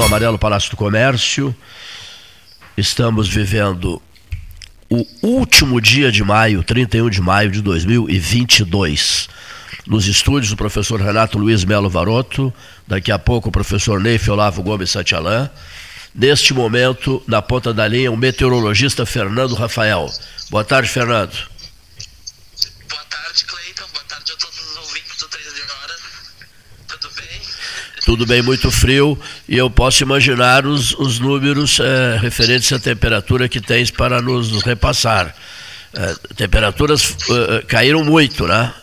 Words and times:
13, 0.00 0.02
Salão 0.02 0.06
Amarelo, 0.06 0.38
Palácio 0.38 0.70
do 0.70 0.76
Comércio. 0.76 1.54
Estamos 2.76 3.28
vivendo 3.28 4.00
o 4.88 5.04
último 5.22 5.80
dia 5.80 6.10
de 6.10 6.24
maio, 6.24 6.62
31 6.62 7.10
de 7.10 7.20
maio 7.20 7.50
de 7.50 7.60
2022. 7.60 9.28
Nos 9.86 10.06
estúdios, 10.06 10.52
o 10.52 10.56
professor 10.56 11.00
Renato 11.00 11.38
Luiz 11.38 11.64
Melo 11.64 11.90
Varoto, 11.90 12.52
daqui 12.86 13.12
a 13.12 13.18
pouco 13.18 13.48
o 13.48 13.52
professor 13.52 14.00
Neif 14.00 14.30
Olavo 14.30 14.62
Gomes 14.62 14.90
Santialã. 14.90 15.50
Neste 16.14 16.54
momento, 16.54 17.22
na 17.26 17.42
ponta 17.42 17.72
da 17.74 17.86
linha, 17.86 18.10
o 18.10 18.16
meteorologista 18.16 19.04
Fernando 19.04 19.54
Rafael. 19.54 20.10
Boa 20.50 20.64
tarde, 20.64 20.88
Fernando. 20.88 21.36
Boa 22.88 23.04
tarde, 23.04 23.44
Cleiton. 23.44 23.86
Boa 23.92 24.04
tarde 24.04 24.32
a 24.32 24.36
todos 24.36 24.60
os 24.60 24.76
ouvintes 24.78 25.16
do 25.18 25.28
13 25.28 25.48
Horas. 25.82 26.00
Tudo 26.88 27.10
bem? 27.16 27.40
Tudo 28.10 28.26
bem, 28.26 28.42
muito 28.42 28.72
frio. 28.72 29.16
E 29.48 29.56
eu 29.56 29.70
posso 29.70 30.02
imaginar 30.02 30.66
os, 30.66 30.94
os 30.94 31.20
números 31.20 31.78
é, 31.78 32.18
referentes 32.18 32.72
à 32.72 32.76
temperatura 32.76 33.48
que 33.48 33.60
tens 33.60 33.88
para 33.88 34.20
nos, 34.20 34.50
nos 34.50 34.64
repassar. 34.64 35.32
É, 35.94 36.14
temperaturas 36.34 37.14
é, 37.30 37.62
caíram 37.62 38.02
muito, 38.02 38.48
né? 38.48 38.74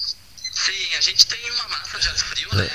Sim, 0.00 0.72
a 0.96 1.02
gente 1.02 1.26
tem 1.26 1.38
uma 1.50 1.68
massa 1.68 1.98
de 1.98 2.08
ar 2.08 2.14
frio, 2.14 2.48
né? 2.54 2.70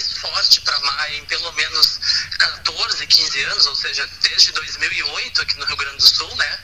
Mais 0.00 0.12
forte 0.18 0.60
para 0.62 0.78
maio 0.80 1.16
em 1.16 1.24
pelo 1.26 1.52
menos 1.52 2.00
14, 2.38 3.06
15 3.06 3.42
anos, 3.44 3.66
ou 3.66 3.76
seja, 3.76 4.08
desde 4.22 4.52
2008 4.52 5.42
aqui 5.42 5.58
no 5.58 5.66
Rio 5.66 5.76
Grande 5.76 5.96
do 5.98 6.08
Sul, 6.08 6.34
né? 6.36 6.58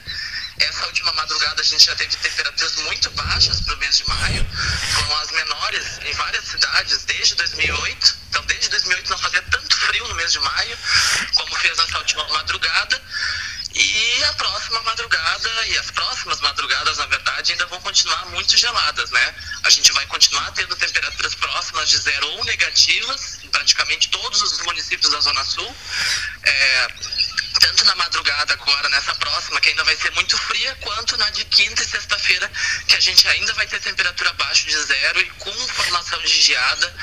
Essa 0.59 0.87
última 0.87 1.13
madrugada 1.13 1.61
a 1.61 1.65
gente 1.65 1.85
já 1.85 1.95
teve 1.97 2.17
temperaturas 2.17 2.77
muito 2.77 3.11
baixas 3.11 3.61
para 3.61 3.75
o 3.75 3.77
mês 3.77 3.99
de 3.99 4.09
maio, 4.09 4.47
foram 4.95 5.17
as 5.19 5.31
menores 5.33 5.99
em 6.03 6.13
várias 6.15 6.45
cidades 6.47 7.05
desde 7.05 7.35
2008. 7.35 8.17
Então, 8.31 8.47
desde 8.47 8.71
2008 8.71 9.11
não 9.11 9.19
fazia 9.19 9.43
tanto 9.43 9.77
frio 9.77 10.09
no 10.09 10.15
mês 10.15 10.33
de 10.33 10.41
maio 10.41 10.79
como 11.35 11.55
fez 11.57 11.77
nessa 11.77 11.99
última 11.99 12.27
madrugada. 12.29 13.03
E 13.75 14.25
a 14.25 14.33
próxima 14.33 14.81
madrugada 14.85 15.67
e 15.67 15.77
as 15.77 15.91
próximas 15.91 16.41
madrugadas, 16.41 16.97
na 16.97 17.05
verdade, 17.07 17.53
ainda 17.53 17.67
vão 17.67 17.79
continuar 17.83 18.25
muito 18.31 18.57
geladas, 18.57 19.11
né? 19.11 19.35
A 19.67 19.71
gente 19.71 19.91
vai 19.91 20.07
continuar 20.07 20.49
tendo 20.53 20.77
temperaturas 20.77 21.35
próximas 21.35 21.89
de 21.91 21.99
zero 21.99 22.29
ou 22.35 22.45
negativas 22.45 23.39
em 23.43 23.49
praticamente 23.49 24.09
todos 24.11 24.41
os 24.41 24.63
municípios 24.63 25.11
da 25.11 25.19
Zona 25.19 25.45
Sul. 25.45 25.77
É, 26.45 26.89
tanto 27.59 27.85
na 27.85 27.97
madrugada 27.97 28.53
agora, 28.53 28.89
nessa 28.91 29.13
próxima, 29.17 29.61
que 29.61 29.71
ainda 29.71 29.83
vai 29.83 29.97
ser 29.97 30.13
muito 30.13 30.39
fria, 30.39 30.73
quanto 30.81 31.17
na 31.17 31.29
de 31.31 31.45
quinta 31.47 31.83
e 31.83 31.85
sexta-feira, 31.85 32.49
que 32.87 32.95
a 32.95 33.01
gente 33.01 33.27
ainda 33.27 33.53
vai 33.55 33.67
ter 33.67 33.81
temperatura 33.81 34.31
abaixo 34.31 34.69
de 34.69 34.79
zero 34.85 35.21
e 35.21 35.25
com 35.31 35.53
formação 35.53 36.21
de 36.23 36.43
geada 36.43 36.95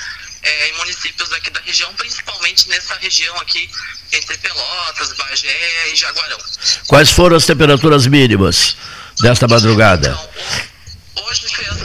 é, 0.41 0.69
em 0.69 0.77
municípios 0.77 1.33
aqui 1.33 1.49
da 1.49 1.59
região, 1.59 1.93
principalmente 1.95 2.69
nessa 2.69 2.95
região 2.95 3.35
aqui 3.41 3.69
entre 4.13 4.37
Pelotas, 4.37 5.11
Bagé 5.17 5.91
e 5.91 5.97
Jaguarão. 5.97 6.39
Quais 6.87 7.11
foram 7.11 7.35
as 7.35 7.45
temperaturas 7.45 8.07
mínimas 8.07 8.77
desta 9.19 9.49
madrugada? 9.49 10.09
Então, 10.09 11.25
hoje 11.25 11.47
fez 11.53 11.82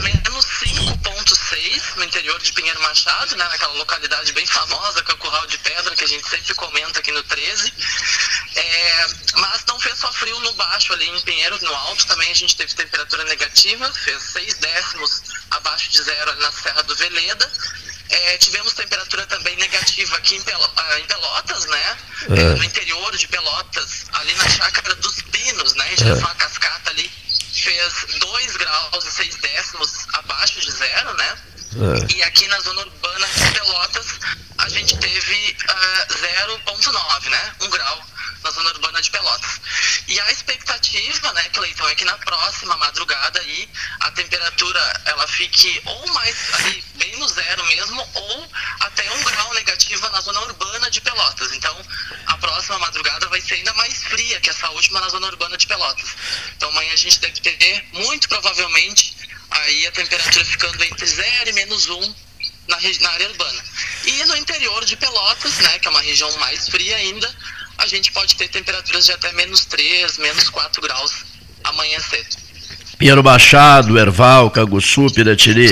de 2.49 2.53
Pinheiro 2.53 2.81
Machado, 2.81 3.35
né, 3.35 3.45
naquela 3.45 3.73
localidade 3.73 4.33
bem 4.33 4.45
famosa, 4.45 5.03
que 5.03 5.11
é 5.11 5.13
o 5.13 5.17
Curral 5.17 5.45
de 5.47 5.57
Pedra, 5.59 5.95
que 5.95 6.03
a 6.03 6.07
gente 6.07 6.27
sempre 6.27 6.53
comenta 6.55 6.99
aqui 6.99 7.11
no 7.11 7.23
13. 7.23 7.73
É, 8.55 9.07
mas 9.35 9.63
não 9.65 9.79
fez 9.79 9.97
só 9.99 10.11
frio 10.11 10.39
no 10.39 10.53
baixo 10.53 10.91
ali 10.93 11.07
em 11.07 11.21
Pinheiro, 11.21 11.57
no 11.61 11.73
alto 11.73 12.05
também 12.07 12.29
a 12.31 12.35
gente 12.35 12.55
teve 12.55 12.73
temperatura 12.73 13.23
negativa, 13.25 13.91
fez 13.93 14.23
6 14.23 14.53
décimos 14.55 15.21
abaixo 15.51 15.91
de 15.91 16.01
zero 16.01 16.31
ali 16.31 16.41
na 16.41 16.51
Serra 16.51 16.81
do 16.83 16.95
Veleda. 16.95 17.51
É, 18.09 18.37
tivemos 18.39 18.73
temperatura 18.73 19.25
também 19.27 19.55
negativa 19.57 20.17
aqui 20.17 20.35
em, 20.35 20.39
em 20.39 21.05
Pelotas, 21.05 21.65
né? 21.65 21.97
É. 22.31 22.55
no 22.55 22.63
interior 22.63 23.15
de 23.15 23.27
Pelotas, 23.27 24.05
ali 24.13 24.33
na 24.33 24.49
Chácara 24.49 24.95
dos 24.95 25.21
Pinos, 25.21 25.75
né? 25.75 25.93
Em 25.93 25.95
direção 25.95 26.27
à 26.27 26.35
cascata 26.35 26.89
ali, 26.89 27.09
fez 27.53 28.05
2 28.17 28.57
graus 28.57 29.05
e 29.05 29.11
6 29.11 29.35
décimos 29.35 30.07
abaixo 30.13 30.59
de 30.59 30.71
zero, 30.71 31.13
né? 31.15 31.37
É. 31.75 32.13
E 32.13 32.23
aqui 32.23 32.47
na 32.47 32.59
zona 32.61 32.81
urbana 32.81 33.27
de 33.27 33.51
Pelotas, 33.51 34.19
a 34.57 34.69
gente 34.69 34.97
teve 34.97 35.57
uh, 35.69 36.13
0,9, 36.13 37.29
né? 37.29 37.55
1 37.61 37.65
um 37.65 37.69
grau 37.69 38.05
na 38.43 38.51
zona 38.51 38.69
urbana 38.71 39.01
de 39.01 39.11
Pelotas. 39.11 39.61
E 40.07 40.19
a 40.19 40.31
expectativa, 40.31 41.33
né, 41.33 41.43
Cleiton, 41.53 41.87
é 41.87 41.95
que 41.95 42.05
na 42.05 42.17
próxima 42.17 42.75
madrugada 42.77 43.39
aí 43.39 43.69
a 43.99 44.11
temperatura 44.11 45.01
ela 45.05 45.27
fique 45.27 45.81
ou 45.85 46.07
mais 46.13 46.35
ali 46.53 46.83
bem 46.95 47.15
no 47.17 47.27
zero 47.27 47.65
mesmo, 47.67 48.09
ou 48.13 48.51
até 48.79 49.11
um 49.11 49.23
grau 49.23 49.53
negativa 49.53 50.09
na 50.09 50.21
zona 50.21 50.41
urbana 50.41 50.89
de 50.89 51.01
Pelotas. 51.01 51.51
Então, 51.53 51.77
a 52.25 52.37
próxima 52.37 52.79
madrugada 52.79 53.27
vai 53.27 53.41
ser 53.41 53.55
ainda 53.55 53.73
mais 53.75 54.03
fria 54.03 54.39
que 54.41 54.49
essa 54.49 54.69
última 54.71 54.99
na 54.99 55.09
zona 55.09 55.27
urbana 55.27 55.57
de 55.57 55.67
Pelotas. 55.67 56.15
Então, 56.55 56.69
amanhã 56.69 56.93
a 56.93 56.97
gente 56.97 57.19
deve 57.19 57.39
ter, 57.39 57.85
muito 57.93 58.27
provavelmente, 58.27 59.15
aí 59.51 59.87
a 59.87 59.91
temperatura 59.91 60.45
ficando 60.45 60.83
entre 60.83 61.05
0 61.05 61.49
e 61.49 61.53
menos 61.53 61.87
1 61.87 61.95
um 61.95 62.15
na, 62.67 62.77
na 63.01 63.09
área 63.11 63.29
urbana. 63.29 63.63
E 64.05 64.25
no 64.25 64.37
interior 64.37 64.85
de 64.85 64.95
Pelotas, 64.95 65.57
né, 65.59 65.79
que 65.79 65.87
é 65.87 65.91
uma 65.91 66.01
região 66.01 66.31
mais 66.37 66.69
fria 66.69 66.95
ainda, 66.95 67.29
a 67.77 67.87
gente 67.87 68.11
pode 68.11 68.35
ter 68.35 68.47
temperaturas 68.49 69.05
de 69.05 69.11
até 69.11 69.31
menos 69.33 69.65
3, 69.65 70.17
menos 70.17 70.49
4 70.49 70.81
graus 70.81 71.25
amanhã 71.63 71.99
cedo. 71.99 72.37
Pinheiro 72.97 73.23
Machado, 73.23 73.97
Erval, 73.97 74.51
Caguçu, 74.51 75.07
Piratiri. 75.13 75.69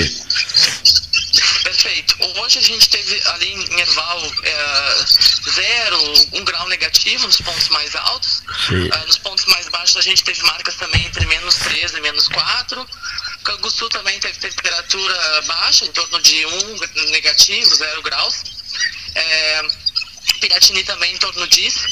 Perfeito. 1.63 2.15
Hoje 2.39 2.59
a 2.59 2.61
gente 2.61 2.87
teve 2.87 3.21
ali 3.31 3.53
em 3.53 3.79
Erval 3.81 4.21
é, 4.43 5.05
zero, 5.51 6.13
um 6.33 6.45
grau 6.45 6.67
negativo 6.69 7.25
nos 7.27 7.41
pontos 7.41 7.67
mais 7.69 7.95
altos. 7.95 8.43
Uh, 8.69 9.05
nos 9.05 9.17
pontos 9.17 9.45
mais 9.45 9.67
baixos 9.67 9.97
a 9.97 10.01
gente 10.01 10.23
teve 10.23 10.41
marcas 10.43 10.75
também 10.75 11.05
entre 11.05 11.25
menos 11.25 11.55
13 11.55 11.97
e 11.97 12.01
menos 12.01 12.27
4. 12.29 12.87
Canguçu 13.47 13.87
também 13.87 14.19
teve 14.19 14.37
temperatura 14.39 15.41
baixa, 15.43 15.85
em 15.85 15.91
torno 15.93 16.21
de 16.21 16.45
1 16.45 17.11
negativo, 17.11 17.73
0 17.73 18.01
graus. 18.01 18.43
É, 19.15 19.67
Piratini 20.41 20.83
também 20.83 21.13
em 21.13 21.17
torno 21.17 21.47
disso. 21.47 21.87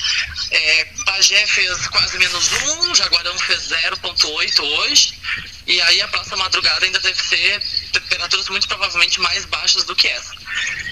É, 0.51 0.85
Bagé 1.05 1.47
fez 1.47 1.87
quase 1.87 2.17
menos 2.17 2.51
1, 2.51 2.95
Jaguarão 2.95 3.37
fez 3.39 3.69
0,8 3.69 4.59
hoje. 4.59 5.13
E 5.65 5.81
aí 5.81 6.01
a 6.01 6.07
próxima 6.09 6.37
madrugada 6.37 6.85
ainda 6.85 6.99
deve 6.99 7.23
ser 7.23 7.63
temperaturas 7.93 8.49
muito 8.49 8.67
provavelmente 8.67 9.21
mais 9.21 9.45
baixas 9.45 9.85
do 9.85 9.95
que 9.95 10.09
essa. 10.09 10.35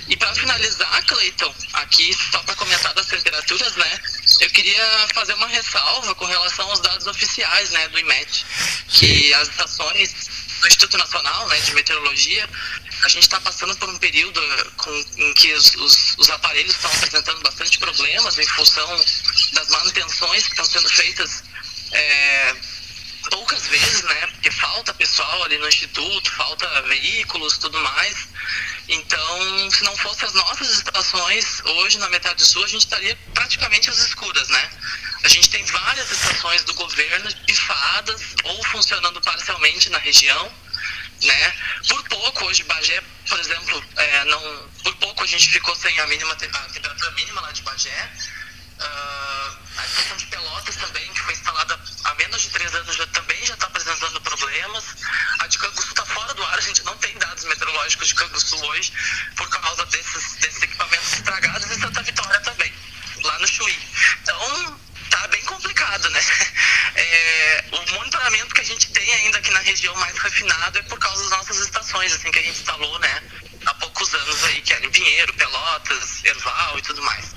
E 0.08 0.16
para 0.16 0.34
finalizar, 0.34 1.06
Cleiton, 1.06 1.54
aqui 1.74 2.16
só 2.32 2.40
para 2.40 2.56
comentar 2.56 2.94
das 2.94 3.08
temperaturas, 3.08 3.76
né? 3.76 4.00
Eu 4.40 4.50
queria 4.50 5.08
fazer 5.14 5.34
uma 5.34 5.48
ressalva 5.48 6.16
com 6.16 6.26
relação 6.26 6.70
aos 6.70 6.80
dados 6.80 7.06
oficiais, 7.06 7.70
né, 7.72 7.88
do 7.90 8.00
IMET, 8.00 8.46
que 8.88 9.34
as 9.36 9.50
estações 9.50 10.43
do 10.64 10.68
Instituto 10.68 10.98
Nacional, 10.98 11.48
né, 11.50 11.60
de 11.60 11.74
Meteorologia, 11.74 12.50
a 13.04 13.10
gente 13.10 13.24
está 13.24 13.40
passando 13.42 13.76
por 13.76 13.90
um 13.90 13.98
período 13.98 14.42
com, 14.78 15.06
em 15.18 15.34
que 15.34 15.52
os, 15.54 15.76
os, 15.76 16.16
os 16.18 16.30
aparelhos 16.30 16.74
estão 16.74 16.90
apresentando 16.92 17.42
bastante 17.42 17.78
problemas 17.78 18.38
em 18.38 18.48
função 18.48 19.06
das 19.52 19.68
manutenções 19.70 20.46
que 20.46 20.52
estão 20.52 20.66
sendo 20.66 20.90
feitas 20.90 21.44
é, 21.92 22.56
poucas 23.30 23.68
vezes, 23.68 24.04
né? 24.04 24.28
Porque 24.28 24.52
falta 24.52 24.94
pessoal 24.94 25.44
ali 25.44 25.58
no 25.58 25.68
instituto, 25.68 26.32
falta 26.32 26.82
veículos, 26.84 27.58
tudo 27.58 27.78
mais. 27.80 28.28
Então, 28.88 29.70
se 29.72 29.84
não 29.84 29.96
fossem 29.98 30.28
as 30.28 30.34
nossas 30.34 30.70
estações, 30.70 31.62
hoje 31.66 31.98
na 32.00 32.10
metade 32.10 32.44
sul 32.44 32.64
a 32.64 32.68
gente 32.68 32.82
estaria 32.82 33.18
praticamente 33.34 33.90
às 33.90 33.98
escuras, 33.98 34.48
né? 34.50 34.70
A 35.24 35.28
gente 35.30 35.50
tem 35.50 35.64
várias 35.66 36.12
estações 36.12 36.64
do 36.66 36.74
governo 36.74 37.34
pifadas 37.46 38.36
ou 38.44 38.64
funcionando 38.66 39.22
parcialmente 39.22 39.90
na 39.90 40.00
região 40.00 40.52
né? 41.26 41.54
Por 41.88 42.04
pouco 42.10 42.46
hoje 42.46 42.64
Bagé, 42.64 43.02
por 43.28 43.40
exemplo, 43.40 43.84
é, 43.96 44.26
não, 44.26 44.70
por 44.84 44.96
pouco 44.96 45.24
a 45.24 45.28
gente 45.28 45.50
ficou 45.50 45.76
sem 45.76 45.98
a 46.00 46.08
mínima 46.08 46.34
a 46.34 46.36
temperatura 46.36 47.12
mínima 47.12 47.42
lá 47.42 47.52
de 47.52 47.62
Bagé. 47.62 48.12
Uh, 48.80 49.58
a 49.78 49.86
estação 49.86 50.18
de 50.18 50.26
Pelotas 50.26 50.76
também, 50.76 51.14
que 51.14 51.20
foi 51.22 51.34
instalada 51.34 51.80
há 52.04 52.16
menos 52.16 52.42
de 52.42 52.50
três 52.50 52.74
anos, 52.76 52.96
já, 52.96 53.08
também 53.08 53.46
já 53.46 53.54
está 53.54 53.68
apresentando 53.68 54.20
problemas. 54.22 54.84
A 55.40 55.48
de 55.48 55.58
Canguçu 55.58 55.90
está 55.90 56.06
fora 56.06 56.34
do 56.34 56.44
ar, 56.44 56.58
a 56.58 56.62
gente 56.62 56.84
não 56.84 56.98
tem 56.98 57.16
dados 57.44 57.46
meteorológicos 57.46 58.08
de 58.08 58.16
Canguçu 58.16 58.56
hoje, 58.66 58.92
por 59.36 59.48
causa 59.50 59.86
desses, 59.86 60.36
desses 60.36 60.64
equipamentos 60.64 61.14
estragados, 61.14 61.70
e 61.70 61.80
Santa 61.80 62.02
Vitória 62.02 62.40
também, 62.42 62.74
lá 63.24 63.40
no 63.40 63.48
Chuí. 63.48 63.78
Então, 64.22 64.80
tá 65.10 65.28
bem 65.28 65.42
complicado, 65.44 66.10
né? 66.10 66.22
É, 66.96 67.64
o 67.72 67.94
monitoramento 67.96 68.54
que 68.54 68.62
a 68.62 68.64
gente 68.64 68.92
tem 68.92 69.14
ainda 69.16 69.40
aqui 69.40 69.50
na 69.50 69.62
região 69.62 69.96
mais 69.96 70.16
refinado 70.16 70.78
é 70.78 70.82
por 70.84 71.00
causa 71.00 71.24
das 71.24 71.32
nossas 71.32 71.58
estações, 71.58 72.14
assim, 72.14 72.32
que 72.32 72.38
a 72.38 72.42
gente 72.44 72.60
instalou, 72.60 73.00
né? 73.00 73.24
Há 73.66 73.74
poucos 73.74 74.14
anos 74.14 74.44
aí, 74.44 74.62
que 74.62 74.74
era 74.74 74.86
em 74.86 74.92
Pinheiro, 74.92 75.34
Pelotas, 75.34 76.24
Erval 76.24 76.78
e 76.78 76.82
tudo 76.84 77.02
mais. 77.02 77.34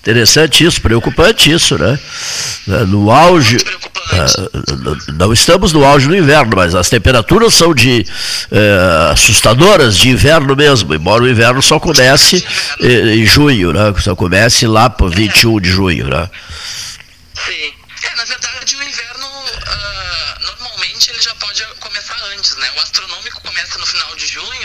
Interessante 0.00 0.62
isso, 0.62 0.82
preocupante 0.82 1.50
isso, 1.50 1.78
né? 1.78 1.98
No 2.88 3.10
auge. 3.10 3.56
Uh, 3.56 5.12
não 5.12 5.32
estamos 5.32 5.72
no 5.72 5.84
auge 5.84 6.06
do 6.06 6.16
inverno, 6.16 6.52
mas 6.56 6.74
as 6.74 6.88
temperaturas 6.88 7.54
são 7.54 7.74
de 7.74 8.06
uh, 8.50 9.12
assustadoras 9.12 9.96
de 9.96 10.10
inverno 10.10 10.54
mesmo, 10.56 10.94
embora 10.94 11.22
o 11.22 11.28
inverno 11.28 11.62
só 11.62 11.78
comece 11.78 12.44
em, 12.80 13.20
em 13.20 13.26
junho, 13.26 13.72
né? 13.72 13.94
Só 14.00 14.14
comece 14.14 14.66
lá 14.66 14.88
por 14.88 15.14
21 15.14 15.60
de 15.60 15.70
junho, 15.70 16.08
né? 16.08 16.28
Sim. 17.34 17.72
É, 18.04 18.16
na 18.16 18.24
verdade 18.24 18.76
o 18.76 18.82
inverno 18.82 19.26
uh, 19.26 20.46
normalmente 20.46 21.10
ele 21.10 21.20
já 21.20 21.34
pode 21.36 21.64
começar 21.80 22.16
antes, 22.34 22.56
né? 22.56 22.68
O 22.76 22.80
astronômico 22.80 23.42
começa 23.42 23.78
no 23.78 23.86
final 23.86 24.14
de 24.16 24.26
junho 24.26 24.57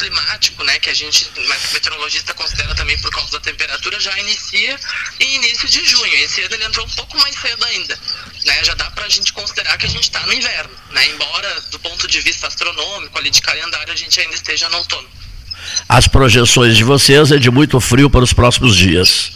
climático, 0.00 0.64
né, 0.64 0.78
que 0.78 0.88
a 0.88 0.94
gente, 0.94 1.30
o 1.36 1.72
meteorologista 1.74 2.32
considera 2.32 2.74
também 2.74 2.98
por 2.98 3.10
causa 3.10 3.32
da 3.32 3.40
temperatura, 3.40 4.00
já 4.00 4.18
inicia 4.18 4.80
em 5.20 5.36
início 5.36 5.68
de 5.68 5.86
junho. 5.86 6.14
Esse 6.14 6.40
ano 6.42 6.54
ele 6.54 6.64
entrou 6.64 6.86
um 6.86 6.90
pouco 6.90 7.18
mais 7.20 7.38
cedo 7.38 7.64
ainda. 7.66 7.98
Né, 8.46 8.64
já 8.64 8.74
dá 8.74 8.90
para 8.90 9.04
a 9.04 9.08
gente 9.08 9.32
considerar 9.34 9.76
que 9.76 9.84
a 9.84 9.88
gente 9.88 10.04
está 10.04 10.20
no 10.26 10.32
inverno, 10.32 10.74
né, 10.92 11.06
embora 11.08 11.60
do 11.70 11.78
ponto 11.78 12.08
de 12.08 12.20
vista 12.22 12.46
astronômico, 12.46 13.18
ali 13.18 13.30
de 13.30 13.42
calendário, 13.42 13.92
a 13.92 13.96
gente 13.96 14.18
ainda 14.18 14.34
esteja 14.34 14.68
no 14.70 14.78
outono. 14.78 15.08
As 15.86 16.08
projeções 16.08 16.74
de 16.74 16.84
vocês 16.84 17.30
é 17.30 17.38
de 17.38 17.50
muito 17.50 17.78
frio 17.78 18.08
para 18.08 18.24
os 18.24 18.32
próximos 18.32 18.74
dias. 18.74 19.32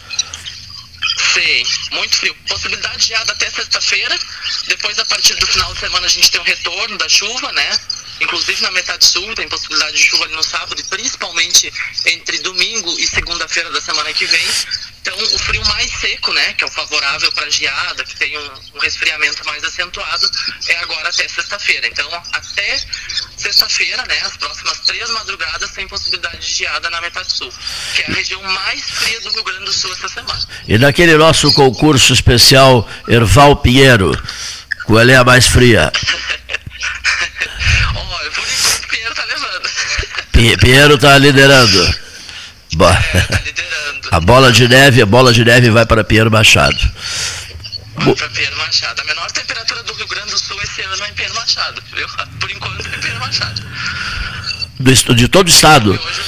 Sim, 1.35 1.63
muito 1.93 2.17
frio. 2.17 2.35
Possibilidade 2.49 3.07
de 3.07 3.15
até 3.15 3.51
sexta-feira. 3.51 4.19
Depois, 4.69 4.99
a 4.99 5.05
partir 5.05 5.35
do 5.35 5.47
final 5.47 5.73
de 5.75 5.81
semana, 5.81 6.07
a 6.07 6.09
gente 6.09 6.31
tem 6.31 6.41
o 6.41 6.45
retorno 6.45 6.97
da 6.97 7.09
chuva, 7.09 7.53
né? 7.53 7.79
Inclusive 8.21 8.63
na 8.63 8.71
metade 8.71 9.05
sul 9.05 9.35
tem 9.35 9.49
possibilidade 9.49 9.97
de 9.97 10.03
chuva 10.03 10.25
ali 10.25 10.35
no 10.35 10.43
sábado, 10.43 10.81
e 10.81 10.85
principalmente 10.85 11.73
entre 12.07 12.39
domingo 12.39 12.95
e 12.99 13.07
segunda-feira 13.07 13.71
da 13.71 13.81
semana 13.81 14.13
que 14.13 14.25
vem. 14.27 14.47
Então, 15.03 15.15
o 15.19 15.39
frio 15.39 15.63
mais 15.67 15.91
seco, 16.01 16.33
né, 16.33 16.55
que 16.55 16.65
é 16.65 16.67
o 16.67 16.71
favorável 16.71 17.31
para 17.33 17.51
geada, 17.51 18.03
que 18.05 18.17
tem 18.17 18.39
um, 18.39 18.51
um, 18.75 18.79
resfriamento 18.79 19.45
mais 19.45 19.63
acentuado, 19.63 20.31
é 20.67 20.77
agora 20.79 21.11
até 21.11 21.29
sexta-feira. 21.29 21.87
Então, 21.87 22.09
até 22.33 22.81
sexta-feira, 23.37 24.03
né, 24.09 24.19
as 24.25 24.35
próximas 24.39 24.81
três 24.81 25.11
madrugadas 25.11 25.73
tem 25.73 25.87
possibilidade 25.87 26.39
de 26.39 26.55
geada 26.55 26.89
na 26.89 27.03
metade 27.03 27.31
sul, 27.31 27.53
que 27.95 28.03
é 28.03 28.07
a 28.07 28.15
região 28.15 28.43
mais 28.43 28.83
fria 28.83 29.21
do 29.21 29.29
Rio 29.31 29.45
Grande 29.45 29.65
do 29.67 29.73
Sul 29.73 29.93
essa 29.93 30.09
semana. 30.09 30.49
E 30.67 30.79
naquele 30.79 31.17
nosso 31.17 31.53
concurso 31.53 32.15
especial 32.15 32.89
Erval 33.07 33.57
Pinheiro, 33.57 34.11
qual 34.87 35.07
é 35.07 35.17
a 35.17 35.25
mais 35.25 35.47
fria? 35.47 35.93
Olha, 37.95 38.31
por 38.31 38.45
enquanto 38.47 38.89
Pinheiro 38.89 39.15
tá 39.15 39.25
levando. 39.25 39.71
Pinheiro 40.61 40.99
tá 40.99 41.19
liderando. 41.19 41.95
Bo... 42.75 42.89
É, 42.89 43.21
tá 43.21 43.41
liderando. 43.45 44.09
A 44.11 44.21
bola 44.21 44.53
de 44.53 44.69
neve, 44.69 45.03
a 45.03 45.07
bola 45.07 45.33
de 45.33 45.45
neve 45.45 45.71
vai 45.71 45.87
para 45.87 46.05
Pinheiro 46.05 46.31
Machado. 46.31 46.77
Vai 47.97 48.15
para 48.15 48.29
Pinheiro 48.29 48.57
Machado. 48.57 49.01
A 49.01 49.05
menor 49.05 49.31
temperatura 49.33 49.83
do 49.83 49.93
Rio 49.95 50.07
Grande 50.09 50.31
do 50.31 50.39
Sul 50.39 50.61
esse 50.63 50.83
ano 50.83 51.05
é 51.05 51.09
em 51.09 51.15
Pinheiro 51.15 51.35
Machado. 51.35 51.83
Por 52.41 52.51
enquanto 52.51 52.87
é 52.87 52.97
Pinheiro 52.99 53.21
Machado. 53.21 53.63
Do, 54.79 55.15
de 55.15 55.29
todo 55.29 55.47
o 55.47 55.51
estado? 55.51 55.93
Hoje, 55.93 56.21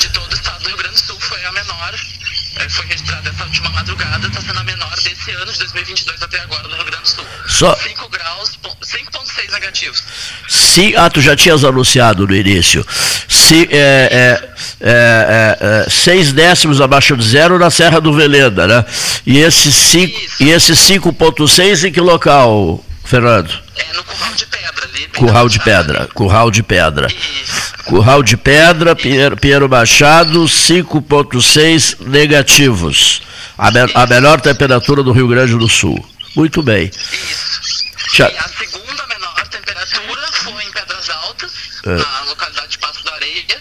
de 0.00 0.08
todo 0.08 0.30
o 0.30 0.34
estado 0.34 0.62
do 0.62 0.68
Rio 0.68 0.76
Grande 0.78 0.94
do 0.94 1.06
Sul 1.06 1.20
foi 1.20 1.44
a 1.44 1.52
menor. 1.52 1.94
É, 1.94 2.23
foi 2.68 2.86
registrada 2.86 3.28
essa 3.28 3.44
última 3.44 3.68
madrugada, 3.70 4.26
está 4.26 4.40
sendo 4.40 4.58
a 4.58 4.64
menor 4.64 4.94
desse 4.96 5.30
ano, 5.32 5.52
de 5.52 5.58
2022 5.58 6.22
até 6.22 6.40
agora, 6.40 6.66
no 6.68 6.74
Rio 6.74 6.84
Grande 6.84 7.02
do 7.02 7.08
Sul. 7.08 7.24
Só... 7.46 7.76
5 7.76 8.08
graus, 8.08 8.58
5,6 8.82 9.52
negativos. 9.52 10.02
Se, 10.48 10.96
ah, 10.96 11.10
tu 11.10 11.20
já 11.20 11.36
tinhas 11.36 11.62
anunciado 11.64 12.26
no 12.26 12.34
início. 12.34 12.84
Se, 13.28 13.68
é, 13.70 14.40
é, 14.80 15.84
é, 15.86 15.90
6 15.90 16.32
décimos 16.32 16.80
abaixo 16.80 17.16
de 17.16 17.24
zero 17.24 17.56
na 17.58 17.70
Serra 17.70 18.00
do 18.00 18.12
Veleda, 18.12 18.66
né? 18.66 18.84
E 19.26 19.38
esse 19.38 19.70
5,6 19.70 21.88
em 21.88 21.92
que 21.92 22.00
local, 22.00 22.84
Fernando? 23.04 23.62
É 23.76 23.92
no 23.92 24.04
Curral 24.04 24.34
de 24.34 24.46
Pedra 24.46 24.84
ali. 24.86 25.08
Curral 25.08 25.48
de 25.48 25.58
Pedra, 25.60 26.08
Curral 26.14 26.50
de 26.50 26.62
Pedra. 26.62 27.08
Isso. 27.08 27.74
Curral 27.84 28.22
de 28.22 28.36
Pedra, 28.36 28.96
Pinheiro, 28.96 29.36
Pinheiro 29.36 29.68
Machado, 29.68 30.44
5,6 30.44 32.00
negativos. 32.00 33.22
A, 33.58 33.70
me, 33.70 33.80
a 33.94 34.06
melhor 34.06 34.40
temperatura 34.40 35.02
do 35.02 35.12
Rio 35.12 35.28
Grande 35.28 35.56
do 35.56 35.68
Sul. 35.68 36.02
Muito 36.34 36.62
bem. 36.62 36.90
Isso. 36.90 37.84
Já... 38.14 38.28
E 38.30 38.38
a 38.38 38.48
segunda 38.48 39.06
menor 39.06 39.48
temperatura 39.48 40.32
foi 40.32 40.64
em 40.64 40.70
Pedras 40.72 41.10
Altas, 41.10 41.52
é. 41.84 41.90
na 41.90 42.20
localidade 42.22 42.68
de 42.68 42.78
Passo 42.78 43.04
da 43.04 43.12
Areia, 43.14 43.60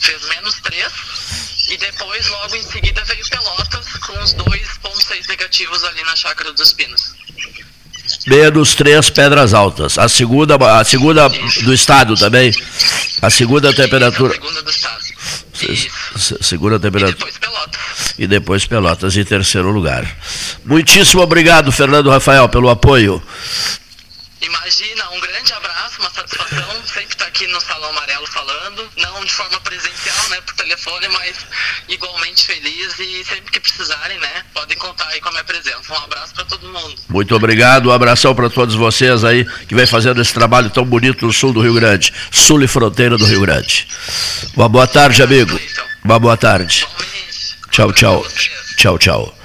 fez 0.00 0.28
menos 0.28 0.54
3. 0.60 0.86
E 1.70 1.76
depois, 1.76 2.28
logo 2.28 2.56
em 2.56 2.62
seguida, 2.62 3.04
veio 3.04 3.24
Pelotas 3.28 3.86
com 3.98 4.18
os 4.20 4.34
2,6 4.34 5.28
negativos 5.28 5.84
ali 5.84 6.02
na 6.02 6.16
Chácara 6.16 6.52
dos 6.52 6.72
Pinos. 6.72 7.14
Menos 8.30 8.76
3 8.76 9.10
Pedras 9.10 9.52
Altas. 9.52 9.98
A 9.98 10.08
segunda, 10.08 10.54
a 10.54 10.84
segunda 10.84 11.28
do 11.28 11.74
estado 11.74 12.14
também. 12.14 12.52
A 13.20 13.28
segunda 13.28 13.74
temperatura. 13.74 14.32
Segunda 14.32 14.62
do 14.62 14.70
estado. 14.70 15.00
Isso. 15.68 16.38
Segunda 16.40 16.78
temperatura. 16.78 17.16
E 17.18 17.18
depois 17.18 17.38
Pelotas. 17.38 18.14
E 18.16 18.26
depois 18.28 18.66
Pelotas 18.66 19.16
em 19.16 19.24
terceiro 19.24 19.72
lugar. 19.72 20.06
Muitíssimo 20.64 21.22
obrigado, 21.22 21.72
Fernando 21.72 22.08
Rafael, 22.08 22.48
pelo 22.48 22.70
apoio. 22.70 23.20
Imagina, 24.40 25.10
um 25.10 25.20
grande 25.20 25.52
abraço, 25.52 25.98
uma 25.98 26.10
satisfação 26.10 26.70
sempre 26.86 27.12
estar 27.12 27.26
aqui 27.26 27.48
no 27.48 27.60
Salão 27.60 27.90
Amarelo 27.90 28.26
falando, 28.28 28.88
não 29.20 29.26
de 29.26 29.32
forma 29.32 29.60
presencial, 29.60 30.28
né, 30.30 30.40
por 30.40 30.54
telefone, 30.54 31.08
mas 31.08 31.36
igualmente 31.88 32.46
feliz 32.46 32.98
e 32.98 33.24
sempre 33.24 33.52
que 33.52 33.60
precisarem, 33.60 34.18
né, 34.18 34.44
podem 34.54 34.76
contar 34.78 35.06
aí 35.08 35.20
com 35.20 35.28
a 35.28 35.32
minha 35.32 35.44
presença. 35.44 35.92
Um 35.92 35.96
abraço 35.96 36.34
para 36.34 36.44
todo 36.46 36.66
mundo. 36.66 36.96
Muito 37.08 37.36
obrigado, 37.36 37.90
um 37.90 37.92
abração 37.92 38.34
para 38.34 38.48
todos 38.48 38.74
vocês 38.74 39.22
aí 39.22 39.44
que 39.66 39.74
vem 39.74 39.86
fazendo 39.86 40.20
esse 40.22 40.32
trabalho 40.32 40.70
tão 40.70 40.84
bonito 40.84 41.26
no 41.26 41.32
sul 41.32 41.52
do 41.52 41.60
Rio 41.60 41.74
Grande, 41.74 42.12
sul 42.30 42.62
e 42.62 42.66
fronteira 42.66 43.18
do 43.18 43.26
Rio 43.26 43.42
Grande. 43.42 43.86
Uma 44.56 44.68
boa 44.68 44.86
tarde, 44.86 45.22
amigo. 45.22 45.60
Uma 46.02 46.18
boa 46.18 46.36
tarde. 46.36 46.86
Tchau, 47.70 47.92
tchau. 47.92 48.26
Tchau, 48.76 48.98
tchau. 48.98 49.38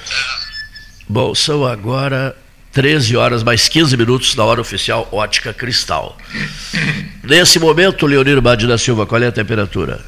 Bom, 1.08 1.36
são 1.36 1.66
agora 1.66 2.36
13 2.76 3.16
horas 3.16 3.42
mais 3.42 3.70
15 3.70 3.96
minutos 3.96 4.36
na 4.36 4.44
hora 4.44 4.60
oficial 4.60 5.08
Ótica 5.10 5.54
Cristal. 5.54 6.18
Nesse 7.24 7.58
momento, 7.58 8.06
Leonir 8.06 8.42
Badi 8.42 8.68
da 8.68 8.78
Silva, 8.78 9.06
qual 9.06 9.24
é 9.24 9.28
a 9.28 9.32
temperatura? 9.32 10.02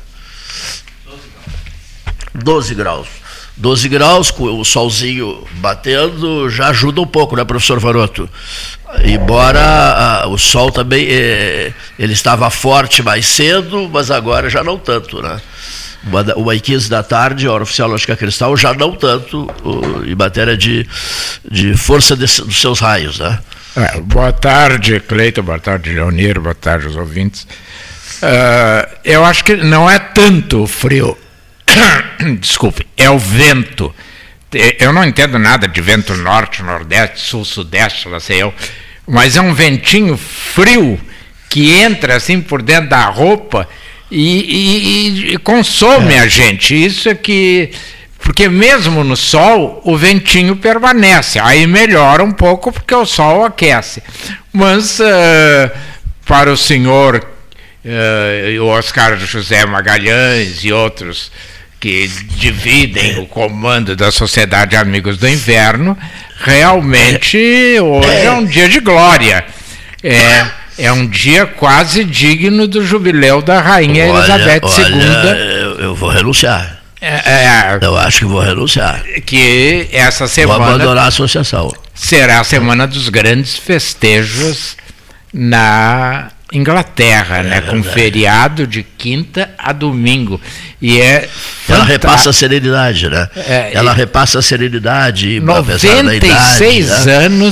12 2.35 2.75
graus. 2.75 3.07
12 3.55 3.87
graus, 3.87 4.31
com 4.31 4.59
o 4.59 4.65
solzinho 4.65 5.47
batendo, 5.61 6.49
já 6.49 6.67
ajuda 6.67 6.99
um 6.99 7.07
pouco, 7.07 7.37
né, 7.37 7.45
professor 7.45 7.79
Varoto? 7.79 8.29
Embora 9.05 9.61
a, 9.61 10.27
o 10.27 10.37
sol 10.37 10.69
também, 10.69 11.07
é, 11.09 11.73
ele 11.97 12.11
estava 12.11 12.49
forte 12.49 13.01
mais 13.01 13.27
cedo, 13.27 13.89
mas 13.89 14.11
agora 14.11 14.49
já 14.49 14.61
não 14.61 14.77
tanto, 14.77 15.21
né? 15.21 15.41
Uma, 16.03 16.21
uma 16.35 16.55
e 16.55 16.59
15 16.59 16.89
da 16.89 17.03
tarde, 17.03 17.47
hora 17.47 17.63
oficial 17.63 17.89
Lógica 17.89 18.15
Cristal, 18.15 18.55
já 18.55 18.73
não 18.73 18.95
tanto 18.95 19.43
uh, 19.63 20.05
em 20.05 20.15
matéria 20.15 20.55
de, 20.55 20.87
de 21.49 21.75
força 21.75 22.15
desse, 22.15 22.41
dos 22.41 22.59
seus 22.59 22.79
raios. 22.79 23.19
Né? 23.19 23.39
É, 23.75 23.99
boa 24.01 24.31
tarde, 24.31 24.99
Cleiton, 24.99 25.43
boa 25.43 25.59
tarde, 25.59 25.91
Leonir, 25.91 26.39
boa 26.39 26.55
tarde 26.55 26.87
aos 26.87 26.95
ouvintes. 26.95 27.47
Uh, 28.21 28.97
eu 29.03 29.23
acho 29.23 29.43
que 29.43 29.55
não 29.55 29.89
é 29.89 29.99
tanto 29.99 30.63
o 30.63 30.67
frio, 30.67 31.17
desculpe, 32.39 32.87
é 32.95 33.09
o 33.09 33.19
vento. 33.19 33.93
Eu 34.79 34.93
não 34.93 35.03
entendo 35.03 35.37
nada 35.37 35.67
de 35.67 35.81
vento 35.81 36.15
norte, 36.15 36.63
nordeste, 36.63 37.19
sul, 37.19 37.43
sudeste, 37.43 38.07
lá 38.07 38.19
sei 38.19 38.41
eu, 38.41 38.53
mas 39.05 39.35
é 39.35 39.41
um 39.41 39.53
ventinho 39.53 40.17
frio 40.17 40.99
que 41.49 41.71
entra 41.73 42.15
assim 42.15 42.41
por 42.41 42.61
dentro 42.61 42.89
da 42.89 43.05
roupa 43.05 43.67
e, 44.09 45.29
e, 45.29 45.33
e 45.33 45.37
consome 45.37 46.13
é. 46.13 46.19
a 46.19 46.27
gente. 46.27 46.73
Isso 46.73 47.09
é 47.09 47.15
que. 47.15 47.71
Porque 48.19 48.49
mesmo 48.49 49.03
no 49.03 49.15
sol, 49.15 49.81
o 49.85 49.95
ventinho 49.95 50.55
permanece. 50.55 51.39
Aí 51.39 51.65
melhora 51.65 52.23
um 52.23 52.31
pouco 52.31 52.71
porque 52.71 52.93
o 52.93 53.05
sol 53.05 53.45
aquece. 53.45 54.03
Mas 54.51 54.99
uh, 54.99 55.71
para 56.25 56.51
o 56.51 56.57
senhor 56.57 57.25
uh, 57.85 58.61
o 58.63 58.67
Oscar 58.67 59.17
José 59.17 59.65
Magalhães 59.65 60.63
e 60.63 60.73
outros 60.73 61.31
que 61.79 62.07
dividem 62.07 63.19
o 63.19 63.27
comando 63.27 63.95
da 63.95 64.11
Sociedade 64.11 64.75
Amigos 64.75 65.17
do 65.17 65.27
Inverno, 65.27 65.97
realmente 66.39 67.37
hoje 67.79 68.25
é 68.25 68.31
um 68.31 68.45
dia 68.45 68.67
de 68.67 68.79
glória. 68.79 69.45
É, 70.03 70.47
é 70.77 70.91
um 70.91 71.07
dia 71.07 71.45
quase 71.45 72.03
digno 72.03 72.67
do 72.67 72.85
jubileu 72.85 73.41
da 73.41 73.59
Rainha 73.59 74.05
olha, 74.05 74.19
Elizabeth 74.19 74.61
olha, 74.63 74.87
II. 74.87 75.61
Eu, 75.61 75.79
eu 75.79 75.95
vou 75.95 76.09
renunciar. 76.09 76.77
É, 76.99 77.07
é, 77.07 77.79
eu 77.81 77.95
acho 77.97 78.19
que 78.19 78.25
vou 78.25 78.41
renunciar. 78.41 79.03
Que 79.25 79.87
essa 79.91 80.27
semana. 80.27 80.59
Vou 80.59 80.67
abandonar 80.67 81.05
a 81.05 81.07
associação. 81.07 81.71
Será 81.93 82.39
a 82.39 82.43
semana 82.43 82.87
dos 82.87 83.09
grandes 83.09 83.55
festejos 83.55 84.75
na 85.33 86.29
Inglaterra, 86.51 87.43
né? 87.43 87.57
É 87.57 87.61
com 87.61 87.83
feriado 87.83 88.65
de 88.65 88.81
quinta 88.83 89.49
a 89.57 89.71
domingo. 89.71 90.39
E 90.81 90.99
é 90.99 91.29
ela 91.67 91.83
repassa 91.83 92.29
a 92.29 92.33
serenidade, 92.33 93.09
né? 93.09 93.27
É, 93.35 93.71
ela 93.73 93.93
repassa 93.93 94.39
a 94.39 94.41
serenidade. 94.41 95.39
96 95.39 96.85
idade, 96.85 97.05
né? 97.05 97.51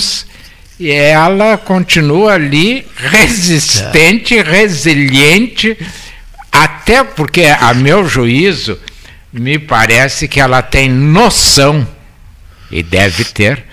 E 0.79 0.91
ela 0.91 1.57
continua 1.57 2.33
ali 2.33 2.85
resistente, 2.97 4.41
resiliente, 4.41 5.77
até 6.51 7.03
porque, 7.03 7.45
a 7.45 7.73
meu 7.73 8.07
juízo, 8.07 8.79
me 9.31 9.57
parece 9.57 10.27
que 10.27 10.39
ela 10.39 10.61
tem 10.61 10.89
noção, 10.89 11.87
e 12.69 12.83
deve 12.83 13.23
ter, 13.25 13.63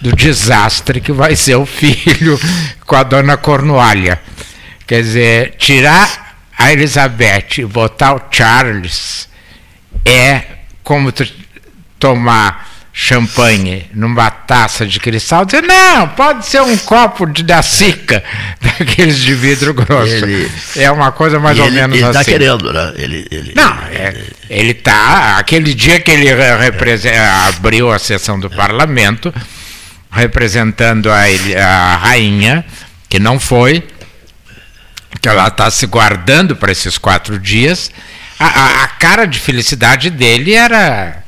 do 0.00 0.14
desastre 0.14 1.00
que 1.00 1.12
vai 1.12 1.34
ser 1.34 1.56
o 1.56 1.66
filho 1.66 2.38
com 2.86 2.94
a 2.94 3.02
dona 3.02 3.36
Cornualha. 3.36 4.20
Quer 4.86 5.02
dizer, 5.02 5.54
tirar 5.56 6.36
a 6.56 6.72
Elizabeth 6.72 7.58
e 7.58 7.64
botar 7.64 8.14
o 8.14 8.20
Charles 8.30 9.28
é 10.04 10.42
como 10.82 11.12
tomar 11.98 12.73
champanhe 12.96 13.86
numa 13.92 14.30
taça 14.30 14.86
de 14.86 15.00
cristal, 15.00 15.44
dizer, 15.44 15.62
não, 15.64 16.08
pode 16.10 16.46
ser 16.46 16.62
um 16.62 16.78
copo 16.78 17.26
de 17.26 17.42
da 17.42 17.60
Sica, 17.60 18.22
daqueles 18.62 19.18
de 19.18 19.34
vidro 19.34 19.74
grosso. 19.74 20.12
Ele, 20.24 20.48
é 20.76 20.88
uma 20.92 21.10
coisa 21.10 21.40
mais 21.40 21.58
ou 21.58 21.66
ele, 21.66 21.74
menos 21.74 21.96
ele 21.96 22.12
tá 22.12 22.20
assim. 22.20 22.30
Ele 22.30 22.44
está 22.44 22.56
querendo, 22.56 22.72
né? 22.72 22.92
Ele, 22.96 23.26
ele, 23.32 23.52
não, 23.56 23.72
é, 23.90 24.14
ele 24.48 24.70
está, 24.70 25.38
aquele 25.38 25.74
dia 25.74 25.98
que 25.98 26.12
ele 26.12 26.28
abriu 27.48 27.90
a 27.90 27.98
sessão 27.98 28.38
do 28.38 28.48
parlamento, 28.48 29.34
representando 30.08 31.10
a, 31.10 31.24
a 31.60 31.96
rainha, 31.96 32.64
que 33.08 33.18
não 33.18 33.40
foi, 33.40 33.82
que 35.20 35.28
ela 35.28 35.48
está 35.48 35.68
se 35.68 35.84
guardando 35.88 36.54
para 36.54 36.70
esses 36.70 36.96
quatro 36.96 37.40
dias, 37.40 37.90
a, 38.38 38.46
a, 38.46 38.84
a 38.84 38.88
cara 38.88 39.26
de 39.26 39.40
felicidade 39.40 40.10
dele 40.10 40.54
era 40.54 41.23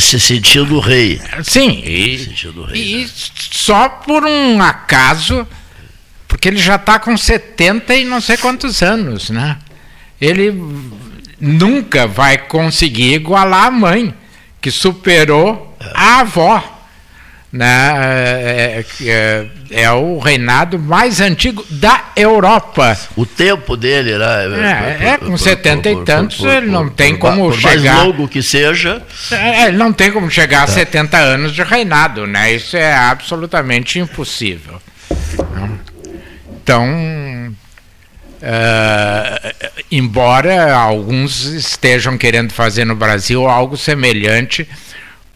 se 0.00 0.20
sentindo 0.20 0.78
rei. 0.80 1.20
Sim, 1.42 1.82
e, 1.84 2.16
rei, 2.68 2.94
e 2.94 3.04
né? 3.04 3.10
só 3.52 3.88
por 3.88 4.24
um 4.24 4.62
acaso, 4.62 5.46
porque 6.28 6.48
ele 6.48 6.58
já 6.58 6.76
está 6.76 6.98
com 6.98 7.16
70 7.16 7.94
e 7.94 8.04
não 8.04 8.20
sei 8.20 8.36
quantos 8.36 8.82
anos, 8.82 9.30
né? 9.30 9.58
Ele 10.20 10.54
nunca 11.40 12.06
vai 12.06 12.38
conseguir 12.38 13.14
igualar 13.14 13.66
a 13.66 13.70
mãe, 13.70 14.14
que 14.60 14.70
superou 14.70 15.76
a 15.94 16.20
avó 16.20 16.79
né, 17.52 17.94
é, 17.96 18.84
é, 19.02 19.46
é, 19.70 19.90
o 19.90 20.18
reinado 20.18 20.78
mais 20.78 21.20
antigo 21.20 21.64
da 21.68 22.12
Europa. 22.14 22.96
O 23.16 23.26
tempo 23.26 23.76
dele, 23.76 24.16
né? 24.16 24.98
É, 25.00 25.08
é 25.08 25.16
com 25.18 25.36
setenta 25.36 25.90
e 25.90 26.04
tantos, 26.04 26.44
ele 26.44 26.66
não 26.66 26.88
tem 26.88 27.16
como 27.16 27.52
chegar. 27.52 27.94
Mais 27.94 28.06
longo 28.06 28.28
que 28.28 28.40
seja. 28.40 29.02
É, 29.32 29.66
ele 29.66 29.76
não 29.76 29.92
tem 29.92 30.12
como 30.12 30.30
chegar 30.30 30.58
tá. 30.58 30.64
a 30.64 30.68
70 30.68 31.16
anos 31.18 31.52
de 31.52 31.62
reinado, 31.64 32.26
né? 32.26 32.52
Isso 32.52 32.76
é 32.76 32.94
absolutamente 32.94 33.98
impossível. 33.98 34.80
Então, 36.62 36.86
uh, 38.42 39.70
embora 39.90 40.72
alguns 40.72 41.46
estejam 41.46 42.16
querendo 42.16 42.52
fazer 42.52 42.84
no 42.84 42.94
Brasil 42.94 43.48
algo 43.48 43.76
semelhante 43.76 44.68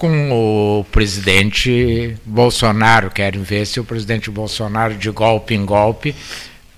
com 0.05 0.81
o 0.81 0.85
presidente 0.85 2.15
Bolsonaro. 2.27 3.11
Querem 3.11 3.43
ver 3.43 3.67
se 3.67 3.81
o 3.81 3.85
presidente 3.85 4.31
Bolsonaro, 4.31 4.95
de 4.97 5.11
golpe 5.11 5.55
em 5.55 5.65
golpe, 5.65 6.15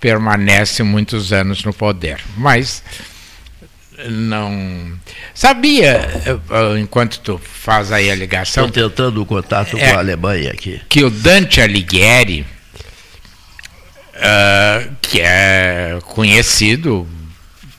permanece 0.01 0.85
muitos 0.85 1.33
anos 1.33 1.65
no 1.65 1.73
poder. 1.73 2.21
Mas 2.37 2.85
não 4.09 4.93
sabia 5.35 6.09
enquanto 6.79 7.19
tu 7.19 7.39
faz 7.39 7.91
aí 7.91 8.11
a 8.11 8.15
ligação 8.15 8.67
estou 8.67 8.91
tentando 8.91 9.23
o 9.23 9.27
contato 9.27 9.75
é, 9.79 9.89
com 9.89 9.97
a 9.97 10.01
Alemanha 10.01 10.51
aqui 10.51 10.83
que 10.87 11.03
o 11.03 11.09
Dante 11.09 11.63
Alighieri 11.63 12.45
uh, 14.17 14.95
que 15.01 15.23
é 15.23 15.99
conhecido 16.05 17.09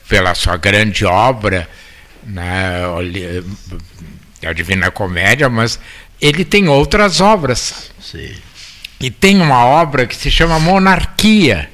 pela 0.09 0.33
sua 0.33 0.57
grande 0.57 1.05
obra 1.05 1.69
né, 2.23 2.81
é 4.41 4.47
a 4.47 4.53
Divina 4.53 4.91
Comédia, 4.91 5.49
mas 5.49 5.79
ele 6.21 6.45
tem 6.45 6.67
outras 6.67 7.21
obras. 7.21 7.91
Sim. 7.99 8.33
E 8.99 9.11
tem 9.11 9.39
uma 9.39 9.65
obra 9.65 10.07
que 10.07 10.15
se 10.15 10.31
chama 10.31 10.59
Monarquia, 10.59 11.69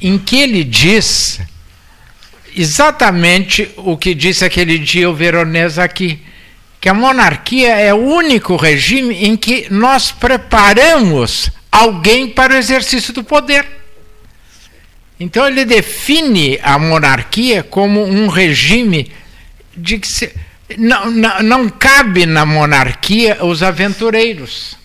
em 0.00 0.18
que 0.18 0.36
ele 0.40 0.64
diz 0.64 1.40
exatamente 2.56 3.70
o 3.76 3.96
que 3.96 4.14
disse 4.14 4.44
aquele 4.44 4.78
dia 4.78 5.08
o 5.08 5.14
Veronese 5.14 5.80
aqui, 5.80 6.22
que 6.80 6.88
a 6.88 6.94
monarquia 6.94 7.76
é 7.76 7.92
o 7.92 7.98
único 7.98 8.56
regime 8.56 9.14
em 9.24 9.36
que 9.36 9.66
nós 9.70 10.10
preparamos 10.10 11.50
alguém 11.70 12.28
para 12.28 12.54
o 12.54 12.56
exercício 12.56 13.12
do 13.12 13.22
poder. 13.22 13.66
Então 15.18 15.46
ele 15.46 15.66
define 15.66 16.58
a 16.62 16.78
monarquia 16.78 17.62
como 17.62 18.02
um 18.02 18.28
regime 18.28 19.12
de 19.76 19.98
que 19.98 20.08
se, 20.08 20.32
não, 20.78 21.10
não, 21.10 21.42
não 21.42 21.68
cabe 21.68 22.26
na 22.26 22.44
monarquia 22.46 23.44
os 23.44 23.62
aventureiros. 23.62 24.76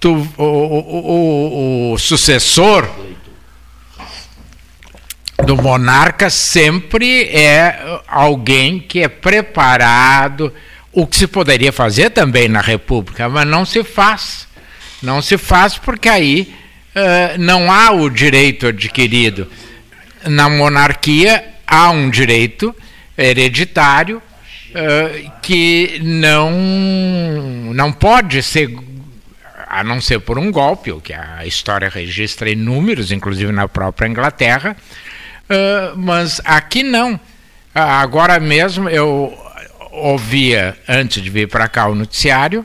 Tu, 0.00 0.12
o, 0.36 0.42
o, 0.42 1.92
o, 1.92 1.92
o 1.92 1.98
sucessor 1.98 2.88
do 5.44 5.56
monarca 5.56 6.28
sempre 6.30 7.24
é 7.24 8.00
alguém 8.06 8.78
que 8.78 9.00
é 9.00 9.08
preparado, 9.08 10.52
o 10.92 11.06
que 11.06 11.16
se 11.16 11.26
poderia 11.26 11.72
fazer 11.72 12.10
também 12.10 12.48
na 12.48 12.60
República, 12.60 13.28
mas 13.28 13.46
não 13.46 13.64
se 13.64 13.84
faz. 13.84 14.46
Não 15.02 15.22
se 15.22 15.38
faz 15.38 15.78
porque 15.78 16.08
aí 16.08 16.54
uh, 16.94 17.38
não 17.38 17.72
há 17.72 17.92
o 17.92 18.10
direito 18.10 18.66
adquirido. 18.66 19.50
Na 20.26 20.48
monarquia 20.48 21.44
há 21.66 21.90
um 21.90 22.10
direito 22.10 22.74
hereditário 23.16 24.20
uh, 24.70 25.30
que 25.42 26.00
não, 26.02 26.50
não 27.72 27.92
pode 27.92 28.42
ser, 28.42 28.76
a 29.66 29.82
não 29.82 30.00
ser 30.00 30.20
por 30.20 30.38
um 30.38 30.50
golpe, 30.50 30.92
o 30.92 31.00
que 31.00 31.12
a 31.12 31.46
história 31.46 31.88
registra 31.88 32.50
inúmeros, 32.50 33.12
inclusive 33.12 33.52
na 33.52 33.68
própria 33.68 34.08
Inglaterra, 34.08 34.76
uh, 35.44 35.96
mas 35.96 36.40
aqui 36.44 36.82
não. 36.82 37.14
Uh, 37.14 37.20
agora 37.74 38.40
mesmo 38.40 38.88
eu 38.88 39.36
ouvia, 39.92 40.76
antes 40.88 41.22
de 41.22 41.30
vir 41.30 41.48
para 41.48 41.68
cá, 41.68 41.86
o 41.88 41.94
noticiário, 41.94 42.64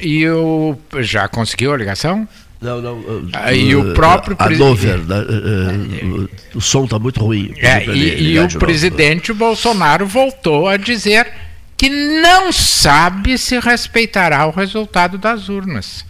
e 0.00 0.22
eu 0.22 0.80
já 1.00 1.28
conseguiu 1.28 1.72
a 1.72 1.76
ligação? 1.76 2.28
Não, 2.64 2.80
não. 2.80 2.98
Uh, 2.98 3.52
e 3.52 3.76
o 3.76 3.92
próprio 3.92 4.34
presidente. 4.34 5.02
Uh, 5.12 6.28
o 6.54 6.60
som 6.62 6.84
está 6.84 6.98
muito 6.98 7.20
ruim. 7.20 7.54
É, 7.58 7.84
e, 7.84 8.32
e 8.32 8.38
o 8.38 8.58
presidente 8.58 9.34
Bolsonaro 9.34 10.06
voltou 10.06 10.66
a 10.66 10.78
dizer 10.78 11.30
que 11.76 11.90
não 11.90 12.50
sabe 12.50 13.36
se 13.36 13.58
respeitará 13.58 14.46
o 14.46 14.50
resultado 14.50 15.18
das 15.18 15.50
urnas. 15.50 16.06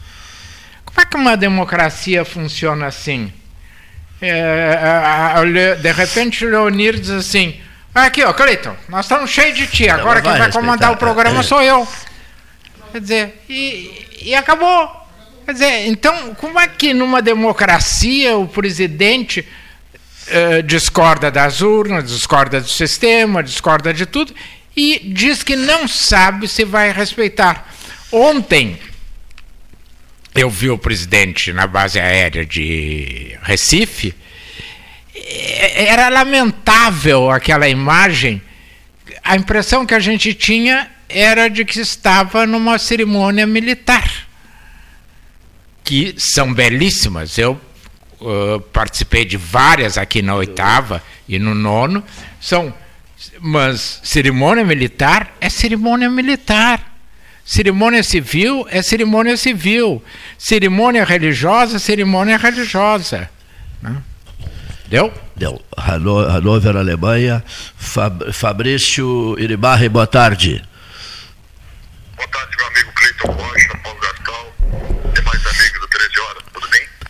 Como 0.85 1.01
é 1.01 1.05
que 1.05 1.17
uma 1.17 1.37
democracia 1.37 2.25
funciona 2.25 2.87
assim? 2.87 3.33
É, 4.23 5.75
de 5.83 5.93
repente, 5.93 6.47
Leonir 6.47 7.01
diz 7.01 7.11
assim: 7.11 7.57
aqui, 7.93 8.23
ó, 8.23 8.33
Cleiton, 8.33 8.77
nós 8.89 9.07
estamos 9.07 9.29
cheios 9.29 9.59
de 9.59 9.67
ti, 9.67 9.89
agora 9.89 10.23
quem 10.23 10.39
vai 10.39 10.53
comandar 10.53 10.93
o 10.93 10.97
programa 10.97 11.41
é. 11.41 11.43
sou 11.43 11.61
eu. 11.61 11.87
Quer 12.93 13.01
dizer, 13.01 13.45
e, 13.49 14.21
e 14.23 14.35
acabou. 14.37 15.04
Quer 15.45 15.53
dizer, 15.53 15.87
então, 15.89 16.35
como 16.37 16.59
é 16.59 16.67
que 16.67 16.95
numa 16.95 17.21
democracia 17.21 18.35
o 18.35 18.49
presidente 18.49 19.41
uh, 19.41 20.63
discorda 20.63 21.31
das 21.31 21.61
urnas, 21.61 22.09
discorda 22.09 22.63
do 22.63 22.69
sistema, 22.69 23.43
discorda 23.43 23.93
de 23.93 24.07
tudo 24.07 24.35
e 24.75 24.99
diz 25.13 25.43
que 25.43 25.55
não 25.55 25.87
sabe 25.87 26.49
se 26.49 26.65
vai 26.65 26.91
respeitar? 26.93 27.71
Ontem, 28.11 28.79
eu 30.35 30.49
vi 30.49 30.71
o 30.71 30.79
presidente 30.79 31.53
na 31.53 31.67
base 31.67 32.01
aérea 32.01 32.47
de 32.47 33.39
Recife, 33.43 34.15
era 35.75 36.09
lamentável 36.09 37.31
aquela 37.31 37.69
imagem. 37.69 38.41
A 39.23 39.37
impressão 39.37 39.85
que 39.85 39.95
a 39.95 40.01
gente 40.01 40.33
tinha 40.33 40.91
era 41.07 41.49
de 41.49 41.67
que 41.67 41.79
estava 41.81 42.47
numa 42.47 42.79
cerimônia 42.79 43.47
militar 43.47 44.24
que 45.85 46.15
são 46.19 46.53
belíssimas. 46.53 47.39
Eu 47.39 47.61
uh, 48.21 48.61
participei 48.73 49.25
de 49.25 49.37
várias 49.37 49.99
aqui 49.99 50.23
na 50.23 50.35
oitava 50.35 51.03
e 51.29 51.39
no 51.39 51.55
nono. 51.55 52.03
São, 52.41 52.75
mas 53.39 54.01
cerimônia 54.03 54.65
militar 54.65 55.37
é 55.41 55.49
cerimônia 55.49 56.11
militar. 56.11 56.93
Cerimônia 57.45 58.03
civil 58.03 58.67
é 58.71 58.81
cerimônia 58.81 59.37
civil. 59.37 60.03
Cerimônia 60.39 61.05
religiosa, 61.05 61.79
cerimônia 61.79 62.39
religiosa. 62.39 63.29
Né? 63.83 63.97
Deu? 64.89 65.13
Deu. 65.37 65.63
Hannover, 65.77 66.77
Alemanha. 66.77 67.45
Fab, 67.77 68.33
Fabrício 68.33 69.37
Iribarre, 69.39 69.89
boa 69.91 70.07
tarde. 70.07 70.65
Boa 72.17 72.29
tarde, 72.29 72.57
meu 72.57 72.67
amigo 72.67 72.93
Cleiton 72.95 73.33
Rocha, 73.33 73.64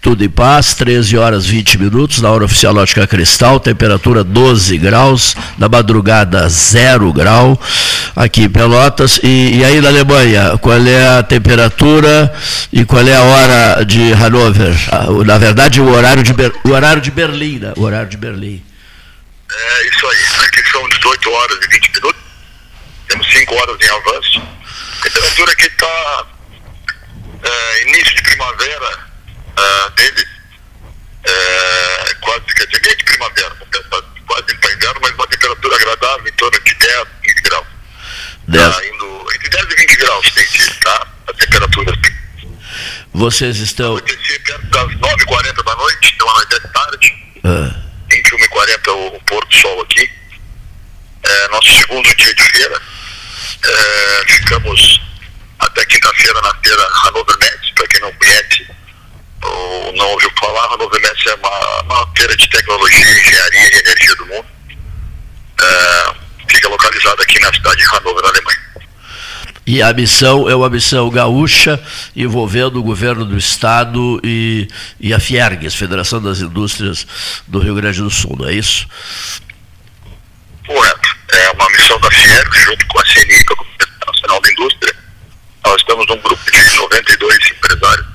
tudo 0.05 0.23
em 0.23 0.29
paz, 0.29 0.75
13 0.75 1.17
horas 1.17 1.47
20 1.47 1.79
minutos, 1.79 2.21
na 2.21 2.31
hora 2.31 2.45
oficial 2.45 2.77
Ótica 2.77 3.07
Cristal, 3.07 3.59
temperatura 3.59 4.23
12 4.23 4.77
graus, 4.77 5.35
na 5.57 5.67
madrugada 5.67 6.47
0 6.47 7.11
grau, 7.11 7.59
aqui 8.15 8.43
em 8.43 8.51
Pelotas. 8.51 9.19
E, 9.23 9.57
e 9.57 9.65
aí 9.65 9.81
na 9.81 9.89
Alemanha, 9.89 10.59
qual 10.59 10.79
é 10.87 11.19
a 11.19 11.23
temperatura 11.23 12.31
e 12.71 12.85
qual 12.85 13.01
é 13.09 13.17
a 13.17 13.23
hora 13.23 13.83
de 13.83 14.13
Hannover? 14.13 14.77
Ah, 14.93 15.07
na 15.25 15.39
verdade, 15.39 15.81
o 15.81 15.91
horário 15.91 16.23
de, 16.23 16.35
Ber, 16.35 16.53
o 16.67 16.73
horário 16.73 17.01
de 17.01 17.11
Berlim, 17.11 17.61
né? 17.61 17.73
O 17.75 17.85
horário 17.85 18.11
de 18.11 18.19
Berlim. 18.19 18.63
É 19.51 19.89
isso 19.89 20.07
aí, 20.07 20.47
aqui 20.47 20.71
são 20.71 20.87
18 20.87 21.31
horas 21.31 21.59
e 21.65 21.69
20 21.69 21.93
minutos, 21.95 22.21
temos 23.09 23.33
5 23.33 23.55
horas 23.55 23.77
em 23.81 23.89
avanço 23.89 24.43
temperatura 25.03 25.55
que 25.57 25.67
está 25.67 26.27
é, 27.43 27.83
início 27.89 28.17
de 28.17 28.23
primavera 28.23 29.14
é, 29.57 29.91
deles, 29.91 30.27
é, 31.25 32.15
quase, 32.21 32.45
quer 32.47 32.67
dizer, 32.67 32.83
meio 32.83 32.97
de 32.97 33.05
primavera, 33.05 33.57
quase 34.27 34.45
indo 34.51 34.61
para 34.61 34.73
inverno, 34.73 35.01
mas 35.03 35.13
uma 35.13 35.27
temperatura 35.27 35.77
agradável 35.77 36.29
em 36.29 36.33
torno 36.33 36.61
de 36.61 36.75
10, 36.75 37.05
15 37.23 37.41
graus. 37.43 37.67
10. 38.49 38.77
Tá 38.77 38.87
indo 38.87 39.27
entre 39.35 39.49
10 39.49 39.65
e 39.65 39.77
20 39.77 39.97
graus 39.97 40.31
tem 40.33 40.47
sido, 40.47 40.81
tá? 40.81 41.07
A 41.29 41.33
temperatura. 41.33 41.99
Vocês 43.15 43.59
estão. 43.59 43.97
Acontecia 43.97 44.41
perto 44.41 44.67
das 44.67 44.87
9h40 44.87 45.65
da 45.65 45.77
noite, 45.77 46.13
então 46.15 46.37
às 46.37 46.47
10 46.47 46.63
da 46.63 46.69
tarde. 46.69 47.15
Ah. 47.45 47.85
21h40 48.11 48.89
o, 48.89 49.17
o 49.17 49.21
pôr 49.23 49.45
do 49.47 49.55
sol 49.55 49.81
aqui. 49.83 50.11
É, 51.23 51.49
nosso 51.49 51.73
segundo 51.79 52.15
dia 52.17 52.35
de 52.35 52.43
feira 52.43 52.83
é, 53.65 54.25
ficamos 54.27 55.01
até 55.59 55.85
quinta-feira 55.87 56.41
na 56.43 56.55
feira 56.57 56.87
Hanover 57.05 57.37
Mets, 57.41 57.71
para 57.71 57.89
quem 57.89 58.01
não 58.01 58.13
conhece 58.13 58.67
ou 59.43 59.93
não 59.95 60.19
Hanover 60.75 61.01
Mets 61.01 61.27
é 61.27 61.35
uma, 61.35 61.83
uma 61.83 62.13
feira 62.17 62.37
de 62.37 62.49
tecnologia, 62.49 62.99
engenharia 62.99 63.77
e 63.77 63.79
energia 63.79 64.17
do 64.17 64.27
mundo. 64.27 64.47
É, 65.61 66.15
fica 66.49 66.69
localizada 66.69 67.23
aqui 67.23 67.39
na 67.41 67.53
cidade 67.53 67.77
de 67.77 67.97
Hanover, 67.97 68.23
na 68.23 68.29
Alemanha. 68.29 68.65
E 69.67 69.81
a 69.81 69.93
missão 69.95 70.49
é 70.49 70.55
uma 70.55 70.69
missão 70.69 71.09
gaúcha 71.09 71.83
envolvendo 72.15 72.79
o 72.79 72.83
governo 72.83 73.25
do 73.25 73.39
estado 73.39 74.21
e, 74.23 74.69
e 75.01 75.15
a 75.15 75.19
Fiergues, 75.19 75.75
Federação 75.75 76.21
das 76.21 76.41
Indústrias 76.41 77.07
do 77.47 77.61
Rio 77.61 77.75
Grande 77.75 78.03
do 78.03 78.11
Sul, 78.11 78.37
não 78.39 78.49
é 78.49 78.53
isso? 78.53 78.87
Correto. 80.67 81.15
É 81.33 81.51
uma 81.53 81.67
missão 81.71 81.99
da 81.99 82.11
Fiergues 82.11 82.63
junto 82.63 82.87
com 82.89 82.99
a 82.99 83.05
CNI, 83.05 83.45
com 83.45 83.55
a 83.55 83.57
Comissão 83.57 83.89
Nacional 84.07 84.41
da 84.43 84.53
Indústria. 84.53 84.97
Nós 85.65 85.77
estamos 85.77 86.07
num 86.09 86.19
grupo 86.19 86.51
de 86.51 86.77
92 86.77 87.51
empresários. 87.51 88.14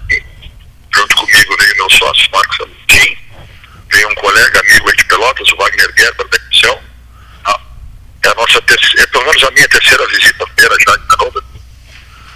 Junto 1.00 1.16
comigo 1.16 1.56
veio 1.58 1.76
meu 1.78 1.90
sócio, 1.92 2.30
Marcos 2.30 2.58
Samutim, 2.58 3.18
veio 3.90 4.10
um 4.10 4.16
colega, 4.16 4.60
amigo 4.60 4.94
de 4.98 5.06
Pelotas, 5.06 5.50
o 5.50 5.56
Wagner 5.56 5.94
Gerber, 5.98 6.28
da 6.28 6.40
missão. 6.50 6.80
Ah, 7.46 7.60
é 8.26 8.28
a 8.28 8.36
nossa 8.36 8.62
terceira, 8.64 9.04
é 9.04 9.08
pelo 9.08 9.26
menos 9.26 9.42
a 9.46 9.52
minha 9.52 9.70
terceira 9.70 10.06
visita 10.08 10.44
à 10.44 10.48
feira 10.60 10.76
já 10.86 10.98
de 10.98 11.04
Hannover. 11.04 11.44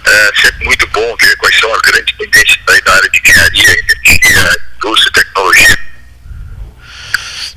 É 0.06 0.32
sempre 0.40 0.64
muito 0.64 0.86
bom 0.86 1.14
ver 1.20 1.36
quais 1.36 1.60
são 1.60 1.74
as 1.74 1.80
grandes 1.82 2.16
tendências 2.16 2.58
da 2.64 2.94
área 2.94 3.10
de 3.10 3.20
engenharia, 3.20 3.70
energia, 3.70 4.56
indústria 4.76 5.10
e 5.10 5.12
tecnologia. 5.12 5.78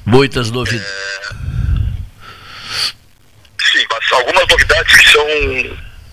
Muitas 0.06 0.52
novidades. 0.52 0.92
É 0.92 1.30
sim, 3.72 3.86
mas 3.90 4.12
algumas 4.12 4.48
novidades 4.50 4.98
que 4.98 5.10
são, 5.10 5.26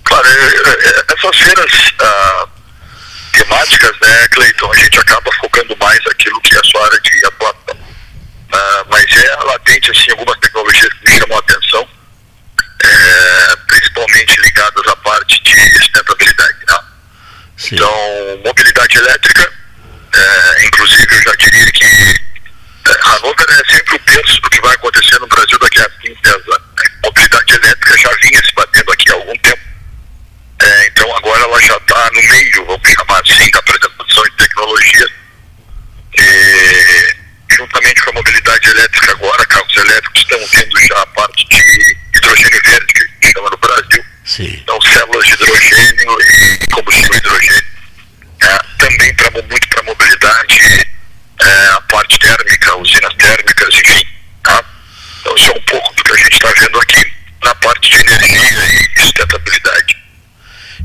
claro, 0.05 0.29
é, 0.29 0.31
é, 0.31 1.05
essas 1.15 1.37
feiras 1.37 1.73
ah, 1.99 2.49
temáticas, 3.35 3.93
né, 4.01 4.29
Cleiton, 4.29 4.73
a 4.73 4.77
gente 4.77 4.99
acaba 4.99 5.31
focando 5.41 5.77
mais 5.79 6.01
aquilo 6.07 6.41
que 6.41 6.55
é 6.55 6.59
a 6.59 6.65
sua 6.65 6.85
área 6.87 7.01
de 7.01 7.27
atuação. 7.27 7.79
Ah, 8.53 8.85
mas 8.91 9.05
é 9.17 9.37
latente, 9.45 9.91
assim, 9.91 10.11
algumas 10.13 10.39
tecnologias 10.39 10.93
que 10.95 11.11
me 11.11 11.19
chamam 11.19 11.37
a 11.37 11.41
atenção, 11.41 11.89
é, 12.85 13.57
principalmente 13.67 14.41
ligadas 14.41 14.89
à 14.89 14.97
parte 14.97 15.43
de 15.43 15.79
sustentabilidade. 15.79 16.59
Né? 16.69 16.79
Então, 17.73 18.43
mobilidade 18.45 18.99
elétrica, 18.99 19.53
é, 20.15 20.67
inclusive 20.67 21.15
eu 21.15 21.23
já 21.23 21.35
diria 21.37 21.73
que 21.73 21.85
é, 21.85 22.93
Hannover 23.03 23.47
é 23.51 23.73
sempre 23.75 23.97
o 23.97 24.01
berço 24.01 24.41
do 24.43 24.51
que 24.51 24.61
vai 24.61 24.75
acontecer 24.75 25.19
no 25.19 25.27
Brasil 25.27 25.59
daqui 25.59 25.81
a 25.81 25.89
15, 25.89 26.19
10 26.23 26.35
anos 26.35 26.75
mobilidade 27.05 27.55
elétrica 27.55 27.99
já 27.99 28.11
vinha 28.23 28.43
se 28.45 28.55
batendo 28.55 28.74
então 31.05 31.17
agora 31.17 31.43
ela 31.43 31.61
já 31.61 31.77
está 31.77 32.11
no 32.15 32.23
meio, 32.23 32.65
vamos 32.67 32.89
chamar 32.89 33.21
assim, 33.21 33.51
da 33.51 33.59
apresentação 33.59 34.25
de 34.25 34.31
tecnologia. 34.37 35.07
E, 36.19 37.17
juntamente 37.51 38.03
com 38.03 38.11
a 38.11 38.13
mobilidade 38.15 38.71
elétrica 38.71 39.13
agora, 39.13 39.47
carros 39.47 39.77
elétricos 39.77 40.23
estão 40.23 40.49
tendo 40.49 40.81
já 40.81 41.03
a 41.03 41.07
parte 41.09 41.47
de 41.49 41.97
hidrogênio 42.17 42.61
verde, 42.65 42.95
que 43.21 43.27
a 43.27 43.33
chama 43.33 43.51
no 43.51 43.57
Brasil. 43.59 44.05
Sim. 44.25 44.61
Então 44.63 44.81
células 44.81 45.27
de 45.27 45.33
hidrogênio 45.35 46.17
e 46.21 46.67
combustível 46.73 47.17
hidrogênio. 47.17 47.65
É, 48.41 48.59
também 48.79 49.15
pra, 49.15 49.31
muito 49.31 49.69
para 49.69 49.83
mobilidade, 49.83 50.89
é, 51.41 51.67
a 51.69 51.81
parte 51.83 52.19
térmica, 52.19 52.77
usinas 52.77 53.15
térmicas, 53.15 53.75
enfim. 53.75 54.07
Tá? 54.43 54.65
Então 55.21 55.37
isso 55.37 55.51
é 55.51 55.59
um 55.59 55.63
pouco 55.63 55.95
do 55.97 56.03
que 56.03 56.13
a 56.13 56.17
gente 56.17 56.33
está 56.33 56.49
vendo 56.49 56.81
aqui 56.81 57.13
na 57.43 57.55
parte 57.57 57.91
de 57.91 57.97
energia 57.97 58.65
e 58.97 59.01
sustentabilidade. 59.03 60.04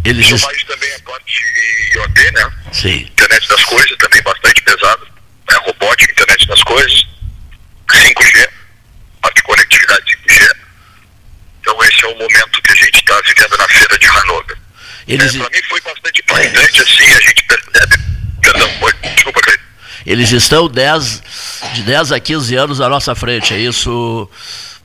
Eles 0.06 0.30
Isso 0.30 0.48
também 0.66 0.94
a 0.96 1.00
parte 1.00 1.44
IoT, 1.94 2.32
né? 2.32 2.52
Sim. 2.72 2.96
Internet 3.02 3.48
das 3.48 3.64
coisas, 3.66 3.98
também 3.98 4.22
bastante 4.22 4.62
pesado. 4.62 5.08
Né? 5.50 5.58
Robótica, 5.66 6.12
internet 6.12 6.48
das 6.48 6.64
coisas. 6.64 7.08
5G, 7.92 8.50
parte 9.22 9.36
de 9.36 9.44
conectividade 9.44 10.18
5G. 10.28 10.56
Então 11.62 11.84
esse 11.84 12.06
é 12.06 12.08
o 12.08 12.18
momento 12.18 12.62
que 12.62 12.72
a 12.72 12.76
gente 12.76 12.96
está 12.96 13.22
vivendo 13.22 13.58
na 13.58 13.68
feira 13.68 13.98
de 13.98 14.08
Hanover. 14.08 14.58
Eles... 15.08 15.36
É, 15.36 15.38
Para 15.40 15.50
mim 15.50 15.64
foi 15.68 15.82
bastante 15.82 16.22
impactante, 16.22 16.80
é. 16.80 16.84
assim, 16.84 17.14
a 17.14 17.22
gente 17.22 17.44
percebe. 17.44 17.98
Perdão, 18.42 18.70
foi, 18.80 18.94
desculpa, 18.94 19.42
Cleiton. 19.42 19.64
Eles 20.06 20.32
estão 20.32 20.68
10, 20.68 21.24
de 21.74 21.84
10 21.84 22.12
a 22.14 22.20
15 22.20 22.56
anos 22.56 22.82
à 22.82 22.88
nossa 22.88 23.14
frente, 23.16 23.54
é 23.54 23.58
isso? 23.58 24.30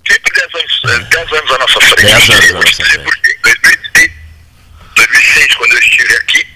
Sempre 0.07 0.33
10 0.33 0.55
anos, 0.55 1.09
10 1.09 1.33
é. 1.33 1.39
anos 1.39 1.53
à 1.53 1.59
nossa 1.59 1.81
frente. 1.81 2.03
10 2.03 2.31
anos 2.31 2.51
à 2.51 2.53
nossa 2.55 2.85
frente. 2.85 3.24
Estive 6.05 6.17
aqui, 6.17 6.47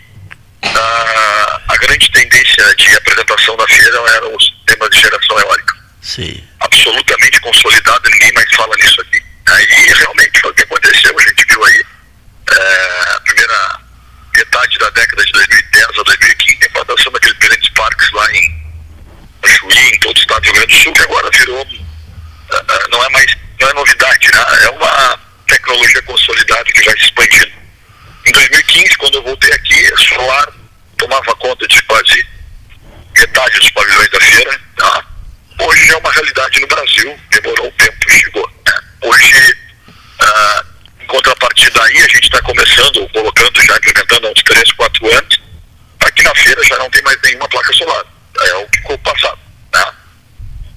a, 0.63 1.61
a 1.69 1.77
grande 1.79 2.11
tendência 2.11 2.75
de 2.77 2.97
apresentação 2.97 3.57
da 3.57 3.67
feira 3.67 3.99
eram 4.17 4.35
os 4.35 4.45
sistemas 4.47 4.91
de 4.91 5.01
geração 5.01 5.41
eólica. 5.41 5.75
Sim. 6.03 6.45
Absolutamente 6.61 7.41
consolidado, 7.41 8.11
ninguém 8.11 8.33
mais 8.33 8.55
fala 8.55 8.75
nisso 8.77 9.01
aqui. 9.01 9.23
Aí 9.49 9.93
realmente 9.95 10.41
foi 10.41 10.51
o 10.51 10.55
que 10.55 10.63
aconteceu, 10.63 11.19
a 11.19 11.23
gente 11.23 11.45
viu 11.47 11.65
aí 11.65 11.85
é, 12.51 13.15
a 13.17 13.21
primeira 13.21 13.81
metade 14.37 14.79
da 14.79 14.91
década 14.91 15.25
de 15.25 15.33
2010 15.33 15.87
a 15.87 16.03
2015, 16.03 16.59
a 16.63 16.67
implantação 16.67 17.13
daqueles 17.13 17.39
grandes 17.39 17.69
parques 17.71 18.11
lá 18.13 18.31
em 18.33 18.59
Chuí, 19.47 19.95
em 19.95 19.99
todo 20.01 20.17
o 20.17 20.21
estado 20.21 20.41
do 20.43 20.45
Rio 20.47 20.55
Grande 20.55 20.75
do 20.75 20.83
Sul, 20.83 20.93
que 20.93 21.03
agora 21.03 21.31
virou, 21.31 21.63
uh, 21.63 22.91
não 22.91 23.05
é 23.05 23.09
mais, 23.11 23.37
não 23.61 23.69
é 23.69 23.75
novidade, 23.75 24.29
né? 24.33 24.45
é 24.65 24.71
uma 24.71 25.21
tecnologia 25.47 26.03
consolidada 26.03 26.65
que 26.65 26.83
já 26.83 26.93
se 26.93 27.05
expandindo. 27.05 27.53
Em 28.27 28.33
2015, 28.33 28.97
quando 28.99 29.15
eu 29.15 29.23
voltei 29.23 29.53
aqui, 29.53 29.97
solar 29.97 30.53
tomava 30.99 31.35
conta 31.37 31.67
de 31.67 31.81
quase 31.85 32.27
metade 33.17 33.59
dos 33.59 33.71
pavilhões 33.71 34.11
da 34.11 34.21
feira. 34.21 34.61
Tá? 34.77 35.07
Hoje 35.61 35.91
é 35.91 35.97
uma 35.97 36.13
realidade 36.13 36.61
no 36.61 36.67
Brasil, 36.67 37.19
demorou 37.31 37.69
um 37.69 37.71
tempo 37.73 37.97
e 38.07 38.21
chegou. 38.21 38.53
Né? 38.67 38.73
Hoje, 39.03 39.57
uh, 40.21 40.67
em 41.01 41.07
contrapartida 41.07 41.83
aí, 41.85 41.97
a 41.97 42.09
gente 42.09 42.25
está 42.25 42.43
começando, 42.43 43.09
colocando, 43.09 43.63
já 43.63 43.77
implementando 43.77 44.27
há 44.27 44.31
uns 44.31 44.43
3, 44.43 44.73
4 44.73 45.17
anos, 45.17 45.41
aqui 46.01 46.23
na 46.23 46.35
feira 46.35 46.63
já 46.65 46.77
não 46.79 46.91
tem 46.91 47.03
mais 47.03 47.19
nenhuma 47.23 47.49
placa 47.49 47.73
solar 47.73 48.05
é 48.41 48.55
o 48.57 48.67
que 48.69 48.79
ficou 48.79 48.99
passado. 48.99 49.39
Né? 49.75 49.93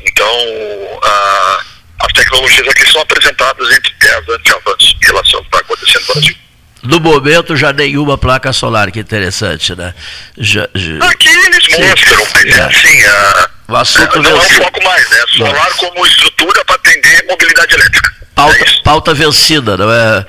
Então, 0.02 1.00
a, 1.04 1.62
as 2.06 2.14
tecnologias 2.14 2.68
aqui 2.68 2.92
são 2.92 3.02
apresentadas 3.02 3.72
entre 3.72 3.94
10 4.00 4.30
anos 4.30 4.44
de 4.44 4.52
avanço 4.52 4.96
em 5.02 5.06
relação 5.06 5.40
ao 5.40 5.44
que 5.44 5.50
está 5.50 5.60
acontecendo 5.60 6.02
no 6.02 6.14
Brasil. 6.14 6.36
No 6.84 6.91
momento 7.02 7.56
já 7.56 7.74
nenhuma 7.74 8.18
placa 8.18 8.54
solar, 8.54 8.92
que 8.92 9.00
interessante, 9.00 9.76
né? 9.76 9.94
Já, 10.38 10.68
já... 10.74 11.06
Aqui 11.08 11.30
eles 11.30 11.66
Sim. 11.66 11.84
mostram, 11.84 12.28
mas 12.34 12.46
é, 12.46 12.60
é 12.60 12.64
assim, 12.64 13.04
a, 13.06 13.50
o 13.68 13.76
assunto 13.76 14.20
é, 14.20 14.22
não 14.22 14.30
é 14.32 14.34
o 14.34 14.42
foco 14.42 14.84
mais, 14.84 15.10
né? 15.10 15.18
Solar 15.38 15.70
não. 15.70 15.78
como 15.78 16.08
estrutura 16.08 16.66
para 16.66 16.76
atender 16.76 17.26
mobilidade 17.28 17.74
elétrica. 17.74 18.12
Pauta, 18.36 18.64
é 18.64 18.82
pauta 18.84 19.14
vencida, 19.14 19.78
não 19.78 19.92
é? 19.92 20.26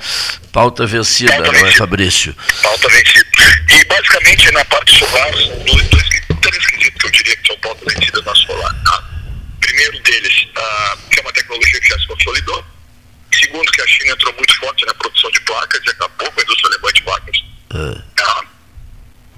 Pauta 0.52 0.86
vencida, 0.86 1.32
pauta 1.32 1.46
não 1.46 1.58
é, 1.58 1.62
vencida. 1.62 1.74
é, 1.74 1.78
Fabrício? 1.78 2.36
Pauta 2.62 2.88
vencida. 2.88 3.26
E 3.70 3.84
basicamente 3.84 4.50
na 4.52 4.64
parte 4.64 4.98
solar, 4.98 5.32
dois, 5.32 5.88
dois 5.88 6.08
três 6.40 6.66
quesitos 6.66 7.00
que 7.00 7.06
eu 7.06 7.10
diria 7.10 7.36
que 7.36 7.46
são 7.46 7.56
pautas 7.58 7.94
vencidas 7.94 8.24
na 8.24 8.34
solar. 8.34 8.74
Tá? 8.84 9.12
primeiro 9.72 9.98
deles, 10.00 10.46
uh, 10.56 10.98
que 11.08 11.18
é 11.18 11.22
uma 11.22 11.32
tecnologia 11.32 11.80
que 11.80 11.88
já 11.88 11.98
se 11.98 12.06
consolidou. 12.06 12.64
Segundo, 13.42 13.72
que 13.72 13.82
a 13.82 13.86
China 13.86 14.12
entrou 14.12 14.32
muito 14.34 14.56
forte 14.56 14.86
na 14.86 14.94
produção 14.94 15.30
de 15.30 15.40
placas 15.40 15.80
e 15.84 15.90
acabou 15.90 16.30
com 16.30 16.40
a 16.40 16.42
indústria 16.42 16.70
alemã 16.70 16.92
de 16.92 17.02
placas. 17.02 17.36
Uh. 17.74 18.12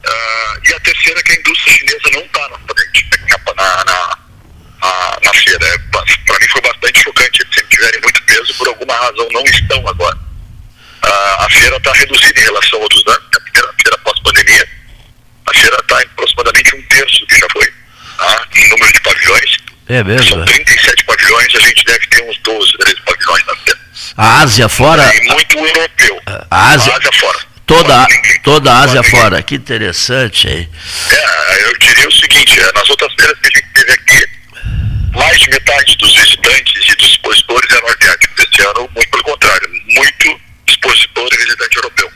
Uh, 0.05 0.61
e 0.69 0.75
a 0.75 0.81
terceira, 0.81 1.23
que 1.23 1.33
a 1.33 1.37
indústria 1.37 1.79
chinesa 1.79 2.11
não 2.13 2.21
está 2.21 2.49
na 2.51 2.59
frente, 2.59 3.09
na, 3.31 3.55
na, 3.55 3.85
na, 3.85 5.19
na 5.25 5.35
feira. 5.35 5.67
É, 5.67 5.79
Para 5.79 6.39
mim 6.39 6.49
foi 6.49 6.61
bastante 6.61 7.03
chocante 7.03 7.41
eles 7.41 7.55
sempre 7.55 7.71
tiverem 7.71 8.01
muito 8.03 8.23
peso, 8.25 8.55
por 8.55 8.69
alguma 8.69 8.95
razão 8.95 9.27
não 9.33 9.43
estão 9.45 9.89
agora. 9.89 10.17
Uh, 10.17 11.43
a 11.43 11.49
feira 11.51 11.77
está 11.77 11.93
reduzida 11.93 12.41
em 12.41 12.45
relação 12.45 12.79
a 12.79 12.83
outros 12.83 13.07
anos, 13.07 13.29
a 13.35 13.41
primeira 13.41 13.75
feira 13.83 13.99
pós-pandemia. 13.99 14.69
A 15.47 15.55
feira 15.55 15.77
está 15.81 16.03
em 16.03 16.07
aproximadamente 16.07 16.77
um 16.77 16.83
terço 16.83 17.27
que 17.27 17.39
já 17.39 17.47
foi, 17.53 17.73
tá? 18.19 18.49
em 18.57 18.69
número 18.69 18.93
de 18.93 19.01
pavilhões. 19.01 19.57
É 19.89 20.05
mesmo? 20.05 20.29
São 20.29 20.45
37 20.45 21.01
é. 21.01 21.05
pavilhões, 21.05 21.55
a 21.55 21.61
gente 21.61 21.85
deve 21.85 22.07
ter 22.09 22.23
uns 22.25 22.39
12, 22.43 22.73
13 22.79 23.01
pavilhões 23.03 23.47
na 23.47 23.57
feira. 23.57 23.84
A 24.17 24.43
Ásia 24.43 24.69
fora? 24.69 25.11
E 25.15 25.29
muito 25.29 25.59
europeu. 25.59 26.21
A 26.51 26.71
Ásia, 26.71 26.93
a 26.93 26.97
Ásia 26.97 27.13
fora. 27.13 27.39
Toda, 27.67 28.07
toda 28.45 28.73
a 28.73 28.79
Ásia 28.81 29.03
fora. 29.03 29.43
Que 29.43 29.57
interessante, 29.57 30.49
hein? 30.49 30.71
É, 31.11 31.65
eu 31.65 31.79
diria 31.79 32.09
o 32.09 32.13
seguinte, 32.13 32.61
é, 32.61 32.73
nas 32.73 32.89
outras 32.91 33.13
feiras 33.15 33.39
que 33.41 33.49
a 33.49 33.59
gente 33.59 33.73
teve 33.75 33.93
aqui, 33.93 34.27
mais 35.17 35.39
de 35.39 35.51
metade 35.51 35.97
dos 35.97 36.17
visitantes 36.17 36.89
e 36.89 36.97
dos 36.97 37.09
expositores 37.09 37.71
eram 37.71 37.89
asiáticos. 37.89 38.45
Esse 38.45 38.69
ano, 38.69 38.91
muito 38.95 39.11
pelo 39.11 39.25
contrário, 39.25 39.69
muito 39.89 40.41
expositor 40.69 41.29
e 41.33 41.37
visitante 41.37 41.77
europeu. 41.77 42.13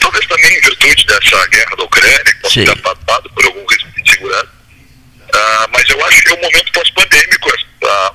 Talvez 0.00 0.26
também 0.26 0.58
em 0.58 0.60
virtude 0.60 1.06
dessa 1.06 1.46
guerra 1.46 1.76
da 1.76 1.84
Ucrânia, 1.84 2.24
que 2.24 2.40
pode 2.40 2.64
ter 2.64 2.82
passado 2.82 3.30
por 3.30 3.44
algum 3.46 3.64
risco 3.70 3.88
de 4.02 4.10
segurança. 4.10 4.58
Uh, 5.28 5.68
mas 5.72 5.88
eu 5.88 6.04
acho 6.06 6.22
que 6.22 6.30
é 6.30 6.34
um 6.34 6.42
momento 6.42 6.72
pós-pandêmico, 6.72 7.50
uh, 7.50 8.14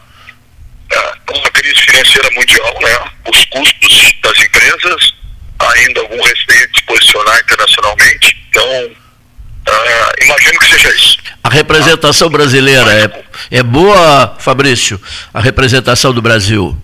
uma 1.38 1.52
crise 1.52 1.82
financeira 1.82 2.30
mundial, 2.32 2.80
né? 2.82 3.12
os 3.32 3.46
custos 3.46 4.13
das 4.22 4.39
empresas, 4.39 5.13
ainda 5.60 6.02
algum 6.02 6.22
receio 6.22 6.72
de 6.72 6.78
se 6.78 6.84
posicionar 6.86 7.39
internacionalmente. 7.39 8.38
Então, 8.50 8.86
uh, 8.86 10.24
imagino 10.24 10.60
que 10.60 10.65
seja 10.65 10.89
isso. 10.96 11.17
A 11.43 11.50
representação 11.50 12.30
brasileira 12.30 12.91
é, 12.93 13.58
é 13.58 13.63
boa, 13.63 14.38
Fabrício? 14.39 15.02
A 15.34 15.41
representação 15.41 16.13
do 16.13 16.22
Brasil? 16.22 16.78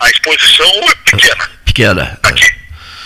A 0.00 0.08
exposição 0.10 0.70
é 0.88 1.10
pequena. 1.10 1.50
Pequena. 1.64 2.18
Aqui, 2.22 2.54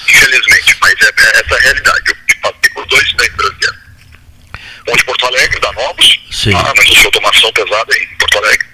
infelizmente, 0.09 0.77
mas 0.81 0.95
é, 1.01 1.07
é 1.07 1.41
essa 1.41 1.55
a 1.55 1.61
realidade. 1.61 2.03
Eu 2.07 2.17
passei 2.43 2.71
por 2.75 2.87
dois 2.87 3.07
estandes 3.07 3.35
brasileiros. 3.37 3.83
Um 4.89 4.97
de 4.97 5.05
Porto 5.05 5.27
Alegre, 5.27 5.61
da 5.61 5.73
Novos, 5.73 6.23
Sim. 6.31 6.53
Ah, 6.57 6.73
mas 6.77 6.87
de 6.87 7.07
automação 7.07 7.53
pesada 7.53 7.97
em 7.97 8.07
Porto 8.19 8.39
Alegre, 8.39 8.67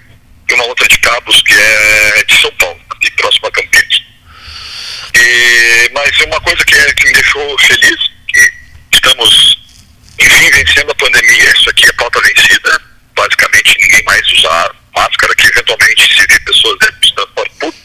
e 0.49 0.53
uma 0.53 0.65
outra 0.65 0.87
de 0.87 0.97
Cabos, 0.99 1.41
que 1.43 1.53
é 1.53 2.23
de 2.23 2.41
São 2.41 2.51
Paulo, 2.53 2.79
aqui 2.91 3.11
próximo 3.11 3.47
a 3.47 3.51
Campinas. 3.51 4.01
E, 5.15 5.89
mas 5.93 6.21
uma 6.21 6.41
coisa 6.41 6.63
que, 6.65 6.75
é, 6.75 6.93
que 6.93 7.05
me 7.07 7.13
deixou 7.13 7.59
feliz, 7.59 7.97
que 8.27 8.51
estamos, 8.93 9.59
enfim, 10.19 10.51
vencendo 10.51 10.91
a 10.91 10.95
pandemia, 10.95 11.53
isso 11.57 11.69
aqui 11.69 11.85
é 11.87 11.93
pauta 11.93 12.21
vencida, 12.21 12.81
basicamente 13.15 13.75
ninguém 13.79 14.03
mais 14.03 14.27
usa 14.31 14.75
máscara, 14.95 15.35
que 15.35 15.47
eventualmente 15.47 16.15
se 16.15 16.27
vê 16.27 16.39
pessoas 16.39 16.79
dentro 16.79 16.99
do 16.99 17.15
transporte 17.15 17.55
público, 17.59 17.83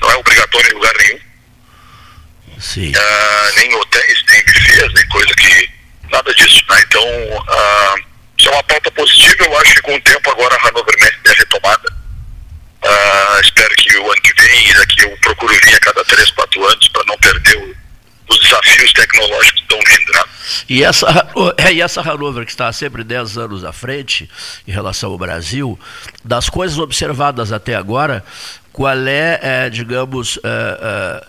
não 0.00 0.10
é 0.10 0.16
obrigatório 0.16 0.70
em 0.70 0.74
lugar 0.74 0.94
nenhum. 0.98 1.20
Sim. 2.58 2.92
Uh, 2.92 3.56
nem 3.56 3.74
hotéis, 3.74 4.22
nem 4.28 4.44
bufês, 4.44 4.92
nem 4.92 5.08
coisa 5.08 5.34
que. 5.34 5.70
nada 6.12 6.34
disso. 6.34 6.62
Né? 6.68 6.82
Então, 6.86 7.02
uh, 7.38 8.09
isso 8.40 8.48
é 8.48 8.52
uma 8.52 8.62
pauta 8.62 8.90
positiva, 8.92 9.44
eu 9.44 9.58
acho 9.58 9.74
que 9.74 9.82
com 9.82 9.94
o 9.94 10.00
tempo 10.00 10.30
agora 10.30 10.56
a 10.56 10.68
Hanover 10.68 10.94
Messe 10.98 11.18
é 11.26 11.38
retomada. 11.38 11.92
Uh, 12.82 13.40
espero 13.42 13.74
que 13.76 13.98
o 13.98 14.10
ano 14.10 14.22
que 14.22 14.42
vem, 14.42 14.72
daqui 14.72 15.02
eu 15.02 15.14
procuro 15.18 15.52
vir 15.52 15.74
a 15.74 15.80
cada 15.80 16.02
3, 16.02 16.30
4 16.30 16.66
anos 16.66 16.88
para 16.88 17.04
não 17.04 17.18
perder 17.18 17.58
o, 17.58 17.76
os 18.30 18.38
desafios 18.38 18.92
tecnológicos 18.94 19.60
que 19.60 19.60
estão 19.60 19.78
vindo. 19.78 20.12
Né? 20.12 20.24
E 20.70 20.82
essa, 20.82 21.06
é, 21.58 21.72
e 21.74 21.82
essa 21.82 22.00
Hanover 22.00 22.46
que 22.46 22.50
está 22.50 22.72
sempre 22.72 23.04
10 23.04 23.36
anos 23.36 23.62
à 23.62 23.72
frente 23.74 24.30
em 24.66 24.72
relação 24.72 25.10
ao 25.10 25.18
Brasil, 25.18 25.78
das 26.24 26.48
coisas 26.48 26.78
observadas 26.78 27.52
até 27.52 27.74
agora, 27.74 28.24
qual 28.72 29.06
é, 29.06 29.38
é 29.42 29.68
digamos, 29.68 30.38
é, 30.42 31.26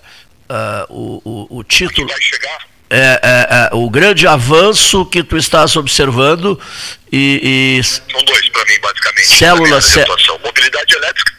é, 0.50 0.86
o, 0.88 1.21
o, 1.26 1.58
o 1.58 1.63
título. 1.65 2.08
vai 2.08 2.21
chegar? 2.21 2.71
É, 2.93 3.21
é, 3.24 3.47
é, 3.50 3.69
o 3.71 3.89
grande 3.89 4.28
avanço 4.28 5.06
que 5.06 5.24
tu 5.24 5.38
estás 5.38 5.78
observando 5.78 6.60
e, 7.12 7.78
e... 7.80 7.84
são 7.84 8.24
dois 8.24 8.50
para 8.50 8.65
mim 8.65 8.80
basicamente. 8.80 9.28
células 9.28 9.86
cé... 9.86 10.06
mobilidade 10.43 10.95
elétrica. 10.95 11.34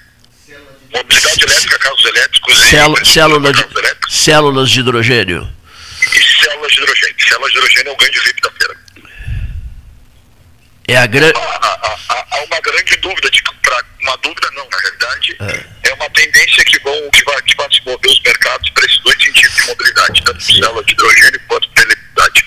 Mobilidade 0.92 1.44
elétrica 1.44 1.78
carros 1.78 2.04
elétricos 2.04 2.58
Cél 2.68 2.94
e 3.00 3.06
célula 3.06 3.52
de, 3.52 3.60
elétricos. 3.60 4.24
células 4.24 4.70
de 4.70 4.80
hidrogênio. 4.80 5.50
E 6.02 6.44
células 6.44 6.72
de 6.72 6.80
hidrogênio. 6.82 7.16
Células 7.26 7.52
de 7.52 7.58
hidrogênio 7.58 7.88
é 7.88 7.92
o 7.92 7.96
grande 7.96 8.20
VIP 8.20 8.40
da 8.42 8.50
feira. 8.50 8.76
É 10.88 10.96
a 10.98 11.06
grande 11.06 11.38
há, 11.38 11.96
há, 12.10 12.26
há, 12.32 12.44
uma 12.44 12.60
grande 12.60 12.96
dúvida 12.96 13.30
de 13.30 13.42
pra, 13.62 13.84
uma 14.02 14.16
dúvida 14.18 14.50
não 14.54 14.68
na 14.68 14.78
realidade 14.78 15.36
é, 15.40 15.88
é 15.88 15.94
uma 15.94 16.10
tendência 16.10 16.64
que 16.64 16.78
vão 16.80 17.10
que 17.10 17.24
vai, 17.24 17.40
que 17.42 17.56
vai 17.56 17.68
se 17.72 17.80
mover 17.86 18.10
os 18.10 18.20
mercados 18.20 18.68
para 18.70 18.84
esses 18.84 18.98
dois 18.98 19.16
sentidos 19.22 19.54
de 19.56 19.62
mobilidade 19.62 20.22
tanto 20.22 20.42
Sim. 20.42 20.60
célula 20.60 20.84
de 20.84 20.92
hidrogênio 20.92 21.40
quanto 21.48 21.68
de 21.70 21.82
eletricidade. 21.82 22.44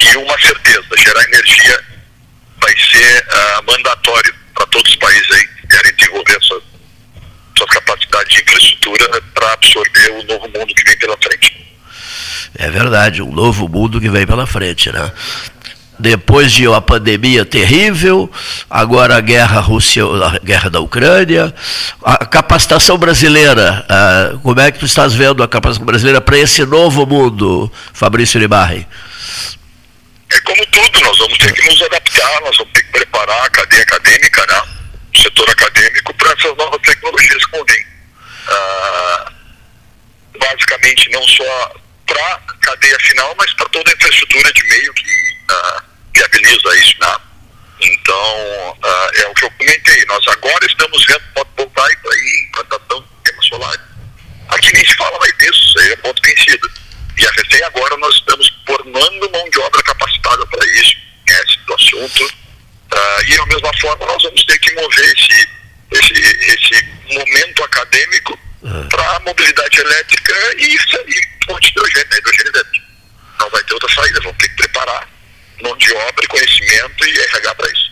E 0.00 0.16
uma 0.16 0.38
certeza 0.40 0.86
gerar 0.98 1.24
energia 1.24 1.97
vai 2.60 2.74
ser 2.76 3.26
uh, 3.26 3.72
mandatório 3.72 4.34
para 4.54 4.66
todos 4.66 4.90
os 4.90 4.96
países 4.96 5.30
aí 5.30 5.46
que 5.46 5.66
querem 5.68 5.94
desenvolver 5.94 6.38
suas, 6.42 6.62
suas 7.56 7.70
capacidades 7.70 8.34
de 8.34 8.42
infraestrutura 8.42 9.22
para 9.34 9.52
absorver 9.52 10.10
o 10.12 10.22
novo 10.24 10.48
mundo 10.48 10.74
que 10.74 10.84
vem 10.84 10.98
pela 10.98 11.16
frente. 11.18 11.68
É 12.56 12.70
verdade, 12.70 13.22
um 13.22 13.32
novo 13.32 13.68
mundo 13.68 14.00
que 14.00 14.08
vem 14.08 14.26
pela 14.26 14.46
frente, 14.46 14.90
né? 14.90 15.12
Depois 15.98 16.52
de 16.52 16.66
uma 16.66 16.80
pandemia 16.80 17.44
terrível, 17.44 18.30
agora 18.70 19.16
a 19.16 19.20
guerra 19.20 19.60
Rússia, 19.60 20.04
a 20.04 20.38
guerra 20.38 20.70
da 20.70 20.78
Ucrânia, 20.78 21.52
a 22.04 22.24
capacitação 22.24 22.96
brasileira, 22.96 23.84
uh, 23.84 24.38
como 24.38 24.60
é 24.60 24.70
que 24.70 24.78
tu 24.78 24.86
estás 24.86 25.12
vendo 25.12 25.42
a 25.42 25.48
capacitação 25.48 25.84
brasileira 25.84 26.20
para 26.20 26.38
esse 26.38 26.64
novo 26.64 27.04
mundo, 27.04 27.70
Fabrício 27.92 28.38
Libarri? 28.38 28.86
Como 30.48 30.66
tudo, 30.68 31.00
nós 31.00 31.18
vamos 31.18 31.36
ter 31.36 31.52
que 31.52 31.68
nos 31.68 31.82
adaptar, 31.82 32.40
nós 32.40 32.56
vamos 32.56 32.72
ter 32.72 32.82
que 32.82 32.92
preparar 32.92 33.44
a 33.44 33.50
cadeia 33.50 33.82
acadêmica, 33.82 34.46
né? 34.46 34.62
o 35.14 35.18
setor 35.18 35.50
acadêmico 35.50 36.14
para 36.14 36.32
essas 36.32 36.56
novas 36.56 36.80
tecnologias 36.80 37.44
que 37.44 37.64
vêm. 37.64 37.86
Ah, 38.48 39.32
basicamente, 40.38 41.10
não 41.10 41.22
só 41.28 41.74
para 42.06 42.34
a 42.34 42.38
cadeia 42.62 42.98
final, 43.00 43.34
mas 43.38 43.52
para 43.54 43.68
toda 43.68 43.90
a 43.90 43.94
infraestrutura 43.94 44.50
de 44.54 44.62
meio 44.68 44.94
que 44.94 45.36
ah, 45.50 45.82
viabiliza 46.14 46.76
isso. 46.78 46.94
Né? 46.98 47.16
Então, 47.82 48.78
ah, 48.82 49.10
é 49.16 49.26
o 49.26 49.34
que 49.34 49.44
eu 49.44 49.50
comentei, 49.50 50.04
nós 50.06 50.26
agora 50.28 50.64
estamos 50.64 51.04
vendo 51.06 51.22
fotovoltaico 51.34 52.10
aí, 52.10 52.46
implantação 52.48 53.02
de 53.02 53.08
sistemas 53.16 53.46
solares. 53.48 53.80
Aqui 54.48 54.72
nem 54.72 54.86
se 54.86 54.96
fala 54.96 55.18
mais 55.18 55.36
disso, 55.36 55.62
isso 55.62 55.78
aí 55.80 55.92
é 55.92 55.96
ponto 55.96 56.22
vencido. 56.24 56.70
E 57.18 57.26
a 57.26 57.30
recém 57.32 57.62
agora 57.64 57.96
nós 57.96 58.14
estamos 58.14 58.52
formando 58.66 59.30
mão 59.30 59.50
de 59.50 59.58
obra 59.60 59.82
capacitada 59.82 60.46
para 60.46 60.66
isso, 60.66 60.96
conhece 61.26 61.58
do 61.66 61.74
assunto. 61.74 62.24
Uh, 62.24 63.22
e 63.28 63.36
da 63.36 63.46
mesma 63.46 63.70
forma 63.80 64.06
nós 64.06 64.22
vamos 64.22 64.42
ter 64.44 64.58
que 64.60 64.74
mover 64.74 65.04
esse, 65.04 65.48
esse, 65.92 66.12
esse 66.14 66.88
momento 67.12 67.62
acadêmico 67.64 68.38
uhum. 68.62 68.88
para 68.88 69.16
a 69.16 69.20
mobilidade 69.20 69.78
elétrica 69.78 70.34
e, 70.56 70.74
e 70.74 71.44
fonte 71.44 71.66
de 71.66 71.68
hidrogênio, 71.70 72.08
né, 72.10 72.18
hidrogênio 72.18 72.52
elétrico. 72.54 72.86
Não 73.40 73.50
vai 73.50 73.62
ter 73.64 73.74
outra 73.74 73.94
saída, 73.94 74.20
vamos 74.20 74.38
ter 74.38 74.48
que 74.48 74.56
preparar 74.56 75.08
mão 75.62 75.76
de 75.76 75.92
obra, 75.92 76.26
conhecimento 76.28 77.06
e 77.06 77.20
RH 77.20 77.54
para 77.54 77.70
isso. 77.70 77.88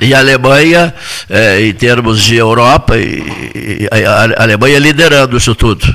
E 0.00 0.14
a 0.14 0.18
Alemanha, 0.18 0.94
eh, 1.30 1.60
em 1.62 1.72
termos 1.72 2.22
de 2.22 2.36
Europa, 2.36 2.98
e, 2.98 3.22
e 3.54 3.88
a 4.06 4.42
Alemanha 4.42 4.78
liderando 4.78 5.36
isso 5.36 5.54
tudo. 5.54 5.86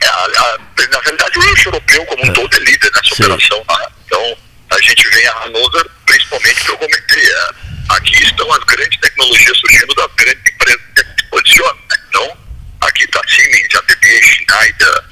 É, 0.00 0.06
a, 0.06 0.12
a, 0.12 0.58
na 0.88 1.00
realidade, 1.00 1.38
o 1.38 1.44
eixo 1.44 1.68
europeu 1.68 2.06
como 2.06 2.24
um 2.24 2.30
é. 2.30 2.32
todo 2.32 2.56
é 2.56 2.58
líder 2.60 2.90
nessa 2.94 3.14
Sim. 3.14 3.22
operação. 3.24 3.64
Né? 3.68 3.86
Então, 4.06 4.36
a 4.70 4.80
gente 4.80 5.08
vem 5.10 5.26
a 5.26 5.44
Hannover, 5.44 5.86
principalmente 6.06 6.60
que 6.60 6.70
eu 6.70 6.78
comentei, 6.78 7.22
é, 7.22 7.50
aqui 7.90 8.22
estão 8.22 8.52
as 8.52 8.64
grandes 8.64 9.00
tecnologias 9.00 9.58
surgindo 9.58 9.94
das 9.94 10.12
grandes 10.16 10.52
empresas 10.52 10.82
que 10.94 11.02
se 11.02 11.30
posicionam. 11.30 11.74
Né? 11.74 11.96
Então, 12.08 12.38
aqui 12.82 13.04
está 13.04 13.20
Siemens, 13.28 13.74
ABB, 13.74 14.22
Schneider, 14.22 15.04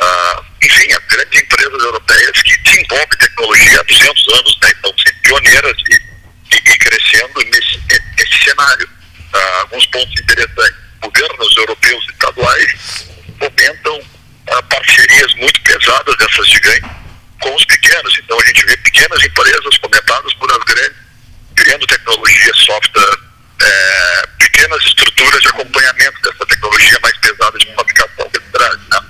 uh, 0.00 0.44
enfim, 0.62 0.92
as 0.92 1.04
grandes 1.06 1.42
empresas 1.42 1.82
europeias 1.82 2.42
que 2.42 2.58
desenvolvem 2.58 3.18
tecnologia 3.18 3.80
há 3.80 3.82
200 3.84 4.28
anos, 4.34 4.58
né? 4.62 4.72
então, 4.78 4.94
sendo 4.98 5.20
pioneiras 5.22 5.76
e, 5.88 5.94
e, 6.54 6.56
e 6.56 6.78
crescendo 6.78 7.44
nesse, 7.44 7.80
nesse 8.18 8.44
cenário. 8.44 8.88
Uh, 9.32 9.60
alguns 9.60 9.86
pontos 9.86 10.20
interessantes. 10.20 10.88
Governos 11.00 11.56
europeus 11.56 12.04
e 12.08 12.12
estaduais 12.12 13.08
fomentam 13.38 14.17
parcerias 14.68 15.34
muito 15.34 15.60
pesadas 15.62 16.16
dessas 16.16 16.48
gigantes 16.48 16.90
com 17.40 17.54
os 17.54 17.64
pequenos. 17.64 18.18
Então 18.22 18.38
a 18.40 18.46
gente 18.46 18.64
vê 18.66 18.76
pequenas 18.78 19.22
empresas 19.24 19.76
fomentadas 19.76 20.34
por 20.34 20.50
as 20.50 20.58
grandes, 20.58 20.96
criando 21.56 21.86
tecnologias 21.86 22.58
software, 22.58 23.18
é, 23.60 24.26
pequenas 24.38 24.84
estruturas 24.84 25.40
de 25.40 25.48
acompanhamento 25.48 26.20
dessa 26.22 26.46
tecnologia 26.46 26.98
mais 27.02 27.16
pesada 27.18 27.58
de 27.58 27.74
fabricação 27.74 28.30
que 28.30 28.40
traz. 28.52 28.78
Né? 28.90 29.00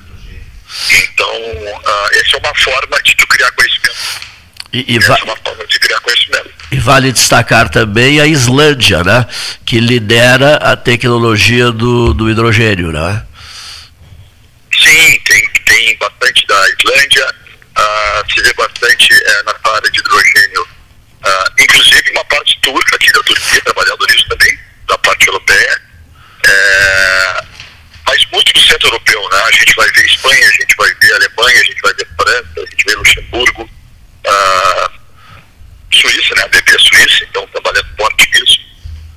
Então, 0.90 1.30
uh, 1.30 2.08
essa 2.12 2.36
é 2.36 2.38
uma 2.38 2.54
forma 2.54 3.02
de 3.02 3.14
tu 3.16 3.26
criar 3.26 3.50
conhecimento. 3.52 4.28
E, 4.72 4.94
e, 4.94 4.98
va 4.98 5.18
e, 6.70 6.78
vale 6.78 7.10
destacar 7.10 7.70
também 7.70 8.20
a 8.20 8.26
Islândia, 8.26 9.02
né? 9.02 9.26
que 9.64 9.80
lidera 9.80 10.56
a 10.56 10.76
tecnologia 10.76 11.72
do, 11.72 12.12
do 12.12 12.30
hidrogênio. 12.30 12.92
Né? 12.92 13.24
Sim, 14.78 15.20
tem, 15.24 15.48
tem 15.64 15.96
bastante 15.96 16.46
da 16.46 16.68
Islândia, 16.68 17.34
uh, 17.78 18.24
uh, 19.04 19.44
na 19.44 19.72
área 19.72 19.90
de 19.90 19.98
hidrogênio, 19.98 20.62
uh, 20.62 21.62
inclusive 21.62 22.10
uma 22.12 22.24
parte 22.24 22.58
turca 22.60 22.96
aqui 22.96 23.12
da 23.12 23.22
Turquia 23.22 23.60
trabalhando 23.62 24.06
nisso 24.06 24.28
também, 24.28 24.58
da 24.86 24.98
parte 24.98 25.26
europeia. 25.26 25.80
É, 26.46 27.44
mas 28.06 28.24
muito 28.32 28.52
do 28.52 28.60
centro 28.60 28.88
europeu, 28.88 29.28
né? 29.30 29.42
A 29.44 29.52
gente 29.52 29.74
vai 29.74 29.90
ver 29.90 30.06
Espanha, 30.06 30.48
a 30.48 30.52
gente 30.52 30.76
vai 30.76 30.94
ver 30.94 31.12
Alemanha, 31.14 31.60
a 31.60 31.64
gente 31.64 31.80
vai 31.82 31.94
ver 31.94 32.08
França, 32.16 32.52
a 32.56 32.66
gente 32.66 32.84
vê 32.86 32.94
Luxemburgo, 32.94 33.62
uh, 33.62 34.90
Suíça, 35.92 36.34
né? 36.36 36.42
A 36.44 36.48
BP 36.48 36.78
Suíça, 36.78 37.24
então 37.24 37.46
trabalhando 37.48 37.88
forte 37.96 38.30
nisso. 38.32 38.58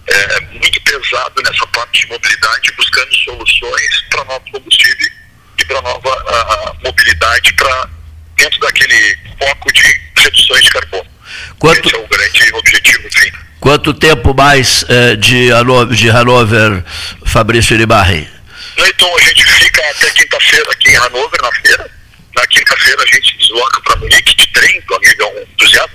É, 0.07 0.39
muito 0.41 0.81
pesado 0.81 1.41
nessa 1.43 1.65
parte 1.67 2.01
de 2.01 2.07
mobilidade, 2.07 2.73
buscando 2.75 3.15
soluções 3.15 4.01
para 4.09 4.25
novos 4.25 4.51
combustíveis 4.51 5.11
e 5.57 5.65
para 5.65 5.81
nova 5.81 6.09
uh, 6.09 6.83
mobilidade 6.83 7.53
para 7.53 7.89
dentro 8.41 8.59
daquele 8.59 9.17
foco 9.39 9.71
de 9.71 10.01
reduções 10.17 10.63
de 10.63 10.69
carbono. 10.71 11.05
Quanto... 11.59 11.87
Esse 11.87 11.95
é 11.95 11.99
o 11.99 12.07
grande 12.07 12.53
objetivo, 12.53 13.09
sim. 13.11 13.31
Quanto 13.59 13.93
tempo 13.93 14.33
mais 14.33 14.83
eh, 14.89 15.15
de, 15.15 15.51
Hanover, 15.51 15.95
de 15.95 16.09
Hanover, 16.09 16.83
Fabrício 17.25 17.75
Iribarri? 17.75 18.27
Então 18.77 19.15
a 19.15 19.21
gente 19.21 19.45
fica 19.45 19.81
até 19.91 20.09
quinta-feira 20.11 20.71
aqui 20.71 20.89
em 20.89 20.95
Hanover, 20.95 21.41
na 21.41 21.51
feira. 21.51 21.91
Na 22.35 22.47
quinta-feira 22.47 23.03
a 23.03 23.15
gente 23.15 23.37
desloca 23.37 23.81
para 23.81 23.97
Munique 23.97 24.35
de 24.35 24.47
trem, 24.47 24.81
do 24.87 24.95
amigo 24.95 25.21
é 25.21 25.25
um 25.25 25.41
entusiasta. 25.43 25.91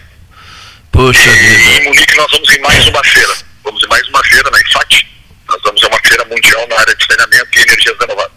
Puxa 0.93 1.29
e 1.29 1.33
vida. 1.33 1.83
em 1.83 1.85
Munique 1.85 2.17
nós 2.17 2.31
vamos 2.31 2.49
em 2.55 2.61
mais 2.61 2.87
uma 2.87 3.03
feira. 3.03 3.35
Vamos 3.65 3.83
em 3.83 3.89
mais 3.89 4.09
uma 4.09 4.25
feira 4.25 4.51
na 4.51 4.61
IFAT. 4.61 5.07
Nós 5.49 5.61
vamos 5.65 5.83
a 5.83 5.89
uma 5.89 5.99
feira 6.05 6.25
mundial 6.27 6.69
na 6.69 6.79
área 6.79 6.95
de 6.95 7.05
saneamento 7.05 7.49
e 7.59 7.63
energias 7.63 7.97
renováveis. 7.99 8.36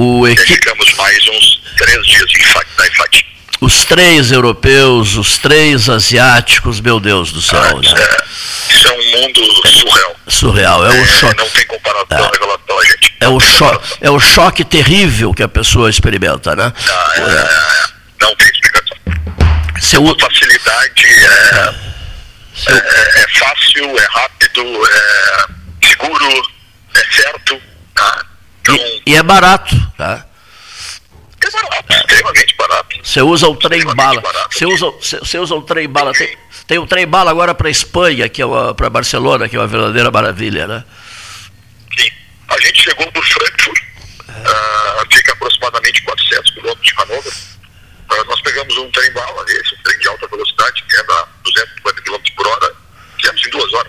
O 0.00 0.28
equi... 0.28 0.46
ficamos 0.46 0.94
mais 0.94 1.26
uns 1.26 1.60
três 1.76 2.06
dias 2.06 2.30
na 2.78 2.86
IFAT. 2.86 3.26
Os 3.60 3.84
três 3.84 4.30
europeus, 4.30 5.16
os 5.16 5.38
três 5.38 5.88
asiáticos, 5.88 6.80
meu 6.80 7.00
Deus 7.00 7.32
do 7.32 7.42
céu. 7.42 7.60
Ah, 7.60 7.74
né? 7.74 7.80
é, 8.00 8.72
isso 8.72 8.86
é 8.86 8.92
um 8.92 9.20
mundo 9.20 9.44
surreal. 9.66 10.16
Surreal, 10.28 10.86
é, 10.86 10.96
é 10.96 11.00
um 11.00 11.04
choque. 11.04 11.36
Não 11.38 11.50
tem 11.50 11.66
comparação 11.66 12.30
é. 12.80 12.86
gente. 12.86 13.14
É 13.20 13.26
o, 13.26 13.40
choque, 13.40 13.98
é 14.00 14.08
o 14.08 14.20
choque 14.20 14.64
terrível 14.64 15.34
que 15.34 15.42
a 15.42 15.48
pessoa 15.48 15.90
experimenta, 15.90 16.54
né? 16.54 16.72
Ah, 16.88 17.12
é, 17.16 17.20
é. 17.20 17.88
Não 18.20 18.36
tem 18.36 18.46
explicação. 18.50 18.98
Seu... 19.80 20.08
A 20.08 20.20
facilidade 20.20 21.06
é, 21.06 21.74
é, 22.68 23.20
é, 23.20 23.28
fácil, 23.36 23.98
é 23.98 24.06
rápido, 24.12 24.62
é 24.62 25.88
seguro, 25.88 26.42
é 26.94 27.04
certo. 27.20 27.60
Tá? 27.96 28.28
E, 28.74 29.02
e 29.12 29.14
é 29.14 29.22
barato, 29.22 29.74
tá? 29.96 30.26
É 31.40 31.50
barato, 31.50 31.92
extremamente 31.92 32.56
barato. 32.56 32.96
Você 33.02 33.22
usa 33.22 33.48
o 33.48 33.56
trem 33.56 33.84
bala. 33.94 34.22
Você 34.50 34.66
usa, 34.66 34.90
você 34.90 35.38
usa 35.38 35.54
o 35.54 35.62
trem 35.62 35.88
bala. 35.88 36.12
Tem, 36.12 36.36
tem 36.66 36.78
o 36.78 36.86
trem 36.86 37.06
bala 37.06 37.30
agora 37.30 37.54
para 37.54 37.70
Espanha, 37.70 38.28
que 38.28 38.42
é 38.42 38.46
para 38.76 38.90
Barcelona, 38.90 39.48
que 39.48 39.56
é 39.56 39.58
uma 39.58 39.66
verdadeira 39.66 40.10
maravilha, 40.10 40.66
né? 40.66 40.84
Sim. 41.98 42.10
A 42.48 42.58
gente 42.60 42.82
chegou 42.82 43.10
por 43.12 43.24
Frankfurt, 43.24 43.82
uh, 44.28 45.14
fica 45.14 45.32
aproximadamente 45.32 46.02
400 46.02 46.50
quilômetros 46.50 46.86
de 46.86 46.94
Hannover. 46.94 47.32
Uh, 48.10 48.24
nós 48.26 48.40
pegamos 48.42 48.76
um 48.76 48.90
trem 48.90 49.12
bala 49.12 49.44
desse, 49.44 49.74
um 49.74 49.82
trem 49.82 49.98
de 49.98 50.08
alta 50.08 50.26
velocidade, 50.26 50.84
que 50.88 50.96
anda 50.96 51.14
a 51.14 51.28
250 51.44 52.02
km 52.02 52.34
por 52.36 52.46
hora, 52.48 52.74
fizemos 53.16 53.46
em 53.46 53.50
duas 53.50 53.72
horas. 53.74 53.87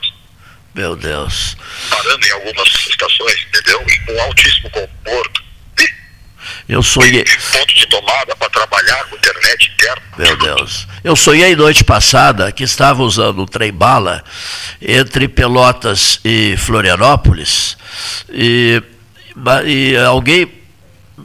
Meu 0.79 0.95
Deus. 0.95 1.57
Parando 1.89 2.25
em 2.25 2.31
algumas 2.31 2.69
estações, 2.89 3.45
entendeu? 3.49 3.85
E 3.85 3.99
com 4.05 4.21
altíssimo 4.21 4.69
conforto. 4.69 5.43
Eu 6.69 6.81
sonhei. 6.81 7.25
Ponto 7.51 7.75
de 7.75 7.85
tomada 7.87 8.33
para 8.37 8.49
trabalhar 8.49 9.03
com 9.09 9.17
internet 9.17 9.73
interna. 9.73 10.01
Meu 10.17 10.37
Deus. 10.37 10.87
Eu 11.03 11.17
sonhei 11.17 11.53
noite 11.53 11.83
passada 11.83 12.49
que 12.53 12.63
estava 12.63 13.03
usando 13.03 13.39
o 13.39 13.45
trem 13.45 13.73
bala 13.73 14.23
entre 14.81 15.27
Pelotas 15.27 16.21
e 16.23 16.55
Florianópolis 16.55 17.75
e, 18.29 18.81
e 19.65 19.97
alguém 19.97 20.49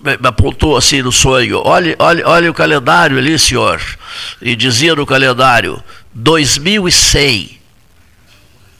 me 0.03 0.29
apontou 0.29 0.77
assim 0.77 1.01
no 1.01 1.13
sonho, 1.13 1.63
olhe, 1.65 1.95
olhe, 2.01 2.25
olhe 2.25 2.49
o 2.49 2.55
calendário 2.55 3.19
ali, 3.19 3.39
senhor. 3.39 3.81
E 4.43 4.57
dizia 4.57 4.97
no 4.97 5.07
calendário, 5.07 5.81
2100. 6.13 7.63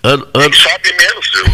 Ano, 0.05 0.29
ano... 0.35 0.51
Quem 0.51 0.61
sabe 0.61 0.93
menos, 0.93 1.31
eu, 1.35 1.45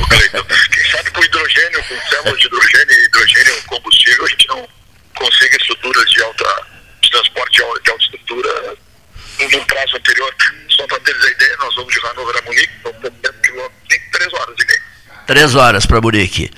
quem 0.73 0.91
sabe 0.91 1.11
com 1.13 1.23
hidrogênio, 1.23 1.85
com 1.85 2.01
células 2.09 2.41
de 2.41 2.47
hidrogênio 2.47 2.91
e 2.91 3.05
hidrogênio 3.05 3.63
combustível, 3.67 4.25
a 4.25 4.29
gente 4.29 4.49
não 4.49 4.69
consegue 5.15 5.57
estruturas 5.57 6.11
de 6.11 6.23
alta, 6.23 6.67
de 7.01 7.11
transporte 7.11 7.53
de 7.53 7.63
alta, 7.63 7.97
estrutura 8.01 8.77
num 9.39 9.65
prazo 9.67 9.97
anterior. 9.97 10.35
Só 10.69 10.85
para 10.89 10.99
teres 10.99 11.25
a 11.25 11.31
ideia, 11.31 11.57
nós 11.59 11.75
vamos 11.77 11.95
de 11.95 12.01
Hannover 12.01 12.37
a 12.39 12.43
Munique, 12.43 12.73
são 12.83 12.93
70 13.01 13.33
quilômetros, 13.35 14.01
três 14.13 14.33
horas 14.33 14.57
e 14.59 14.67
meia. 14.67 14.83
Três 15.29 15.55
horas 15.55 15.87
para 15.87 16.01
Munique. 16.01 16.51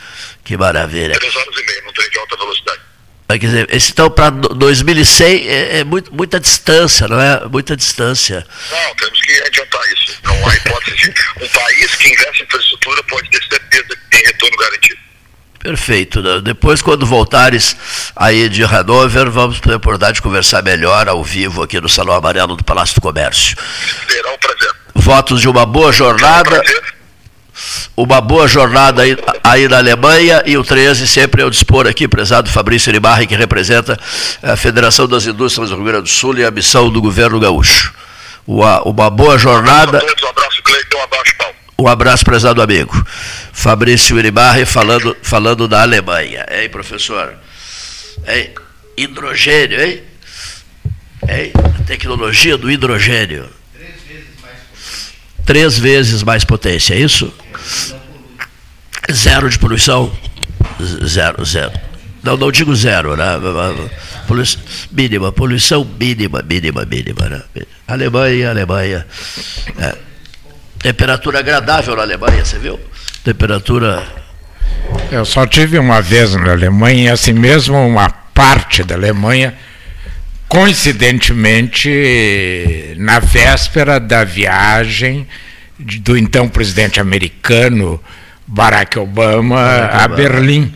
Que 0.44 0.56
maravilha. 0.56 1.12
Três 1.12 1.36
horas 1.36 1.58
e 1.58 1.66
meia, 1.66 1.82
num 1.82 1.92
trem 1.92 2.08
de 2.08 2.18
alta 2.18 2.36
velocidade. 2.38 2.80
Quer 3.28 3.38
dizer, 3.38 3.74
esse 3.74 3.92
então 3.92 4.10
para 4.10 4.30
2100 4.30 5.48
é, 5.48 5.78
é 5.78 5.84
muito, 5.84 6.14
muita 6.14 6.38
distância, 6.38 7.08
não 7.08 7.20
é? 7.20 7.46
Muita 7.48 7.76
distância. 7.76 8.46
Não, 8.70 8.94
temos 8.96 9.21
há 10.52 10.56
hipótese. 10.56 11.14
um 11.40 11.48
país 11.48 11.94
que 11.94 12.08
investe 12.08 12.42
em 12.42 12.44
infraestrutura 12.44 13.02
pode 13.04 13.30
ter 13.30 13.42
certeza 13.48 13.88
que 13.88 14.10
tem 14.10 14.26
retorno 14.26 14.56
garantido. 14.56 15.02
Perfeito. 15.58 16.42
Depois, 16.42 16.82
quando 16.82 17.06
voltares 17.06 17.76
aí 18.16 18.48
de 18.48 18.64
Hanover, 18.64 19.30
vamos 19.30 19.60
ter 19.60 19.72
a 19.72 19.76
oportunidade 19.76 20.16
de 20.16 20.22
conversar 20.22 20.60
melhor 20.62 21.08
ao 21.08 21.22
vivo 21.22 21.62
aqui 21.62 21.80
no 21.80 21.88
Salão 21.88 22.16
Amarelo 22.16 22.56
do 22.56 22.64
Palácio 22.64 22.96
do 22.96 23.00
Comércio. 23.00 23.56
Será 24.08 24.32
um 24.32 24.38
prazer. 24.38 24.72
Votos 24.92 25.40
de 25.40 25.48
uma 25.48 25.64
boa 25.64 25.92
jornada. 25.92 26.62
Uma 27.96 28.20
boa 28.20 28.48
jornada 28.48 29.02
aí, 29.02 29.16
aí, 29.44 29.68
na 29.68 29.76
Alemanha 29.76 30.42
e 30.46 30.56
o 30.56 30.64
13 30.64 31.06
sempre 31.06 31.42
ao 31.42 31.50
dispor 31.50 31.86
aqui, 31.86 32.08
prezado 32.08 32.50
Fabrício 32.50 32.90
Iribarri, 32.90 33.26
que 33.26 33.36
representa 33.36 33.96
a 34.42 34.56
Federação 34.56 35.06
das 35.06 35.26
Indústrias 35.26 35.68
do 35.68 35.76
Rio 35.76 35.84
Grande 35.84 36.04
do 36.04 36.08
Sul 36.08 36.38
e 36.38 36.44
a 36.44 36.50
missão 36.50 36.90
do 36.90 37.00
governo 37.00 37.38
gaúcho. 37.38 37.92
Uma, 38.46 38.82
uma 38.82 39.10
boa 39.10 39.38
jornada. 39.38 39.98
Um 39.98 40.28
abraço, 40.28 40.62
Cleiton, 40.62 40.98
um 40.98 41.02
abraço, 41.02 41.36
Paulo. 41.38 41.54
Um 41.78 41.88
abraço, 41.88 42.24
prezado 42.24 42.62
amigo. 42.62 43.06
Fabrício 43.52 44.18
Iribarri 44.18 44.64
falando, 44.64 45.16
falando 45.22 45.68
da 45.68 45.82
Alemanha. 45.82 46.46
Hein, 46.50 46.68
professor? 46.68 47.34
Hein? 48.26 48.50
Hidrogênio, 48.96 49.80
hein? 49.80 50.02
hein? 51.28 51.52
A 51.80 51.84
tecnologia 51.84 52.56
do 52.56 52.70
hidrogênio. 52.70 53.48
Três 53.74 53.94
vezes 54.06 54.28
mais 54.40 54.54
potência. 54.54 55.44
Três 55.44 55.78
vezes 55.78 56.22
mais 56.22 56.44
potência, 56.44 56.94
é 56.94 56.98
isso? 56.98 57.32
Zero 59.10 59.48
de 59.48 59.58
poluição? 59.58 60.12
Zero, 61.04 61.44
zero. 61.44 61.72
Não, 62.22 62.36
não 62.36 62.52
digo 62.52 62.74
zero, 62.74 63.16
né? 63.16 63.24
Poluição, 64.28 64.60
mínima, 64.92 65.32
poluição 65.32 65.84
mínima, 65.84 66.42
mínima, 66.42 66.84
mínima. 66.84 67.28
Né? 67.28 67.42
Alemanha, 67.92 68.50
Alemanha. 68.50 69.06
É. 69.78 69.94
Temperatura 70.78 71.38
agradável 71.38 71.96
na 71.96 72.02
Alemanha, 72.02 72.44
você 72.44 72.58
viu? 72.58 72.78
Temperatura. 73.22 74.02
Eu 75.10 75.24
só 75.24 75.46
tive 75.46 75.78
uma 75.78 76.02
vez 76.02 76.34
na 76.34 76.52
Alemanha, 76.52 77.04
e 77.04 77.08
assim 77.08 77.32
mesmo 77.32 77.76
uma 77.76 78.10
parte 78.10 78.82
da 78.82 78.94
Alemanha, 78.94 79.54
coincidentemente, 80.48 82.94
na 82.96 83.20
véspera 83.20 84.00
da 84.00 84.24
viagem 84.24 85.26
do 85.78 86.16
então 86.16 86.48
presidente 86.48 86.98
americano 87.00 88.00
Barack 88.46 88.98
Obama 88.98 89.56
Barack 89.56 89.94
a 89.94 90.04
Obama. 90.04 90.16
Berlim. 90.16 90.74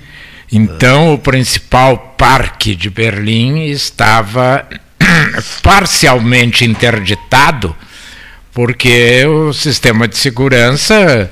Então, 0.50 1.12
o 1.12 1.18
principal 1.18 2.14
parque 2.16 2.76
de 2.76 2.88
Berlim 2.88 3.64
estava 3.64 4.66
parcialmente 5.62 6.64
interditado 6.64 7.74
porque 8.56 9.22
o 9.26 9.52
sistema 9.52 10.08
de 10.08 10.16
segurança 10.16 11.30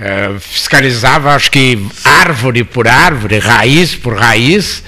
é, 0.00 0.30
fiscalizava, 0.40 1.34
acho 1.34 1.50
que 1.50 1.78
árvore 2.02 2.64
por 2.64 2.88
árvore, 2.88 3.38
raiz 3.38 3.94
por 3.94 4.16
raiz, 4.16 4.82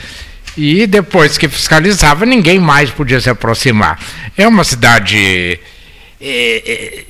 e 0.56 0.86
depois 0.86 1.36
que 1.36 1.46
fiscalizava, 1.50 2.24
ninguém 2.24 2.58
mais 2.58 2.88
podia 2.88 3.20
se 3.20 3.28
aproximar. 3.28 4.00
É 4.38 4.48
uma 4.48 4.64
cidade 4.64 5.60
é, 6.18 6.62
é, 6.66 7.04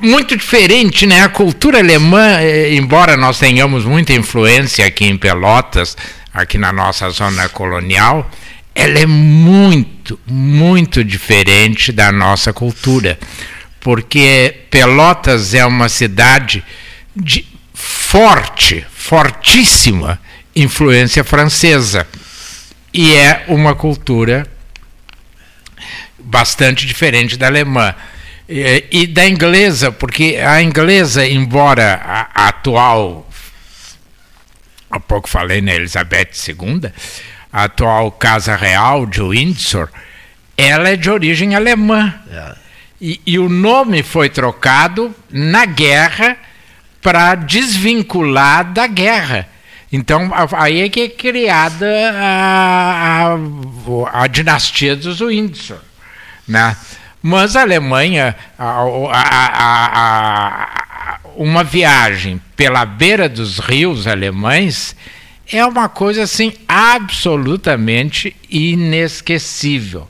muito 0.00 0.36
diferente, 0.36 1.04
né? 1.04 1.22
A 1.22 1.28
cultura 1.28 1.80
alemã, 1.80 2.38
eh, 2.40 2.74
embora 2.74 3.16
nós 3.16 3.40
tenhamos 3.40 3.84
muita 3.84 4.12
influência 4.12 4.86
aqui 4.86 5.04
em 5.04 5.16
Pelotas, 5.16 5.96
aqui 6.32 6.56
na 6.58 6.72
nossa 6.72 7.10
zona 7.10 7.48
colonial, 7.48 8.30
ela 8.74 8.98
é 8.98 9.06
muito, 9.06 10.18
muito 10.26 11.04
diferente 11.04 11.92
da 11.92 12.10
nossa 12.10 12.52
cultura. 12.52 13.18
Porque 13.80 14.54
Pelotas 14.70 15.54
é 15.54 15.64
uma 15.66 15.88
cidade 15.88 16.64
de 17.14 17.46
forte, 17.74 18.84
fortíssima 18.92 20.18
influência 20.54 21.24
francesa. 21.24 22.06
E 22.94 23.14
é 23.14 23.44
uma 23.48 23.74
cultura 23.74 24.46
bastante 26.18 26.86
diferente 26.86 27.36
da 27.36 27.46
alemã. 27.46 27.94
E, 28.48 29.06
da 29.06 29.26
inglesa, 29.26 29.90
porque 29.90 30.36
a 30.36 30.62
inglesa, 30.62 31.26
embora 31.26 31.94
a 32.04 32.48
atual, 32.48 33.28
há 34.90 35.00
pouco 35.00 35.28
falei 35.28 35.62
na 35.62 35.74
Elizabeth 35.74 36.32
II, 36.46 36.92
a 37.52 37.64
atual 37.64 38.10
Casa 38.10 38.56
Real 38.56 39.04
de 39.04 39.20
Windsor, 39.20 39.88
ela 40.56 40.88
é 40.88 40.96
de 40.96 41.10
origem 41.10 41.54
alemã. 41.54 42.14
É. 42.30 42.54
E, 43.00 43.20
e, 43.26 43.38
o 43.38 43.48
nome 43.48 44.02
foi 44.02 44.28
trocado 44.28 45.14
na 45.28 45.64
guerra 45.64 46.36
para 47.02 47.34
desvincular 47.34 48.72
da 48.72 48.86
guerra. 48.86 49.48
Então, 49.92 50.30
aí 50.52 50.82
é 50.82 50.88
que 50.88 51.00
é 51.00 51.08
criada 51.08 51.86
a, 52.14 53.34
a, 53.34 54.22
a 54.22 54.26
dinastia 54.28 54.94
dos 54.94 55.18
Windsor. 55.20 55.78
Né? 56.46 56.76
Mas 57.20 57.56
a 57.56 57.62
Alemanha, 57.62 58.36
a, 58.58 58.84
uma 61.36 61.64
viagem 61.64 62.40
pela 62.56 62.84
beira 62.84 63.28
dos 63.28 63.58
rios 63.58 64.06
alemães 64.06 64.94
é 65.52 65.64
uma 65.64 65.88
coisa 65.88 66.22
assim 66.22 66.52
absolutamente 66.66 68.34
inesquecível. 68.50 70.08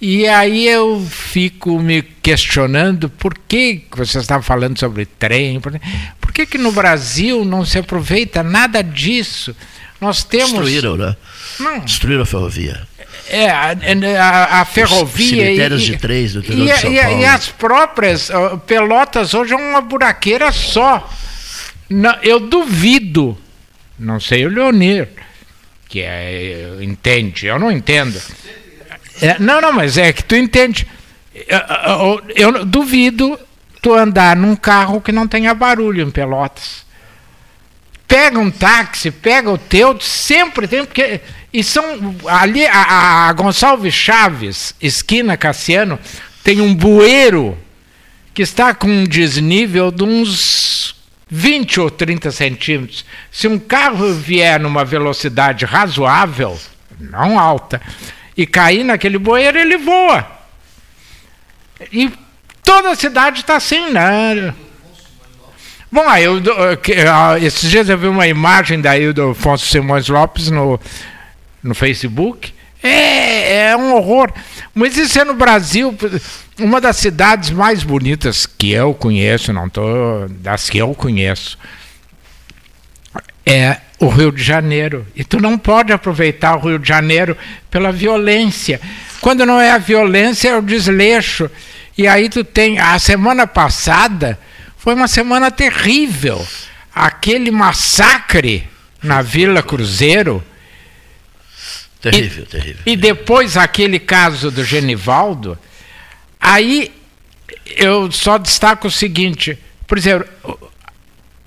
E 0.00 0.28
aí 0.28 0.68
eu 0.68 1.04
fico 1.10 1.80
me 1.80 2.02
questionando 2.02 3.10
por 3.10 3.36
que 3.36 3.84
você 3.90 4.18
estava 4.18 4.42
falando 4.42 4.78
sobre 4.78 5.04
trem, 5.04 5.58
por, 5.58 5.72
por 6.20 6.32
que, 6.32 6.46
que 6.46 6.56
no 6.56 6.70
Brasil 6.70 7.44
não 7.44 7.64
se 7.64 7.78
aproveita 7.78 8.44
nada 8.44 8.82
disso? 8.82 9.56
Nós 10.00 10.22
temos. 10.22 10.50
Destruíram, 10.50 10.96
né? 10.96 11.16
Não. 11.58 11.80
Destruíram 11.80 12.22
a 12.22 12.26
ferrovia. 12.26 12.86
É, 13.28 13.50
a, 13.50 13.76
a, 14.20 14.60
a 14.60 14.64
ferrovia. 14.64 15.44
Cemitérios 15.44 15.82
e, 15.82 15.86
de 15.86 15.96
três 15.96 16.32
do 16.32 16.38
interior 16.38 16.68
e, 16.68 16.72
de 16.72 16.80
São 16.80 16.92
e, 16.92 17.00
Paulo. 17.00 17.20
e 17.20 17.24
as 17.26 17.48
próprias 17.48 18.30
Pelotas 18.66 19.34
hoje 19.34 19.52
é 19.52 19.56
uma 19.56 19.80
buraqueira 19.80 20.52
só. 20.52 21.10
Não, 21.90 22.14
eu 22.22 22.38
duvido, 22.38 23.36
não 23.98 24.20
sei 24.20 24.46
o 24.46 24.48
Leonir, 24.48 25.08
que 25.88 26.00
é, 26.02 26.78
entende, 26.80 27.46
eu 27.46 27.58
não 27.58 27.70
entendo. 27.70 28.20
É, 29.20 29.38
não, 29.38 29.60
não, 29.60 29.72
mas 29.72 29.98
é 29.98 30.12
que 30.12 30.22
tu 30.22 30.36
entende. 30.36 30.86
Eu, 31.34 31.58
eu, 31.58 32.52
eu, 32.54 32.64
duvido 32.64 33.38
tu 33.82 33.94
andar 33.94 34.36
num 34.36 34.54
carro 34.54 35.00
que 35.00 35.10
não 35.10 35.26
tenha 35.26 35.54
barulho 35.54 36.06
em 36.06 36.10
Pelotas. 36.10 36.86
Pega 38.06 38.38
um 38.38 38.50
táxi, 38.50 39.10
pega 39.10 39.50
o 39.50 39.58
teu, 39.58 40.00
sempre 40.00 40.68
tem, 40.68 40.84
porque. 40.84 41.20
E 41.52 41.64
são. 41.64 42.14
Ali, 42.26 42.66
a, 42.66 43.28
a 43.28 43.32
Gonçalves 43.32 43.94
Chaves, 43.94 44.74
esquina 44.80 45.36
Cassiano, 45.36 45.98
tem 46.44 46.60
um 46.60 46.74
bueiro 46.74 47.58
que 48.32 48.42
está 48.42 48.72
com 48.74 48.88
um 48.88 49.04
desnível 49.04 49.90
de 49.90 50.04
uns 50.04 50.94
20 51.30 51.80
ou 51.80 51.90
30 51.90 52.30
centímetros. 52.30 53.04
Se 53.30 53.46
um 53.46 53.58
carro 53.58 54.12
vier 54.14 54.58
numa 54.58 54.84
velocidade 54.84 55.64
razoável, 55.64 56.58
não 56.98 57.38
alta, 57.38 57.80
e 58.36 58.46
cair 58.46 58.84
naquele 58.84 59.18
bueiro, 59.18 59.58
ele 59.58 59.76
voa. 59.76 60.26
E 61.92 62.10
toda 62.62 62.90
a 62.90 62.96
cidade 62.96 63.40
está 63.40 63.56
assim, 63.56 63.90
né? 63.90 64.54
Bom, 65.90 66.04
eu, 66.16 66.42
esses 67.40 67.70
dias 67.70 67.88
eu 67.88 67.96
vi 67.96 68.08
uma 68.08 68.26
imagem 68.26 68.80
daí 68.80 69.12
do 69.12 69.30
Afonso 69.30 69.66
Simões 69.66 70.08
Lopes 70.08 70.50
no, 70.50 70.78
no 71.62 71.74
Facebook. 71.74 72.52
É, 72.82 73.68
é 73.70 73.76
um 73.76 73.94
horror. 73.94 74.30
Mas 74.74 74.96
isso 74.96 75.18
é 75.18 75.24
no 75.24 75.34
Brasil, 75.34 75.96
uma 76.58 76.80
das 76.80 76.96
cidades 76.96 77.50
mais 77.50 77.82
bonitas 77.82 78.46
que 78.46 78.72
eu 78.72 78.92
conheço, 78.92 79.52
não 79.52 79.66
estou 79.66 80.28
das 80.28 80.68
que 80.68 80.78
eu 80.78 80.94
conheço, 80.94 81.58
é 83.46 83.78
o 83.98 84.08
Rio 84.08 84.30
de 84.30 84.42
Janeiro. 84.42 85.06
E 85.14 85.24
tu 85.24 85.40
não 85.40 85.56
pode 85.56 85.92
aproveitar 85.92 86.56
o 86.56 86.60
Rio 86.60 86.78
de 86.78 86.88
Janeiro 86.88 87.36
pela 87.70 87.90
violência. 87.90 88.80
Quando 89.20 89.46
não 89.46 89.60
é 89.60 89.70
a 89.70 89.78
violência, 89.78 90.50
é 90.50 90.58
o 90.58 90.62
desleixo. 90.62 91.50
E 91.96 92.06
aí 92.06 92.28
tu 92.28 92.44
tem. 92.44 92.78
A 92.78 92.98
semana 92.98 93.46
passada 93.46 94.38
foi 94.76 94.94
uma 94.94 95.08
semana 95.08 95.50
terrível. 95.50 96.46
Aquele 96.94 97.50
massacre 97.50 98.68
na 99.02 99.22
Vila 99.22 99.62
Cruzeiro. 99.62 100.44
Terrível, 102.00 102.44
e, 102.44 102.46
terrível. 102.46 102.82
E 102.86 102.96
depois 102.96 103.56
aquele 103.56 103.98
caso 103.98 104.50
do 104.50 104.64
Genivaldo. 104.64 105.58
Aí 106.40 106.94
eu 107.76 108.10
só 108.10 108.38
destaco 108.38 108.88
o 108.88 108.90
seguinte: 108.90 109.58
por 109.86 109.98
exemplo, 109.98 110.28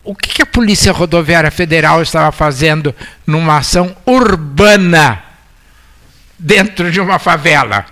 o 0.04 0.16
que, 0.16 0.42
a 0.42 0.46
Polícia 0.46 0.92
Rodoviária 0.92 1.52
Federal 1.52 2.02
estava 2.02 2.32
fazendo 2.32 2.94
numa 3.26 3.58
ação 3.58 3.96
urbana 4.06 5.24
dentro 6.38 6.92
de 6.92 7.00
uma 7.00 7.20
favela? 7.20 7.86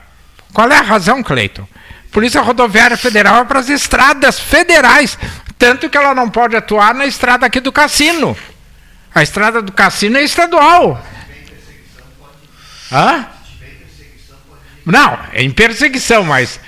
Qual 0.52 0.70
é 0.72 0.78
a 0.78 0.82
razão, 0.82 1.22
Cleiton? 1.22 1.68
Polícia 2.12 2.42
Rodoviária 2.42 2.98
Federal 2.98 3.42
é 3.42 3.46
para 3.46 3.60
as 3.60 3.70
estradas 3.70 4.40
federais, 4.40 5.18
tanto 5.60 5.90
que 5.90 5.98
ela 5.98 6.16
não 6.16 6.30
pode 6.30 6.56
atuar 6.56 6.96
na 6.96 7.06
estrada 7.06 7.46
aqui 7.46 7.60
do 7.60 7.72
cassino. 7.72 8.36
A 9.14 9.22
estrada 9.22 9.62
do 9.62 9.72
cassino 9.72 10.18
é 10.18 10.24
estadual. 10.24 11.04
Hã? 12.92 13.28
Não, 14.84 15.20
é 15.32 15.44
em 15.44 15.52
perseguição, 15.52 16.24
mas 16.24 16.60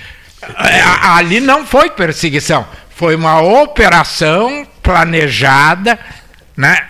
ali 1.16 1.40
não 1.40 1.66
foi 1.66 1.90
perseguição. 1.90 2.66
Foi 2.96 3.16
uma 3.16 3.42
operação 3.42 4.68
planejada, 4.82 6.00
né? 6.56 6.88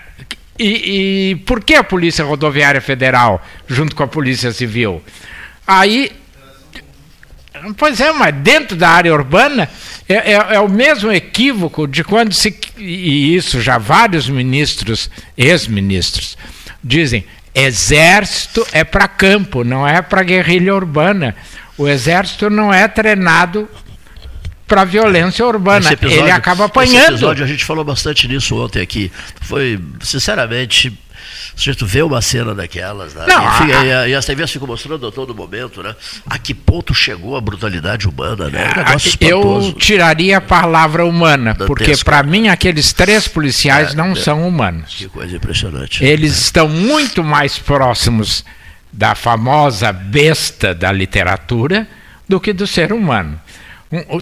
E, 0.59 1.31
e, 1.31 1.35
por 1.37 1.63
que 1.63 1.73
a 1.73 1.83
Polícia 1.83 2.23
Rodoviária 2.23 2.81
Federal, 2.81 3.43
junto 3.67 3.95
com 3.95 4.03
a 4.03 4.07
Polícia 4.07 4.51
Civil? 4.51 5.01
Aí, 5.65 6.11
pois 7.77 7.99
é, 7.99 8.11
mas 8.11 8.35
dentro 8.35 8.75
da 8.75 8.89
área 8.89 9.13
urbana 9.13 9.67
é, 10.07 10.33
é, 10.33 10.55
é 10.55 10.59
o 10.59 10.69
mesmo 10.69 11.11
equívoco 11.11 11.87
de 11.87 12.03
quando 12.03 12.33
se. 12.33 12.55
E 12.77 13.35
isso 13.35 13.61
já 13.61 13.77
vários 13.77 14.29
ministros, 14.29 15.09
ex-ministros, 15.37 16.37
dizem: 16.83 17.25
exército 17.55 18.65
é 18.71 18.83
para 18.83 19.07
campo, 19.07 19.63
não 19.63 19.87
é 19.87 20.01
para 20.01 20.23
guerrilha 20.23 20.75
urbana. 20.75 21.35
O 21.77 21.87
exército 21.87 22.49
não 22.49 22.73
é 22.73 22.87
treinado 22.87 23.67
para 24.67 24.85
violência 24.85 25.45
urbana. 25.45 25.91
Episódio, 25.91 26.23
ele 26.23 26.31
acaba 26.31 26.65
apanhando. 26.65 26.95
Esse 26.95 27.07
episódio, 27.11 27.43
a 27.43 27.47
gente 27.47 27.65
falou 27.65 27.83
bastante 27.83 28.27
nisso 28.27 28.55
ontem 28.55 28.81
aqui. 28.81 29.11
Foi, 29.41 29.77
sinceramente, 30.01 30.97
se 31.55 31.75
tu 31.75 31.85
vê 31.85 32.01
uma 32.01 32.21
cena 32.21 32.55
daquelas, 32.55 33.13
né? 33.13 33.25
Não, 33.27 33.47
Enfim, 33.47 33.71
a, 33.73 34.07
e, 34.07 34.15
as 34.15 34.25
TVs 34.25 34.49
ficam 34.51 34.67
mostrando 34.67 35.05
a 35.05 35.11
todo 35.11 35.35
momento, 35.35 35.83
né? 35.83 35.95
A 36.25 36.37
que 36.37 36.53
ponto 36.53 36.93
chegou 36.93 37.35
a 37.35 37.41
brutalidade 37.41 38.07
humana, 38.07 38.49
né? 38.49 38.69
Um 39.21 39.27
eu 39.27 39.73
tiraria 39.73 40.37
a 40.37 40.41
palavra 40.41 41.05
humana, 41.05 41.53
porque 41.53 41.95
para 41.97 42.23
mim 42.23 42.47
aqueles 42.47 42.93
três 42.93 43.27
policiais 43.27 43.91
é, 43.91 43.95
não 43.95 44.11
é, 44.11 44.15
são 44.15 44.47
humanos. 44.47 44.95
Que 44.97 45.07
coisa 45.07 45.35
impressionante. 45.35 46.03
Eles 46.03 46.37
estão 46.37 46.67
muito 46.67 47.23
mais 47.23 47.59
próximos 47.59 48.45
da 48.91 49.15
famosa 49.15 49.91
besta 49.91 50.73
da 50.73 50.91
literatura 50.91 51.87
do 52.27 52.39
que 52.39 52.53
do 52.53 52.67
ser 52.67 52.91
humano 52.91 53.39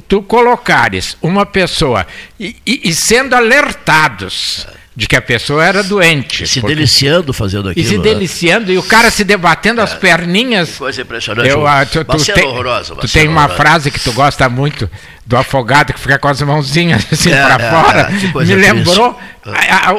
tu 0.08 0.24
colocares 0.24 1.16
uma 1.22 1.46
pessoa 1.46 2.06
e, 2.40 2.56
e, 2.66 2.90
e, 2.90 2.94
sendo 2.94 3.36
alertados 3.36 4.66
de 4.96 5.08
que 5.08 5.16
a 5.16 5.22
pessoa 5.22 5.64
era 5.64 5.84
doente. 5.84 6.44
E 6.44 6.48
se 6.48 6.60
porque, 6.60 6.76
deliciando 6.76 7.32
fazendo 7.32 7.70
aquilo. 7.70 7.86
E 7.86 7.88
se 7.90 7.98
né? 7.98 8.04
deliciando, 8.04 8.72
e 8.72 8.78
o 8.78 8.84
cara 8.84 9.12
se 9.12 9.24
debatendo 9.24 9.80
é, 9.80 9.84
as 9.84 9.94
perninhas. 9.94 10.78
Coisa 10.78 11.02
impressionante. 11.02 11.48
Eu, 11.48 11.66
ah, 11.66 11.86
tu, 11.86 12.04
tu, 12.04 12.34
tem, 12.34 12.46
horrorosa, 12.46 12.96
tu 12.96 13.08
tem 13.08 13.28
uma 13.28 13.42
horrorosa. 13.42 13.64
frase 13.64 13.92
que 13.92 14.00
tu 14.00 14.12
gosta 14.12 14.50
muito 14.50 14.90
do 15.26 15.38
afogado 15.38 15.94
que 15.94 16.00
fica 16.00 16.18
com 16.18 16.28
as 16.28 16.42
mãozinhas 16.42 17.06
assim 17.14 17.32
é, 17.32 17.42
para 17.42 17.64
é, 17.64 17.70
fora. 17.70 18.10
É, 18.12 18.46
me 18.46 18.56
lembrou 18.56 19.18
a, 19.46 19.90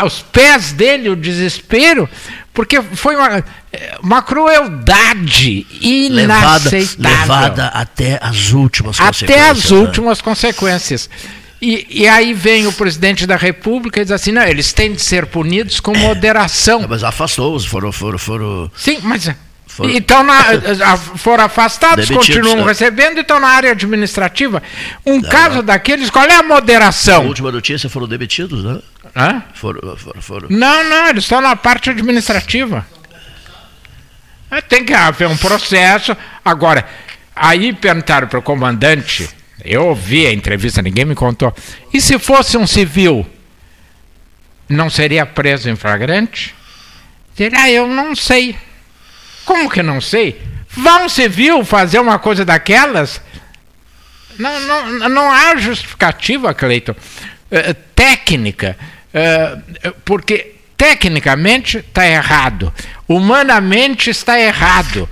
a, 0.00 0.04
os 0.04 0.20
pés 0.20 0.72
dele, 0.72 1.08
o 1.08 1.16
desespero, 1.16 2.08
porque 2.54 2.80
foi 2.80 3.16
uma, 3.16 3.44
uma 4.00 4.22
crueldade 4.22 5.66
inaceitável. 5.80 6.86
Levada, 6.98 7.08
levada 7.08 7.66
até 7.66 8.18
as 8.22 8.52
últimas 8.52 9.00
até 9.00 9.08
consequências. 9.08 9.40
Até 9.40 9.50
as 9.50 9.70
né? 9.70 9.78
últimas 9.78 10.20
consequências. 10.20 11.10
E, 11.60 11.86
e, 11.90 12.08
aí 12.08 12.32
vem 12.32 12.66
o 12.66 12.72
presidente 12.72 13.26
da 13.26 13.36
República 13.36 14.00
e 14.00 14.04
diz 14.04 14.12
assim: 14.12 14.30
não, 14.30 14.42
eles 14.42 14.72
têm 14.72 14.92
de 14.92 15.02
ser 15.02 15.26
punidos 15.26 15.80
com 15.80 15.96
moderação. 15.96 16.86
mas 16.88 17.02
afastou-os, 17.02 17.66
foram, 17.66 17.90
foram, 17.90 18.18
foram. 18.18 18.70
Sim, 18.76 18.98
mas. 19.02 19.28
Foram, 19.74 19.90
então 19.90 20.22
na, 20.22 20.96
foram 20.96 21.44
afastados, 21.44 22.08
continuam 22.08 22.58
né? 22.58 22.64
recebendo 22.64 23.18
e 23.18 23.22
estão 23.22 23.40
na 23.40 23.48
área 23.48 23.72
administrativa. 23.72 24.62
Um 25.04 25.20
não, 25.20 25.28
caso 25.28 25.56
não. 25.56 25.64
daqueles, 25.64 26.10
qual 26.10 26.24
é 26.24 26.36
a 26.36 26.42
moderação? 26.42 27.22
A 27.22 27.26
última 27.26 27.50
notícia 27.50 27.88
foram 27.88 28.06
demitidos, 28.06 28.62
né? 28.62 28.80
Hã? 29.16 29.42
Foram, 29.54 29.96
foram, 29.96 30.22
foram. 30.22 30.48
Não, 30.48 30.84
não, 30.84 31.08
eles 31.08 31.24
estão 31.24 31.40
na 31.40 31.56
parte 31.56 31.90
administrativa. 31.90 32.86
É, 34.50 34.60
tem 34.60 34.84
que 34.84 34.94
haver 34.94 35.26
um 35.26 35.36
processo. 35.36 36.16
Agora, 36.44 36.86
aí 37.34 37.72
perguntaram 37.72 38.28
para 38.28 38.38
o 38.38 38.42
comandante 38.42 39.28
eu 39.64 39.86
ouvi 39.86 40.26
a 40.26 40.32
entrevista, 40.32 40.82
ninguém 40.82 41.04
me 41.06 41.14
contou. 41.14 41.54
E 41.92 42.00
se 42.00 42.18
fosse 42.18 42.56
um 42.56 42.66
civil, 42.66 43.26
não 44.68 44.90
seria 44.90 45.24
preso 45.24 45.70
em 45.70 45.76
flagrante? 45.76 46.54
Ele, 47.38 47.56
ah, 47.56 47.70
eu 47.70 47.88
não 47.88 48.14
sei. 48.14 48.56
Como 49.44 49.70
que 49.70 49.82
não 49.82 50.00
sei? 50.00 50.40
Um 50.76 51.08
civil 51.08 51.64
fazer 51.64 52.00
uma 52.00 52.18
coisa 52.18 52.44
daquelas? 52.44 53.20
Não, 54.38 54.60
não, 54.60 55.08
não 55.08 55.30
há 55.30 55.56
justificativa, 55.56 56.52
Cleiton. 56.54 56.92
Uh, 56.92 57.74
técnica. 57.94 58.76
Uh, 59.14 59.92
porque 60.04 60.56
tecnicamente 60.76 61.78
está 61.78 62.06
errado. 62.06 62.72
Humanamente 63.06 64.10
está 64.10 64.40
errado. 64.40 65.08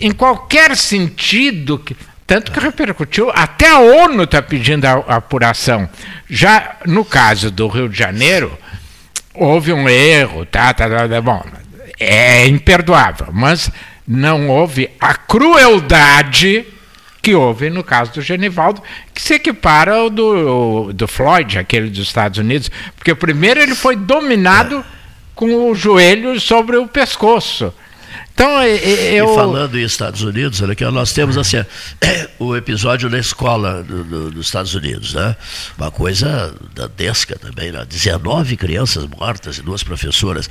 Em 0.00 0.12
qualquer 0.12 0.76
sentido. 0.76 1.78
Que, 1.78 1.96
tanto 2.26 2.52
que 2.52 2.60
repercutiu, 2.60 3.30
até 3.30 3.68
a 3.68 3.78
ONU 3.78 4.22
está 4.22 4.40
pedindo 4.40 4.84
a, 4.86 4.92
a 4.92 5.16
apuração. 5.16 5.88
Já 6.30 6.76
no 6.86 7.04
caso 7.04 7.50
do 7.50 7.66
Rio 7.66 7.88
de 7.88 7.98
Janeiro, 7.98 8.56
houve 9.34 9.72
um 9.72 9.88
erro, 9.88 10.46
tá, 10.46 10.72
tá, 10.72 10.88
tá, 10.88 11.08
tá 11.08 11.20
bom, 11.20 11.44
é 11.98 12.46
imperdoável, 12.46 13.28
mas 13.32 13.70
não 14.06 14.48
houve 14.48 14.90
a 15.00 15.14
crueldade 15.14 16.66
que 17.22 17.34
houve 17.34 17.70
no 17.70 17.82
caso 17.82 18.12
do 18.12 18.20
Genivaldo, 18.20 18.82
que 19.14 19.22
se 19.22 19.34
equipara 19.34 19.94
ao 19.94 20.10
do, 20.10 20.92
do 20.92 21.08
Floyd, 21.08 21.58
aquele 21.58 21.88
dos 21.88 22.06
Estados 22.06 22.38
Unidos, 22.38 22.70
porque 22.96 23.14
primeiro 23.14 23.60
ele 23.60 23.74
foi 23.74 23.96
dominado 23.96 24.84
com 25.34 25.70
o 25.70 25.74
joelho 25.74 26.38
sobre 26.38 26.76
o 26.76 26.86
pescoço. 26.86 27.72
Então, 28.34 28.62
eu... 28.62 29.32
E 29.32 29.34
falando 29.34 29.78
em 29.78 29.84
Estados 29.84 30.22
Unidos, 30.22 30.60
olha 30.60 30.72
aqui, 30.72 30.84
nós 30.86 31.12
temos 31.12 31.38
assim, 31.38 31.64
o 32.38 32.56
episódio 32.56 33.08
na 33.08 33.18
escola 33.18 33.82
do, 33.82 34.02
do, 34.04 34.30
dos 34.30 34.46
Estados 34.46 34.74
Unidos, 34.74 35.14
né? 35.14 35.36
Uma 35.78 35.90
coisa 35.90 36.54
dantesca 36.74 37.38
também, 37.38 37.70
né? 37.70 37.84
19 37.88 38.56
crianças 38.56 39.06
mortas 39.06 39.58
e 39.58 39.62
duas 39.62 39.82
professoras. 39.82 40.48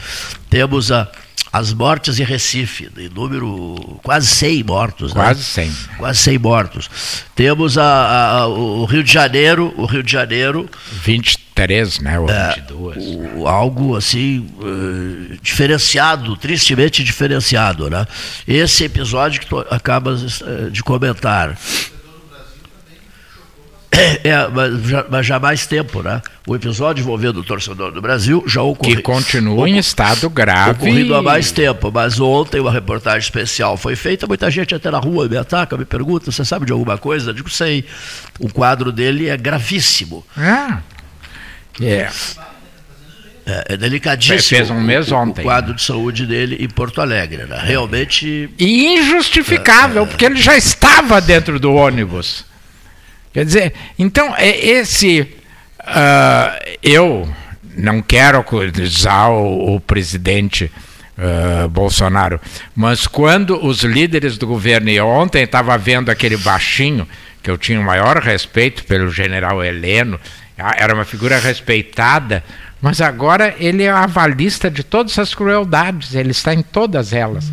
Temos 0.49 0.91
a 0.91 1.11
as 1.51 1.71
mortes 1.71 2.19
em 2.19 2.23
Recife, 2.23 2.89
em 2.97 3.09
número 3.09 3.99
quase 4.01 4.25
100 4.25 4.63
mortos. 4.63 5.13
Né? 5.13 5.21
Quase 5.21 5.39
né? 5.39 5.45
100. 5.45 5.97
Quase 5.97 6.19
100 6.19 6.37
mortos. 6.39 6.89
Temos 7.35 7.77
a, 7.77 8.39
a, 8.39 8.47
o 8.47 8.85
Rio 8.85 9.03
de 9.03 9.13
Janeiro, 9.13 9.71
o 9.77 9.85
Rio 9.85 10.01
de 10.01 10.11
Janeiro... 10.11 10.67
23, 11.55 11.99
né, 11.99 12.19
ou 12.19 12.29
é, 12.29 12.55
22. 12.55 13.05
O, 13.35 13.47
algo 13.47 13.95
assim, 13.95 14.49
uh, 14.59 15.37
diferenciado, 15.41 16.35
tristemente 16.35 17.03
diferenciado, 17.03 17.89
né? 17.89 18.05
Esse 18.47 18.83
episódio 18.83 19.39
que 19.39 19.47
tu 19.47 19.59
acabas 19.69 20.41
uh, 20.41 20.71
de 20.71 20.83
comentar. 20.83 21.57
É, 24.23 24.47
mas 24.47 24.81
já, 24.87 25.05
mas 25.07 25.25
já 25.25 25.39
mais 25.39 25.67
tempo, 25.67 26.01
né? 26.01 26.19
O 26.47 26.55
episódio 26.55 27.03
envolvendo 27.03 27.41
o 27.41 27.43
torcedor 27.43 27.91
do 27.91 28.01
Brasil 28.01 28.43
já 28.47 28.61
ocorreu. 28.61 28.95
Que 28.95 29.01
continua 29.01 29.69
em 29.69 29.77
estado 29.77 30.29
grave. 30.31 30.71
Ocorrido 30.71 31.13
há 31.13 31.21
mais 31.21 31.51
tempo, 31.51 31.91
mas 31.93 32.19
ontem 32.19 32.59
uma 32.59 32.71
reportagem 32.71 33.19
especial 33.19 33.77
foi 33.77 33.95
feita, 33.95 34.25
muita 34.25 34.49
gente 34.49 34.73
até 34.73 34.89
na 34.89 34.97
rua 34.97 35.29
me 35.29 35.37
ataca, 35.37 35.77
me 35.77 35.85
pergunta, 35.85 36.31
você 36.31 36.43
sabe 36.43 36.65
de 36.65 36.71
alguma 36.71 36.97
coisa? 36.97 37.29
Eu 37.29 37.33
digo, 37.35 37.49
sei. 37.49 37.85
O 38.39 38.51
quadro 38.51 38.91
dele 38.91 39.29
é 39.29 39.37
gravíssimo. 39.37 40.25
Ah, 40.35 40.79
é. 41.81 42.09
É, 43.45 43.73
é 43.73 43.77
delicadíssimo. 43.77 44.41
Fez 44.41 44.69
um 44.69 44.79
mês 44.79 45.11
o, 45.11 45.15
ontem. 45.15 45.41
O 45.41 45.43
quadro 45.43 45.71
né? 45.71 45.75
de 45.75 45.83
saúde 45.83 46.25
dele 46.25 46.57
em 46.59 46.69
Porto 46.69 47.01
Alegre. 47.01 47.43
Né? 47.43 47.61
Realmente. 47.63 48.49
E 48.57 48.93
injustificável, 48.93 50.03
é, 50.03 50.05
é, 50.05 50.07
porque 50.07 50.25
ele 50.25 50.41
já 50.41 50.55
estava 50.55 51.19
dentro 51.19 51.59
do 51.59 51.73
ônibus. 51.73 52.45
Quer 53.33 53.45
dizer, 53.45 53.73
então, 53.97 54.33
é 54.37 54.49
esse. 54.49 55.21
Uh, 55.81 56.77
eu 56.81 57.33
não 57.75 58.01
quero 58.01 58.37
acusar 58.37 59.31
o, 59.31 59.75
o 59.75 59.79
presidente 59.79 60.71
uh, 61.17 61.67
Bolsonaro, 61.67 62.39
mas 62.73 63.07
quando 63.07 63.65
os 63.65 63.83
líderes 63.83 64.37
do 64.37 64.47
governo, 64.47 64.89
e 64.89 65.01
ontem 65.01 65.43
estava 65.43 65.77
vendo 65.77 66.09
aquele 66.09 66.37
baixinho, 66.37 67.07
que 67.41 67.51
eu 67.51 67.57
tinha 67.57 67.79
o 67.79 67.83
maior 67.83 68.17
respeito 68.17 68.85
pelo 68.85 69.09
general 69.11 69.61
Heleno, 69.61 70.17
era 70.57 70.93
uma 70.93 71.05
figura 71.05 71.39
respeitada, 71.39 72.43
mas 72.81 73.01
agora 73.01 73.55
ele 73.57 73.83
é 73.83 73.89
avalista 73.89 74.69
de 74.69 74.83
todas 74.83 75.17
as 75.17 75.33
crueldades, 75.33 76.13
ele 76.13 76.31
está 76.31 76.53
em 76.53 76.61
todas 76.61 77.13
elas. 77.13 77.45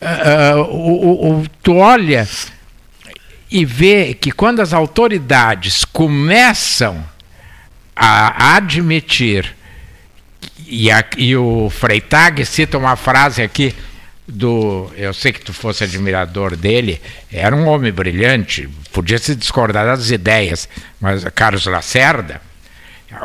Uh, 0.00 1.44
tu 1.62 1.76
olha 1.76 2.28
e 3.50 3.64
vê 3.64 4.14
que 4.14 4.30
quando 4.30 4.60
as 4.60 4.72
autoridades 4.72 5.84
começam 5.84 7.04
a 7.96 8.54
admitir, 8.56 9.56
e, 10.66 10.90
a, 10.90 11.02
e 11.16 11.34
o 11.34 11.70
Freitag 11.70 12.44
cita 12.44 12.78
uma 12.78 12.94
frase 12.94 13.42
aqui 13.42 13.74
do. 14.26 14.92
Eu 14.96 15.14
sei 15.14 15.32
que 15.32 15.40
tu 15.40 15.52
fosse 15.52 15.82
admirador 15.82 16.54
dele, 16.54 17.00
era 17.32 17.56
um 17.56 17.66
homem 17.66 17.90
brilhante, 17.90 18.68
podia 18.98 19.16
se 19.16 19.36
discordar 19.36 19.86
das 19.86 20.10
ideias, 20.10 20.68
mas 21.00 21.22
Carlos 21.32 21.64
Lacerda, 21.66 22.40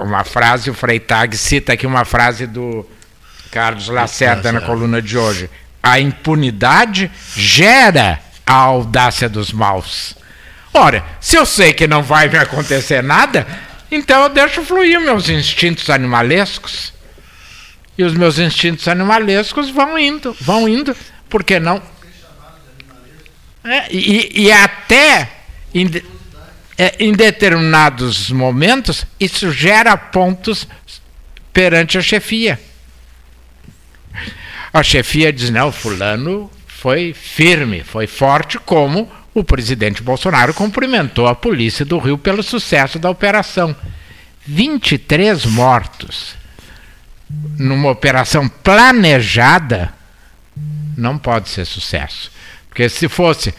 uma 0.02 0.24
frase, 0.24 0.70
o 0.70 0.74
Freitag 0.74 1.36
cita 1.36 1.74
aqui 1.74 1.88
uma 1.88 2.06
frase 2.06 2.46
do 2.46 2.88
Carlos 3.50 3.88
Lacerda 3.88 4.52
na 4.52 4.62
coluna 4.62 5.02
de 5.02 5.18
hoje. 5.18 5.50
A 5.82 6.00
impunidade 6.00 7.10
gera 7.36 8.20
a 8.46 8.54
audácia 8.54 9.28
dos 9.28 9.52
maus. 9.52 10.16
Ora, 10.72 11.04
se 11.20 11.38
eu 11.38 11.46
sei 11.46 11.74
que 11.74 11.88
não 11.88 12.04
vai 12.04 12.30
me 12.30 12.38
acontecer 12.38 13.02
nada, 13.02 13.48
então 13.90 14.22
eu 14.22 14.30
deixo 14.30 14.62
fluir 14.62 15.02
meus 15.02 15.28
instintos 15.28 15.90
animalescos. 15.90 16.94
E 17.98 18.04
os 18.04 18.14
meus 18.14 18.38
instintos 18.38 18.88
animalescos 18.88 19.72
vão 19.72 19.98
indo, 19.98 20.38
vão 20.40 20.70
indo, 20.70 20.96
porque 21.28 21.60
não? 21.60 21.82
É, 23.64 23.88
e, 23.92 24.44
e, 24.44 24.52
até 24.52 25.43
em, 25.74 25.90
é, 26.78 26.96
em 27.00 27.14
determinados 27.14 28.30
momentos 28.30 29.06
isso 29.20 29.52
gera 29.52 29.96
pontos 29.98 30.68
perante 31.52 31.98
a 31.98 32.02
chefia. 32.02 32.60
A 34.74 34.82
chefia 34.82 35.32
diz: 35.32 35.50
não, 35.50 35.72
Fulano 35.72 36.50
foi 36.68 37.14
firme, 37.14 37.84
foi 37.84 38.08
forte, 38.08 38.58
como 38.58 39.10
o 39.34 39.44
presidente 39.44 40.04
Bolsonaro 40.04 40.54
cumprimentou 40.54 41.28
a 41.28 41.36
polícia 41.36 41.86
do 41.86 41.98
Rio 41.98 42.18
pelo 42.18 42.44
sucesso 42.44 43.00
da 43.00 43.10
operação. 43.10 43.76
23 44.46 45.46
mortos 45.46 46.36
numa 47.58 47.90
operação 47.90 48.48
planejada 48.48 49.94
não 50.98 51.18
pode 51.18 51.50
ser 51.50 51.66
sucesso. 51.66 52.32
Porque 52.68 52.90
se 52.90 53.08
fosse 53.08 53.54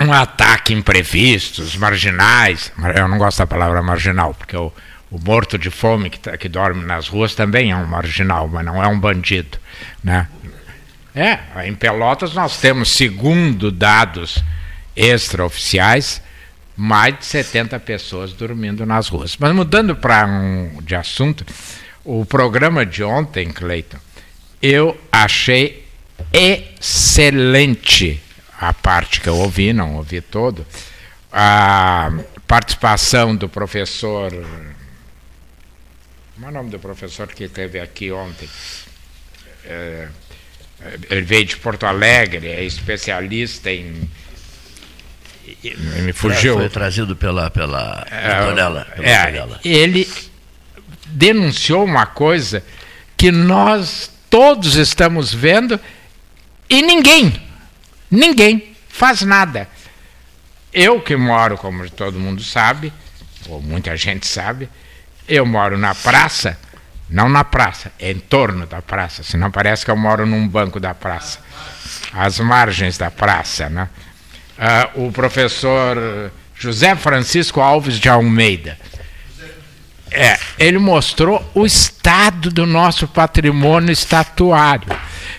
um 0.00 0.12
ataque 0.12 0.74
imprevisto, 0.74 1.62
os 1.62 1.76
marginais, 1.76 2.72
eu 2.96 3.08
não 3.08 3.18
gosto 3.18 3.38
da 3.38 3.46
palavra 3.46 3.82
marginal, 3.82 4.34
porque 4.34 4.56
o, 4.56 4.72
o 5.10 5.18
morto 5.18 5.56
de 5.56 5.70
fome 5.70 6.10
que, 6.10 6.18
tá, 6.18 6.36
que 6.36 6.48
dorme 6.48 6.84
nas 6.84 7.08
ruas 7.08 7.34
também 7.34 7.70
é 7.70 7.76
um 7.76 7.86
marginal, 7.86 8.48
mas 8.48 8.64
não 8.64 8.82
é 8.82 8.88
um 8.88 8.98
bandido. 8.98 9.58
Né? 10.02 10.26
É, 11.14 11.38
em 11.66 11.74
Pelotas 11.74 12.34
nós 12.34 12.58
temos, 12.58 12.96
segundo 12.96 13.70
dados 13.70 14.42
extraoficiais, 14.96 16.20
mais 16.76 17.18
de 17.18 17.24
70 17.24 17.78
pessoas 17.80 18.32
dormindo 18.32 18.84
nas 18.84 19.06
ruas. 19.08 19.36
Mas 19.38 19.54
mudando 19.54 19.94
para 19.94 20.26
um 20.26 20.80
de 20.82 20.96
assunto, 20.96 21.46
o 22.04 22.24
programa 22.24 22.84
de 22.84 23.04
ontem, 23.04 23.52
Cleiton, 23.52 23.98
eu 24.60 25.00
achei 25.12 25.86
excelente 26.32 28.20
a 28.58 28.72
parte 28.72 29.20
que 29.20 29.28
eu 29.28 29.36
ouvi, 29.36 29.72
não 29.72 29.96
ouvi 29.96 30.20
todo, 30.20 30.66
a 31.32 32.12
participação 32.46 33.34
do 33.34 33.48
professor. 33.48 34.30
Como 36.34 36.46
é 36.46 36.48
o 36.48 36.52
nome 36.52 36.70
do 36.70 36.78
professor 36.78 37.26
que 37.28 37.44
esteve 37.44 37.80
aqui 37.80 38.10
ontem? 38.10 38.48
É, 39.64 40.08
ele 41.10 41.22
veio 41.22 41.44
de 41.44 41.56
Porto 41.56 41.84
Alegre, 41.86 42.48
é 42.48 42.62
especialista 42.64 43.70
em 43.70 44.08
me 46.02 46.12
fugiu. 46.12 46.56
Foi 46.56 46.68
trazido 46.68 47.14
pela, 47.14 47.50
pela, 47.50 48.06
é, 48.10 48.36
Antonella, 48.36 48.86
pela 48.94 49.06
é, 49.06 49.16
Antonella. 49.16 49.60
Ele 49.64 50.08
denunciou 51.06 51.84
uma 51.84 52.06
coisa 52.06 52.64
que 53.16 53.30
nós 53.30 54.10
todos 54.30 54.76
estamos 54.76 55.32
vendo 55.32 55.78
e 56.68 56.82
ninguém, 56.82 57.40
ninguém 58.14 58.74
faz 58.88 59.22
nada. 59.22 59.68
Eu 60.72 61.00
que 61.00 61.16
moro, 61.16 61.56
como 61.56 61.88
todo 61.90 62.18
mundo 62.18 62.42
sabe, 62.42 62.92
ou 63.48 63.60
muita 63.60 63.96
gente 63.96 64.26
sabe, 64.26 64.68
eu 65.28 65.46
moro 65.46 65.78
na 65.78 65.94
praça, 65.94 66.58
não 67.08 67.28
na 67.28 67.44
praça, 67.44 67.92
é 67.98 68.10
em 68.10 68.18
torno 68.18 68.66
da 68.66 68.82
praça, 68.82 69.22
senão 69.22 69.50
parece 69.50 69.84
que 69.84 69.90
eu 69.90 69.96
moro 69.96 70.26
num 70.26 70.48
banco 70.48 70.80
da 70.80 70.94
praça, 70.94 71.38
às 72.12 72.40
margens 72.40 72.98
da 72.98 73.10
praça. 73.10 73.68
Né? 73.68 73.88
Uh, 74.96 75.06
o 75.06 75.12
professor 75.12 76.30
José 76.56 76.94
Francisco 76.96 77.60
Alves 77.60 77.98
de 77.98 78.08
Almeida, 78.08 78.78
é, 80.10 80.38
ele 80.58 80.78
mostrou 80.78 81.44
o 81.54 81.66
estado 81.66 82.50
do 82.50 82.64
nosso 82.66 83.08
patrimônio 83.08 83.90
estatuário. 83.90 84.86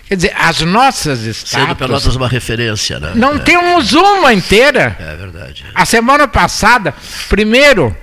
Quer 0.08 0.16
dizer, 0.16 0.34
as 0.38 0.62
nossas 0.62 1.22
estátuas. 1.22 1.68
Sendo 1.68 1.76
Pelotas 1.76 2.16
uma 2.16 2.28
referência, 2.28 3.00
né? 3.00 3.14
Não 3.16 3.36
é. 3.36 3.40
temos 3.40 3.94
uma 3.94 4.34
inteira. 4.34 4.96
É 5.00 5.16
verdade. 5.16 5.66
A 5.74 5.86
semana 5.86 6.28
passada, 6.28 6.94
primeiro, 7.30 7.96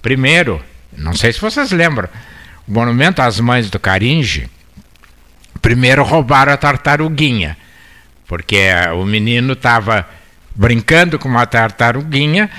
primeiro, 0.00 0.62
não 0.96 1.14
sei 1.14 1.32
se 1.32 1.40
vocês 1.40 1.70
lembram, 1.70 2.08
o 2.66 2.72
monumento 2.72 3.22
às 3.22 3.40
mães 3.40 3.70
do 3.70 3.78
Caringe, 3.78 4.48
primeiro 5.60 6.02
roubaram 6.02 6.52
a 6.52 6.56
tartaruguinha, 6.56 7.56
porque 8.26 8.68
o 8.96 9.04
menino 9.04 9.52
estava 9.54 10.08
brincando 10.54 11.18
com 11.18 11.28
uma 11.28 11.46
tartaruguinha 11.46 12.50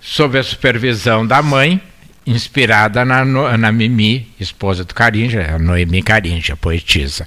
sob 0.00 0.38
a 0.38 0.42
supervisão 0.42 1.26
da 1.26 1.42
mãe, 1.42 1.80
inspirada 2.26 3.04
na, 3.04 3.24
na 3.24 3.72
Mimi, 3.72 4.32
esposa 4.38 4.84
do 4.84 4.94
Caringe, 4.94 5.38
a 5.38 5.58
Noemi 5.58 6.02
Caringe, 6.02 6.52
a 6.52 6.56
poetisa. 6.56 7.26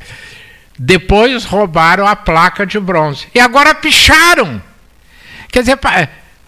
Depois 0.85 1.45
roubaram 1.45 2.05
a 2.05 2.13
placa 2.13 2.65
de 2.65 2.77
bronze. 2.77 3.25
E 3.33 3.39
agora 3.39 3.73
picharam. 3.73 4.61
Quer 5.49 5.61
dizer, 5.61 5.79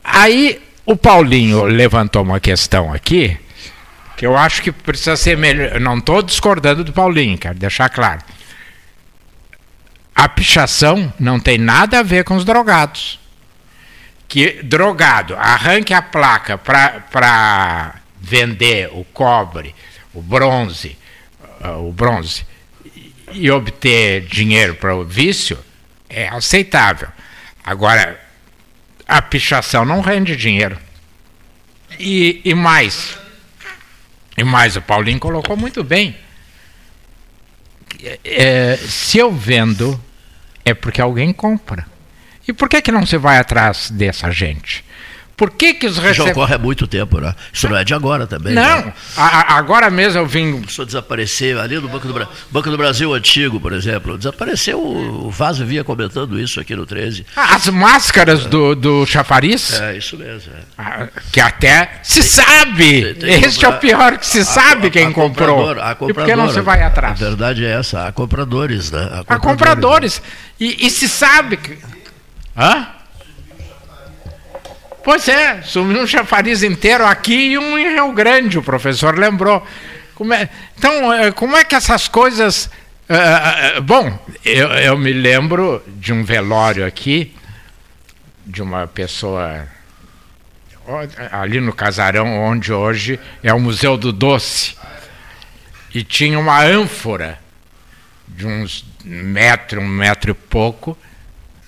aí 0.03 0.61
o 0.85 0.97
Paulinho 0.97 1.63
levantou 1.63 2.21
uma 2.21 2.37
questão 2.41 2.91
aqui, 2.91 3.37
que 4.17 4.25
eu 4.25 4.35
acho 4.35 4.61
que 4.61 4.73
precisa 4.73 5.15
ser 5.15 5.37
melhor. 5.37 5.79
Não 5.79 5.99
estou 5.99 6.21
discordando 6.21 6.83
do 6.83 6.91
Paulinho, 6.91 7.37
quero 7.37 7.57
deixar 7.57 7.87
claro. 7.87 8.19
A 10.13 10.27
pichação 10.27 11.13
não 11.17 11.39
tem 11.39 11.57
nada 11.57 11.99
a 11.99 12.03
ver 12.03 12.25
com 12.25 12.35
os 12.35 12.43
drogados. 12.43 13.17
Que 14.27 14.61
drogado 14.63 15.33
arranque 15.37 15.93
a 15.93 16.01
placa 16.01 16.57
para 16.57 17.95
vender 18.19 18.89
o 18.91 19.05
cobre, 19.05 19.73
o 20.13 20.21
bronze, 20.21 20.97
uh, 21.63 21.87
o 21.87 21.93
bronze 21.93 22.45
e 23.31 23.49
obter 23.49 24.21
dinheiro 24.21 24.75
para 24.75 24.95
o 24.95 25.03
vício 25.03 25.57
é 26.09 26.27
aceitável. 26.27 27.09
Agora, 27.63 28.19
a 29.07 29.21
pichação 29.21 29.83
não 29.83 30.01
rende 30.01 30.35
dinheiro. 30.35 30.77
E, 31.99 32.41
e 32.43 32.53
mais, 32.53 33.17
e 34.37 34.43
mais, 34.43 34.75
o 34.75 34.81
Paulinho 34.81 35.19
colocou 35.19 35.57
muito 35.57 35.83
bem. 35.83 36.15
É, 38.23 38.77
se 38.77 39.17
eu 39.17 39.31
vendo, 39.31 40.01
é 40.63 40.73
porque 40.73 41.01
alguém 41.01 41.33
compra. 41.33 41.85
E 42.47 42.53
por 42.53 42.69
que, 42.69 42.81
que 42.81 42.91
não 42.91 43.05
se 43.05 43.17
vai 43.17 43.37
atrás 43.37 43.89
dessa 43.89 44.29
gente? 44.29 44.84
Por 45.37 45.51
que, 45.51 45.73
que 45.73 45.85
os 45.85 45.97
receb... 45.97 46.27
Já 46.27 46.31
ocorre 46.31 46.55
há 46.55 46.57
muito 46.57 46.87
tempo, 46.87 47.19
né? 47.19 47.35
Isso 47.51 47.67
não 47.67 47.75
é 47.75 47.83
de 47.83 47.93
agora 47.93 48.25
também. 48.25 48.53
Não, 48.53 48.85
né? 48.85 48.93
a, 49.17 49.57
agora 49.57 49.89
mesmo 49.89 50.19
eu 50.19 50.25
vim. 50.25 50.53
Começou 50.53 50.83
a 50.83 50.85
desaparecer 50.85 51.57
ali 51.57 51.75
no 51.75 51.89
Banco 51.89 52.07
do, 52.07 52.13
Bra... 52.13 52.27
Banco 52.49 52.69
do 52.69 52.77
Brasil 52.77 53.13
antigo, 53.13 53.59
por 53.59 53.73
exemplo. 53.73 54.17
Desapareceu, 54.17 54.79
o 54.79 55.29
Vaso 55.29 55.65
vinha 55.65 55.83
comentando 55.83 56.39
isso 56.39 56.59
aqui 56.59 56.73
no 56.73 56.85
13. 56.85 57.25
Ah, 57.35 57.55
as 57.55 57.67
máscaras 57.67 58.45
é. 58.45 58.47
do, 58.47 58.75
do 58.75 59.05
chafariz? 59.05 59.73
É, 59.73 59.97
isso 59.97 60.17
mesmo. 60.17 60.53
É. 60.53 60.59
Ah, 60.77 61.07
que 61.31 61.41
até 61.41 61.99
se 62.01 62.21
tem, 62.21 62.29
sabe! 62.29 63.01
Tem, 63.01 63.13
tem 63.15 63.43
este 63.43 63.65
é 63.65 63.69
o 63.69 63.73
pior, 63.77 64.17
que 64.17 64.25
se 64.25 64.39
a, 64.39 64.45
sabe 64.45 64.87
a, 64.87 64.91
quem 64.91 65.07
a 65.07 65.11
comprou. 65.11 65.71
A 65.71 65.91
e 65.91 66.13
por 66.13 66.25
que 66.25 66.35
não 66.35 66.49
se 66.49 66.61
vai 66.61 66.81
atrás? 66.81 67.21
A 67.21 67.25
verdade 67.25 67.65
é 67.65 67.71
essa, 67.71 68.07
há 68.07 68.11
compradores, 68.13 68.89
né? 68.89 69.03
Há 69.03 69.07
compradores. 69.07 69.29
Há 69.29 69.39
compradores. 69.39 70.21
Né? 70.21 70.27
E, 70.61 70.87
e 70.87 70.89
se 70.89 71.09
sabe 71.09 71.57
que. 71.57 71.77
Hã? 72.57 72.94
Pois 75.05 75.27
é, 75.27 75.61
sumiu 75.61 76.01
um 76.01 76.07
chafariz 76.07 76.63
inteiro 76.63 77.05
aqui 77.05 77.51
e 77.51 77.57
um 77.59 77.77
em 77.77 77.93
Rio 77.93 78.11
Grande, 78.11 78.57
o 78.57 78.63
professor 78.63 79.15
lembrou. 79.15 79.63
Como 80.15 80.33
é, 80.33 80.49
então, 80.75 81.13
eh, 81.13 81.31
como 81.31 81.55
é 81.55 81.63
que 81.63 81.75
essas 81.75 82.07
coisas. 82.07 82.65
Uh, 83.07 83.77
uh, 83.77 83.81
bom, 83.83 84.17
eu, 84.43 84.67
eu 84.69 84.97
me 84.97 85.13
lembro 85.13 85.83
de 85.85 86.11
um 86.11 86.23
velório 86.23 86.83
aqui, 86.83 87.35
de 88.43 88.63
uma 88.63 88.87
pessoa 88.87 89.67
ali 91.31 91.59
no 91.59 91.71
casarão 91.71 92.39
onde 92.39 92.73
hoje 92.73 93.19
é 93.43 93.53
o 93.53 93.59
Museu 93.59 93.97
do 93.97 94.11
Doce. 94.11 94.75
E 95.93 96.03
tinha 96.03 96.39
uma 96.39 96.63
ânfora 96.63 97.37
de 98.27 98.47
uns 98.47 98.83
metro, 99.03 99.81
um 99.81 99.87
metro 99.87 100.31
e 100.31 100.33
pouco 100.33 100.97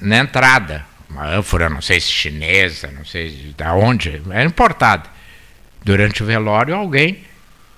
na 0.01 0.17
entrada 0.17 0.86
uma 1.10 1.26
ânfora, 1.26 1.70
não 1.70 1.82
sei 1.82 1.99
se 1.99 2.12
chinesa, 2.12 2.91
não 2.91 3.05
sei 3.05 3.53
de 3.58 3.64
onde, 3.64 4.22
era 4.30 4.43
importada. 4.43 5.10
Durante 5.84 6.22
o 6.22 6.26
velório, 6.26 6.76
alguém, 6.76 7.24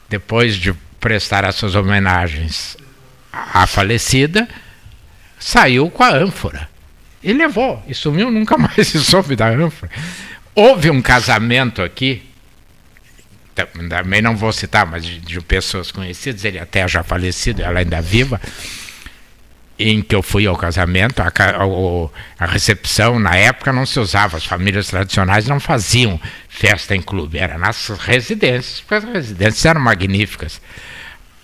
depois 0.09 0.55
de 0.55 0.73
prestar 0.99 1.45
as 1.45 1.55
suas 1.55 1.75
homenagens 1.75 2.75
à 3.31 3.67
falecida, 3.67 4.47
saiu 5.39 5.89
com 5.89 6.03
a 6.03 6.09
ânfora. 6.09 6.69
E 7.21 7.33
levou, 7.33 7.83
e 7.87 7.93
sumiu, 7.93 8.31
nunca 8.31 8.57
mais 8.59 8.87
se 8.87 8.99
soube 8.99 9.35
da 9.35 9.47
ânfora. 9.47 9.91
Houve 10.55 10.89
um 10.89 11.01
casamento 11.01 11.81
aqui, 11.81 12.23
também 13.53 14.21
não 14.21 14.35
vou 14.35 14.51
citar, 14.51 14.85
mas 14.85 15.05
de, 15.05 15.19
de 15.19 15.39
pessoas 15.41 15.91
conhecidas, 15.91 16.43
ele 16.45 16.59
até 16.59 16.87
já 16.87 17.03
falecido, 17.03 17.61
ela 17.61 17.79
ainda 17.79 18.01
viva, 18.01 18.41
em 19.79 20.01
que 20.01 20.13
eu 20.13 20.21
fui 20.21 20.45
ao 20.45 20.57
casamento, 20.57 21.21
a, 21.21 21.27
a, 21.27 22.43
a, 22.43 22.45
recepção 22.45 23.17
na 23.17 23.37
época 23.37 23.71
não 23.71 23.85
se 23.85 23.97
usava, 23.97 24.35
as 24.35 24.45
famílias 24.45 24.89
tradicionais 24.89 25.47
não 25.47 25.57
faziam 25.57 26.19
festa 26.49 26.93
em 26.93 27.01
clube, 27.01 27.37
era 27.37 27.57
nas 27.57 27.87
residências, 27.87 28.81
porque 28.81 28.95
as 28.95 29.03
residências 29.05 29.63
eram 29.63 29.79
magníficas. 29.79 30.61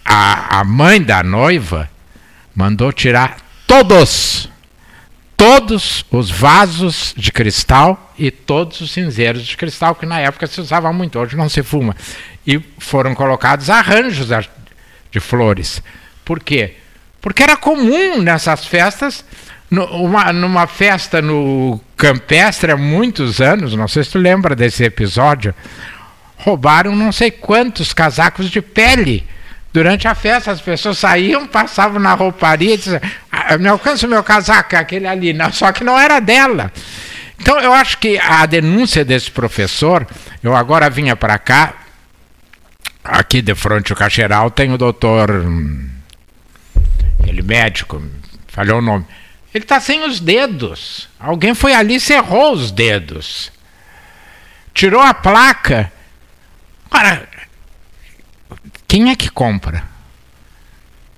A, 0.04 0.60
a 0.60 0.64
mãe 0.66 1.02
da 1.02 1.24
noiva 1.24 1.90
mandou 2.54 2.92
tirar 2.92 3.38
todos, 3.66 4.50
todos 5.38 6.04
os 6.12 6.30
vasos 6.30 7.14
de 7.16 7.32
cristal 7.32 8.14
e 8.20 8.30
todos 8.30 8.82
os 8.82 8.92
cinzeiros 8.92 9.46
de 9.46 9.56
cristal, 9.56 9.96
que 9.96 10.06
na 10.06 10.20
época 10.20 10.46
se 10.46 10.60
usava 10.60 10.92
muito, 10.92 11.18
hoje 11.18 11.38
não 11.38 11.48
se 11.48 11.64
fuma. 11.64 11.96
E 12.46 12.60
foram 12.80 13.16
colocados 13.16 13.70
arranjos 13.70 14.28
de 15.10 15.20
flores. 15.22 15.82
Por 16.26 16.42
quê? 16.42 16.76
Porque 17.26 17.42
era 17.42 17.58
comum 17.58 18.22
nessas 18.22 18.68
festas, 18.68 19.26
numa, 19.72 20.32
numa 20.32 20.68
festa 20.68 21.24
no 21.24 21.82
Campestre 21.98 22.72
há 22.72 22.78
muitos 22.78 23.42
anos, 23.42 23.74
não 23.74 23.88
sei 23.88 24.04
se 24.04 24.12
tu 24.12 24.20
lembra 24.20 24.56
desse 24.56 24.84
episódio, 24.84 25.52
roubaram 26.38 26.96
não 26.96 27.12
sei 27.12 27.32
quantos 27.32 27.94
casacos 27.94 28.52
de 28.52 28.62
pele. 28.62 29.26
Durante 29.74 30.08
a 30.08 30.14
festa, 30.14 30.52
as 30.52 30.62
pessoas 30.62 31.00
saíam, 31.00 31.48
passavam 31.48 32.00
na 32.00 32.14
rouparia 32.14 32.76
e 32.76 32.78
diziam: 32.78 33.02
ah, 33.32 33.58
Me 33.58 33.70
alcança 33.70 34.06
o 34.06 34.10
meu 34.10 34.24
casaco, 34.24 34.76
aquele 34.76 35.08
ali. 35.08 35.34
Não, 35.34 35.52
só 35.52 35.72
que 35.72 35.84
não 35.84 35.98
era 35.98 36.20
dela. 36.20 36.72
Então, 37.42 37.60
eu 37.60 37.74
acho 37.74 37.98
que 37.98 38.20
a 38.20 38.46
denúncia 38.46 39.04
desse 39.04 39.32
professor, 39.32 40.06
eu 40.44 40.56
agora 40.56 40.92
vinha 40.92 41.16
para 41.16 41.40
cá, 41.40 41.74
aqui 43.04 43.42
de 43.42 43.56
frente 43.56 43.92
ao 43.92 43.98
Cacheral, 43.98 44.52
tem 44.52 44.72
o 44.72 44.78
doutor 44.78 45.44
aquele 47.20 47.42
médico, 47.42 48.04
falhou 48.48 48.80
o 48.80 48.82
nome. 48.82 49.06
Ele 49.54 49.64
está 49.64 49.80
sem 49.80 50.04
os 50.04 50.20
dedos. 50.20 51.08
Alguém 51.20 51.56
foi 51.56 51.74
ali 51.74 51.96
e 51.96 52.00
cerrou 52.00 52.54
os 52.54 52.72
dedos. 52.72 53.52
Tirou 54.74 55.02
a 55.02 55.14
placa. 55.14 55.92
Ora, 56.92 57.28
quem 58.88 59.10
é 59.10 59.16
que 59.16 59.30
compra? 59.30 59.96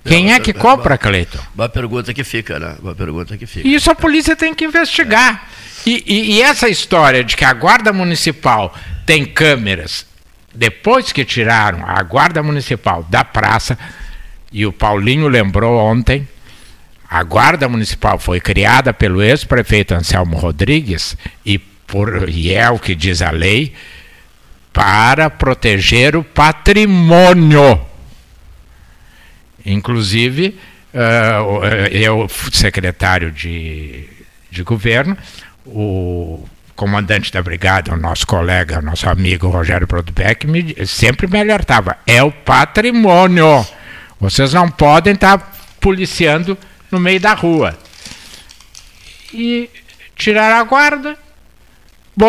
Quem 0.04 0.32
é 0.32 0.40
que 0.40 0.52
compra, 0.52 0.96
Cleiton? 0.96 1.38
Uma 1.54 1.68
pergunta 1.68 2.14
que 2.14 2.24
fica, 2.24 2.58
né? 2.58 2.76
Uma 2.80 2.94
pergunta 2.94 3.36
que 3.36 3.46
fica. 3.46 3.68
Isso 3.68 3.90
a 3.90 3.94
polícia 3.94 4.34
tem 4.34 4.54
que 4.54 4.64
investigar. 4.64 5.48
É. 5.84 5.90
E, 5.90 6.04
e, 6.06 6.32
e, 6.32 6.42
essa 6.42 6.68
história 6.68 7.22
de 7.22 7.36
que 7.36 7.44
a 7.44 7.52
Guarda 7.52 7.92
Municipal 7.92 8.74
tem 9.06 9.24
câmeras, 9.24 10.06
depois 10.54 11.12
que 11.12 11.24
tiraram 11.24 11.84
a 11.86 12.02
Guarda 12.02 12.42
Municipal 12.42 13.02
da 13.04 13.24
praça, 13.24 13.78
e 14.52 14.66
o 14.66 14.72
Paulinho 14.72 15.28
lembrou 15.28 15.78
ontem, 15.78 16.26
a 17.08 17.22
Guarda 17.22 17.68
Municipal 17.68 18.18
foi 18.18 18.40
criada 18.40 18.92
pelo 18.92 19.22
ex-prefeito 19.22 19.94
Anselmo 19.94 20.36
Rodrigues 20.36 21.16
e 21.44 21.58
por, 21.58 22.28
e 22.28 22.52
é 22.52 22.68
o 22.68 22.78
que 22.78 22.94
diz 22.94 23.22
a 23.22 23.30
lei, 23.30 23.72
para 24.72 25.30
proteger 25.30 26.14
o 26.14 26.22
patrimônio. 26.22 27.80
Inclusive, 29.64 30.58
uh, 30.94 31.66
eu, 31.90 32.28
secretário 32.52 33.32
de, 33.32 34.08
de 34.50 34.62
governo, 34.62 35.16
o 35.66 36.46
comandante 36.76 37.32
da 37.32 37.42
brigada, 37.42 37.92
o 37.92 37.96
nosso 37.96 38.26
colega, 38.26 38.78
o 38.78 38.82
nosso 38.82 39.08
amigo 39.08 39.48
Rogério 39.48 39.86
Brodbeck, 39.86 40.46
me, 40.46 40.76
sempre 40.86 41.26
me 41.26 41.40
alertava: 41.40 41.96
é 42.06 42.22
o 42.22 42.30
patrimônio. 42.30 43.66
Vocês 44.20 44.52
não 44.52 44.68
podem 44.68 45.14
estar 45.14 45.38
policiando 45.80 46.58
no 46.90 46.98
meio 46.98 47.20
da 47.20 47.34
rua. 47.34 47.78
E 49.32 49.70
tirar 50.16 50.58
a 50.58 50.64
guarda. 50.64 51.16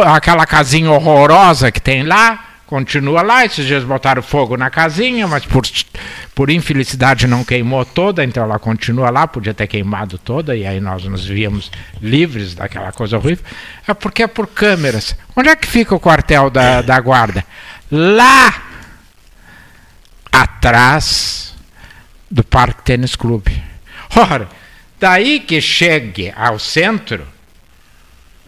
aquela 0.05 0.45
casinha 0.45 0.91
horrorosa 0.91 1.71
que 1.71 1.81
tem 1.81 2.03
lá, 2.03 2.45
continua 2.67 3.23
lá. 3.23 3.43
Esses 3.43 3.65
dias 3.65 3.83
botaram 3.83 4.21
fogo 4.21 4.55
na 4.55 4.69
casinha, 4.69 5.27
mas 5.27 5.45
por, 5.45 5.63
por 6.35 6.51
infelicidade 6.51 7.25
não 7.25 7.43
queimou 7.43 7.83
toda, 7.83 8.23
então 8.23 8.43
ela 8.43 8.59
continua 8.59 9.09
lá, 9.09 9.25
podia 9.25 9.53
ter 9.53 9.65
queimado 9.65 10.19
toda, 10.19 10.55
e 10.55 10.67
aí 10.67 10.79
nós 10.79 11.03
nos 11.05 11.25
víamos 11.25 11.71
livres 11.99 12.53
daquela 12.53 12.91
coisa 12.91 13.17
horrível. 13.17 13.43
É 13.87 13.93
porque 13.95 14.21
é 14.21 14.27
por 14.27 14.45
câmeras. 14.45 15.15
Onde 15.35 15.49
é 15.49 15.55
que 15.55 15.67
fica 15.67 15.95
o 15.95 15.99
quartel 15.99 16.51
da, 16.51 16.83
da 16.83 16.99
guarda? 16.99 17.43
Lá 17.91 18.61
atrás 20.31 21.49
do 22.29 22.43
Parque 22.43 22.83
Tênis 22.83 23.15
Clube. 23.15 23.63
Ora, 24.15 24.49
daí 24.99 25.39
que 25.39 25.61
chegue 25.61 26.33
ao 26.35 26.59
centro, 26.59 27.27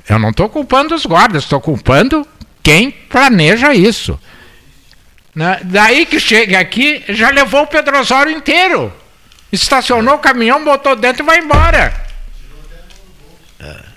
eu 0.08 0.20
não 0.20 0.30
estou 0.30 0.50
culpando 0.50 0.96
os 0.96 1.06
guardas, 1.06 1.44
estou 1.44 1.62
culpando 1.62 2.28
quem 2.62 2.92
planeja 2.92 3.74
isso. 3.74 4.20
Né? 5.34 5.62
Daí 5.64 6.06
que 6.06 6.20
chega 6.20 6.60
aqui, 6.60 7.04
já 7.10 7.30
levou 7.30 7.64
o 7.64 7.68
Pedro 7.68 8.00
Osório 8.00 8.32
inteiro. 8.32 8.94
Estacionou 9.52 10.16
o 10.16 10.20
caminhão, 10.20 10.64
botou 10.64 10.96
dentro 10.96 11.24
e 11.24 11.26
vai 11.26 11.40
embora. 11.40 12.12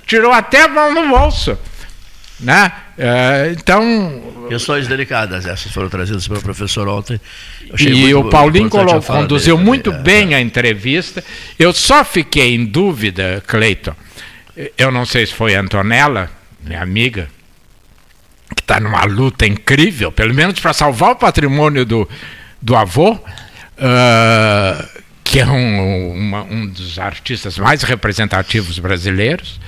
Tirou 0.07 0.32
até 0.32 0.62
a 0.62 0.68
mão 0.68 0.93
no 0.93 1.09
bolso. 1.09 1.59
Né? 2.41 2.70
É, 2.97 3.55
então. 3.59 4.22
Questões 4.49 4.86
delicadas, 4.86 5.47
essas 5.47 5.72
foram 5.72 5.88
trazidas 5.88 6.28
pelo 6.28 6.40
professor 6.40 6.86
ontem. 6.86 7.20
E 7.78 8.14
o 8.14 8.28
Paulinho 8.28 8.70
conduziu 8.70 9.57
dele, 9.57 9.66
muito 9.66 9.90
é, 9.90 9.99
bem 9.99 10.34
a 10.34 10.40
entrevista. 10.40 11.24
Eu 11.59 11.72
só 11.72 12.05
fiquei 12.05 12.55
em 12.55 12.64
dúvida, 12.64 13.42
Cleiton. 13.47 13.95
Eu 14.78 14.92
não 14.92 15.05
sei 15.05 15.26
se 15.26 15.34
foi 15.34 15.55
Antonella, 15.55 16.30
minha 16.62 16.80
amiga, 16.80 17.28
que 18.55 18.62
está 18.62 18.78
numa 18.78 19.05
luta 19.05 19.47
incrível, 19.47 20.12
pelo 20.12 20.32
menos 20.32 20.61
para 20.61 20.72
salvar 20.72 21.12
o 21.12 21.16
patrimônio 21.16 21.84
do, 21.84 22.09
do 22.62 22.76
avô, 22.76 23.12
uh, 23.12 25.03
que 25.24 25.40
é 25.40 25.47
um, 25.47 26.12
uma, 26.12 26.42
um 26.42 26.66
dos 26.66 26.99
artistas 26.99 27.59
mais 27.59 27.82
representativos 27.82 28.78
brasileiros. 28.78 29.59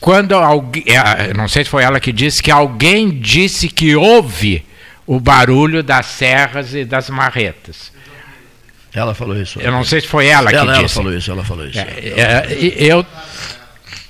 Quando 0.00 0.34
alguém, 0.34 0.84
é, 0.86 1.32
não 1.34 1.48
sei 1.48 1.64
se 1.64 1.70
foi 1.70 1.82
ela 1.82 1.98
que 1.98 2.12
disse, 2.12 2.42
que 2.42 2.50
alguém 2.50 3.10
disse 3.18 3.68
que 3.68 3.96
ouve 3.96 4.64
o 5.06 5.18
barulho 5.20 5.82
das 5.82 6.06
serras 6.06 6.74
e 6.74 6.84
das 6.84 7.08
marretas. 7.08 7.92
Ela 8.92 9.14
falou 9.14 9.36
isso. 9.36 9.60
Eu 9.60 9.70
não 9.70 9.84
sei 9.84 10.00
se 10.00 10.08
foi 10.08 10.26
ela, 10.26 10.50
ela 10.50 10.74
que 10.74 10.82
disse. 10.82 10.96
Ela 10.96 11.04
falou 11.04 11.18
isso, 11.18 11.30
ela 11.30 11.44
falou 11.44 11.66
isso. 11.66 11.78
É, 11.78 11.84
é, 11.84 12.56
eu, 12.78 13.04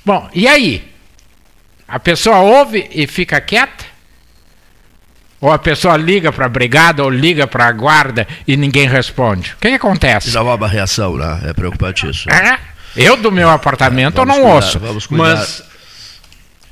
bom, 0.05 0.29
e 0.33 0.47
aí? 0.47 0.93
A 1.87 1.99
pessoa 1.99 2.39
ouve 2.39 2.89
e 2.91 3.07
fica 3.07 3.39
quieta? 3.39 3.85
Ou 5.39 5.51
a 5.51 5.59
pessoa 5.59 5.95
liga 5.95 6.31
para 6.31 6.47
a 6.47 6.49
brigada 6.49 7.03
ou 7.03 7.09
liga 7.09 7.45
para 7.45 7.67
a 7.67 7.71
guarda 7.71 8.27
e 8.47 8.57
ninguém 8.57 8.87
responde? 8.87 9.53
O 9.53 9.57
que, 9.57 9.69
que 9.69 9.75
acontece? 9.75 10.31
Dá 10.31 10.41
uma 10.41 10.67
reação, 10.67 11.15
né? 11.15 11.41
É 11.45 11.53
preocupante 11.53 12.09
isso. 12.09 12.29
É. 12.29 12.57
Eu 12.95 13.15
do 13.15 13.31
meu 13.31 13.49
apartamento 13.49 14.17
é, 14.17 14.21
eu 14.21 14.25
não 14.25 14.35
cuidar, 14.35 14.53
ouço, 14.53 15.07
mas 15.11 15.63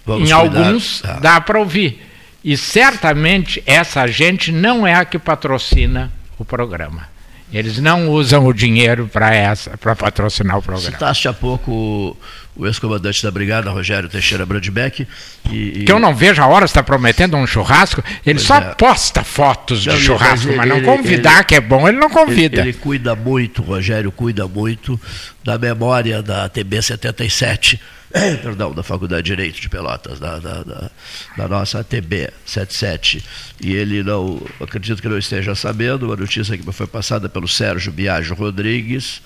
vamos 0.05 0.29
em 0.29 0.33
cuidar. 0.33 0.59
alguns 0.67 1.03
ah. 1.05 1.19
dá 1.21 1.41
para 1.41 1.59
ouvir. 1.59 2.01
E 2.43 2.55
certamente 2.55 3.63
essa 3.65 4.05
gente 4.07 4.51
não 4.51 4.85
é 4.85 4.93
a 4.93 5.03
que 5.03 5.17
patrocina 5.17 6.11
o 6.37 6.45
programa. 6.45 7.15
Eles 7.51 7.79
não 7.79 8.09
usam 8.09 8.45
o 8.45 8.53
dinheiro 8.53 9.09
para 9.11 9.95
patrocinar 9.95 10.57
o 10.57 10.61
programa. 10.61 10.91
Citaste 10.91 11.27
há 11.27 11.33
pouco 11.33 12.17
o 12.55 12.65
ex-comandante 12.65 13.21
da 13.21 13.29
brigada, 13.29 13.69
Rogério 13.69 14.09
Teixeira 14.09 14.45
Brandbeck. 14.45 15.07
E, 15.51 15.81
e... 15.81 15.85
Que 15.85 15.91
eu 15.91 15.99
não 15.99 16.13
vejo 16.15 16.41
a 16.41 16.47
hora, 16.47 16.65
está 16.65 16.81
prometendo 16.81 17.37
um 17.37 17.45
churrasco. 17.45 18.03
Ele 18.25 18.39
pois 18.39 18.41
só 18.41 18.57
é. 18.57 18.75
posta 18.75 19.23
fotos 19.23 19.83
de 19.83 19.91
churrasco, 19.97 20.47
mas, 20.47 20.57
mas 20.57 20.67
não 20.67 20.81
convidar, 20.81 21.35
ele, 21.35 21.43
que 21.43 21.55
é 21.55 21.61
bom, 21.61 21.87
ele 21.87 21.97
não 21.97 22.09
convida. 22.09 22.61
Ele, 22.61 22.69
ele, 22.69 22.77
cuida 22.77 23.15
muito, 23.15 23.61
Rogério 23.61 24.11
cuida 24.11 24.47
muito 24.47 24.99
da 25.43 25.57
memória 25.57 26.21
da 26.21 26.49
TB 26.49 26.81
77, 26.81 27.79
perdão, 28.41 28.73
da 28.73 28.83
Faculdade 28.83 29.23
de 29.23 29.35
Direito 29.35 29.59
de 29.59 29.69
Pelotas, 29.69 30.19
da, 30.19 30.39
da, 30.39 30.63
da, 30.63 30.91
da 31.37 31.47
nossa 31.47 31.83
TB 31.83 32.31
77. 32.45 33.23
E 33.61 33.73
ele 33.73 34.03
não, 34.03 34.41
acredito 34.59 35.01
que 35.01 35.09
não 35.09 35.17
esteja 35.17 35.53
sabendo, 35.55 36.05
uma 36.05 36.15
notícia 36.15 36.57
que 36.57 36.71
foi 36.71 36.87
passada 36.87 37.27
pelo 37.27 37.47
Sérgio 37.47 37.91
Biagio 37.91 38.35
Rodrigues. 38.35 39.21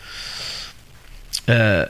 É, 1.48 1.90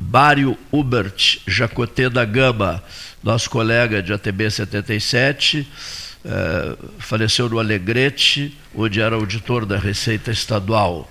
Bário 0.00 0.58
Hubert 0.72 1.38
Jacotê 1.46 2.08
da 2.10 2.24
Gama, 2.24 2.82
nosso 3.22 3.48
colega 3.48 4.02
de 4.02 4.12
ATB 4.12 4.50
77, 4.50 5.66
eh, 6.24 6.76
faleceu 6.98 7.48
no 7.48 7.58
Alegrete, 7.58 8.56
onde 8.74 9.00
era 9.00 9.14
auditor 9.14 9.64
da 9.64 9.78
Receita 9.78 10.30
Estadual, 10.30 11.10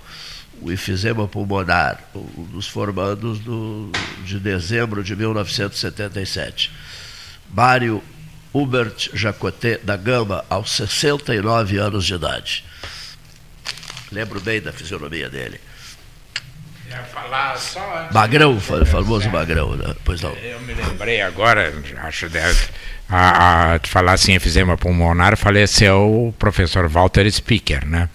o 0.62 0.72
efizema 0.72 1.28
pulmonar, 1.28 1.99
um 2.16 2.43
dos 2.43 2.68
formandos 2.68 3.39
do, 3.39 3.91
de 4.24 4.39
dezembro 4.39 5.03
de 5.03 5.16
1977. 5.16 6.72
Bário 7.47 8.01
Hubert 8.53 9.09
Jacotê 9.14 9.78
da 9.78 9.97
Gama, 9.97 10.45
aos 10.49 10.72
69 10.72 11.78
anos 11.78 12.05
de 12.05 12.14
idade. 12.14 12.66
Lembro 14.12 14.39
bem 14.39 14.62
da 14.62 14.72
fisionomia 14.72 15.30
dele 15.30 15.59
só 17.57 18.09
Magrão, 18.12 18.57
o 18.57 18.59
famoso 18.59 19.30
Magrão, 19.30 19.76
né? 19.76 19.95
pois 20.03 20.22
não. 20.22 20.32
Eu 20.32 20.59
me 20.62 20.74
lembrei 20.74 21.22
agora, 21.22 21.74
acho 22.03 22.30
deve, 22.30 22.59
a, 23.09 23.76
a 23.76 23.80
falar 23.84 24.14
assim, 24.14 24.34
efizema 24.34 24.78
pulmonar, 24.78 25.38
faleceu 25.38 26.28
o 26.28 26.34
professor 26.38 26.88
Walter 26.88 27.30
Speaker, 27.32 27.86
né? 27.86 28.09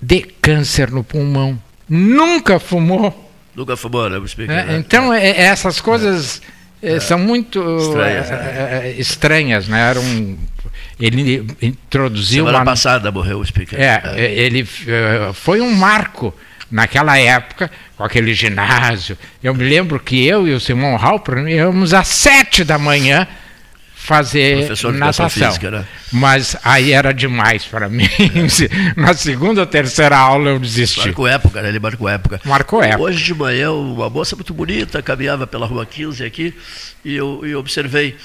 De 0.00 0.20
câncer 0.20 0.90
no 0.90 1.04
pulmão. 1.04 1.60
Nunca 1.88 2.58
fumou. 2.58 3.30
Nunca 3.54 3.76
fumou, 3.76 4.08
né? 4.08 4.16
É, 4.16 4.46
né? 4.46 4.76
Então, 4.78 5.12
é, 5.12 5.28
é 5.28 5.42
essas 5.42 5.80
coisas 5.80 6.40
é. 6.82 6.94
é. 6.94 7.00
são 7.00 7.18
muito 7.18 7.60
estranhas, 7.76 8.30
é, 8.30 8.94
estranhas 8.98 9.68
né? 9.68 9.90
Era 9.90 10.00
um 10.00 10.38
ele 10.98 11.46
introduziu 11.62 12.44
semana 12.44 12.58
uma... 12.58 12.64
passada 12.64 13.10
morreu 13.10 13.38
o 13.38 13.46
speaker 13.46 13.80
é, 13.80 14.02
ele 14.18 14.66
foi 15.32 15.60
um 15.62 15.74
marco 15.74 16.34
naquela 16.70 17.18
época, 17.18 17.70
com 17.96 18.04
aquele 18.04 18.32
ginásio. 18.32 19.18
Eu 19.42 19.54
me 19.54 19.68
lembro 19.68 19.98
que 19.98 20.24
eu 20.24 20.46
e 20.46 20.54
o 20.54 20.60
Simon 20.60 20.96
Halper 20.96 21.48
íamos 21.48 21.92
às 21.92 22.08
sete 22.08 22.62
da 22.62 22.78
manhã 22.78 23.26
fazer 24.00 24.58
Professor 24.58 24.92
natação. 24.94 25.28
Física, 25.30 25.70
né? 25.70 25.86
Mas 26.10 26.56
aí 26.64 26.92
era 26.92 27.12
demais 27.12 27.64
para 27.64 27.88
mim. 27.88 28.04
É. 28.04 28.96
Na 28.98 29.14
segunda 29.14 29.60
ou 29.60 29.66
terceira 29.66 30.16
aula 30.16 30.50
eu 30.50 30.58
desisti. 30.58 31.00
Marcou 31.00 31.26
época, 31.26 31.62
né? 31.62 31.68
Ele 31.68 31.78
marcou 31.78 32.08
época. 32.08 32.40
Marcou 32.44 32.82
época. 32.82 33.02
Hoje 33.02 33.22
de 33.22 33.34
manhã, 33.34 33.70
uma 33.70 34.08
moça 34.08 34.34
muito 34.34 34.54
bonita 34.54 35.02
caminhava 35.02 35.46
pela 35.46 35.66
rua 35.66 35.84
15 35.84 36.24
aqui 36.24 36.54
e 37.04 37.14
eu, 37.14 37.44
eu 37.44 37.58
observei. 37.58 38.16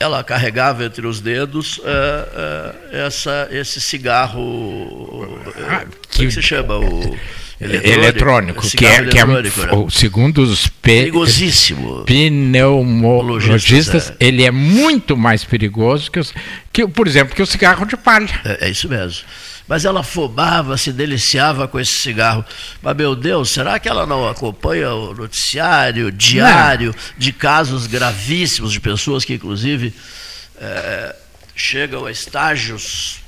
Ela 0.00 0.22
carregava 0.24 0.84
entre 0.84 1.06
os 1.06 1.20
dedos 1.20 1.78
uh, 1.78 1.82
uh, 1.82 2.96
essa, 2.96 3.48
esse 3.50 3.80
cigarro. 3.80 5.28
Ah, 5.68 5.84
que, 6.08 6.18
como 6.18 6.24
é 6.24 6.26
que 6.26 6.30
se 6.30 6.42
chama? 6.42 6.78
O, 6.78 7.16
eletrônico, 7.60 8.00
eletrônico 8.00 8.70
que 8.70 8.86
é, 8.86 9.04
que 9.04 9.18
é 9.18 9.26
né? 9.26 9.42
segundo 9.90 10.42
os 10.42 10.68
perigosíssimo 10.68 12.04
pneumologistas, 12.04 14.10
é. 14.10 14.16
ele 14.20 14.44
é 14.44 14.50
muito 14.50 15.16
mais 15.16 15.44
perigoso 15.44 16.10
que, 16.10 16.20
os, 16.20 16.32
que, 16.72 16.86
por 16.86 17.08
exemplo, 17.08 17.34
que 17.34 17.42
o 17.42 17.46
cigarro 17.46 17.84
de 17.84 17.96
palha. 17.96 18.40
É, 18.44 18.66
é 18.66 18.70
isso 18.70 18.88
mesmo. 18.88 19.24
Mas 19.66 19.84
ela 19.84 20.02
fumava, 20.02 20.78
se 20.78 20.92
deliciava 20.92 21.68
com 21.68 21.78
esse 21.78 21.98
cigarro. 21.98 22.42
Mas, 22.80 22.96
meu 22.96 23.14
Deus, 23.14 23.50
será 23.50 23.78
que 23.78 23.88
ela 23.88 24.06
não 24.06 24.26
acompanha 24.26 24.94
o 24.94 25.12
noticiário 25.12 26.10
diário 26.10 26.94
não. 26.96 27.18
de 27.18 27.32
casos 27.32 27.86
gravíssimos 27.86 28.72
de 28.72 28.80
pessoas 28.80 29.26
que, 29.26 29.34
inclusive, 29.34 29.92
é, 30.58 31.14
chegam 31.54 32.06
a 32.06 32.10
estágios 32.10 33.20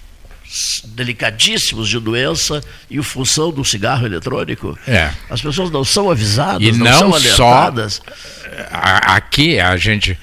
delicadíssimos 0.84 1.88
de 1.88 2.00
doença 2.00 2.60
em 2.90 3.02
função 3.02 3.52
do 3.52 3.64
cigarro 3.64 4.06
eletrônico. 4.06 4.78
É. 4.86 5.10
As 5.28 5.40
pessoas 5.40 5.70
não 5.70 5.84
são 5.84 6.10
avisadas, 6.10 6.62
e 6.62 6.72
não, 6.72 6.86
não 6.86 6.98
são 6.98 7.14
alertadas. 7.14 8.02
Só, 8.04 8.12
aqui 8.70 9.60
a 9.60 9.76
gente 9.76 10.18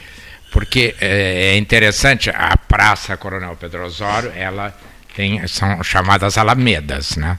porque 0.52 0.96
é, 1.00 1.52
é 1.52 1.58
interessante, 1.58 2.30
a 2.30 2.58
Praça 2.58 3.16
Coronel 3.16 3.56
Pedro 3.56 3.86
Osório, 3.86 4.32
ela 4.36 4.76
tem, 5.16 5.46
são 5.48 5.84
chamadas 5.84 6.38
alamedas, 6.38 7.16
né? 7.16 7.38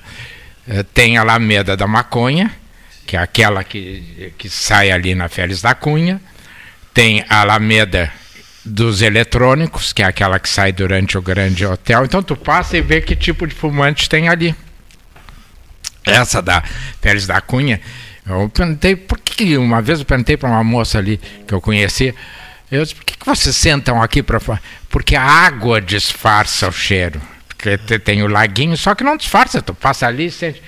Eh, 0.68 0.82
tem 0.82 1.16
a 1.16 1.22
Alameda 1.22 1.76
da 1.76 1.86
Maconha, 1.86 2.54
que 3.06 3.16
é 3.16 3.20
aquela 3.20 3.64
que, 3.64 4.32
que 4.38 4.48
sai 4.48 4.90
ali 4.90 5.14
na 5.14 5.28
Félix 5.28 5.62
da 5.62 5.74
Cunha, 5.74 6.20
tem 6.92 7.24
a 7.28 7.40
Alameda 7.40 8.12
dos 8.68 9.02
eletrônicos, 9.02 9.92
que 9.92 10.02
é 10.02 10.06
aquela 10.06 10.38
que 10.38 10.48
sai 10.48 10.72
durante 10.72 11.16
o 11.16 11.22
grande 11.22 11.64
hotel. 11.64 12.04
Então 12.04 12.22
tu 12.22 12.36
passa 12.36 12.76
e 12.76 12.80
vê 12.80 13.00
que 13.00 13.16
tipo 13.16 13.46
de 13.46 13.54
fumante 13.54 14.08
tem 14.08 14.28
ali. 14.28 14.54
Essa 16.04 16.40
da 16.40 16.62
Félix 17.00 17.26
da 17.26 17.40
Cunha, 17.40 17.80
eu 18.26 18.48
perguntei, 18.48 18.96
por 18.96 19.18
que 19.18 19.56
uma 19.56 19.82
vez 19.82 19.98
eu 19.98 20.04
perguntei 20.04 20.36
para 20.36 20.48
uma 20.48 20.64
moça 20.64 20.98
ali 20.98 21.20
que 21.46 21.52
eu 21.52 21.60
conhecia, 21.60 22.14
eu 22.70 22.82
disse, 22.82 22.94
por 22.94 23.04
que, 23.04 23.16
que 23.16 23.26
vocês 23.26 23.56
sentam 23.56 24.02
aqui 24.02 24.22
para 24.22 24.40
Porque 24.88 25.16
a 25.16 25.22
água 25.22 25.80
disfarça 25.80 26.68
o 26.68 26.72
cheiro. 26.72 27.20
Porque 27.58 27.98
tem 27.98 28.22
o 28.22 28.28
laguinho, 28.28 28.76
só 28.76 28.94
que 28.94 29.02
não 29.02 29.16
disfarça, 29.16 29.60
tu 29.60 29.74
passa 29.74 30.06
ali 30.06 30.26
e 30.26 30.30
sente. 30.30 30.62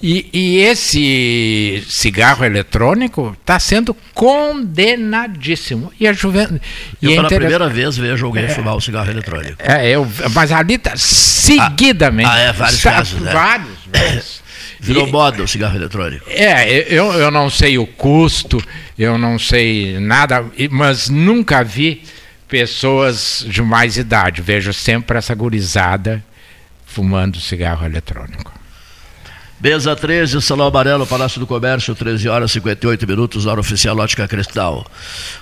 E, 0.00 0.30
e 0.32 0.58
esse 0.58 1.84
cigarro 1.88 2.44
eletrônico 2.44 3.36
está 3.40 3.58
sendo 3.58 3.92
condenadíssimo. 4.14 5.92
E 5.98 6.06
a 6.06 6.12
juventude. 6.12 6.60
Eu, 7.02 7.10
é 7.10 7.16
pela 7.16 7.28
primeira 7.28 7.68
vez, 7.68 7.96
vejo 7.96 8.24
alguém 8.24 8.44
é, 8.44 8.48
fumar 8.50 8.76
o 8.76 8.80
cigarro 8.80 9.10
eletrônico. 9.10 9.56
É, 9.58 9.90
eu, 9.90 10.06
mas 10.32 10.52
ali 10.52 10.78
tá 10.78 10.92
seguidamente. 10.96 12.30
Ah, 12.30 12.34
ah 12.34 12.38
é, 12.38 12.52
vários 12.52 12.82
casos. 12.84 13.20
Né? 13.20 13.32
Vários, 13.32 13.78
vários. 13.92 14.48
Virou 14.78 15.08
e, 15.08 15.10
moda 15.10 15.42
o 15.42 15.48
cigarro 15.48 15.74
eletrônico. 15.74 16.24
É, 16.28 16.86
eu, 16.88 17.12
eu 17.14 17.32
não 17.32 17.50
sei 17.50 17.78
o 17.78 17.86
custo, 17.86 18.62
eu 18.96 19.18
não 19.18 19.40
sei 19.40 19.98
nada, 19.98 20.44
mas 20.70 21.08
nunca 21.08 21.64
vi 21.64 22.04
pessoas 22.48 23.44
de 23.46 23.62
mais 23.62 23.96
idade. 23.96 24.42
Vejo 24.42 24.72
sempre 24.72 25.18
essa 25.18 25.34
gurizada 25.34 26.24
fumando 26.86 27.38
cigarro 27.38 27.84
eletrônico. 27.84 28.52
Mesa 29.60 29.94
13, 29.94 30.40
Salão 30.40 30.68
Amarelo, 30.68 31.06
Palácio 31.06 31.40
do 31.40 31.46
Comércio, 31.46 31.94
13 31.94 32.28
horas 32.28 32.50
e 32.50 32.54
58 32.54 33.06
minutos, 33.06 33.44
hora 33.44 33.60
oficial 33.60 33.98
Ótica 33.98 34.26
Cristal. 34.26 34.86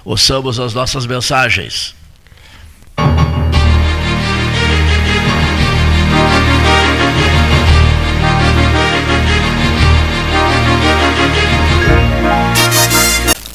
Ouçamos 0.04 0.58
as 0.58 0.72
nossas 0.72 1.06
mensagens. 1.06 1.94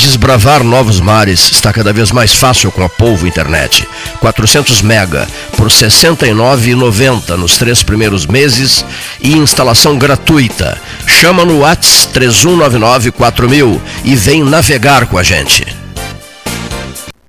Desbravar 0.00 0.64
novos 0.64 0.98
mares 0.98 1.50
está 1.52 1.74
cada 1.74 1.92
vez 1.92 2.10
mais 2.10 2.32
fácil 2.32 2.72
com 2.72 2.82
a 2.82 2.88
Polvo 2.88 3.26
Internet. 3.26 3.86
400 4.18 4.80
mega 4.80 5.28
por 5.58 5.66
R$ 5.66 5.74
69,90 5.74 7.36
nos 7.36 7.58
três 7.58 7.82
primeiros 7.82 8.26
meses 8.26 8.82
e 9.20 9.36
instalação 9.36 9.98
gratuita. 9.98 10.80
Chama 11.06 11.44
no 11.44 11.60
Whats 11.60 12.06
3199 12.06 13.10
4000 13.10 13.82
e 14.02 14.16
vem 14.16 14.42
navegar 14.42 15.04
com 15.04 15.18
a 15.18 15.22
gente. 15.22 15.79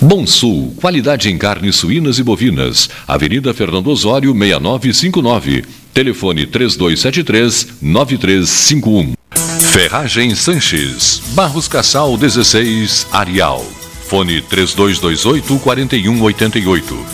Bom 0.00 0.26
Sul, 0.26 0.74
qualidade 0.76 1.28
em 1.30 1.38
carnes 1.38 1.76
suínas 1.76 2.18
e 2.18 2.22
bovinas. 2.22 2.90
Avenida 3.06 3.54
Fernando 3.54 3.86
Osório, 3.88 4.34
6959. 4.34 5.64
Telefone 5.92 6.46
3273-9351. 6.46 9.12
Ferragem 9.72 10.34
Sanches. 10.34 11.22
Barros 11.34 11.68
Cassal 11.68 12.16
16, 12.16 13.06
Arial. 13.12 13.62
Fone 14.08 14.40
3228-4188 14.42 17.13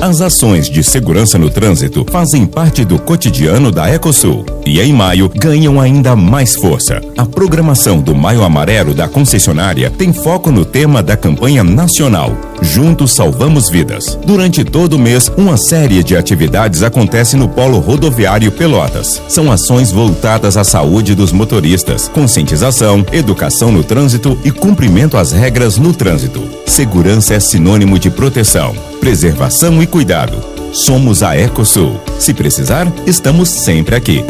As 0.00 0.22
ações 0.22 0.70
de 0.70 0.82
segurança 0.82 1.36
no 1.36 1.50
trânsito 1.50 2.06
fazem 2.10 2.46
parte 2.46 2.86
do 2.86 2.98
cotidiano 2.98 3.70
da 3.70 3.92
Ecosul 3.92 4.46
e 4.64 4.80
em 4.80 4.94
maio 4.94 5.30
ganham 5.36 5.78
ainda 5.78 6.16
mais 6.16 6.54
força. 6.56 7.02
A 7.18 7.26
programação 7.26 8.00
do 8.00 8.14
Maio 8.14 8.42
Amarelo 8.42 8.94
da 8.94 9.06
concessionária 9.06 9.90
tem 9.90 10.10
foco 10.10 10.50
no 10.50 10.64
tema 10.64 11.02
da 11.02 11.18
campanha 11.18 11.62
nacional 11.62 12.34
Juntos 12.62 13.12
Salvamos 13.12 13.68
Vidas. 13.68 14.18
Durante 14.24 14.64
todo 14.64 14.94
o 14.94 14.98
mês, 14.98 15.30
uma 15.36 15.56
série 15.56 16.02
de 16.02 16.16
atividades 16.16 16.82
acontece 16.82 17.36
no 17.36 17.48
Polo 17.48 17.78
Rodoviário 17.78 18.50
Pelotas. 18.52 19.20
São 19.28 19.52
ações 19.52 19.92
voltadas 19.92 20.56
à 20.56 20.64
saúde 20.64 21.14
dos 21.14 21.32
motoristas, 21.32 22.08
conscientização, 22.08 23.04
educação 23.12 23.70
no 23.70 23.84
trânsito 23.84 24.38
e 24.44 24.50
cumprimento 24.50 25.16
às 25.16 25.32
regras 25.32 25.76
no 25.76 25.92
trânsito. 25.92 26.42
Segurança 26.66 27.34
é 27.34 27.40
sinônimo 27.40 27.98
de 27.98 28.10
proteção, 28.10 28.74
preservação 29.00 29.82
e 29.82 29.86
cuidado. 29.86 30.38
Somos 30.72 31.22
a 31.22 31.36
Ecosul. 31.36 32.00
Se 32.18 32.34
precisar, 32.34 32.86
estamos 33.06 33.48
sempre 33.48 33.96
aqui. 33.96 34.24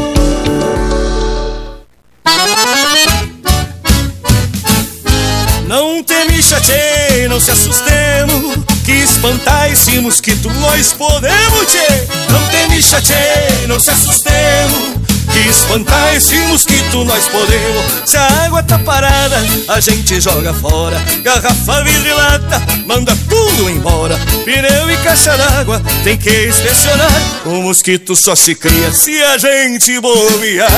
Não 5.67 6.03
teme 6.03 6.43
chatei, 6.43 7.29
não 7.29 7.39
se 7.39 7.53
assustemos 7.53 8.57
Que 8.85 8.91
espantar 8.91 9.71
esse 9.71 10.01
mosquito 10.01 10.51
nós 10.55 10.93
podemos, 10.93 11.67
tchê 11.67 12.07
Não 12.29 12.45
teme 12.49 12.83
chatei, 12.83 13.69
não 13.69 13.79
se 13.79 13.91
assustemos 13.91 15.00
que 15.33 15.49
espantar 15.49 16.15
esse 16.15 16.37
mosquito 16.41 17.05
nós 17.05 17.29
podemos. 17.29 17.85
Se 18.05 18.17
a 18.17 18.45
água 18.45 18.63
tá 18.63 18.79
parada, 18.79 19.37
a 19.69 19.81
gente 19.81 20.21
joga 20.21 20.53
fora. 20.55 21.01
Garrafa, 21.23 21.85
vidro 21.85 22.09
e 22.09 22.13
lata, 22.13 22.63
manda 22.87 23.17
tudo 23.29 23.71
embora. 23.71 24.19
Pneu 24.45 24.91
e 24.91 24.97
caixa 24.99 25.37
d'água, 25.37 25.81
tem 26.05 26.17
que 26.17 26.49
inspecionar. 26.49 27.23
O 27.47 27.63
mosquito 27.63 28.15
só 28.17 28.35
se 28.35 28.55
cria 28.55 28.93
se 28.93 29.23
a 29.23 29.39
gente 29.39 30.01
bobear. 30.01 30.71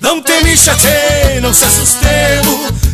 Não 0.00 0.20
tem 0.22 0.42
micha, 0.42 0.76
não 1.40 1.52
se 1.52 1.64
assustemos 1.64 2.93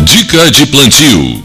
Dica 0.00 0.50
de 0.50 0.66
plantio. 0.66 1.44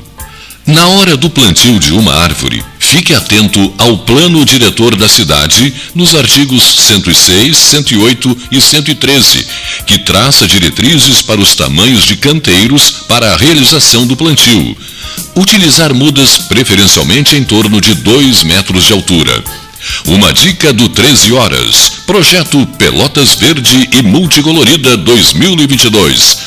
Na 0.66 0.88
hora 0.88 1.16
do 1.16 1.30
plantio 1.30 1.80
de 1.80 1.94
uma 1.94 2.16
árvore, 2.16 2.64
fique 2.80 3.14
atento 3.14 3.74
ao 3.78 4.00
plano 4.00 4.44
diretor 4.44 4.96
da 4.96 5.08
cidade 5.08 5.72
nos 5.94 6.16
artigos 6.16 6.64
106, 6.64 7.56
108 7.56 8.38
e 8.52 8.60
113, 8.60 9.48
que 9.86 10.00
traça 10.00 10.48
diretrizes 10.48 11.22
para 11.22 11.40
os 11.40 11.56
tamanhos 11.56 12.06
de 12.06 12.16
canteiros 12.16 12.90
para 13.08 13.34
a 13.34 13.38
realização 13.38 14.08
do 14.08 14.16
plantio. 14.16 14.76
Utilizar 15.36 15.94
mudas 15.94 16.40
preferencialmente 16.40 17.36
em 17.36 17.44
torno 17.44 17.80
de 17.80 17.94
2 17.94 18.44
metros 18.44 18.86
de 18.86 18.94
altura. 18.94 19.44
Uma 20.06 20.34
dica 20.34 20.74
do 20.74 20.90
13 20.90 21.34
Horas. 21.34 21.92
Projeto 22.08 22.66
Pelotas 22.78 23.36
Verde 23.36 23.90
e 23.94 24.02
Multicolorida 24.02 24.98
2022 24.98 26.47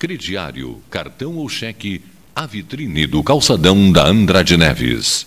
crediário, 0.00 0.80
cartão 0.88 1.36
ou 1.36 1.46
cheque, 1.46 2.00
a 2.34 2.46
vitrine 2.46 3.06
do 3.06 3.22
calçadão 3.22 3.92
da 3.92 4.06
Andrade 4.06 4.56
Neves. 4.56 5.26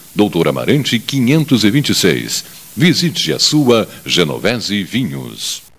Doutor 0.13 0.47
Amarante 0.47 0.99
526. 0.99 2.43
Visite 2.75 3.33
a 3.33 3.39
sua 3.39 3.87
Genovese 4.05 4.83
Vinhos. 4.83 5.70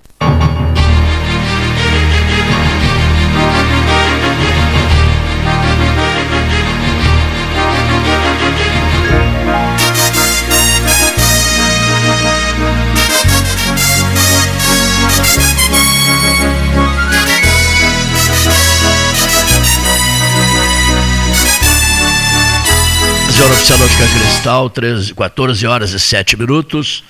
11 23.33 23.43
horas 23.43 23.57
oficial 23.57 23.81
Ótica 23.81 24.05
Cristal, 24.07 24.71
13, 24.71 25.15
14 25.15 25.67
horas 25.67 25.91
e 25.93 26.01
7 26.01 26.37
minutos. 26.37 27.03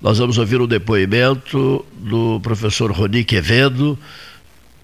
Nós 0.00 0.18
vamos 0.18 0.36
ouvir 0.36 0.60
o 0.60 0.66
depoimento 0.66 1.86
do 1.94 2.38
professor 2.40 2.92
Roni 2.92 3.24
Quevedo 3.24 3.98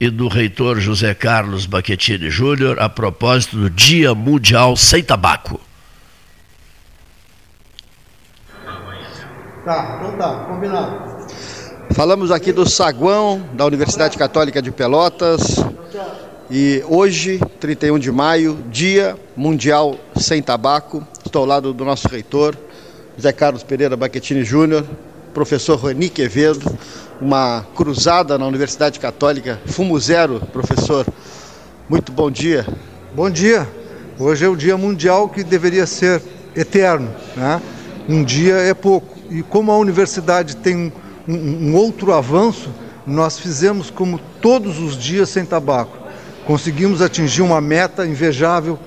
e 0.00 0.08
do 0.08 0.26
reitor 0.26 0.80
José 0.80 1.12
Carlos 1.12 1.66
Baquetini 1.66 2.30
Júnior 2.30 2.80
a 2.80 2.88
propósito 2.88 3.58
do 3.58 3.68
Dia 3.68 4.14
Mundial 4.14 4.74
Sem 4.74 5.02
Tabaco. 5.02 5.60
Tá, 9.66 9.98
então 10.00 10.16
tá, 10.16 10.46
combinado. 10.46 11.26
Falamos 11.92 12.30
aqui 12.30 12.52
do 12.52 12.66
saguão 12.66 13.46
da 13.52 13.66
Universidade 13.66 14.16
Católica 14.16 14.62
de 14.62 14.70
Pelotas, 14.70 15.56
e 16.50 16.84
hoje, 16.86 17.40
31 17.58 17.98
de 17.98 18.12
maio, 18.12 18.58
Dia 18.70 19.16
Mundial 19.34 19.96
Sem 20.14 20.42
Tabaco, 20.42 21.06
estou 21.24 21.40
ao 21.40 21.46
lado 21.46 21.72
do 21.72 21.84
nosso 21.86 22.06
reitor, 22.06 22.54
José 23.16 23.32
Carlos 23.32 23.62
Pereira 23.62 23.96
Baquetini 23.96 24.44
Júnior, 24.44 24.84
professor 25.32 25.76
Rony 25.78 26.10
Quevedo, 26.10 26.78
uma 27.18 27.64
cruzada 27.74 28.36
na 28.36 28.46
Universidade 28.46 29.00
Católica, 29.00 29.58
Fumo 29.66 29.98
Zero, 29.98 30.40
professor. 30.52 31.06
Muito 31.88 32.12
bom 32.12 32.30
dia. 32.30 32.66
Bom 33.14 33.30
dia. 33.30 33.66
Hoje 34.18 34.44
é 34.44 34.48
o 34.48 34.56
Dia 34.56 34.76
Mundial 34.76 35.30
que 35.30 35.42
deveria 35.42 35.86
ser 35.86 36.20
eterno, 36.54 37.10
né? 37.36 37.60
Um 38.06 38.22
dia 38.22 38.56
é 38.56 38.74
pouco. 38.74 39.16
E 39.30 39.42
como 39.42 39.72
a 39.72 39.78
universidade 39.78 40.56
tem 40.56 40.76
um, 40.76 40.92
um, 41.26 41.70
um 41.70 41.74
outro 41.74 42.12
avanço, 42.12 42.68
nós 43.06 43.38
fizemos 43.38 43.90
como 43.90 44.20
todos 44.42 44.78
os 44.78 44.96
dias 44.96 45.30
sem 45.30 45.44
tabaco 45.46 46.03
Conseguimos 46.46 47.00
atingir 47.00 47.42
uma 47.42 47.60
meta 47.60 48.06
invejável, 48.06 48.78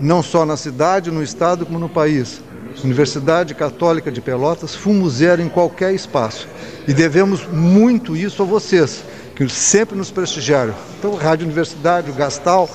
não 0.00 0.22
só 0.22 0.46
na 0.46 0.56
cidade, 0.56 1.10
no 1.10 1.22
estado, 1.22 1.66
como 1.66 1.78
no 1.78 1.88
país. 1.88 2.40
Universidade 2.84 3.54
Católica 3.54 4.10
de 4.10 4.20
Pelotas, 4.20 4.74
fumo 4.74 5.08
zero 5.08 5.40
em 5.42 5.48
qualquer 5.48 5.94
espaço. 5.94 6.48
E 6.86 6.92
devemos 6.92 7.46
muito 7.46 8.16
isso 8.16 8.42
a 8.42 8.46
vocês, 8.46 9.02
que 9.34 9.48
sempre 9.48 9.96
nos 9.96 10.10
prestigiaram. 10.10 10.74
Então, 10.98 11.14
Rádio 11.14 11.46
Universidade, 11.46 12.10
o 12.10 12.14
Gastal, 12.14 12.68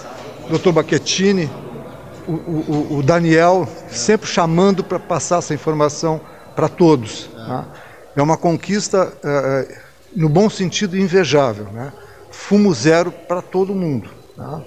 o 0.49 0.57
Dr. 0.57 0.71
Baquetini, 0.71 1.49
o, 2.27 2.31
o, 2.31 2.97
o 2.97 3.03
Daniel, 3.03 3.67
sempre 3.89 4.27
chamando 4.27 4.83
para 4.83 4.99
passar 4.99 5.39
essa 5.39 5.53
informação 5.53 6.21
para 6.55 6.67
todos. 6.67 7.29
Tá? 7.35 7.65
É 8.15 8.21
uma 8.21 8.37
conquista, 8.37 9.11
é, 9.23 9.77
no 10.15 10.29
bom 10.29 10.49
sentido, 10.49 10.97
invejável. 10.97 11.65
Né? 11.71 11.91
Fumo 12.47 12.73
zero 12.73 13.11
para 13.11 13.41
todo 13.41 13.73
mundo. 13.73 14.09
Tá? 14.35 14.61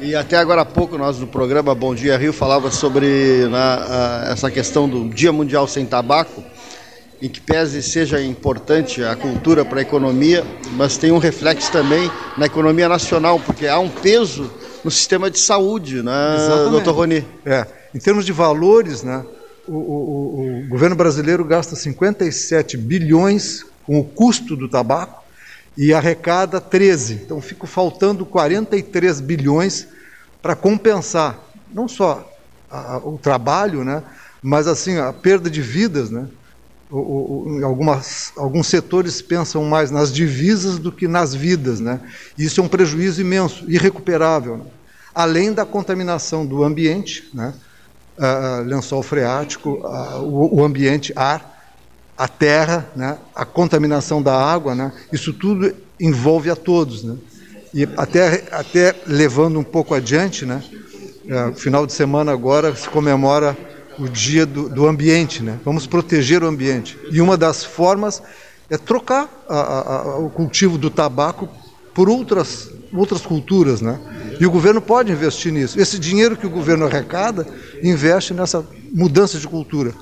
E 0.00 0.14
até 0.14 0.36
agora 0.36 0.62
há 0.62 0.64
pouco 0.64 0.96
nós 0.96 1.18
no 1.18 1.26
programa 1.26 1.74
Bom 1.74 1.94
Dia 1.94 2.16
Rio 2.16 2.32
falava 2.32 2.70
sobre 2.70 3.46
né, 3.48 4.32
essa 4.32 4.50
questão 4.50 4.88
do 4.88 5.08
Dia 5.08 5.32
Mundial 5.32 5.66
Sem 5.66 5.84
Tabaco, 5.84 6.42
em 7.20 7.28
que 7.28 7.40
pese 7.40 7.82
seja 7.82 8.20
importante 8.20 9.02
a 9.02 9.14
cultura 9.16 9.64
para 9.64 9.80
a 9.80 9.82
economia, 9.82 10.44
mas 10.72 10.96
tem 10.96 11.10
um 11.10 11.18
reflexo 11.18 11.70
também 11.70 12.10
na 12.36 12.46
economia 12.46 12.88
nacional, 12.88 13.40
porque 13.40 13.66
há 13.66 13.78
um 13.78 13.88
peso 13.88 14.50
no 14.84 14.90
sistema 14.90 15.30
de 15.30 15.38
saúde, 15.38 16.02
né, 16.02 16.36
Exatamente. 16.36 16.70
doutor 16.70 16.94
Roni? 16.94 17.26
É, 17.44 17.66
em 17.94 17.98
termos 17.98 18.24
de 18.24 18.32
valores, 18.32 19.02
né, 19.02 19.24
o, 19.66 19.74
o, 19.74 20.62
o 20.64 20.68
governo 20.68 20.96
brasileiro 20.96 21.44
gasta 21.44 21.74
57 21.74 22.76
bilhões 22.76 23.64
com 23.84 23.98
o 23.98 24.04
custo 24.04 24.54
do 24.54 24.68
tabaco, 24.68 25.17
e 25.78 25.94
arrecada 25.94 26.60
13. 26.60 27.14
Então 27.14 27.40
fica 27.40 27.64
faltando 27.64 28.26
43 28.26 29.20
bilhões 29.20 29.86
para 30.42 30.56
compensar 30.56 31.38
não 31.72 31.86
só 31.86 32.28
a, 32.68 32.98
o 32.98 33.16
trabalho, 33.16 33.84
né, 33.84 34.02
mas 34.42 34.66
assim 34.66 34.98
a 34.98 35.12
perda 35.12 35.48
de 35.48 35.62
vidas, 35.62 36.10
né? 36.10 36.26
O, 36.90 36.96
o, 36.96 37.64
algumas, 37.64 38.32
alguns 38.34 38.66
setores 38.66 39.20
pensam 39.20 39.62
mais 39.62 39.90
nas 39.90 40.10
divisas 40.12 40.78
do 40.78 40.90
que 40.90 41.06
nas 41.06 41.34
vidas, 41.34 41.80
né? 41.80 42.00
Isso 42.36 42.62
é 42.62 42.64
um 42.64 42.68
prejuízo 42.68 43.20
imenso, 43.20 43.70
irrecuperável. 43.70 44.56
Né? 44.56 44.64
Além 45.14 45.52
da 45.52 45.66
contaminação 45.66 46.46
do 46.46 46.64
ambiente, 46.64 47.28
né? 47.34 47.52
Uh, 48.16 48.64
lençol 48.64 49.02
freático, 49.02 49.86
uh, 49.86 50.22
o, 50.22 50.60
o 50.60 50.64
ambiente, 50.64 51.12
ar, 51.14 51.57
a 52.18 52.26
terra, 52.26 52.90
né, 52.96 53.16
a 53.32 53.44
contaminação 53.44 54.20
da 54.20 54.34
água, 54.34 54.74
né, 54.74 54.92
isso 55.12 55.32
tudo 55.32 55.72
envolve 56.00 56.50
a 56.50 56.56
todos. 56.56 57.04
Né? 57.04 57.16
E 57.72 57.88
até, 57.96 58.44
até 58.50 58.94
levando 59.06 59.58
um 59.60 59.64
pouco 59.64 59.94
adiante, 59.94 60.44
né, 60.44 60.60
é, 61.28 61.52
final 61.52 61.86
de 61.86 61.92
semana 61.92 62.32
agora 62.32 62.74
se 62.74 62.88
comemora 62.88 63.56
o 63.98 64.08
dia 64.08 64.44
do, 64.44 64.68
do 64.68 64.86
ambiente, 64.86 65.42
né? 65.42 65.58
vamos 65.64 65.86
proteger 65.86 66.42
o 66.42 66.46
ambiente. 66.46 66.98
E 67.10 67.20
uma 67.20 67.36
das 67.36 67.64
formas 67.64 68.22
é 68.70 68.76
trocar 68.76 69.28
a, 69.48 69.58
a, 69.58 69.96
a, 69.96 70.18
o 70.18 70.30
cultivo 70.30 70.78
do 70.78 70.90
tabaco 70.90 71.48
por 71.94 72.08
outras, 72.08 72.70
outras 72.92 73.22
culturas. 73.22 73.80
Né? 73.80 73.98
E 74.40 74.46
o 74.46 74.50
governo 74.50 74.80
pode 74.80 75.10
investir 75.10 75.52
nisso. 75.52 75.80
Esse 75.80 75.98
dinheiro 75.98 76.36
que 76.36 76.46
o 76.46 76.50
governo 76.50 76.86
arrecada, 76.86 77.46
investe 77.82 78.32
nessa 78.32 78.64
mudança 78.92 79.38
de 79.38 79.46
cultura. 79.48 79.92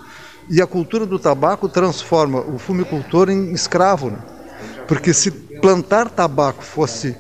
E 0.49 0.63
a 0.63 0.67
cultura 0.67 1.05
do 1.05 1.19
tabaco 1.19 1.69
transforma 1.69 2.41
o 2.41 2.59
fumicultor 2.59 3.29
em 3.31 3.53
escravo. 3.53 4.11
Né? 4.11 4.19
Porque 4.87 5.13
se 5.13 5.31
plantar 5.31 6.11
tabaco 6.11 6.63
fosse 6.63 7.17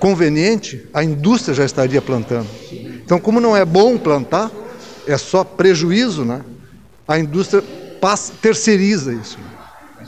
conveniente, 0.00 0.88
a 0.92 1.04
indústria 1.04 1.54
já 1.54 1.64
estaria 1.64 2.00
plantando. 2.00 2.48
Então, 3.04 3.20
como 3.20 3.40
não 3.40 3.56
é 3.56 3.64
bom 3.64 3.98
plantar, 3.98 4.50
é 5.06 5.16
só 5.18 5.44
prejuízo, 5.44 6.24
né? 6.24 6.42
a 7.06 7.18
indústria 7.18 7.62
passa, 8.00 8.32
terceiriza 8.40 9.12
isso. 9.12 9.38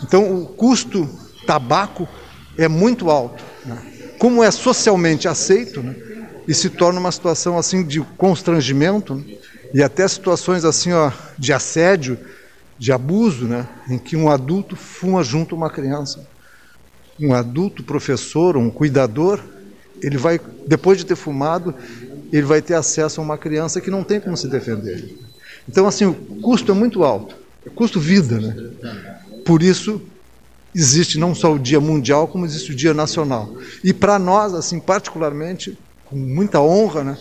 Então, 0.02 0.34
o 0.34 0.46
custo 0.46 1.08
tabaco 1.46 2.08
é 2.56 2.66
muito 2.66 3.10
alto. 3.10 3.44
Né? 3.64 3.76
Como 4.18 4.42
é 4.42 4.50
socialmente 4.50 5.28
aceito, 5.28 5.82
né? 5.82 5.94
e 6.48 6.54
se 6.54 6.70
torna 6.70 6.98
uma 6.98 7.12
situação 7.12 7.58
assim 7.58 7.84
de 7.84 8.00
constrangimento, 8.16 9.14
né? 9.14 9.24
e 9.72 9.82
até 9.82 10.06
situações 10.08 10.64
assim 10.64 10.92
ó, 10.92 11.10
de 11.38 11.52
assédio, 11.52 12.18
de 12.78 12.92
abuso, 12.92 13.46
né, 13.46 13.68
em 13.88 13.98
que 13.98 14.16
um 14.16 14.28
adulto 14.28 14.76
fuma 14.76 15.22
junto 15.22 15.54
a 15.54 15.58
uma 15.58 15.70
criança. 15.70 16.26
Um 17.18 17.32
adulto 17.32 17.82
professor, 17.82 18.56
um 18.56 18.70
cuidador, 18.70 19.40
ele 20.02 20.18
vai, 20.18 20.40
depois 20.66 20.98
de 20.98 21.06
ter 21.06 21.16
fumado, 21.16 21.74
ele 22.32 22.42
vai 22.42 22.60
ter 22.60 22.74
acesso 22.74 23.20
a 23.20 23.24
uma 23.24 23.38
criança 23.38 23.80
que 23.80 23.90
não 23.90 24.02
tem 24.02 24.20
como 24.20 24.36
se 24.36 24.48
defender. 24.48 25.16
Então, 25.68 25.86
assim, 25.86 26.04
o 26.04 26.14
custo 26.42 26.72
é 26.72 26.74
muito 26.74 27.04
alto, 27.04 27.36
é 27.64 27.70
custo 27.70 28.00
vida, 28.00 28.40
né? 28.40 28.70
Por 29.44 29.62
isso 29.62 30.02
existe 30.74 31.18
não 31.18 31.34
só 31.34 31.54
o 31.54 31.58
Dia 31.58 31.78
Mundial, 31.78 32.26
como 32.26 32.44
existe 32.44 32.72
o 32.72 32.74
Dia 32.74 32.92
Nacional. 32.92 33.54
E 33.84 33.92
para 33.92 34.18
nós, 34.18 34.52
assim, 34.52 34.80
particularmente, 34.80 35.78
com 36.04 36.16
muita 36.16 36.60
honra, 36.60 37.04
né? 37.04 37.18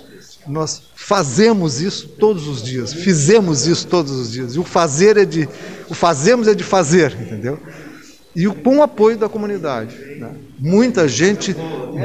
Nós 0.48 0.84
fazemos 0.96 1.82
isso 1.82 2.08
todos 2.08 2.48
os 2.48 2.62
dias, 2.62 2.94
fizemos 2.94 3.66
isso 3.66 3.88
todos 3.88 4.12
os 4.12 4.32
dias. 4.32 4.56
E 4.56 4.60
o 4.60 4.64
fazer 4.64 5.18
é 5.18 5.26
de, 5.26 5.48
o 5.90 5.94
fazemos 5.94 6.48
é 6.48 6.54
de 6.54 6.64
fazer, 6.64 7.14
entendeu? 7.20 7.60
E 8.36 8.46
com 8.48 8.78
o 8.78 8.82
apoio 8.82 9.18
da 9.18 9.30
comunidade. 9.30 9.96
Né? 10.18 10.36
Muita 10.60 11.08
gente 11.08 11.56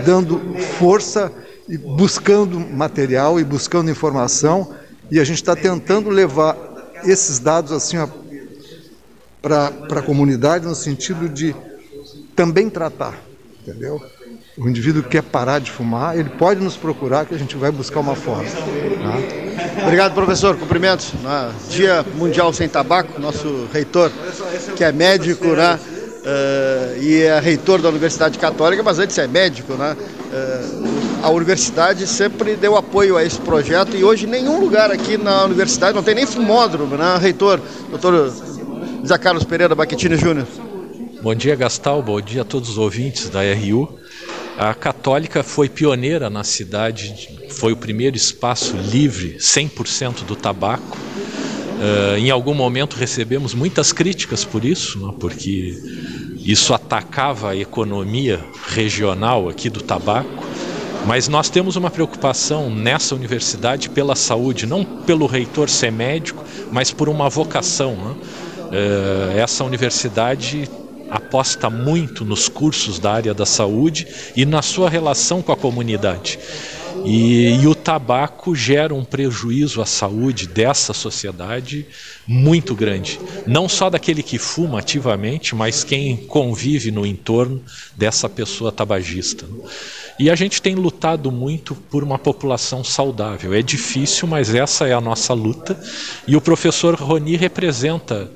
dando 0.05 0.41
força 0.79 1.33
e 1.69 1.77
buscando 1.77 2.59
material 2.59 3.39
e 3.39 3.45
buscando 3.45 3.91
informação, 3.91 4.75
e 5.11 5.19
a 5.19 5.25
gente 5.25 5.37
está 5.37 5.57
tentando 5.57 6.11
levar 6.11 6.57
esses 7.05 7.39
dados 7.39 7.73
assim 7.73 7.97
para 9.41 9.69
a 9.91 10.03
comunidade 10.03 10.67
no 10.67 10.75
sentido 10.75 11.29
de 11.29 11.55
também 12.35 12.71
tratar, 12.71 13.19
entendeu? 13.63 14.01
O 14.59 14.69
indivíduo 14.69 15.05
que 15.05 15.11
quer 15.11 15.23
parar 15.23 15.61
de 15.61 15.71
fumar, 15.71 16.19
ele 16.19 16.31
pode 16.31 16.61
nos 16.61 16.77
procurar 16.77 17.25
que 17.25 17.35
a 17.35 17.39
gente 17.39 17.57
vai 17.57 17.71
buscar 17.71 18.01
uma 18.01 18.17
forma. 18.17 18.45
Tá? 18.45 19.83
Obrigado, 19.85 20.15
professor. 20.15 20.57
Cumprimentos. 20.57 21.13
Né? 21.23 21.53
Dia 21.71 22.05
Mundial 22.17 22.53
Sem 22.53 22.69
Tabaco, 22.69 23.21
nosso 23.21 23.69
reitor, 23.73 24.11
que 24.77 24.83
é 24.83 24.91
médico, 24.91 25.47
né? 25.47 25.79
Uh, 26.19 27.03
e 27.03 27.23
é 27.23 27.39
reitor 27.39 27.81
da 27.81 27.89
Universidade 27.89 28.37
Católica, 28.39 28.83
mas 28.83 28.99
antes 28.99 29.17
é 29.17 29.29
médico, 29.29 29.75
né? 29.75 29.97
Uh, 29.97 30.99
a 31.23 31.31
universidade 31.31 32.07
sempre 32.07 32.57
deu 32.57 32.77
apoio 32.77 33.17
a 33.17 33.25
esse 33.25 33.41
projeto 33.41 33.97
e 33.97 34.03
hoje 34.03 34.27
nenhum 34.27 34.61
lugar 34.61 34.91
aqui 34.91 35.17
na 35.17 35.45
universidade, 35.45 35.95
não 35.95 36.03
tem 36.03 36.17
nem 36.17 36.27
fumódromo, 36.27 36.97
né? 36.97 37.17
Reitor, 37.19 37.61
doutor 37.91 38.33
Zé 39.07 39.17
Carlos 39.17 39.45
Pereira 39.45 39.75
Baquetini 39.75 40.17
Júnior. 40.17 40.47
Bom 41.23 41.35
dia, 41.35 41.57
Gastal. 41.57 42.03
Bom 42.03 42.21
dia 42.21 42.43
a 42.43 42.45
todos 42.45 42.69
os 42.69 42.79
ouvintes 42.79 43.31
da 43.31 43.41
RU. 43.41 43.99
A 44.59 44.75
Católica 44.75 45.45
foi 45.45 45.69
pioneira 45.69 46.29
na 46.29 46.43
cidade, 46.43 47.39
foi 47.49 47.73
o 47.73 47.77
primeiro 47.77 48.17
espaço 48.17 48.77
livre, 48.77 49.37
100% 49.39 50.25
do 50.25 50.35
tabaco. 50.35 50.99
Uh, 50.99 52.19
em 52.19 52.29
algum 52.29 52.55
momento 52.55 52.97
recebemos 52.97 53.55
muitas 53.55 53.93
críticas 53.93 54.45
por 54.45 54.65
isso, 54.65 54.99
né, 54.99 55.15
porque 55.21 55.81
isso 56.45 56.75
atacava 56.75 57.51
a 57.51 57.57
economia 57.57 58.45
regional 58.67 59.49
aqui 59.49 59.71
do 59.71 59.81
tabaco. 59.81 60.45
Mas 61.07 61.29
nós 61.29 61.49
temos 61.49 61.77
uma 61.77 61.89
preocupação 61.89 62.69
nessa 62.69 63.15
universidade 63.15 63.89
pela 63.89 64.17
saúde, 64.17 64.67
não 64.67 64.85
pelo 64.85 65.27
reitor 65.27 65.71
ser 65.71 65.93
médico, 65.93 66.45
mas 66.73 66.91
por 66.91 67.09
uma 67.09 67.29
vocação. 67.29 67.95
Né? 67.95 68.15
Uh, 68.73 69.39
essa 69.39 69.63
universidade 69.63 70.69
aposta 71.11 71.71
muito 71.71 72.25
nos 72.25 72.49
cursos 72.49 72.99
da 72.99 73.13
área 73.13 73.35
da 73.35 73.47
saúde 73.47 74.07
e 74.37 74.45
na 74.45 74.63
sua 74.63 74.89
relação 74.89 75.43
com 75.43 75.53
a 75.53 75.57
comunidade. 75.57 76.39
E, 77.05 77.61
e, 77.63 77.67
o 77.67 77.75
tabaco 77.75 78.55
gera 78.55 78.95
um 78.95 79.05
prejuízo 79.05 79.81
à 79.81 79.87
saúde 79.87 80.47
dessa 80.47 80.93
sociedade 80.93 81.87
muito 82.27 82.75
grande. 82.75 83.21
Não 83.47 83.69
só 83.69 83.89
daquele 83.89 84.23
que 84.23 84.39
fuma 84.39 84.81
ativamente, 84.81 85.55
mas 85.55 85.85
quem 85.85 86.17
convive 86.17 86.91
no 86.91 87.07
entorno 87.07 87.63
dessa 87.97 88.29
pessoa 88.29 88.73
tabagista. 88.73 89.47
E 90.19 90.29
a 90.29 90.35
gente 90.35 90.61
tem 90.61 90.75
lutado 90.75 91.31
muito 91.31 91.75
por 91.75 92.03
uma 92.03 92.19
população 92.19 92.83
saudável. 92.83 93.55
É 93.55 93.63
difícil, 93.63 94.27
mas 94.27 94.53
essa 94.53 94.87
é 94.87 94.93
a 94.93 95.01
nossa 95.01 95.33
luta. 95.33 95.81
E 96.27 96.35
o 96.35 96.41
professor 96.41 96.95
Roni 96.97 97.37
representa, 97.37 98.31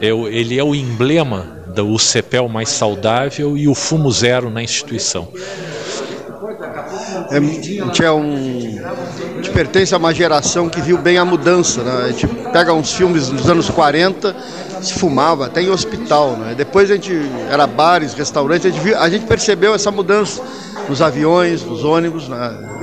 é 0.00 0.08
ele 0.08 0.58
é 0.58 0.64
o 0.64 0.74
emblema 0.74 1.55
do 1.82 1.98
CEPEL 1.98 2.48
mais 2.48 2.68
saudável 2.70 3.56
e 3.56 3.68
o 3.68 3.74
fumo 3.74 4.10
zero 4.10 4.50
na 4.50 4.62
instituição. 4.62 5.28
É, 7.30 7.36
a 7.36 7.40
gente 7.40 8.04
é 8.04 8.10
um. 8.10 8.80
A 8.82 9.36
gente 9.36 9.50
pertence 9.50 9.94
a 9.94 9.98
uma 9.98 10.14
geração 10.14 10.68
que 10.68 10.80
viu 10.80 10.98
bem 10.98 11.18
a 11.18 11.24
mudança. 11.24 11.82
Né? 11.82 12.04
A 12.04 12.08
gente 12.12 12.26
pega 12.52 12.72
uns 12.72 12.92
filmes 12.92 13.28
dos 13.28 13.48
anos 13.48 13.68
40, 13.68 14.34
se 14.82 14.94
fumava, 14.94 15.46
até 15.46 15.62
em 15.62 15.70
hospital. 15.70 16.36
Né? 16.36 16.54
Depois 16.54 16.90
a 16.90 16.94
gente 16.94 17.12
era 17.50 17.66
bares, 17.66 18.14
restaurantes, 18.14 18.66
a 18.66 18.70
gente, 18.70 18.94
a 18.94 19.08
gente 19.08 19.26
percebeu 19.26 19.74
essa 19.74 19.90
mudança 19.90 20.42
nos 20.88 21.02
aviões, 21.02 21.62
nos 21.62 21.84
ônibus. 21.84 22.28
Né? 22.28 22.36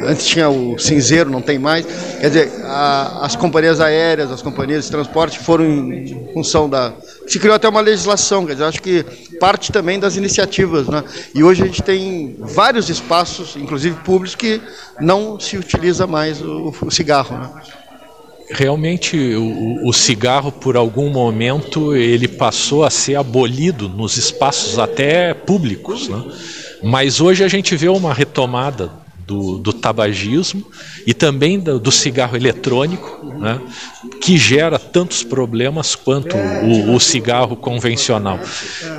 Antes 0.05 0.25
tinha 0.25 0.49
o 0.49 0.77
cinzeiro, 0.77 1.29
não 1.29 1.41
tem 1.41 1.57
mais. 1.57 1.85
Quer 2.19 2.27
dizer, 2.27 2.51
a, 2.65 3.25
as 3.25 3.35
companhias 3.35 3.79
aéreas, 3.79 4.31
as 4.31 4.41
companhias 4.41 4.85
de 4.85 4.91
transporte 4.91 5.39
foram 5.39 5.65
em 5.65 6.29
função 6.33 6.69
da. 6.69 6.93
Se 7.27 7.39
criou 7.39 7.55
até 7.55 7.67
uma 7.67 7.81
legislação, 7.81 8.45
quer 8.45 8.53
dizer, 8.53 8.65
acho 8.65 8.81
que 8.81 9.03
parte 9.39 9.71
também 9.71 9.99
das 9.99 10.15
iniciativas. 10.15 10.87
Né? 10.87 11.03
E 11.33 11.43
hoje 11.43 11.63
a 11.63 11.65
gente 11.65 11.81
tem 11.81 12.35
vários 12.39 12.89
espaços, 12.89 13.55
inclusive 13.55 13.95
públicos, 14.01 14.35
que 14.35 14.61
não 14.99 15.39
se 15.39 15.57
utiliza 15.57 16.05
mais 16.05 16.41
o, 16.41 16.73
o 16.81 16.91
cigarro. 16.91 17.37
Né? 17.37 17.49
Realmente 18.53 19.17
o, 19.17 19.87
o, 19.87 19.93
cigarro 19.93 20.51
por 20.51 20.77
algum 20.77 21.09
momento 21.09 21.95
ele 21.95 22.27
passou 22.27 22.83
a 22.83 22.89
ser 22.89 23.15
abolido 23.15 23.89
nos 23.89 24.17
espaços 24.17 24.79
até 24.79 25.33
públicos, 25.33 26.07
né? 26.07 26.23
Mas 26.83 27.21
hoje 27.21 27.43
a 27.43 27.47
gente 27.47 27.75
vê 27.75 27.87
uma 27.87 28.13
retomada 28.13 28.91
do, 29.25 29.57
do 29.57 29.73
tabagismo 29.73 30.65
e 31.07 31.13
também 31.13 31.59
do, 31.59 31.79
do 31.79 31.91
cigarro 31.91 32.35
eletrônico, 32.35 33.25
né, 33.39 33.59
que 34.21 34.37
gera 34.37 34.77
tantos 34.77 35.23
problemas 35.23 35.95
quanto 35.95 36.35
o, 36.35 36.93
o 36.93 36.99
cigarro 36.99 37.55
convencional. 37.55 38.39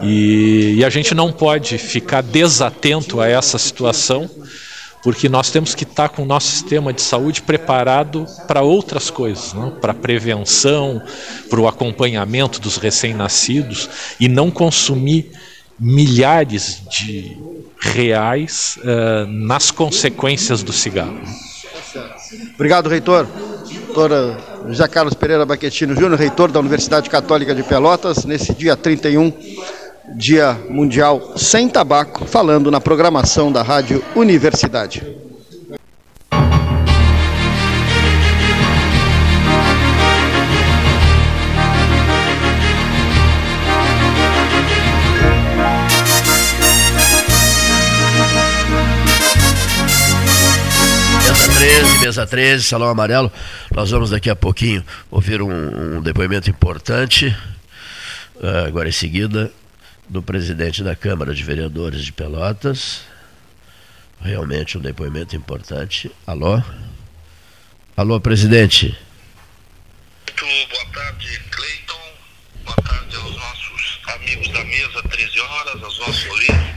E, 0.02 0.76
e, 0.78 0.84
a 0.84 0.90
gente 0.90 1.14
não 1.14 1.30
pode 1.30 1.78
ficar 1.78 2.22
desatento 2.22 3.20
a 3.20 3.28
essa 3.28 3.58
situação, 3.58 4.28
porque 5.04 5.28
nós 5.28 5.50
temos 5.50 5.74
que 5.74 5.84
estar 5.84 6.08
com 6.08 6.22
o 6.22 6.24
nosso 6.24 6.48
sistema 6.48 6.90
de 6.90 7.02
saúde 7.02 7.42
preparado 7.42 8.26
para 8.48 8.62
outras 8.62 9.10
coisas, 9.10 9.52
né, 9.52 9.70
para 9.78 9.92
prevenção, 9.92 11.02
para 11.50 11.60
o 11.60 11.68
acompanhamento 11.68 12.58
dos 12.58 12.78
recém-nascidos 12.78 13.90
e 14.18 14.28
não 14.28 14.50
consumir 14.50 15.30
milhares 15.78 16.82
de 16.90 17.36
reais 17.78 18.78
uh, 18.78 19.26
nas 19.26 19.70
consequências 19.70 20.62
do 20.62 20.72
cigarro. 20.72 21.20
Obrigado, 22.54 22.88
reitor. 22.88 23.26
Doutora 23.86 24.38
José 24.66 24.88
Carlos 24.88 25.14
Pereira 25.14 25.44
Baquetino 25.44 25.94
Júnior, 25.94 26.18
reitor 26.18 26.50
da 26.50 26.58
Universidade 26.58 27.10
Católica 27.10 27.54
de 27.54 27.62
Pelotas, 27.62 28.24
nesse 28.24 28.54
dia 28.54 28.76
31, 28.76 29.32
Dia 30.16 30.56
Mundial 30.70 31.32
Sem 31.36 31.68
Tabaco, 31.68 32.24
falando 32.24 32.70
na 32.70 32.80
programação 32.80 33.50
da 33.50 33.62
Rádio 33.62 34.02
Universidade. 34.14 35.24
mesa 52.00 52.26
13, 52.26 52.64
Salão 52.64 52.90
Amarelo. 52.90 53.32
Nós 53.74 53.90
vamos 53.90 54.10
daqui 54.10 54.28
a 54.28 54.36
pouquinho 54.36 54.84
ouvir 55.10 55.40
um, 55.40 55.96
um 55.96 56.02
depoimento 56.02 56.50
importante, 56.50 57.34
uh, 58.36 58.66
agora 58.66 58.90
em 58.90 58.92
seguida, 58.92 59.50
do 60.08 60.22
presidente 60.22 60.82
da 60.82 60.94
Câmara 60.94 61.34
de 61.34 61.42
Vereadores 61.42 62.04
de 62.04 62.12
Pelotas. 62.12 63.02
Realmente 64.20 64.78
um 64.78 64.80
depoimento 64.80 65.36
importante. 65.36 66.10
Alô? 66.26 66.62
Alô, 67.96 68.20
presidente. 68.20 68.96
Muito 70.28 70.70
boa 70.70 70.86
tarde, 70.86 71.40
Cleiton. 71.50 72.12
Boa 72.64 72.76
tarde 72.76 73.16
aos 73.16 73.36
nossos 73.36 74.00
amigos 74.14 74.48
da 74.48 74.64
mesa, 74.64 75.02
13 75.10 75.40
horas, 75.40 75.82
aos 75.82 75.98
nossos 75.98 76.26
ouvintes. 76.26 76.74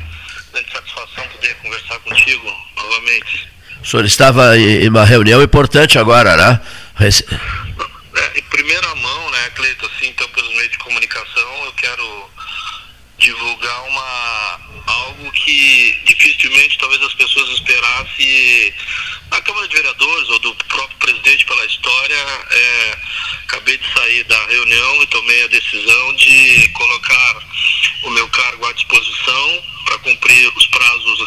Grande 0.52 0.72
satisfação 0.72 1.28
poder 1.30 1.56
conversar 1.56 2.00
contigo 2.00 2.54
novamente. 2.76 3.48
O 3.82 3.86
senhor 3.86 4.06
estava 4.06 4.58
em 4.58 4.90
uma 4.90 5.06
reunião 5.06 5.42
importante 5.42 5.98
agora, 6.00 6.36
né? 6.36 6.62
Rece... 6.96 7.26
É, 7.30 8.40
em 8.40 8.44
primeira 8.44 8.96
mão, 8.96 9.32
né, 9.32 9.50
Cleito, 9.52 9.86
assim, 9.86 10.10
então 10.10 10.28
pelos 10.30 10.50
meios 10.56 10.72
de 10.72 10.78
comunicação, 10.80 11.66
eu 11.66 11.74
quero 11.74 12.30
divulgar 13.28 13.84
uma 13.90 14.60
algo 14.88 15.32
que 15.32 15.98
dificilmente 16.06 16.78
talvez 16.78 17.02
as 17.02 17.14
pessoas 17.14 17.50
esperassem 17.50 18.74
na 19.30 19.42
Câmara 19.42 19.68
de 19.68 19.76
Vereadores 19.76 20.30
ou 20.30 20.40
do 20.40 20.56
próprio 20.56 20.98
presidente 20.98 21.46
pela 21.46 21.66
história. 21.66 22.16
É, 22.52 22.98
acabei 23.44 23.78
de 23.78 23.94
sair 23.94 24.24
da 24.26 24.46
reunião 24.46 25.04
e 25.04 25.08
tomei 25.08 25.44
a 25.44 25.48
decisão 25.48 26.16
de 26.16 26.70
colocar 26.70 27.44
o 28.04 28.10
meu 28.12 28.28
cargo 28.30 28.66
à 28.66 28.72
disposição 28.72 29.64
para 29.86 30.00
cumprir 30.00 30.48
os 30.56 30.68
prazos, 30.68 31.22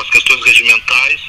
as 0.00 0.10
questões 0.10 0.44
regimentais 0.44 1.20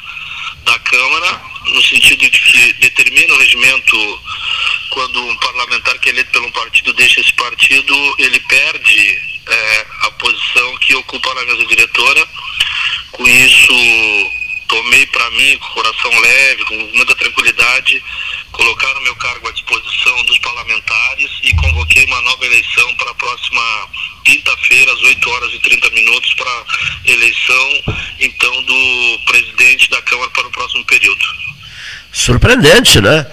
da 0.65 0.77
Câmara, 0.79 1.41
no 1.67 1.81
sentido 1.83 2.29
de 2.29 2.39
que 2.39 2.73
determina 2.73 3.33
o 3.33 3.37
regimento 3.37 4.21
quando 4.89 5.25
um 5.25 5.37
parlamentar 5.37 5.97
que 5.99 6.09
é 6.09 6.11
eleito 6.11 6.31
pelo 6.31 6.47
um 6.47 6.51
partido 6.51 6.93
deixa 6.93 7.21
esse 7.21 7.33
partido, 7.33 8.15
ele 8.19 8.39
perde 8.41 9.30
é, 9.47 9.85
a 10.03 10.11
posição 10.11 10.77
que 10.77 10.95
ocupa 10.95 11.33
na 11.33 11.45
mesa 11.45 11.65
diretora. 11.65 12.27
Com 13.11 13.27
isso, 13.27 13.73
tomei 14.67 15.05
para 15.07 15.29
mim, 15.31 15.57
com 15.57 15.67
o 15.67 15.73
coração 15.73 16.19
leve, 16.19 16.65
com 16.65 16.75
muita 16.95 17.15
tranquilidade, 17.15 18.01
colocar 18.51 18.97
o 18.97 19.03
meu 19.03 19.15
cargo 19.17 19.49
à 19.49 19.51
disposição 19.51 20.23
dos 20.23 20.37
parlamentares 20.39 21.29
e 21.43 21.53
convoquei 21.55 22.05
uma 22.05 22.21
nova 22.21 22.45
eleição 22.45 22.95
para 22.95 23.11
a 23.11 23.15
próxima 23.15 23.89
quinta-feira, 24.23 24.93
às 24.93 25.01
8 25.01 25.29
horas 25.29 25.53
e 25.53 25.59
30 25.59 25.89
minutos, 25.89 26.33
para 26.35 26.65
eleição, 27.05 27.83
então, 28.19 28.63
do 28.63 29.19
presidente 29.25 29.89
da 29.89 30.01
Câmara 30.03 30.29
para 30.31 30.47
o 30.47 30.51
próximo 30.51 30.85
período. 30.85 31.25
Surpreendente, 32.13 33.01
né? 33.01 33.25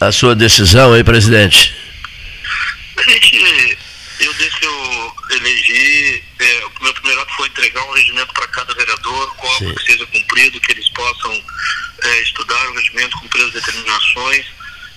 A 0.00 0.12
sua 0.12 0.34
decisão 0.34 0.92
aí, 0.92 1.02
presidente. 1.02 1.74
A 2.96 3.10
gente 3.10 3.78
Eu, 4.20 4.34
desde 4.34 4.58
que 4.58 4.66
eu 4.66 5.14
elegi, 5.30 6.24
é, 6.40 6.64
o 6.64 6.82
meu 6.82 6.92
primeiro 6.94 7.20
ato 7.20 7.34
foi 7.36 7.48
entregar 7.48 7.84
um 7.84 7.92
regimento 7.92 8.32
para 8.34 8.48
cada 8.48 8.74
vereador, 8.74 9.34
qual 9.36 9.58
que 9.58 9.84
seja 9.84 10.06
cumprido, 10.06 10.60
que 10.60 10.72
eles 10.72 10.88
possam 10.88 11.44
é, 12.02 12.22
estudar 12.22 12.68
o 12.68 12.74
regimento, 12.74 13.18
cumprir 13.18 13.44
as 13.44 13.52
determinações. 13.52 14.46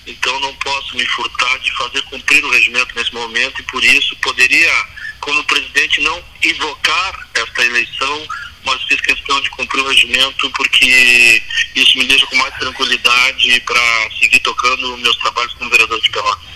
Então 0.06 0.40
não 0.40 0.52
posso 0.56 0.96
me 0.96 1.06
furtar 1.06 1.58
de 1.58 1.70
fazer 1.76 2.02
cumprir 2.02 2.44
o 2.44 2.50
regimento 2.50 2.94
nesse 2.96 3.14
momento 3.14 3.60
e 3.60 3.64
por 3.64 3.84
isso 3.84 4.16
poderia, 4.16 4.72
como 5.20 5.44
presidente, 5.44 6.00
não 6.00 6.24
invocar 6.42 7.28
esta 7.34 7.64
eleição, 7.64 8.26
mas 8.64 8.82
fiz 8.84 9.00
questão 9.00 9.40
de 9.40 9.50
cumprir 9.50 9.80
o 9.80 9.88
regimento 9.88 10.50
porque 10.50 11.42
isso 11.76 11.96
me 11.96 12.04
deixa 12.06 12.26
com 12.26 12.36
mais 12.36 12.54
tranquilidade 12.56 13.60
para 13.60 14.10
seguir 14.18 14.40
tocando 14.40 14.96
meus 14.98 15.16
trabalhos 15.18 15.52
como 15.54 15.70
vereador 15.70 16.00
de 16.00 16.10
Pelotas. 16.10 16.52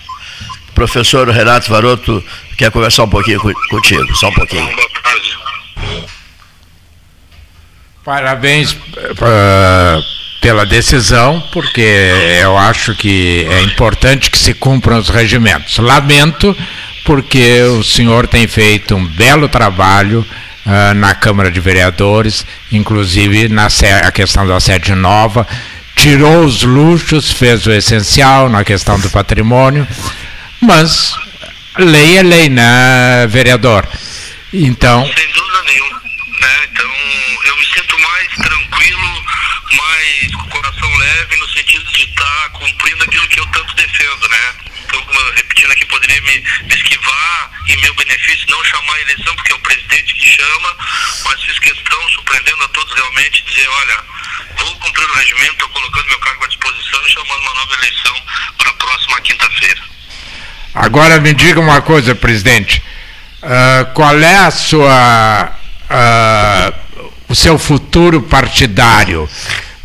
Professor 0.75 1.29
Renato 1.29 1.71
Varoto 1.71 2.23
quer 2.57 2.71
conversar 2.71 3.05
um 3.05 3.09
pouquinho 3.09 3.41
contigo, 3.41 4.17
só 4.17 4.29
um 4.29 4.33
pouquinho. 4.33 4.69
Parabéns 8.05 8.73
uh, 8.73 10.05
pela 10.41 10.65
decisão, 10.65 11.43
porque 11.53 11.83
eu 12.41 12.57
acho 12.57 12.95
que 12.95 13.45
é 13.51 13.63
importante 13.63 14.31
que 14.31 14.39
se 14.39 14.55
cumpram 14.55 14.99
os 14.99 15.09
regimentos. 15.09 15.79
Lamento, 15.79 16.57
porque 17.05 17.63
o 17.63 17.83
senhor 17.83 18.29
tem 18.29 18.47
feito 18.47 18.95
um 18.95 19.05
belo 19.05 19.49
trabalho 19.49 20.25
uh, 20.65 20.95
na 20.95 21.15
Câmara 21.17 21.51
de 21.51 21.59
Vereadores, 21.59 22.47
inclusive 22.71 23.49
na 23.49 23.67
a 24.05 24.13
questão 24.13 24.47
da 24.47 24.61
sede 24.61 24.95
nova, 24.95 25.45
tirou 25.97 26.45
os 26.45 26.63
luxos, 26.63 27.33
fez 27.33 27.67
o 27.67 27.73
essencial 27.73 28.49
na 28.49 28.63
questão 28.63 29.01
do 29.01 29.11
patrimônio, 29.11 29.85
mas 30.61 31.17
lei 31.79 32.17
é 32.19 32.23
lei, 32.23 32.49
né, 32.49 33.27
vereador? 33.29 33.87
Então. 34.53 35.05
Sem 35.15 35.33
dúvida 35.33 35.63
nenhuma. 35.65 36.03
Né? 36.41 36.69
Então, 36.71 36.91
eu 37.45 37.57
me 37.57 37.67
sinto 37.67 37.99
mais 37.99 38.29
tranquilo, 38.29 39.25
mais 39.73 40.35
com 40.35 40.43
o 40.43 40.49
coração 40.49 40.97
leve, 40.97 41.37
no 41.37 41.49
sentido 41.49 41.85
de 41.93 42.05
estar 42.05 42.25
tá 42.25 42.49
cumprindo 42.51 43.05
aquilo 43.05 43.29
que 43.29 43.41
eu 43.41 43.47
tanto 43.47 43.75
defendo, 43.75 44.29
né? 44.29 44.55
Então, 44.85 45.05
repetindo 45.35 45.73
aqui, 45.73 45.85
poderia 45.87 46.21
me, 46.23 46.45
me 46.63 46.75
esquivar 46.75 47.51
em 47.69 47.77
meu 47.79 47.95
benefício, 47.95 48.47
não 48.49 48.65
chamar 48.65 48.95
a 48.95 49.01
eleição, 49.01 49.35
porque 49.37 49.53
é 49.53 49.57
o 49.57 49.61
presidente 49.61 50.15
que 50.15 50.37
chama, 50.37 50.77
mas 51.25 51.43
fiz 51.43 51.59
questão, 51.59 52.09
surpreendendo 52.11 52.65
a 52.65 52.69
todos 52.69 52.95
realmente, 52.95 53.45
dizer, 53.45 53.69
olha, 53.69 54.05
vou 54.59 54.77
cumprir 54.77 55.11
o 55.11 55.15
regimento, 55.15 55.53
estou 55.53 55.69
colocando 55.71 56.07
meu 56.07 56.19
cargo 56.21 56.45
à 56.45 56.49
disposição 56.49 57.07
e 57.07 57.13
chamando 57.13 57.41
uma 57.43 57.55
nova 57.55 57.75
eleição 57.75 58.23
para 58.59 58.71
a 58.71 58.75
próxima 58.75 59.21
quinta-feira. 59.21 59.97
Agora 60.77 61.19
me 61.19 61.33
diga 61.33 61.59
uma 61.59 61.81
coisa, 61.81 62.15
presidente. 62.15 62.83
Uh, 63.43 63.93
qual 63.95 64.15
é 64.19 64.37
a 64.37 64.51
sua, 64.51 65.51
uh, 65.91 67.01
o 67.31 67.35
seu 67.35 67.59
futuro 67.59 68.21
partidário? 68.21 69.27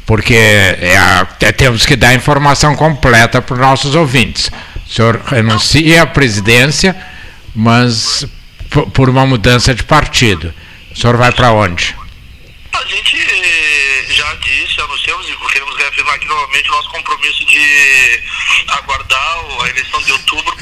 Porque 0.05 0.35
é, 0.35 1.25
é, 1.39 1.51
temos 1.53 1.85
que 1.85 1.95
dar 1.95 2.13
informação 2.13 2.75
completa 2.75 3.41
para 3.41 3.53
os 3.53 3.59
nossos 3.61 3.95
ouvintes. 3.95 4.51
O 4.85 4.93
senhor 4.93 5.21
renuncia 5.27 6.01
à 6.01 6.05
presidência, 6.05 6.93
mas 7.55 8.25
por 8.93 9.09
uma 9.09 9.25
mudança 9.25 9.73
de 9.73 9.83
partido. 9.83 10.53
O 10.93 10.99
senhor 10.99 11.15
vai 11.15 11.31
para 11.31 11.53
onde? 11.53 11.95
A 12.73 12.83
gente 12.85 13.17
já 14.09 14.33
disse, 14.35 14.81
anunciamos 14.81 15.29
e 15.29 15.53
queremos 15.53 15.77
reafirmar 15.77 16.15
aqui 16.15 16.27
novamente 16.27 16.69
o 16.69 16.71
nosso 16.73 16.89
compromisso 16.89 17.45
de 17.45 18.19
aguardar 18.67 19.37
a 19.61 19.69
eleição 19.69 20.01
de 20.03 20.11
outubro 20.11 20.55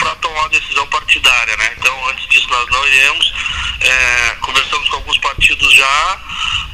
partidária. 1.50 1.58
Né? 1.58 1.76
Então, 1.78 2.10
antes 2.10 2.28
disso, 2.28 2.48
nós 2.50 2.66
não 2.70 2.88
iremos. 2.88 3.34
É, 3.82 4.36
conversamos 4.42 4.90
com 4.90 4.96
alguns 4.98 5.18
partidos 5.20 5.74
já 5.74 6.20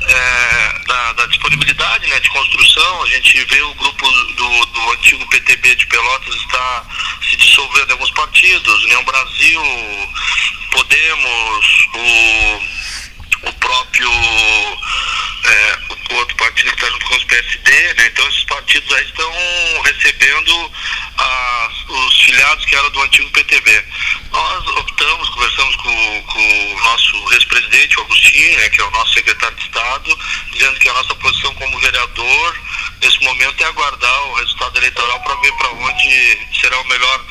é, 0.08 0.80
da, 0.88 1.14
da, 1.14 1.26
disponibilidade 1.28 2.08
né, 2.08 2.20
de 2.20 2.30
construção. 2.30 3.04
A 3.04 3.08
gente 3.08 3.44
vê 3.46 3.62
o 3.62 3.74
grupo 3.76 4.12
do, 4.12 4.66
do 4.66 4.92
antigo 4.92 5.28
PTB 5.30 5.76
de 5.76 5.86
Pelotas 5.88 6.36
está 6.36 6.84
se 7.30 7.38
dissolvendo 7.38 7.90
em 7.90 7.94
alguns 7.94 8.12
partidos, 8.12 8.84
União 8.84 9.04
Brasil, 9.04 9.62
Podemos, 10.72 11.88
o, 11.94 13.48
o 13.48 13.54
próprio 13.54 14.12
é, 15.46 15.80
o 16.10 16.16
outro 16.16 16.36
partido 16.36 16.70
que 16.72 16.76
está 16.76 16.90
junto 16.90 17.06
com 17.06 17.16
os 17.16 17.24
PSD, 17.24 17.94
né? 17.94 18.08
Então 18.08 18.28
esses 18.28 18.44
partidos 18.44 18.94
aí 18.94 19.06
estão 19.06 19.32
recebendo 19.84 20.72
os 21.88 22.22
filiados 22.22 22.66
que 22.66 22.76
eram 22.76 22.90
do 22.92 23.02
antigo 23.02 23.30
PTB. 23.32 23.86
Nós 24.32 24.68
optamos, 24.68 25.30
conversamos 25.30 25.76
com, 25.78 26.24
com 26.24 26.74
o 26.74 26.84
nosso 26.84 27.34
ex-presidente, 27.34 28.00
o 28.00 28.02
Agostinho, 28.02 28.58
né, 28.58 28.70
que 28.70 28.82
é 28.82 28.84
o 28.84 28.92
nosso 28.92 29.14
secretário 29.14 29.56
de 29.56 29.64
Estado, 29.64 30.20
dizendo 30.52 30.80
que 30.80 30.90
a 30.90 30.94
nossa 30.94 31.16
posição 31.16 31.54
como 31.56 31.80
vereador 31.80 32.58
nesse 33.02 33.24
momento 33.24 33.64
é 33.64 33.68
aguardar 33.68 34.24
o 34.28 34.34
resultado 34.36 34.78
eleitoral 34.78 35.20
para 35.22 35.36
ver 35.36 35.52
para 35.54 35.70
onde 35.70 36.40
será 36.60 36.80
o 36.80 36.88
melhor, 36.88 37.26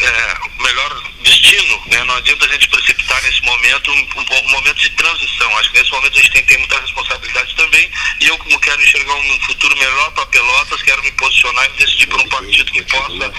é, 0.00 0.36
o 0.58 0.62
melhor 0.62 1.02
destino. 1.22 1.82
Né? 1.86 2.02
Não 2.04 2.16
adianta 2.16 2.44
a 2.44 2.48
gente 2.48 2.68
precipitar 2.68 3.22
nesse 3.22 3.42
momento 3.42 3.90
um, 3.90 4.08
um, 4.16 4.46
um 4.46 4.48
momento 4.50 4.76
de 4.76 4.90
transição. 4.90 5.58
Acho 5.58 5.70
que 5.70 5.78
nesse 5.78 5.92
momento 5.92 6.12
a 6.12 6.22
gente 6.22 6.32
tem 6.32 6.42
que 6.42 6.48
ter 6.48 6.58
muita 6.58 6.80
responsabilidade 6.80 7.54
também. 7.56 7.90
E 8.20 8.26
eu, 8.26 8.38
como 8.38 8.60
quero 8.60 8.82
enxergar 8.82 9.14
um 9.14 9.40
futuro 9.40 9.76
melhor 9.76 10.10
para 10.12 10.26
Pelotas, 10.26 10.82
quero 10.82 11.02
me 11.02 11.12
posicionar 11.12 11.66
e 11.66 11.78
decidir 11.78 12.06
por 12.06 12.20
um 12.20 12.28
partido 12.28 12.72
que 12.72 12.82
possa, 12.84 13.32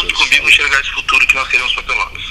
junto 0.00 0.14
comigo, 0.14 0.48
enxergar 0.48 0.80
esse 0.80 0.90
futuro 0.90 1.26
que 1.26 1.34
nós 1.34 1.48
queremos 1.48 1.72
para 1.74 1.82
Pelotas. 1.82 2.22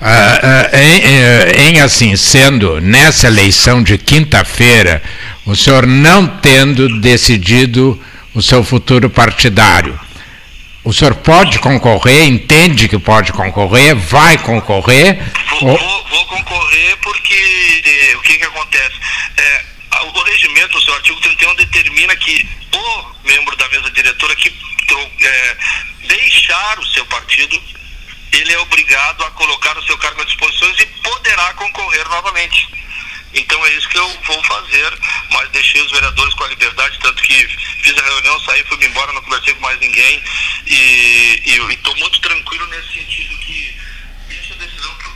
Ah, 0.00 0.40
ah, 0.42 0.78
em, 0.78 1.02
eh, 1.04 1.52
em, 1.68 1.80
assim 1.80 2.16
sendo, 2.16 2.80
nessa 2.80 3.26
eleição 3.26 3.82
de 3.82 3.98
quinta-feira, 3.98 5.02
o 5.44 5.56
senhor 5.56 5.86
não 5.86 6.26
tendo 6.26 7.00
decidido 7.00 8.00
o 8.34 8.40
seu 8.40 8.62
futuro 8.62 9.10
partidário, 9.10 9.98
o 10.84 10.92
senhor 10.92 11.16
pode 11.16 11.58
concorrer, 11.58 12.24
entende 12.24 12.88
que 12.88 12.98
pode 12.98 13.32
concorrer, 13.32 13.96
vai 13.96 14.38
concorrer? 14.38 15.18
Vou, 15.60 15.70
ou... 15.70 15.78
vou, 15.78 16.04
vou 16.10 16.26
concorrer 16.26 16.96
porque 17.02 17.82
eh, 17.84 18.16
o 18.16 18.20
que, 18.22 18.38
que 18.38 18.44
acontece? 18.44 18.94
É, 19.36 19.62
o 19.96 20.22
regimento, 20.22 20.76
o 20.76 20.82
seu 20.82 20.94
artigo 20.94 21.20
31, 21.20 21.54
determina 21.56 22.14
que 22.16 22.48
o 22.72 23.26
membro 23.26 23.56
da 23.56 23.68
mesa 23.68 23.90
diretora 23.90 24.34
que 24.36 24.52
é, 25.20 25.56
deixar 26.06 26.78
o 26.78 26.86
seu 26.86 27.04
partido, 27.06 27.60
ele 28.32 28.52
é 28.52 28.58
obrigado 28.58 29.24
a 29.24 29.30
colocar 29.32 29.76
o 29.76 29.82
seu 29.84 29.96
cargo 29.98 30.22
à 30.22 30.24
disposição 30.24 30.70
e 30.78 30.86
poderá 30.86 31.54
concorrer 31.54 32.08
novamente. 32.08 32.68
Então 33.34 33.64
é 33.66 33.70
isso 33.72 33.88
que 33.88 33.98
eu 33.98 34.08
vou 34.24 34.42
fazer, 34.44 34.98
mas 35.30 35.48
deixei 35.50 35.80
os 35.82 35.90
vereadores 35.90 36.34
com 36.34 36.44
a 36.44 36.48
liberdade, 36.48 36.98
tanto 37.00 37.22
que 37.22 37.46
fiz 37.82 37.98
a 37.98 38.02
reunião, 38.02 38.40
saí, 38.40 38.64
fui 38.64 38.84
embora, 38.84 39.12
não 39.12 39.22
conversei 39.22 39.54
com 39.54 39.60
mais 39.60 39.78
ninguém 39.80 40.22
e 40.66 41.42
estou 41.70 41.94
muito 41.96 42.20
tranquilo 42.20 42.66
nesse 42.68 42.94
sentido 42.94 43.36
que 43.38 43.76
deixa 44.28 44.54
a 44.54 44.56
decisão 44.56 44.94
que 44.94 45.07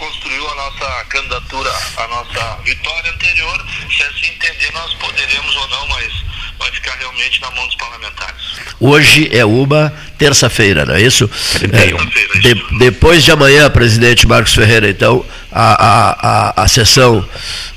construiu 0.00 0.48
a 0.48 0.54
nossa 0.54 1.04
candidatura, 1.10 1.70
a 1.98 2.08
nossa 2.08 2.58
vitória 2.64 3.10
anterior, 3.12 3.66
se 3.94 4.02
assim 4.02 4.32
entender 4.32 4.72
nós 4.72 4.94
poderemos 4.94 5.56
ou 5.56 5.68
não, 5.68 5.88
mas 5.88 6.12
vai 6.58 6.70
ficar 6.72 6.96
realmente 6.96 7.40
na 7.40 7.50
mão 7.50 7.66
dos 7.66 7.76
parlamentares. 7.76 8.40
Hoje 8.80 9.28
é 9.30 9.44
uma 9.44 9.92
terça-feira, 10.18 10.86
não 10.86 10.94
é 10.94 11.02
isso? 11.02 11.30
É, 11.62 12.38
de, 12.38 12.78
depois 12.78 13.22
de 13.22 13.30
amanhã, 13.30 13.70
presidente 13.70 14.26
Marcos 14.26 14.54
Ferreira, 14.54 14.88
então, 14.88 15.24
a, 15.52 15.74
a, 15.74 16.10
a, 16.12 16.62
a 16.64 16.68
sessão. 16.68 17.18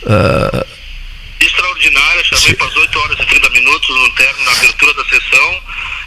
Uh, 0.03 0.65
extraordinária, 1.41 2.23
chamei 2.23 2.53
para 2.55 2.67
as 2.67 2.75
8 2.75 2.99
horas 2.99 3.19
e 3.19 3.25
30 3.25 3.49
minutos 3.49 3.89
no 3.89 4.15
termo, 4.15 4.43
na 4.45 4.51
abertura 4.51 4.93
da 4.93 5.03
sessão, 5.05 5.61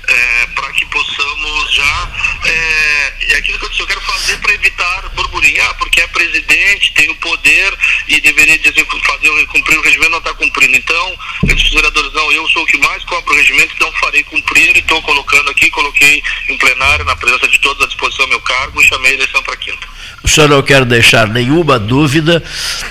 é, 0.09 0.47
para 0.55 0.73
que 0.73 0.87
possamos 0.87 1.75
já. 1.75 2.11
É, 2.45 3.13
é 3.31 3.37
aquilo 3.37 3.59
que 3.59 3.65
eu 3.65 3.69
disse, 3.69 3.83
eu 3.83 3.87
quero 3.87 4.01
fazer 4.03 4.39
para 4.39 4.55
evitar 4.55 5.09
burburinho, 5.11 5.63
ah, 5.63 5.75
porque 5.75 6.01
é 6.01 6.07
presidente, 6.09 6.93
tem 6.93 7.11
o 7.11 7.15
poder 7.17 7.75
e 8.09 8.21
deveria 8.21 8.59
dizer, 8.59 8.87
fazer, 9.05 9.47
cumprir 9.47 9.79
o 9.79 9.83
regimento, 9.83 10.11
não 10.11 10.19
está 10.19 10.35
cumprindo. 10.35 10.77
Então, 10.77 11.19
disse, 11.45 11.71
vereadores, 11.71 12.13
não, 12.13 12.31
eu 12.33 12.49
sou 12.49 12.63
o 12.63 12.67
que 12.67 12.79
mais 12.79 13.05
cobra 13.05 13.33
o 13.33 13.37
regimento, 13.37 13.73
então 13.75 13.93
farei 14.01 14.23
cumprir 14.25 14.77
e 14.77 14.81
estou 14.81 15.03
colocando 15.03 15.51
aqui, 15.51 15.71
coloquei 15.71 16.23
em 16.49 16.57
plenário, 16.59 17.05
na 17.05 17.17
presença 17.17 17.49
de 17.49 17.59
todos, 17.61 17.83
à 17.83 17.87
disposição 17.87 18.27
meu 18.29 18.41
cargo 18.41 18.81
e 18.81 18.87
chamei 18.87 19.13
a 19.13 19.15
eleição 19.15 19.43
para 19.43 19.57
quinta. 19.57 19.87
O 20.23 20.29
senhor 20.29 20.49
não 20.49 20.63
quer 20.63 20.85
deixar 20.85 21.29
nenhuma 21.29 21.79
dúvida 21.79 22.43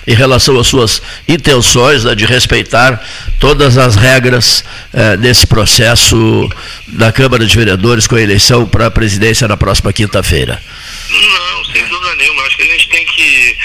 em 0.07 0.13
relação 0.13 0.57
às 0.59 0.67
suas 0.67 1.01
intenções 1.27 2.03
né, 2.03 2.15
de 2.15 2.25
respeitar 2.25 3.03
todas 3.39 3.77
as 3.77 3.95
regras 3.95 4.63
eh, 4.93 5.45
processo 5.45 6.49
da 6.87 7.11
Câmara 7.11 7.45
de 7.45 7.55
Vereadores 7.55 8.07
com 8.07 8.15
a 8.15 8.21
eleição 8.21 8.67
para 8.67 8.87
a 8.87 8.91
presidência 8.91 9.47
na 9.47 9.57
próxima 9.57 9.91
quinta-feira. 9.91 10.61
Não, 11.09 11.65
sem 11.65 11.85
dúvida 11.87 12.15
nenhuma. 12.15 12.43
Acho 12.43 12.57
que 12.57 12.63
a 12.63 12.67
gente 12.67 12.89
tem 12.89 13.05
que. 13.05 13.57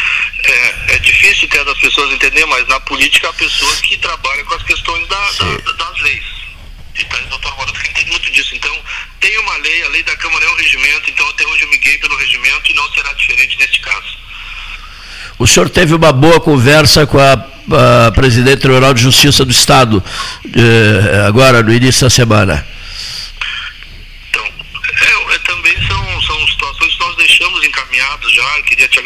É, 0.43 0.75
é 0.95 0.99
difícil 0.99 1.49
ter 1.49 1.61
as 1.69 1.79
pessoas 1.79 2.13
entender, 2.13 2.45
mas 2.47 2.67
na 2.69 2.81
política 2.81 3.29
há 3.29 3.33
pessoas 3.35 3.81
que 3.81 3.97
trabalham 3.99 4.45
com 4.47 4.55
as 4.55 4.63
questões 4.63 5.07
da, 5.09 5.31
da, 5.33 5.73
das 5.73 6.01
leis. 6.03 6.25
E 6.99 7.05
tá, 7.05 7.19
o 7.27 7.29
doutor 7.29 7.83
que 7.83 7.91
entende 7.91 8.11
muito 8.11 8.31
disso. 8.33 8.55
Então, 8.55 8.77
tem 9.21 9.39
uma 9.39 9.57
lei, 9.59 9.83
a 9.85 9.89
lei 9.89 10.03
da 10.03 10.17
Câmara 10.17 10.45
é 10.45 10.49
um 10.51 10.57
regimento, 10.57 11.11
então 11.11 11.29
até 11.29 11.47
hoje 11.47 11.63
eu 11.63 11.69
me 11.69 11.79
guiei 11.79 11.99
pelo 11.99 12.17
regimento 12.17 12.71
e 12.71 12.75
não 12.75 12.91
será 12.93 13.13
diferente 13.13 13.59
neste 13.59 13.81
caso. 13.81 14.19
O 15.39 15.47
senhor 15.47 15.71
teve 15.71 15.95
uma 15.95 16.13
boa 16.13 16.41
conversa 16.41 17.07
com 17.07 17.19
a, 17.19 17.33
a 18.07 18.13
presidente 18.13 18.57
do 18.57 18.63
Tribunal 18.63 18.93
de 18.93 19.03
Justiça 19.03 19.45
do 19.45 19.51
Estado 19.51 20.03
eh, 20.45 21.27
agora 21.27 21.63
no 21.63 21.73
início 21.73 22.03
da 22.03 22.11
semana. 22.11 22.67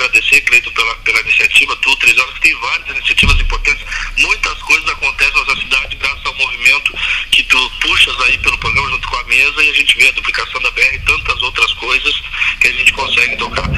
Agradecer, 0.05 0.40
Cleito, 0.43 0.70
pela, 0.72 0.94
pela 0.97 1.20
iniciativa, 1.20 1.76
tu, 1.76 1.97
Três 1.97 2.16
Horas, 2.18 2.35
que 2.35 2.40
tem 2.40 2.55
várias 2.60 2.89
iniciativas 2.90 3.40
importantes. 3.40 3.86
Muitas 4.18 4.62
coisas 4.62 4.89
acontecem 4.89 5.35
na 5.35 5.44
nossa 5.44 5.60
cidade 5.60 5.97
graças 5.97 6.26
ao 6.26 6.35
movimento 6.35 6.93
que 7.31 7.43
tu 7.44 7.70
puxas 7.81 8.20
aí 8.22 8.39
pelo 8.39 8.59
programa 8.59 8.90
junto 8.90 9.09
com 9.09 9.16
a 9.16 9.24
mesa 9.24 9.64
e 9.64 9.70
a 9.70 9.74
gente 9.74 9.97
vê 9.97 10.09
a 10.09 10.12
duplicação 10.12 10.60
da 10.62 10.70
BR 10.72 10.94
e 10.94 11.01
tantas 11.01 11.43
outras 11.43 11.72
coisas 11.74 12.22
que 12.60 12.68
a 12.68 12.72
gente 12.72 12.93
consegue 12.93 13.36
tocar. 13.36 13.68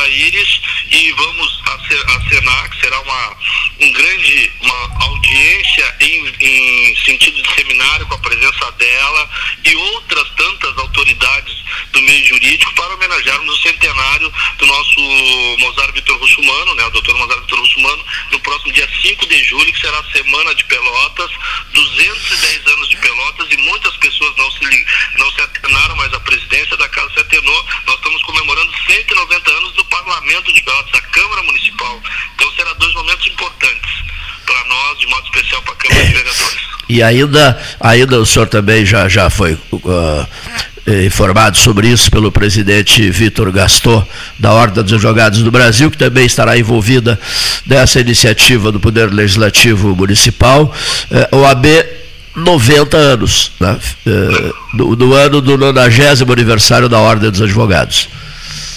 Com 0.00 0.04
a 0.04 0.08
doutora 0.08 0.08
Iris 0.08 0.60
e 0.90 1.12
vamos 1.12 1.62
acenar 1.66 2.70
que 2.70 2.80
será 2.80 3.00
uma, 3.00 3.36
um 3.80 3.92
grande, 3.92 4.52
uma 4.60 5.04
audiência 5.04 5.96
em, 6.00 6.34
em 6.40 6.96
sentido 7.04 7.42
de 7.42 7.54
seminário 7.54 8.06
com 8.06 8.14
a 8.14 8.18
presença 8.18 8.72
dela 8.72 9.30
e 9.64 9.74
outras 9.76 10.28
tantas 10.30 10.78
autoridades 10.78 11.60
do 11.92 12.00
meio 12.02 12.26
jurídico 12.26 12.72
para 12.74 12.94
homenagearmos 12.94 13.54
o 13.54 13.62
centenário 13.62 14.32
do 14.58 14.66
nosso 14.66 15.00
Mozart 15.58 15.94
Vitor 15.94 16.18
Russumano, 16.18 16.74
né, 16.74 16.86
o 16.86 16.90
doutor 16.90 17.16
Mozart 17.16 17.40
Vitor 17.42 17.58
Russumano, 17.58 18.04
no 18.32 18.40
próximo 18.40 18.72
dia 18.72 18.88
5 19.02 19.26
de 19.26 19.44
julho, 19.44 19.72
que 19.72 19.80
será 19.80 19.98
a 19.98 20.12
Semana 20.12 20.54
de 20.54 20.64
Pelotas, 20.64 21.30
210 21.72 22.66
anos 22.66 22.88
de 22.88 22.96
Pelotas 22.96 23.48
e 23.50 23.56
muitas 23.58 23.96
pessoas 23.96 24.36
não 24.36 24.50
se, 24.52 24.86
não 25.18 25.30
se 25.32 25.40
atenaram, 25.42 25.96
mas 25.96 26.12
a 26.12 26.20
presidência 26.20 26.76
da 26.76 26.88
casa 26.88 27.12
se 27.14 27.20
atenou. 27.20 27.66
Nós 27.86 27.96
estamos 27.96 28.22
comemorando 28.22 28.72
190 28.86 29.50
anos 29.50 29.72
do 29.74 29.84
Parlamento 29.90 30.52
de 30.52 30.62
Pelotas, 30.62 30.92
da 30.92 31.00
Câmara 31.00 31.42
Municipal. 31.42 32.00
Então 32.34 32.50
será 32.52 32.72
dois 32.74 32.94
momentos 32.94 33.26
importantes 33.26 33.90
para 34.46 34.64
nós, 34.64 34.98
de 34.98 35.06
modo 35.06 35.24
especial 35.24 35.62
para 35.62 35.72
a 35.72 35.76
Câmara 35.76 36.06
de 36.06 36.12
Vereadores. 36.12 36.60
E 36.88 37.02
ainda, 37.02 37.62
ainda 37.78 38.18
o 38.18 38.26
senhor 38.26 38.48
também 38.48 38.84
já, 38.84 39.08
já 39.08 39.30
foi 39.30 39.52
uh, 39.54 40.26
informado 41.06 41.56
sobre 41.56 41.86
isso 41.88 42.10
pelo 42.10 42.32
presidente 42.32 43.08
Vitor 43.10 43.52
Gaston, 43.52 44.04
da 44.38 44.52
Ordem 44.52 44.82
dos 44.82 44.92
Advogados 44.92 45.42
do 45.42 45.50
Brasil, 45.52 45.90
que 45.90 45.96
também 45.98 46.26
estará 46.26 46.58
envolvida 46.58 47.20
nessa 47.64 48.00
iniciativa 48.00 48.72
do 48.72 48.80
Poder 48.80 49.12
Legislativo 49.12 49.94
Municipal. 49.94 50.74
Uh, 51.32 51.36
o 51.36 51.44
AB 51.44 51.68
90 52.34 52.96
anos, 52.96 53.52
né? 53.60 53.78
uh, 54.06 54.76
do, 54.76 54.96
do 54.96 55.14
ano 55.14 55.40
do 55.40 55.56
90 55.56 56.32
aniversário 56.32 56.88
da 56.88 56.98
Ordem 56.98 57.30
dos 57.30 57.40
Advogados. 57.40 58.08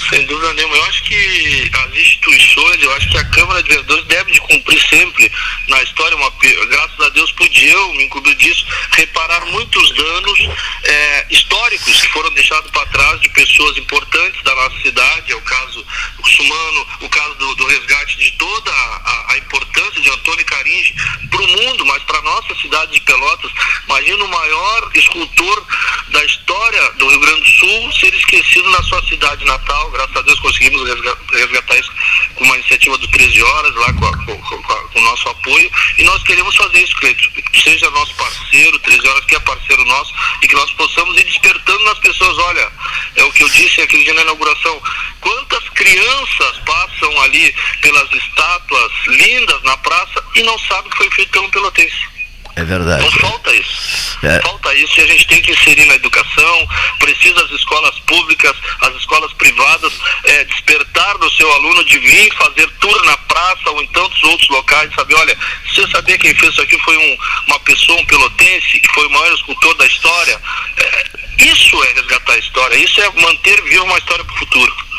Sem 0.10 0.26
dúvida 0.28 0.54
nenhuma. 0.54 0.76
Eu 0.76 0.84
acho 0.86 0.93
que 1.04 1.70
as 1.74 1.93
instituições, 2.24 2.82
eu 2.82 2.94
acho 2.94 3.10
que 3.10 3.18
a 3.18 3.26
Câmara 3.26 3.62
de 3.62 3.70
Vereadores 3.70 4.06
deve 4.06 4.32
de 4.32 4.40
cumprir 4.42 4.80
sempre 4.88 5.32
na 5.68 5.84
história, 5.84 6.16
uma, 6.16 6.32
graças 6.70 7.00
a 7.02 7.10
Deus 7.10 7.32
pude 7.34 7.68
eu, 7.68 7.94
me 7.94 8.06
incluir 8.06 8.36
disso, 8.36 8.66
reparar 8.92 9.46
muitos 9.48 9.92
danos 9.92 10.40
é, 10.84 11.28
históricos 11.30 12.02
que 12.02 12.12
foram 12.12 12.32
deixados 12.34 12.72
para 12.72 12.86
trás 12.88 13.20
de 13.20 13.30
pessoas 13.30 13.78
importantes 13.78 14.42
da 14.44 14.56
nossa 14.56 14.80
cidade, 14.82 15.32
é 15.32 15.36
o 15.36 15.42
caso 15.42 15.86
do 16.18 16.30
Sumano, 16.30 16.88
o 17.02 17.10
caso 17.10 17.36
do, 17.36 17.56
do 17.56 17.68
resgate 17.68 18.18
de 18.18 18.32
toda 18.38 18.72
a, 18.72 19.34
a, 19.34 19.38
importância 19.38 20.02
de 20.02 20.10
Antônio 20.10 20.46
Caringe 20.46 20.96
para 21.30 21.42
o 21.42 21.48
mundo, 21.48 21.86
mas 21.86 22.04
para 22.04 22.20
a 22.20 22.22
nossa 22.22 22.56
cidade 22.56 22.94
de 22.94 23.02
Pelotas. 23.02 23.52
Imagina 23.86 24.24
o 24.24 24.28
maior 24.28 24.92
escultor 24.96 25.66
da 26.10 26.24
história 26.24 26.92
do 26.94 27.10
Rio 27.10 27.20
Grande 27.20 27.42
do 27.42 27.48
Sul 27.48 27.94
ser 27.94 28.14
esquecido 28.14 28.70
na 28.72 28.82
sua 28.84 29.04
cidade 29.08 29.44
natal, 29.46 29.92
graças 29.92 30.16
a 30.16 30.22
Deus 30.22 30.40
conseguimos 30.40 30.88
resgatar 31.32 31.78
isso 31.78 31.92
com 32.36 32.44
uma 32.44 32.56
iniciativa 32.56 32.98
do 32.98 33.08
13 33.08 33.44
Horas, 33.44 33.76
lá 33.76 33.94
com, 33.94 34.06
a, 34.06 34.18
com, 34.18 34.42
com, 34.42 34.64
com, 34.64 35.00
o 35.00 35.02
nosso 35.02 35.30
apoio, 35.30 35.72
e 35.98 36.04
nós 36.04 36.24
queremos 36.24 36.56
fazer 36.56 36.84
isso, 36.84 36.96
Cleiton, 36.98 37.28
seja 37.64 37.90
nosso 37.92 38.14
parceiro, 38.16 38.80
13 38.80 39.08
Horas 39.08 39.26
que 39.26 39.36
é 39.36 39.40
parceiro 39.40 39.86
nosso, 39.86 40.14
e 40.42 40.48
que 40.48 40.56
nós 40.56 40.72
possamos 40.72 41.20
ir 41.20 41.24
despertando 41.24 41.84
nas 41.84 42.00
pessoas, 42.00 42.38
olha, 42.38 42.72
é 43.16 43.24
o 43.24 43.32
que 43.32 43.44
eu 43.44 43.50
disse 43.50 43.82
aquele 43.82 44.04
dia 44.04 44.14
na 44.14 44.22
inauguração, 44.22 44.82
quantas 45.20 45.70
crianças 45.70 46.60
passam 46.66 47.22
ali 47.22 47.54
pelas 47.82 48.12
estátuas 48.12 48.92
lindas 49.08 49.62
na 49.64 49.78
praça 49.78 50.24
e 50.36 50.44
não 50.44 50.58
sabem 50.60 50.90
que 50.90 50.98
foi 50.98 51.12
feito 51.12 51.32
pelo 51.32 51.50
pelotense. 51.50 52.14
É 52.56 52.64
verdade. 52.64 53.06
Então 53.06 53.30
falta 53.30 53.54
isso. 53.54 54.18
É. 54.24 54.40
Falta 54.42 54.74
isso 54.76 55.00
e 55.00 55.04
a 55.04 55.08
gente 55.08 55.28
tem 55.28 55.42
que 55.42 55.52
inserir 55.52 55.86
na 55.86 55.96
educação, 55.96 56.68
precisa 57.00 57.44
as 57.44 57.52
escolas 57.52 58.00
públicas, 58.02 58.56
as 58.82 58.96
escolas 58.96 59.34
privadas 59.34 59.94
é, 60.24 60.44
despertar 60.46 61.18
no 61.18 61.30
seu 61.32 61.52
aluno 61.54 61.84
de 61.84 61.98
vir 61.98 62.34
fazer 62.36 62.70
tour 62.80 63.06
na 63.06 63.18
praça 63.18 63.72
ou 63.72 63.82
em 63.82 63.88
tantos 63.88 64.22
outros 64.24 64.48
locais, 64.50 64.94
saber, 64.94 65.16
olha, 65.16 65.38
você 65.68 65.88
sabia 65.88 66.18
quem 66.18 66.34
fez 66.36 66.54
isso 66.54 66.62
aqui 66.62 66.78
foi 66.80 66.96
um, 66.96 67.18
uma 67.48 67.60
pessoa, 67.62 68.00
um 68.00 68.06
pelotense, 68.06 68.80
que 68.80 68.94
foi 68.94 69.08
o 69.08 69.12
maior 69.12 69.34
escultor 69.34 69.76
da 69.76 69.86
história. 69.86 70.40
É, 70.78 71.10
isso 71.40 71.84
é 71.84 71.94
resgatar 71.94 72.34
a 72.34 72.38
história, 72.38 72.76
isso 72.78 73.02
é 73.02 73.12
manter 73.22 73.62
viva 73.64 73.84
uma 73.84 73.98
história 73.98 74.24
para 74.24 74.36
o 74.36 74.38
futuro. 74.38 74.93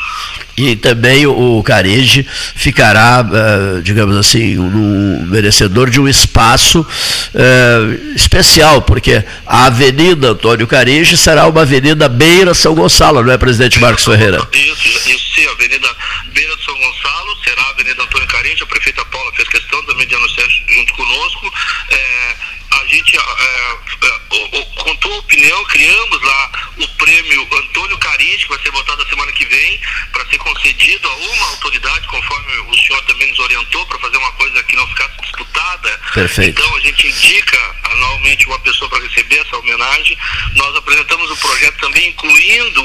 E 0.57 0.75
também 0.75 1.27
o, 1.27 1.61
Careje 1.63 2.25
ficará, 2.55 3.21
uh, 3.21 3.81
digamos 3.81 4.15
assim, 4.15 4.57
um, 4.57 5.25
merecedor 5.27 5.89
de 5.89 5.99
um 5.99 6.07
espaço 6.07 6.79
uh, 6.79 8.15
especial, 8.15 8.81
porque 8.81 9.23
a 9.45 9.65
Avenida 9.65 10.29
Antônio 10.29 10.65
Careje 10.65 11.17
será 11.17 11.47
uma 11.47 11.63
avenida 11.63 12.07
beira 12.07 12.53
São 12.53 12.73
Gonçalo, 12.73 13.21
não 13.21 13.33
é, 13.33 13.37
presidente 13.37 13.79
Marcos 13.79 14.05
Ferreira? 14.05 14.47
Isso, 14.53 14.87
isso 14.87 15.35
sim, 15.35 15.45
a 15.45 15.51
Avenida 15.51 15.89
Beira 16.33 16.55
de 16.55 16.63
São 16.63 16.73
Gonçalo 16.73 17.37
será 17.43 17.61
a 17.61 17.69
Avenida 17.71 18.03
Antônio 18.03 18.27
Careje, 18.27 18.63
a 18.63 18.67
prefeita 18.67 19.05
Paula 19.05 19.31
fez 19.35 19.49
questão 19.49 19.83
também 19.83 20.07
de 20.07 20.15
anunciar 20.15 20.47
junto 20.49 20.93
conosco. 20.93 21.53
É, 21.89 22.35
a 22.85 22.87
gente, 22.87 23.17
é, 23.17 23.19
é, 23.19 24.65
com 24.77 24.95
tua 24.97 25.17
opinião, 25.17 25.63
criamos 25.65 26.21
lá 26.21 26.51
o 26.77 26.87
prêmio 26.89 27.47
Antônio 27.51 27.97
Carinhos, 27.97 28.43
que 28.43 28.49
vai 28.49 28.59
ser 28.59 28.71
votado 28.71 29.01
a 29.01 29.09
semana 29.09 29.31
que 29.31 29.45
vem, 29.45 29.81
para 30.11 30.25
ser 30.27 30.37
concedido 30.37 31.09
a 31.09 31.15
uma 31.15 31.47
autoridade, 31.49 32.07
conforme 32.07 32.57
o 32.59 32.75
senhor 32.75 33.01
também 33.05 33.27
nos 33.29 33.39
orientou, 33.39 33.85
para 33.87 33.99
fazer 33.99 34.17
uma 34.17 34.31
coisa 34.33 34.63
que 34.63 34.75
não 34.75 34.87
ficasse 34.89 35.21
disputada. 35.21 35.99
Perfeito. 36.13 36.61
Então 36.61 36.75
a 36.75 36.79
gente 36.81 37.07
indica 37.07 37.75
anualmente 37.91 38.45
uma 38.45 38.59
pessoa 38.59 38.89
para 38.89 39.03
receber 39.03 39.39
essa 39.39 39.57
homenagem. 39.57 40.17
Nós 40.55 40.75
apresentamos 40.75 41.31
o 41.31 41.37
projeto 41.37 41.79
também, 41.79 42.09
incluindo 42.09 42.83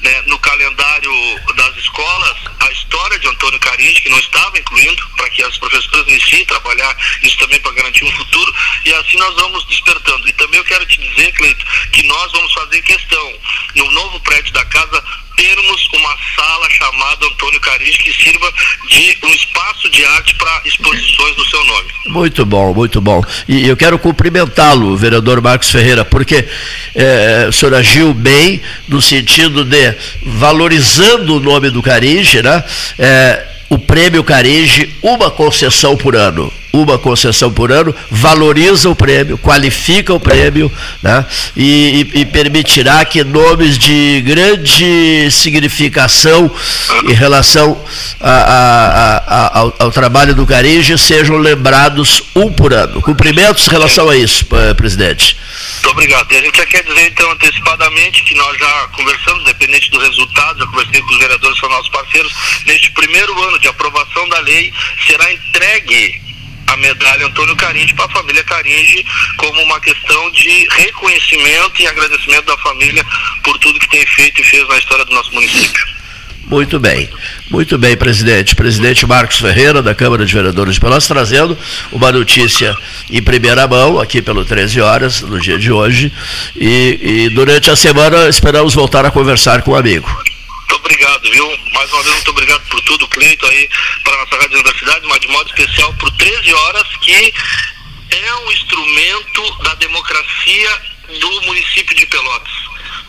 né, 0.00 0.22
no 0.26 0.38
calendário 0.40 1.12
das 1.54 1.76
escolas 1.76 2.36
a 2.60 2.72
história 2.72 3.18
de 3.18 3.28
Antônio 3.28 3.60
Carinhos, 3.60 4.00
que 4.00 4.08
não 4.08 4.18
estava 4.18 4.58
incluindo, 4.58 5.08
para 5.16 5.30
que 5.30 5.42
as 5.42 5.56
professoras 5.58 6.06
iniciem 6.08 6.44
trabalhar 6.46 6.96
isso 7.22 7.38
também 7.38 7.60
para 7.60 7.72
garantir 7.72 8.04
um 8.04 8.12
futuro. 8.12 8.54
E 8.84 8.92
assim 8.94 9.16
nós 9.18 9.35
vamos 9.36 9.64
despertando. 9.66 10.28
E 10.28 10.32
também 10.32 10.58
eu 10.58 10.64
quero 10.64 10.84
te 10.86 10.98
dizer, 11.00 11.32
Cleito, 11.32 11.64
que 11.92 12.02
nós 12.04 12.32
vamos 12.32 12.52
fazer 12.52 12.82
questão, 12.82 13.32
no 13.74 13.90
novo 13.92 14.20
prédio 14.20 14.52
da 14.52 14.64
casa, 14.64 15.02
termos 15.36 15.88
uma 15.92 16.16
sala 16.34 16.68
chamada 16.70 17.26
Antônio 17.26 17.60
Caris 17.60 17.96
que 17.98 18.12
sirva 18.12 18.52
de 18.88 19.18
um 19.22 19.28
espaço 19.28 19.90
de 19.90 20.04
arte 20.04 20.34
para 20.34 20.62
exposições 20.64 21.36
do 21.36 21.46
seu 21.46 21.64
nome. 21.64 21.88
Muito 22.06 22.46
bom, 22.46 22.74
muito 22.74 23.00
bom. 23.00 23.22
E 23.46 23.68
eu 23.68 23.76
quero 23.76 23.98
cumprimentá-lo, 23.98 24.96
vereador 24.96 25.40
Marcos 25.40 25.70
Ferreira, 25.70 26.04
porque 26.04 26.48
é, 26.94 27.46
o 27.48 27.52
senhor 27.52 27.74
agiu 27.74 28.14
bem 28.14 28.62
no 28.88 29.00
sentido 29.00 29.64
de 29.64 29.94
valorizando 30.24 31.36
o 31.36 31.40
nome 31.40 31.70
do 31.70 31.82
Caringe, 31.82 32.42
né? 32.42 32.64
É, 32.98 33.46
o 33.68 33.78
prêmio 33.78 34.24
Caringe, 34.24 34.94
uma 35.02 35.30
concessão 35.30 35.96
por 35.96 36.16
ano 36.16 36.52
uma 36.82 36.98
concessão 36.98 37.52
por 37.52 37.72
ano, 37.72 37.94
valoriza 38.10 38.88
o 38.88 38.96
prêmio, 38.96 39.38
qualifica 39.38 40.12
o 40.12 40.20
prêmio 40.20 40.70
né, 41.02 41.24
e, 41.56 42.08
e, 42.14 42.20
e 42.20 42.24
permitirá 42.26 43.04
que 43.04 43.22
nomes 43.24 43.78
de 43.78 44.20
grande 44.22 45.30
significação 45.30 46.50
em 47.08 47.12
relação 47.12 47.80
a, 48.20 48.30
a, 48.30 49.16
a, 49.26 49.58
ao, 49.58 49.74
ao, 49.78 49.90
trabalho 49.90 50.34
do 50.34 50.46
Carige 50.46 50.96
sejam 50.98 51.36
lembrados 51.38 52.22
um 52.34 52.52
por 52.52 52.72
ano. 52.72 53.00
Cumprimentos 53.00 53.66
em 53.66 53.70
relação 53.70 54.08
a 54.08 54.16
isso, 54.16 54.46
eh, 54.52 54.74
presidente. 54.74 55.36
Muito 55.74 55.90
obrigado. 55.90 56.32
E 56.32 56.36
a 56.36 56.42
gente 56.42 56.56
já 56.56 56.66
quer 56.66 56.82
dizer, 56.82 57.06
então, 57.06 57.30
antecipadamente, 57.30 58.22
que 58.24 58.34
nós 58.34 58.58
já 58.58 58.88
conversamos, 58.88 59.44
dependente 59.44 59.90
do 59.90 59.98
resultado, 59.98 60.58
já 60.58 60.66
conversei 60.66 61.00
com 61.00 61.12
os 61.12 61.18
vereadores, 61.18 61.58
são 61.58 61.68
nossos 61.68 61.88
parceiros, 61.88 62.32
neste 62.66 62.90
primeiro 62.90 63.42
ano 63.44 63.58
de 63.58 63.68
aprovação 63.68 64.28
da 64.28 64.40
lei, 64.40 64.72
será 65.06 65.32
entregue 65.32 66.25
a 66.66 66.76
medalha 66.76 67.26
Antônio 67.26 67.56
Caringe 67.56 67.94
para 67.94 68.06
a 68.06 68.10
família 68.10 68.44
Caringe 68.44 69.04
como 69.36 69.62
uma 69.62 69.80
questão 69.80 70.30
de 70.32 70.68
reconhecimento 70.70 71.82
e 71.82 71.86
agradecimento 71.86 72.46
da 72.46 72.56
família 72.58 73.04
por 73.42 73.58
tudo 73.58 73.78
que 73.78 73.88
tem 73.88 74.06
feito 74.06 74.40
e 74.40 74.44
fez 74.44 74.66
na 74.68 74.78
história 74.78 75.04
do 75.04 75.12
nosso 75.12 75.32
município. 75.32 75.96
Muito 76.48 76.78
bem, 76.78 77.10
muito 77.50 77.76
bem, 77.76 77.96
presidente. 77.96 78.54
Presidente 78.54 79.04
Marcos 79.04 79.38
Ferreira, 79.38 79.82
da 79.82 79.96
Câmara 79.96 80.24
de 80.24 80.32
Vereadores 80.32 80.74
de 80.74 80.80
Pelotas, 80.80 81.08
trazendo 81.08 81.58
uma 81.90 82.12
notícia 82.12 82.72
em 83.10 83.20
primeira 83.20 83.66
mão, 83.66 83.98
aqui 83.98 84.22
pelo 84.22 84.44
13 84.44 84.80
horas, 84.80 85.22
no 85.22 85.40
dia 85.40 85.58
de 85.58 85.72
hoje. 85.72 86.12
E, 86.54 87.00
e 87.02 87.28
durante 87.30 87.68
a 87.68 87.74
semana 87.74 88.28
esperamos 88.28 88.74
voltar 88.74 89.04
a 89.04 89.10
conversar 89.10 89.62
com 89.62 89.72
o 89.72 89.76
amigo. 89.76 90.08
Muito 90.68 90.76
obrigado, 90.76 91.30
viu? 91.30 91.58
Mais 91.72 91.92
uma 91.92 92.02
vez, 92.02 92.14
muito 92.16 92.30
obrigado 92.30 92.68
por 92.68 92.80
tudo, 92.80 93.06
Cleito, 93.08 93.46
aí, 93.46 93.70
para 94.02 94.14
a 94.14 94.18
nossa 94.18 94.36
Rádio 94.36 94.58
Universidade, 94.58 95.06
mas 95.06 95.20
de 95.20 95.28
modo 95.28 95.48
especial 95.48 95.94
por 95.94 96.10
13 96.10 96.52
horas, 96.52 96.88
que 97.02 97.34
é 98.10 98.34
um 98.34 98.52
instrumento 98.52 99.62
da 99.62 99.74
democracia 99.74 100.82
do 101.20 101.42
município 101.42 101.94
de 101.94 102.04
Pelotas. 102.06 102.52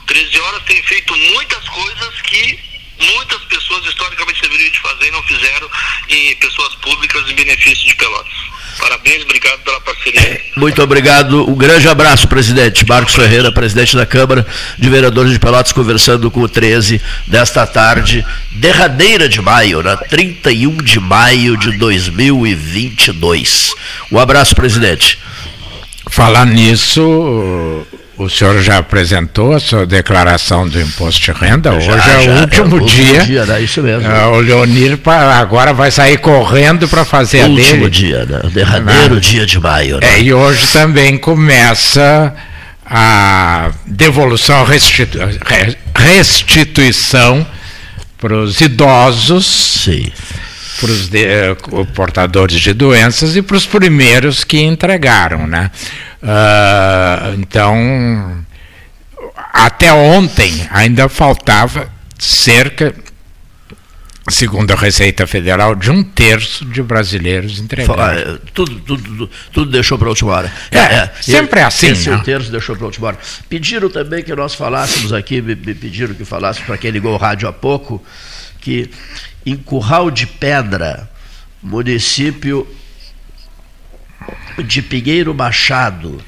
13 0.05 0.39
horas 0.39 0.63
tem 0.65 0.83
feito 0.83 1.15
muitas 1.15 1.67
coisas 1.69 2.21
que 2.21 2.59
muitas 2.99 3.43
pessoas 3.45 3.85
historicamente 3.85 4.41
deveriam 4.41 4.71
de 4.71 4.79
fazer 4.79 5.07
e 5.07 5.11
não 5.11 5.23
fizeram, 5.23 5.69
e 6.09 6.35
pessoas 6.35 6.75
públicas 6.75 7.29
em 7.29 7.35
benefício 7.35 7.87
de 7.87 7.95
Pelotas. 7.95 8.57
Parabéns, 8.79 9.23
obrigado 9.23 9.59
pela 9.63 9.81
parceria. 9.81 10.41
Muito 10.55 10.81
obrigado. 10.81 11.49
Um 11.49 11.55
grande 11.55 11.87
abraço, 11.87 12.27
presidente. 12.27 12.85
Marcos 12.87 13.15
Ferreira, 13.15 13.51
presidente 13.51 13.95
da 13.95 14.05
Câmara 14.05 14.45
de 14.77 14.89
Vereadores 14.89 15.31
de 15.31 15.39
Pelotas, 15.39 15.71
conversando 15.71 16.29
com 16.29 16.41
o 16.41 16.49
13 16.49 17.01
desta 17.25 17.65
tarde, 17.65 18.25
derradeira 18.51 19.27
de 19.27 19.41
maio, 19.41 19.81
na 19.81 19.97
31 19.97 20.77
de 20.77 20.99
maio 20.99 21.57
de 21.57 21.71
2022. 21.77 23.73
Um 24.11 24.19
abraço, 24.19 24.55
presidente. 24.55 25.17
Falar 26.09 26.45
nisso, 26.45 27.85
o 28.17 28.29
senhor 28.29 28.61
já 28.61 28.79
apresentou 28.79 29.53
a 29.53 29.59
sua 29.59 29.85
declaração 29.85 30.67
do 30.67 30.81
imposto 30.81 31.21
de 31.21 31.31
renda? 31.31 31.79
Já, 31.79 31.93
Hoje 31.93 32.09
é 32.09 32.21
já, 32.23 32.31
o 32.31 32.39
último 32.41 32.77
é 32.77 32.81
o 32.81 32.85
dia. 32.85 33.25
dia 33.25 33.45
né? 33.45 33.61
Isso 33.61 33.81
mesmo. 33.81 34.07
É, 34.07 34.25
o 34.25 34.39
Leonir 34.39 34.99
agora 35.05 35.73
vai 35.73 35.91
sair 35.91 36.17
correndo 36.17 36.87
para 36.87 37.05
fazer 37.05 37.43
último 37.43 37.53
a 37.53 37.61
dele. 37.61 37.83
Último 37.83 37.89
dia, 37.89 38.25
né? 38.25 38.41
o 38.43 38.49
derradeiro 38.49 39.13
Não. 39.15 39.19
dia 39.19 39.45
de 39.45 39.59
maio. 39.59 39.99
Né? 39.99 40.15
É, 40.15 40.21
e 40.21 40.33
hoje 40.33 40.67
também 40.73 41.17
começa 41.17 42.33
a 42.85 43.69
devolução, 43.85 44.63
restitu... 44.63 45.19
restituição 45.95 47.45
para 48.17 48.35
os 48.35 48.59
idosos. 48.61 49.45
Sim 49.45 50.11
para 50.79 50.91
os 50.91 51.09
eh, 51.13 51.55
portadores 51.95 52.59
de 52.59 52.73
doenças 52.73 53.35
e 53.35 53.41
para 53.41 53.57
os 53.57 53.65
primeiros 53.65 54.43
que 54.43 54.59
entregaram, 54.59 55.47
né? 55.47 55.71
Uh, 56.21 57.39
então, 57.39 58.45
até 59.53 59.91
ontem 59.91 60.67
ainda 60.71 61.07
faltava 61.09 61.89
cerca, 62.17 62.93
segundo 64.29 64.71
a 64.71 64.75
Receita 64.75 65.25
Federal, 65.25 65.75
de 65.75 65.89
um 65.89 66.03
terço 66.03 66.65
de 66.65 66.81
brasileiros 66.81 67.59
entregaram. 67.59 68.33
É, 68.33 68.37
tudo, 68.53 68.79
tudo, 68.79 69.03
tudo, 69.03 69.29
tudo 69.51 69.71
deixou 69.71 69.97
para 69.97 70.07
a 70.07 70.09
última 70.09 70.31
hora. 70.33 70.51
É, 70.71 70.79
é 70.79 71.11
sempre 71.21 71.59
é 71.59 71.63
assim. 71.63 71.87
Esse 71.87 72.09
um 72.09 72.19
terço 72.19 72.51
deixou 72.51 72.75
para 72.75 72.85
a 72.85 72.87
última 72.87 73.07
hora. 73.07 73.17
Pediram 73.47 73.89
também 73.89 74.23
que 74.23 74.35
nós 74.35 74.53
falássemos 74.53 75.13
aqui, 75.13 75.41
me 75.41 75.55
pediram 75.55 76.13
que 76.13 76.25
falássemos 76.25 76.67
para 76.67 76.77
quem 76.77 76.91
ligou 76.91 77.13
o 77.13 77.17
rádio 77.17 77.47
há 77.47 77.53
pouco, 77.53 78.03
que 78.59 78.89
em 79.47 79.55
Curral 79.55 80.11
de 80.11 80.27
Pedra, 80.27 81.09
município 81.63 82.67
de 84.65 84.81
Pinheiro 84.81 85.33
Machado, 85.33 86.19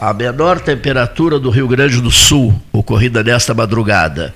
a 0.00 0.14
menor 0.14 0.60
temperatura 0.60 1.40
do 1.40 1.50
Rio 1.50 1.66
Grande 1.66 2.00
do 2.00 2.12
Sul, 2.12 2.54
ocorrida 2.72 3.24
nesta 3.24 3.52
madrugada. 3.52 4.32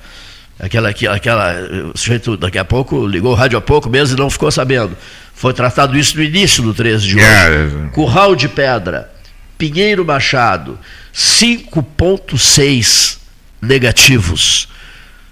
Aquela, 0.59 0.91
aquela, 0.91 1.55
o 1.95 1.97
sujeito 1.97 2.37
daqui 2.37 2.59
a 2.59 2.65
pouco 2.65 3.07
ligou 3.07 3.31
o 3.31 3.37
rádio 3.37 3.57
há 3.57 3.61
pouco 3.61 3.89
mesmo 3.89 4.17
e 4.17 4.21
não 4.21 4.29
ficou 4.29 4.51
sabendo. 4.51 4.97
Foi 5.33 5.55
tratado 5.55 5.97
isso 5.97 6.17
no 6.17 6.23
início 6.23 6.65
do 6.65 6.75
13 6.75 7.07
de 7.07 7.15
hoje. 7.15 7.25
É. 7.25 7.91
Curral 7.93 8.35
de 8.35 8.49
Pedra, 8.49 9.09
Pinheiro 9.57 10.05
Machado, 10.05 10.77
5,6 11.15 13.19
negativos. 13.63 14.69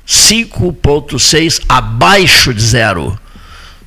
5,6 0.09 1.63
abaixo 1.69 2.55
de 2.55 2.63
zero. 2.63 3.19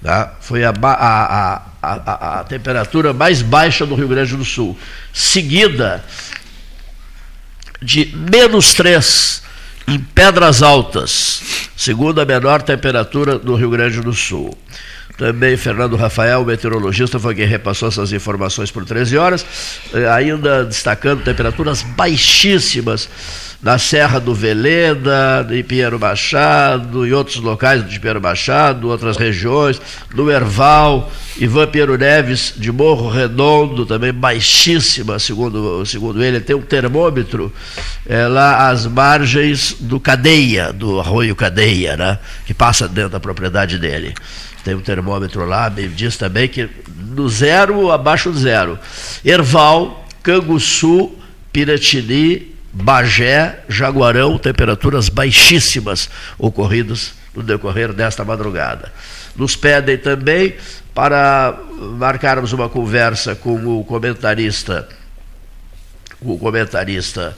Tá? 0.04 0.36
Foi 0.40 0.64
a, 0.64 0.72
a, 0.84 1.62
a, 1.82 2.40
a, 2.40 2.44
temperatura 2.44 3.12
mais 3.12 3.42
baixa 3.42 3.86
do 3.86 3.96
Rio 3.96 4.08
Grande 4.08 4.36
do 4.36 4.46
Sul. 4.46 4.78
Seguida 5.12 6.04
de 7.82 8.16
menos 8.16 8.76
3 8.76 9.42
em 9.88 10.00
Pedras 10.00 10.62
Altas, 10.62 11.70
segundo 11.76 12.22
a 12.22 12.26
menor 12.26 12.62
temperatura 12.62 13.40
do 13.40 13.56
Rio 13.56 13.72
Grande 13.72 14.00
do 14.02 14.14
Sul. 14.14 14.56
Também 15.22 15.56
Fernando 15.56 15.96
Rafael, 15.96 16.44
meteorologista, 16.44 17.20
foi 17.20 17.36
quem 17.36 17.46
repassou 17.46 17.90
essas 17.90 18.12
informações 18.12 18.72
por 18.72 18.84
13 18.84 19.20
horas, 19.20 19.46
eh, 19.94 20.10
ainda 20.10 20.66
destacando 20.66 21.24
temperaturas 21.24 21.84
baixíssimas 21.84 23.08
na 23.62 23.78
Serra 23.78 24.18
do 24.18 24.34
Veleda, 24.34 25.48
em 25.52 25.64
Pinheiro 25.64 26.00
Machado, 26.00 27.06
em 27.06 27.12
outros 27.12 27.36
locais 27.36 27.88
de 27.88 28.00
Pinheiro 28.00 28.20
Machado, 28.20 28.90
outras 28.90 29.16
regiões, 29.16 29.80
no 30.16 30.32
Erval, 30.32 31.12
Ivan 31.38 31.68
Pinheiro 31.68 31.96
Neves, 31.96 32.56
de 32.58 32.72
Morro 32.72 33.08
Redondo, 33.08 33.86
também 33.86 34.12
baixíssima, 34.12 35.20
segundo, 35.20 35.86
segundo 35.86 36.24
ele, 36.24 36.40
tem 36.40 36.56
um 36.56 36.64
termômetro 36.64 37.54
é, 38.08 38.26
lá 38.26 38.70
às 38.70 38.88
margens 38.88 39.76
do 39.80 40.00
Cadeia, 40.00 40.74
do 40.74 41.00
arroio 41.00 41.36
Cadeia, 41.36 41.96
né, 41.96 42.18
que 42.44 42.56
passa 42.56 42.88
dentro 42.88 43.12
da 43.12 43.20
propriedade 43.20 43.78
dele. 43.78 44.16
Tem 44.64 44.76
um 44.76 44.82
termômetro 44.82 45.46
lá, 45.46 45.70
me 45.70 45.88
diz 45.88 46.18
também 46.18 46.48
que 46.48 46.70
no 47.12 47.28
zero, 47.28 47.92
abaixo 47.92 48.32
do 48.32 48.38
zero. 48.38 48.78
Erval, 49.26 50.06
Canguçu, 50.22 51.12
Piratini, 51.52 52.56
Bagé, 52.72 53.60
Jaguarão, 53.68 54.38
temperaturas 54.38 55.10
baixíssimas 55.10 56.10
ocorridas 56.38 57.14
no 57.36 57.44
decorrer 57.44 57.92
desta 57.94 58.24
madrugada. 58.24 58.92
Nos 59.36 59.56
pedem 59.56 59.98
também 59.98 60.56
para 60.94 61.58
marcarmos 61.98 62.54
uma 62.54 62.70
conversa 62.70 63.36
com 63.36 63.80
o 63.80 63.84
comentarista, 63.84 64.88
o 66.22 66.38
comentarista 66.38 67.36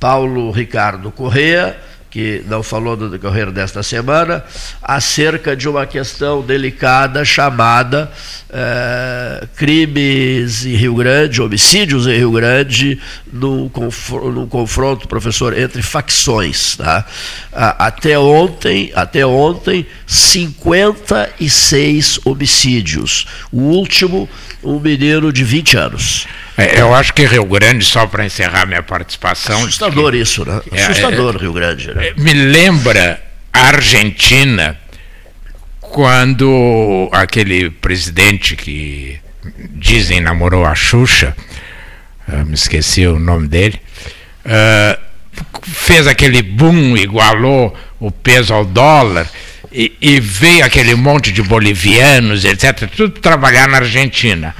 Paulo 0.00 0.50
Ricardo 0.50 1.10
Correa, 1.10 1.78
que 2.16 2.42
não 2.48 2.62
falou 2.62 2.96
no 2.96 3.10
decorrer 3.10 3.50
desta 3.50 3.82
semana, 3.82 4.42
acerca 4.80 5.54
de 5.54 5.68
uma 5.68 5.84
questão 5.84 6.40
delicada 6.40 7.22
chamada 7.26 8.10
é, 8.48 9.46
crimes 9.54 10.64
em 10.64 10.76
Rio 10.76 10.94
Grande, 10.94 11.42
homicídios 11.42 12.06
em 12.06 12.16
Rio 12.16 12.32
Grande, 12.32 12.98
num, 13.30 13.70
num 14.32 14.46
confronto, 14.46 15.06
professor, 15.06 15.58
entre 15.58 15.82
facções. 15.82 16.74
Tá? 16.76 17.04
Até 17.52 18.18
ontem, 18.18 18.90
até 18.94 19.26
ontem, 19.26 19.84
56 20.06 22.20
homicídios. 22.24 23.26
O 23.52 23.60
último, 23.60 24.26
um 24.64 24.80
menino 24.80 25.30
de 25.30 25.44
20 25.44 25.76
anos. 25.76 26.26
É, 26.56 26.80
eu 26.80 26.94
acho 26.94 27.12
que 27.12 27.26
Rio 27.26 27.44
Grande, 27.44 27.84
só 27.84 28.06
para 28.06 28.24
encerrar 28.24 28.66
minha 28.66 28.82
participação. 28.82 29.58
Assustador 29.58 30.12
que, 30.12 30.18
isso, 30.18 30.44
né? 30.44 30.60
É, 30.72 30.82
Assustador 30.84 31.36
é, 31.36 31.38
Rio 31.38 31.52
Grande. 31.52 31.94
Né? 31.94 32.14
Me 32.16 32.32
lembra 32.32 33.22
a 33.52 33.68
Argentina, 33.68 34.78
quando 35.80 37.08
aquele 37.12 37.70
presidente 37.70 38.56
que 38.56 39.20
dizem 39.70 40.20
namorou 40.20 40.64
a 40.64 40.74
Xuxa, 40.74 41.36
uh, 42.26 42.44
me 42.46 42.54
esqueci 42.54 43.06
o 43.06 43.18
nome 43.18 43.48
dele, 43.48 43.78
uh, 44.46 44.98
fez 45.62 46.06
aquele 46.06 46.40
boom, 46.42 46.96
igualou 46.96 47.76
o 48.00 48.10
peso 48.10 48.54
ao 48.54 48.64
dólar. 48.64 49.28
E, 49.70 49.94
e 50.00 50.20
veio 50.20 50.64
aquele 50.64 50.94
monte 50.94 51.30
de 51.30 51.42
bolivianos, 51.42 52.46
etc., 52.46 52.88
tudo 52.88 53.20
trabalhar 53.20 53.68
na 53.68 53.78
Argentina. 53.78 54.54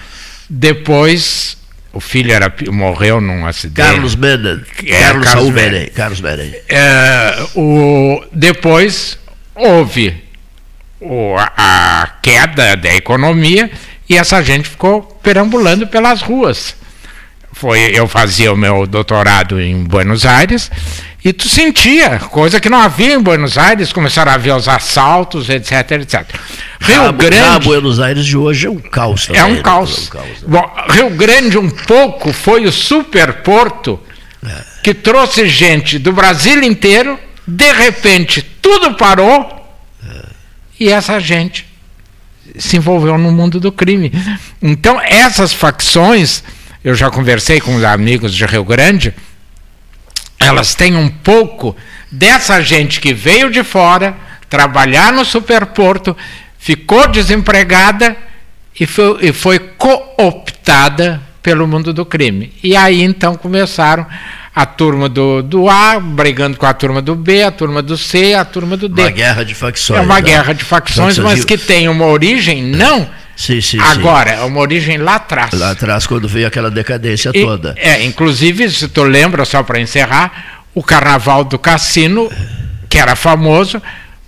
Depois 0.51 1.56
o 1.97 2.01
filho 2.01 2.31
era, 2.31 2.53
morreu 2.71 3.23
num 3.23 3.47
acidente. 3.47 3.89
Carlos 3.89 4.15
Menem. 4.15 4.61
É, 4.85 5.01
Carlos, 5.01 5.25
Carlos 5.25 5.51
Menem. 5.51 5.87
Carlos 5.89 6.21
Menem. 6.21 6.55
É, 6.69 7.47
o, 7.55 8.23
depois 8.31 9.19
houve 9.55 10.23
o, 11.01 11.35
a 11.39 12.19
queda 12.21 12.77
da 12.77 12.95
economia 12.95 13.71
e 14.07 14.15
essa 14.15 14.43
gente 14.43 14.69
ficou 14.69 15.01
perambulando 15.23 15.87
pelas 15.87 16.21
ruas. 16.21 16.77
Foi, 17.51 17.81
eu 17.95 18.07
fazia 18.07 18.53
o 18.53 18.57
meu 18.57 18.87
doutorado 18.87 19.59
em 19.59 19.83
Buenos 19.83 20.27
Aires 20.27 20.71
e 21.27 21.33
tu 21.33 21.49
sentia, 21.49 22.21
coisa 22.21 22.61
que 22.61 22.69
não 22.69 22.79
havia 22.79 23.15
em 23.15 23.21
Buenos 23.21 23.59
Aires, 23.59 23.93
começaram 23.93 24.31
a 24.31 24.37
haver 24.37 24.55
os 24.55 24.69
assaltos, 24.69 25.49
etc, 25.49 25.91
etc. 25.91 26.25
Rio 26.81 26.95
já, 26.95 27.11
Grande. 27.11 27.67
Buenos 27.67 27.99
Aires 27.99 28.25
de 28.25 28.37
hoje 28.37 28.69
é 28.69 28.71
um 28.71 28.79
caos. 28.79 29.27
Também, 29.27 29.41
é 29.41 29.45
um 29.45 29.61
caos. 29.61 29.91
Né? 29.91 29.97
É 29.97 30.07
um 30.07 30.09
caos 30.09 30.43
né? 30.43 30.47
Bom, 30.47 30.71
Rio 30.89 31.11
Grande, 31.11 31.59
um 31.59 31.69
pouco, 31.69 32.33
foi 32.33 32.65
o 32.65 32.71
superporto 32.71 33.99
é. 34.47 34.63
que 34.85 34.95
trouxe 34.95 35.49
gente 35.49 35.99
do 35.99 36.13
Brasil 36.13 36.63
inteiro, 36.63 37.19
de 37.45 37.73
repente 37.73 38.41
tudo 38.63 38.95
parou. 38.95 39.53
É. 40.09 40.27
e 40.79 40.89
essa 40.91 41.19
gente 41.19 41.67
se 42.57 42.77
envolveu 42.77 43.19
no 43.19 43.33
mundo 43.33 43.59
do 43.59 43.73
crime. 43.73 44.13
Então, 44.63 45.01
essas 45.01 45.53
facções, 45.53 46.45
eu 46.85 46.95
já 46.95 47.11
conversei 47.11 47.61
com 47.61 47.75
os 47.75 47.83
amigos 47.83 48.33
de 48.33 48.47
Rio 48.47 48.63
Grande, 48.63 49.13
elas 50.47 50.75
têm 50.75 50.97
um 50.97 51.09
pouco 51.09 51.77
dessa 52.11 52.61
gente 52.63 53.01
que 53.01 53.13
veio 53.13 53.51
de 53.51 53.63
fora 53.63 54.17
trabalhar 54.49 55.13
no 55.13 55.25
superporto, 55.25 56.17
ficou 56.59 57.09
desempregada 57.09 58.17
e 58.79 58.87
foi, 58.87 59.19
e 59.29 59.33
foi 59.33 59.59
cooptada 59.59 61.21
pelo 61.43 61.67
mundo 61.67 61.93
do 61.93 62.05
crime. 62.05 62.53
E 62.63 62.77
aí 62.77 63.03
então 63.03 63.37
começaram 63.37 64.07
a 64.55 64.65
turma 64.65 65.09
do, 65.09 65.43
do 65.43 65.69
A 65.69 66.01
brigando 66.01 66.57
com 66.57 66.65
a 66.65 66.73
turma 66.73 67.03
do 67.03 67.15
B, 67.15 67.43
a 67.43 67.51
turma 67.51 67.83
do 67.83 67.97
C, 67.97 68.35
a 68.35 68.45
turma 68.45 68.77
do 68.77 68.89
D. 68.89 69.03
Uma 69.03 69.11
guerra 69.11 69.45
de 69.45 69.55
facções. 69.55 70.01
É 70.01 70.03
uma 70.03 70.15
né? 70.15 70.23
guerra 70.23 70.53
de 70.55 70.65
facções, 70.65 71.19
mas 71.19 71.45
que 71.45 71.59
tem 71.59 71.89
uma 71.89 72.07
origem 72.07 72.63
não 72.63 73.09
Sim, 73.37 73.61
sim, 73.61 73.79
Agora, 73.79 74.31
é 74.31 74.41
uma 74.41 74.61
origem 74.61 74.97
lá 74.97 75.17
atrás. 75.17 75.53
Lá 75.53 75.73
atrás, 75.73 76.07
quando 76.07 76.27
veio 76.27 76.47
aquela 76.47 76.71
decadência 76.71 77.31
e, 77.35 77.45
toda. 77.45 77.75
É, 77.77 78.03
inclusive, 78.03 78.71
se 78.71 78.89
tu 78.89 79.03
lembra, 79.03 79.45
só 79.45 79.63
para 79.63 79.79
encerrar, 79.79 80.65
o 80.75 80.83
carnaval 80.83 81.45
do 81.45 81.59
cassino, 81.59 82.33
que 82.89 82.99
era 82.99 83.15
famoso, 83.15 83.81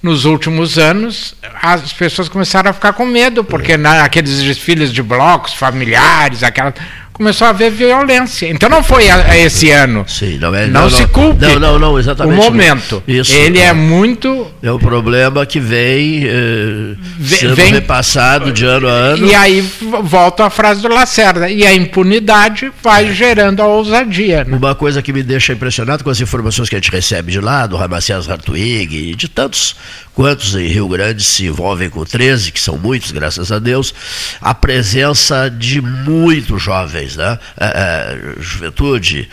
nos 0.03 0.27
últimos 0.27 0.79
anos, 0.79 1.35
as 1.61 1.93
pessoas 1.93 2.29
começaram 2.29 2.71
a 2.71 2.73
ficar 2.73 2.93
com 2.93 3.07
medo, 3.07 3.43
porque 3.43 3.77
naqueles 3.77 4.43
desfiles 4.43 4.93
de 4.93 5.03
blocos 5.03 5.55
familiares, 5.55 6.43
aquela 6.43 6.73
começou 7.19 7.49
a 7.49 7.51
haver 7.51 7.73
violência. 7.73 8.49
Então 8.49 8.71
não 8.71 8.83
foi 8.83 9.11
a, 9.11 9.17
a 9.33 9.37
esse 9.37 9.71
ano. 9.71 10.05
Sim, 10.07 10.39
não, 10.39 10.55
é, 10.55 10.69
não, 10.69 10.83
não 10.83 10.91
se 10.91 11.05
culpe. 11.09 11.45
Não, 11.45 11.59
não, 11.59 11.79
não, 11.79 11.99
exatamente. 11.99 12.41
O 12.41 12.45
momento. 12.45 13.03
Isso, 13.07 13.35
Ele 13.35 13.59
é, 13.59 13.67
é 13.67 13.73
muito. 13.73 14.47
É 14.63 14.71
um 14.71 14.79
problema 14.79 15.45
que 15.45 15.59
vem, 15.59 16.25
eh, 16.25 16.95
sendo 17.21 17.57
vem 17.57 17.73
repassado 17.73 18.53
de 18.53 18.65
ano 18.65 18.87
a 18.87 18.93
ano. 18.93 19.27
E 19.27 19.35
aí 19.35 19.61
volta 20.05 20.47
a 20.47 20.51
frase 20.51 20.81
do 20.81 20.89
Lacerda. 20.89 21.51
E 21.51 21.67
a 21.67 21.75
impunidade 21.75 22.71
vai 22.83 23.09
é. 23.09 23.13
gerando 23.13 23.61
a 23.61 23.67
ousadia. 23.67 24.45
Né? 24.45 24.57
Uma 24.57 24.77
coisa 24.77 25.03
que 25.03 25.13
me 25.13 25.25
deixa 25.25 25.53
impressionado 25.53 26.05
com 26.05 26.11
as 26.11 26.21
informações 26.21 26.69
que 26.69 26.77
a 26.77 26.79
gente 26.79 26.93
recebe 26.93 27.33
de 27.33 27.41
lá, 27.41 27.67
do 27.67 27.77
Ramacés 27.77 28.31
Hartwig 28.31 29.11
e 29.11 29.15
de 29.17 29.27
tantos 29.29 29.75
quantos 30.19 30.53
em 30.57 30.67
Rio 30.67 30.89
Grande 30.89 31.23
se 31.23 31.47
envolvem 31.47 31.89
com 31.89 32.05
13, 32.05 32.51
que 32.51 32.59
são 32.59 32.77
muitos, 32.77 33.13
graças 33.13 33.53
a 33.53 33.61
Deus, 33.61 33.95
a 34.41 34.53
presença 34.53 35.49
de 35.49 35.81
muitos 35.81 36.61
jovens, 36.61 37.15
né? 37.15 37.39
É, 37.57 37.67
é, 37.67 38.43
juventude. 38.43 39.29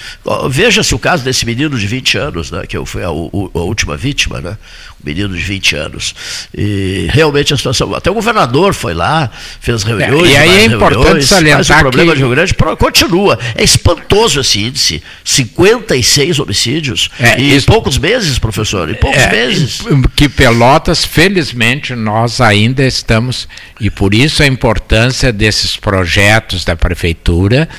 Veja-se 0.48 0.94
o 0.94 1.00
caso 1.00 1.24
desse 1.24 1.44
menino 1.44 1.76
de 1.76 1.88
20 1.88 2.20
anos, 2.20 2.52
né? 2.52 2.68
que 2.68 2.78
foi 2.86 3.04
a, 3.04 3.08
a, 3.08 3.10
a 3.10 3.64
última 3.64 3.98
vítima, 3.98 4.40
né? 4.40 4.60
Menino 5.06 5.30
de 5.36 5.42
20 5.42 5.76
anos. 5.76 6.16
E 6.54 7.08
realmente 7.12 7.54
a 7.54 7.58
situação. 7.58 7.94
Até 7.94 8.10
o 8.10 8.14
governador 8.14 8.74
foi 8.74 8.94
lá, 8.94 9.30
fez 9.60 9.84
reuniões. 9.84 10.30
É, 10.30 10.34
e 10.34 10.38
aí 10.38 10.58
é 10.62 10.66
importante 10.66 11.04
reuniões, 11.04 11.28
salientar 11.28 11.58
mas 11.60 11.70
o 11.70 11.80
problema 11.80 12.12
que... 12.12 12.18
de 12.18 12.24
Rio 12.24 12.32
Grande 12.32 12.56
continua. 12.78 13.40
É 13.56 13.64
espantoso 13.64 14.40
esse 14.40 14.60
índice. 14.60 15.04
56 15.24 16.40
homicídios. 16.40 17.10
É, 17.20 17.40
em 17.40 17.56
isso... 17.56 17.68
poucos 17.68 17.98
meses, 17.98 18.40
professor. 18.40 18.90
Em 18.90 18.96
poucos 18.96 19.22
é, 19.22 19.32
meses. 19.32 19.82
Que 20.16 20.28
Pelotas, 20.28 21.06
felizmente, 21.06 21.94
nós 21.94 22.42
ainda 22.42 22.84
estamos. 22.86 23.48
E 23.80 23.90
por 23.90 24.14
isso 24.14 24.42
a 24.42 24.48
importância 24.48 25.32
desses 25.32 25.78
projetos 25.78 26.66
da 26.66 26.76
prefeitura 26.76 27.70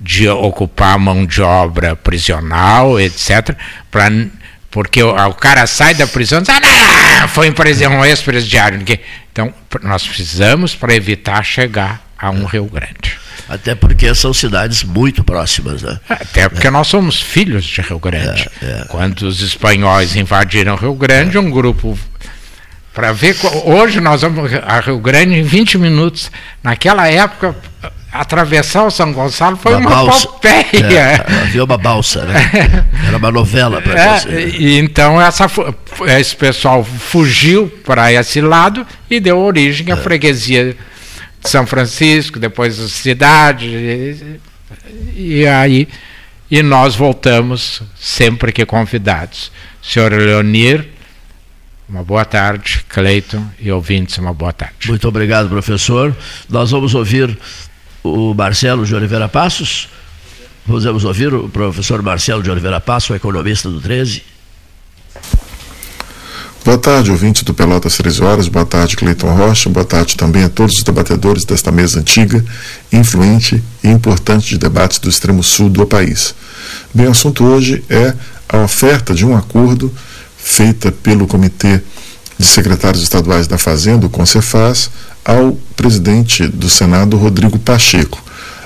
de 0.00 0.28
ocupar 0.28 0.98
mão 0.98 1.26
de 1.26 1.42
obra 1.42 1.96
prisional, 1.96 3.00
etc., 3.00 3.56
para 3.90 4.10
porque 4.78 5.02
o, 5.02 5.10
o, 5.10 5.34
cara 5.34 5.66
sai 5.66 5.92
da 5.92 6.06
prisão 6.06 6.38
e 6.38 6.42
diz, 6.42 6.50
ah, 7.20 7.26
foi 7.26 7.50
um 7.50 8.04
ex-presidiário. 8.04 8.80
Então, 9.32 9.52
nós 9.82 10.06
precisamos 10.06 10.72
para 10.72 10.94
evitar 10.94 11.42
chegar 11.42 12.00
a 12.16 12.30
um 12.30 12.44
Rio 12.44 12.66
Grande. 12.66 13.18
Até 13.48 13.74
porque 13.74 14.14
são 14.14 14.32
cidades 14.32 14.84
muito 14.84 15.24
próximas, 15.24 15.82
né? 15.82 15.98
Até 16.08 16.48
porque 16.48 16.68
é. 16.68 16.70
nós 16.70 16.86
somos 16.86 17.20
filhos 17.20 17.64
de 17.64 17.80
Rio 17.80 17.98
Grande. 17.98 18.48
É, 18.62 18.66
é. 18.66 18.84
Quando 18.86 19.22
os 19.22 19.40
espanhóis 19.40 20.14
invadiram 20.14 20.76
Rio 20.76 20.94
Grande, 20.94 21.36
um 21.38 21.50
grupo. 21.50 21.98
Para 22.94 23.10
ver. 23.10 23.34
Hoje 23.64 24.00
nós 24.00 24.22
vamos 24.22 24.52
a 24.54 24.78
Rio 24.78 25.00
Grande 25.00 25.34
em 25.34 25.42
20 25.42 25.76
minutos. 25.76 26.30
Naquela 26.62 27.08
época, 27.08 27.56
atravessar 28.12 28.84
o 28.84 28.90
São 28.90 29.12
Gonçalo 29.12 29.56
foi 29.56 29.74
uma, 29.74 29.80
uma 29.80 29.90
balsa, 29.90 30.28
É, 30.96 31.42
havia 31.42 31.64
uma 31.64 31.78
balsa, 31.78 32.24
né? 32.24 32.86
Era 33.06 33.16
uma 33.16 33.30
novela 33.30 33.80
para 33.82 34.00
é, 34.00 34.18
você. 34.18 34.28
Né? 34.28 34.48
E 34.58 34.78
então 34.78 35.20
essa, 35.20 35.46
esse 36.18 36.36
pessoal 36.36 36.82
fugiu 36.84 37.68
para 37.84 38.12
esse 38.12 38.40
lado 38.40 38.86
e 39.10 39.20
deu 39.20 39.38
origem 39.38 39.92
à 39.92 39.94
é. 39.94 39.96
freguesia 39.96 40.76
de 41.42 41.48
São 41.48 41.66
Francisco, 41.66 42.38
depois 42.38 42.80
a 42.80 42.88
cidade. 42.88 43.66
E, 43.66 44.40
e 45.16 45.46
aí 45.46 45.88
e 46.50 46.62
nós 46.62 46.96
voltamos 46.96 47.82
sempre 47.98 48.52
que 48.52 48.64
convidados. 48.64 49.52
Senhor 49.82 50.12
Leonir, 50.12 50.88
uma 51.88 52.02
boa 52.02 52.24
tarde, 52.24 52.84
Cleiton 52.88 53.46
e 53.58 53.70
ouvintes, 53.70 54.16
uma 54.18 54.32
boa 54.32 54.52
tarde. 54.52 54.88
Muito 54.88 55.06
obrigado, 55.06 55.48
professor. 55.48 56.16
Nós 56.48 56.70
vamos 56.70 56.94
ouvir 56.94 57.38
o 58.02 58.34
Marcelo 58.34 58.84
de 58.84 58.94
Oliveira 58.94 59.28
Passos. 59.28 59.88
Vamos 60.66 61.04
ouvir 61.04 61.32
o 61.32 61.48
professor 61.48 62.02
Marcelo 62.02 62.42
de 62.42 62.50
Oliveira 62.50 62.80
Passos, 62.80 63.16
economista 63.16 63.68
do 63.70 63.80
13. 63.80 64.22
Boa 66.64 66.76
tarde, 66.76 67.10
ouvintes 67.10 67.42
do 67.44 67.54
Pelotas 67.54 67.96
13 67.96 68.22
Horas. 68.22 68.48
Boa 68.48 68.66
tarde, 68.66 68.94
Cleiton 68.94 69.34
Rocha. 69.34 69.70
Boa 69.70 69.86
tarde 69.86 70.16
também 70.16 70.44
a 70.44 70.50
todos 70.50 70.76
os 70.76 70.82
debatedores 70.82 71.46
desta 71.46 71.72
mesa 71.72 72.00
antiga, 72.00 72.44
influente 72.92 73.62
e 73.82 73.88
importante 73.88 74.50
de 74.50 74.58
debates 74.58 74.98
do 74.98 75.08
extremo 75.08 75.42
sul 75.42 75.70
do 75.70 75.86
país. 75.86 76.34
Bem, 76.92 77.06
o 77.06 77.12
assunto 77.12 77.42
hoje 77.44 77.82
é 77.88 78.12
a 78.48 78.58
oferta 78.58 79.14
de 79.14 79.24
um 79.24 79.34
acordo 79.34 79.90
feita 80.36 80.92
pelo 80.92 81.26
Comitê 81.26 81.80
de 82.38 82.46
Secretários 82.46 83.02
Estaduais 83.02 83.46
da 83.46 83.58
Fazenda, 83.58 84.06
o 84.06 84.10
CONCEFAS, 84.10 84.90
ao 85.24 85.58
presidente 85.76 86.46
do 86.46 86.70
Senado, 86.70 87.16
Rodrigo 87.16 87.58
Pacheco. 87.58 88.22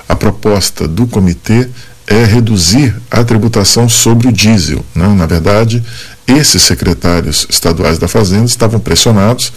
A 0.07 0.15
proposta 0.15 0.87
do 0.87 1.07
comitê 1.07 1.67
é 2.05 2.23
reduzir 2.23 2.95
a 3.09 3.23
tributação 3.23 3.89
sobre 3.89 4.27
o 4.27 4.31
diesel. 4.31 4.85
Né? 4.93 5.07
Na 5.07 5.25
verdade, 5.25 5.83
esses 6.27 6.61
secretários 6.61 7.47
estaduais 7.49 7.97
da 7.97 8.07
Fazenda 8.07 8.45
estavam 8.45 8.79
pressionados 8.79 9.51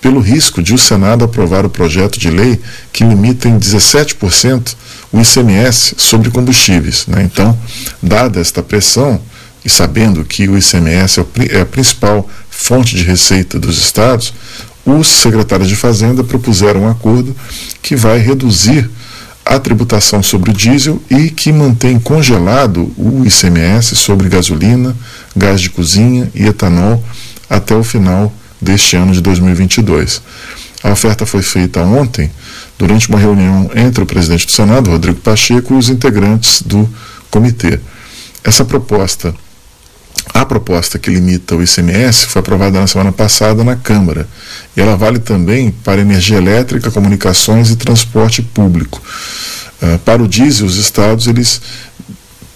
pelo 0.00 0.20
risco 0.20 0.62
de 0.62 0.72
o 0.72 0.78
Senado 0.78 1.24
aprovar 1.24 1.66
o 1.66 1.70
projeto 1.70 2.18
de 2.18 2.30
lei 2.30 2.60
que 2.92 3.04
limita 3.04 3.48
em 3.48 3.58
17% 3.58 4.74
o 5.12 5.20
ICMS 5.20 5.94
sobre 5.96 6.30
combustíveis. 6.30 7.06
Né? 7.06 7.22
Então, 7.24 7.58
dada 8.02 8.40
esta 8.40 8.62
pressão, 8.62 9.20
e 9.64 9.68
sabendo 9.68 10.24
que 10.24 10.48
o 10.48 10.56
ICMS 10.56 11.20
é 11.50 11.60
a 11.60 11.66
principal 11.66 12.28
fonte 12.60 12.96
de 12.96 13.04
receita 13.04 13.56
dos 13.56 13.78
estados, 13.78 14.34
os 14.84 15.06
secretários 15.06 15.68
de 15.68 15.76
Fazenda 15.76 16.24
propuseram 16.24 16.82
um 16.82 16.90
acordo 16.90 17.34
que 17.80 17.94
vai 17.94 18.18
reduzir 18.18 18.90
a 19.46 19.58
tributação 19.60 20.22
sobre 20.22 20.50
o 20.50 20.52
diesel 20.52 21.00
e 21.08 21.30
que 21.30 21.52
mantém 21.52 22.00
congelado 22.00 22.92
o 22.98 23.24
ICMS 23.24 23.94
sobre 23.94 24.28
gasolina, 24.28 24.94
gás 25.36 25.60
de 25.60 25.70
cozinha 25.70 26.30
e 26.34 26.46
etanol 26.46 27.02
até 27.48 27.76
o 27.76 27.84
final 27.84 28.30
deste 28.60 28.96
ano 28.96 29.12
de 29.12 29.20
2022. 29.20 30.20
A 30.82 30.90
oferta 30.90 31.24
foi 31.24 31.42
feita 31.42 31.80
ontem, 31.80 32.30
durante 32.76 33.08
uma 33.08 33.18
reunião 33.18 33.70
entre 33.74 34.02
o 34.02 34.06
presidente 34.06 34.46
do 34.46 34.52
Senado, 34.52 34.90
Rodrigo 34.90 35.20
Pacheco, 35.20 35.74
e 35.74 35.78
os 35.78 35.88
integrantes 35.88 36.60
do 36.62 36.88
comitê. 37.30 37.78
Essa 38.42 38.64
proposta 38.64 39.34
a 40.40 40.46
proposta 40.46 41.00
que 41.00 41.10
limita 41.10 41.56
o 41.56 41.62
ICMS 41.62 42.26
foi 42.26 42.38
aprovada 42.38 42.78
na 42.78 42.86
semana 42.86 43.10
passada 43.10 43.64
na 43.64 43.74
Câmara 43.74 44.28
e 44.76 44.80
ela 44.80 44.96
vale 44.96 45.18
também 45.18 45.72
para 45.82 46.00
energia 46.00 46.36
elétrica, 46.36 46.92
comunicações 46.92 47.70
e 47.70 47.76
transporte 47.76 48.40
público. 48.40 49.02
Uh, 49.82 49.98
para 49.98 50.22
o 50.22 50.28
diesel, 50.28 50.64
os 50.64 50.76
estados 50.76 51.26
eles 51.26 51.60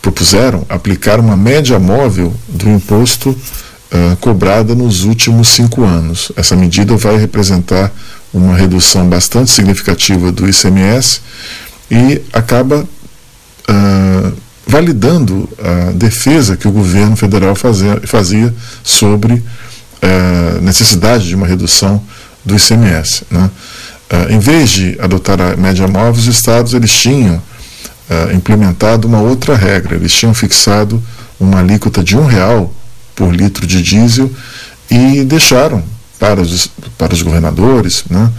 propuseram 0.00 0.64
aplicar 0.68 1.18
uma 1.18 1.36
média 1.36 1.76
móvel 1.80 2.32
do 2.46 2.68
imposto 2.68 3.30
uh, 3.30 4.16
cobrada 4.20 4.76
nos 4.76 5.02
últimos 5.02 5.48
cinco 5.48 5.82
anos. 5.82 6.30
Essa 6.36 6.54
medida 6.54 6.96
vai 6.96 7.16
representar 7.16 7.92
uma 8.32 8.56
redução 8.56 9.08
bastante 9.08 9.50
significativa 9.50 10.30
do 10.30 10.48
ICMS 10.48 11.20
e 11.90 12.22
acaba 12.32 12.86
uh, 13.68 14.32
validando 14.66 15.48
a 15.58 15.92
defesa 15.92 16.56
que 16.56 16.68
o 16.68 16.72
governo 16.72 17.16
federal 17.16 17.54
fazia, 17.54 18.00
fazia 18.04 18.54
sobre 18.82 19.42
a 20.00 20.06
eh, 20.06 20.60
necessidade 20.60 21.28
de 21.28 21.34
uma 21.34 21.46
redução 21.46 22.02
do 22.44 22.56
ICMS. 22.56 23.24
Né? 23.30 23.50
Uh, 24.12 24.32
em 24.32 24.38
vez 24.38 24.70
de 24.70 24.98
adotar 25.00 25.40
a 25.40 25.56
média 25.56 25.86
móvel, 25.88 26.12
os 26.12 26.26
estados 26.26 26.74
eles 26.74 26.92
tinham 26.92 27.36
uh, 27.36 28.34
implementado 28.34 29.08
uma 29.08 29.20
outra 29.20 29.56
regra. 29.56 29.94
Eles 29.96 30.12
tinham 30.12 30.34
fixado 30.34 31.02
uma 31.40 31.60
alíquota 31.60 32.04
de 32.04 32.16
um 32.16 32.26
real 32.26 32.74
por 33.14 33.34
litro 33.34 33.66
de 33.66 33.82
diesel 33.82 34.30
e 34.90 35.24
deixaram 35.24 35.82
para 36.18 36.40
os, 36.40 36.70
para 36.98 37.14
os 37.14 37.22
governadores 37.22 38.04
né, 38.08 38.30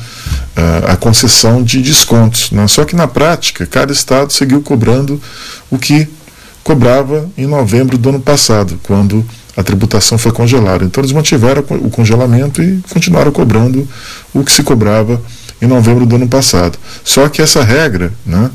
a 0.87 0.95
concessão 0.95 1.63
de 1.63 1.81
descontos. 1.81 2.51
Né? 2.51 2.67
Só 2.67 2.85
que 2.85 2.95
na 2.95 3.07
prática, 3.07 3.65
cada 3.65 3.91
estado 3.91 4.31
seguiu 4.31 4.61
cobrando 4.61 5.21
o 5.69 5.77
que 5.77 6.07
cobrava 6.63 7.29
em 7.37 7.45
novembro 7.45 7.97
do 7.97 8.09
ano 8.09 8.19
passado, 8.19 8.79
quando 8.83 9.25
a 9.55 9.63
tributação 9.63 10.17
foi 10.17 10.31
congelada. 10.31 10.83
Então 10.83 11.01
eles 11.01 11.11
mantiveram 11.11 11.63
o 11.69 11.89
congelamento 11.89 12.61
e 12.61 12.81
continuaram 12.89 13.31
cobrando 13.31 13.87
o 14.33 14.43
que 14.43 14.51
se 14.51 14.63
cobrava 14.63 15.21
em 15.61 15.67
novembro 15.67 16.05
do 16.05 16.15
ano 16.15 16.27
passado. 16.27 16.77
Só 17.03 17.27
que 17.29 17.41
essa 17.41 17.63
regra 17.63 18.11
né, 18.25 18.49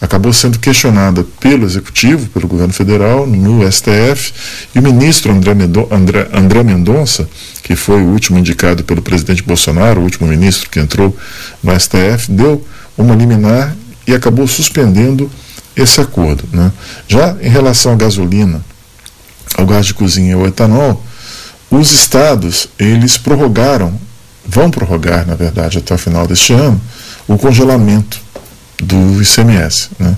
acabou 0.00 0.32
sendo 0.32 0.58
questionada 0.58 1.24
pelo 1.40 1.64
Executivo, 1.64 2.28
pelo 2.28 2.46
governo 2.46 2.72
federal, 2.72 3.26
no 3.26 3.70
STF, 3.70 4.32
e 4.74 4.78
o 4.78 4.82
ministro 4.82 5.32
André, 5.32 5.52
André, 5.90 6.28
André 6.32 6.62
Mendonça, 6.62 7.28
que 7.62 7.74
foi 7.74 8.00
o 8.02 8.06
último 8.06 8.38
indicado 8.38 8.84
pelo 8.84 9.02
presidente 9.02 9.42
Bolsonaro, 9.42 10.00
o 10.00 10.04
último 10.04 10.28
ministro 10.28 10.68
que 10.68 10.78
entrou 10.78 11.16
no 11.62 11.78
STF, 11.78 12.30
deu 12.30 12.64
uma 12.96 13.14
liminar 13.14 13.74
e 14.06 14.14
acabou 14.14 14.46
suspendendo 14.46 15.30
esse 15.74 16.00
acordo. 16.00 16.44
Né? 16.52 16.70
Já 17.08 17.36
em 17.40 17.48
relação 17.48 17.92
à 17.92 17.96
gasolina, 17.96 18.64
ao 19.56 19.66
gás 19.66 19.86
de 19.86 19.94
cozinha 19.94 20.30
e 20.30 20.34
ao 20.34 20.46
etanol, 20.46 21.02
os 21.70 21.90
estados 21.90 22.68
eles 22.78 23.18
prorrogaram, 23.18 23.98
vão 24.46 24.70
prorrogar, 24.70 25.26
na 25.26 25.34
verdade, 25.34 25.78
até 25.78 25.94
o 25.94 25.98
final 25.98 26.26
deste 26.26 26.52
ano, 26.52 26.80
o 27.26 27.36
congelamento 27.36 28.20
do 28.82 29.22
ICMS. 29.22 29.90
Né? 29.98 30.16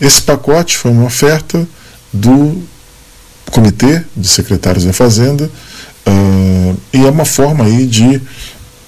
Esse 0.00 0.22
pacote 0.22 0.78
foi 0.78 0.90
uma 0.90 1.04
oferta 1.04 1.66
do 2.12 2.62
Comitê 3.50 4.02
de 4.16 4.28
Secretários 4.28 4.84
da 4.84 4.92
Fazenda 4.92 5.50
uh, 6.06 6.76
e 6.92 7.04
é 7.04 7.10
uma 7.10 7.24
forma 7.24 7.64
aí 7.64 7.86
de 7.86 8.20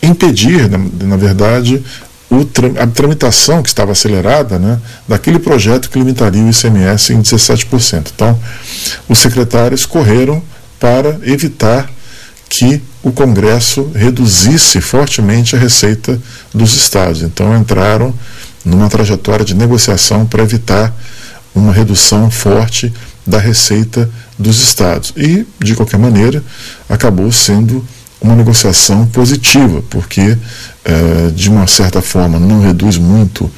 impedir, 0.03 0.69
na, 0.69 0.79
na 0.79 1.17
verdade, 1.17 1.83
a 2.81 2.87
tramitação 2.87 3.63
que 3.63 3.69
estava 3.69 3.93
acelerada 3.93 4.59
né, 4.59 4.81
daquele 5.07 5.39
projeto 5.39 5.91
que 5.91 5.99
limitaria 5.99 6.43
o 6.43 6.49
ICMS 6.49 7.13
em 7.13 7.21
17%. 7.21 8.11
Então, 8.15 8.39
os 9.09 9.19
secretários 9.19 9.85
correram 9.85 10.43
para 10.81 11.19
evitar 11.23 11.91
que 12.49 12.83
o 13.03 13.13
Congresso 13.13 13.91
reduzisse 13.95 14.81
fortemente 14.81 15.55
a 15.55 15.59
receita 15.59 16.21
dos 16.55 16.75
estados. 16.75 17.23
Então, 17.23 17.57
entraram 17.57 18.15
numa 18.65 18.89
trajetória 18.89 19.45
de 19.45 19.55
negociação 19.55 20.27
para 20.27 20.43
evitar 20.43 20.95
uma 21.55 21.73
redução 21.73 22.31
forte 22.31 22.93
da 23.27 23.39
receita 23.39 24.09
dos 24.39 24.61
estados. 24.61 25.13
E, 25.17 25.47
de 25.59 25.75
qualquer 25.75 25.99
maneira, 25.99 26.43
acabou 26.89 27.31
sendo 27.31 27.85
uma 28.21 28.35
negociação 28.35 29.07
positiva, 29.07 29.83
porque, 29.91 30.37
eh, 30.85 31.31
de 31.35 31.51
uma 31.51 31.67
certa 31.67 32.01
forma, 32.01 32.39
não 32.39 32.61
reduz 32.61 32.97
muito 32.97 33.51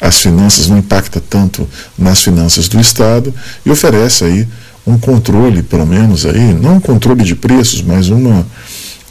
as 0.00 0.18
finanças, 0.18 0.68
não 0.68 0.78
impacta 0.78 1.20
tanto 1.20 1.68
nas 1.98 2.22
finanças 2.22 2.68
do 2.68 2.80
Estado 2.80 3.32
e 3.64 3.70
oferece 3.70 4.24
aí 4.24 4.48
um 4.86 4.98
controle, 4.98 5.62
pelo 5.62 5.86
menos 5.86 6.24
aí, 6.24 6.54
não 6.54 6.76
um 6.76 6.80
controle 6.80 7.24
de 7.24 7.34
preços, 7.34 7.82
mas 7.82 8.08
uma, 8.08 8.46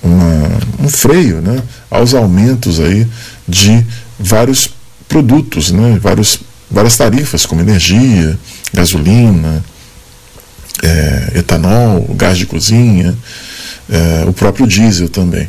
uma, 0.01 0.49
um 0.79 0.87
freio 0.87 1.41
né, 1.41 1.61
aos 1.91 2.13
aumentos 2.13 2.79
aí 2.79 3.05
de 3.47 3.85
vários 4.17 4.67
produtos, 5.07 5.71
né, 5.71 5.99
vários, 6.01 6.39
várias 6.69 6.97
tarifas, 6.97 7.45
como 7.45 7.61
energia, 7.61 8.37
gasolina, 8.73 9.63
é, 10.83 11.39
etanol, 11.39 12.01
gás 12.15 12.37
de 12.37 12.45
cozinha, 12.45 13.15
é, 13.89 14.25
o 14.27 14.33
próprio 14.33 14.67
diesel 14.67 15.09
também. 15.09 15.47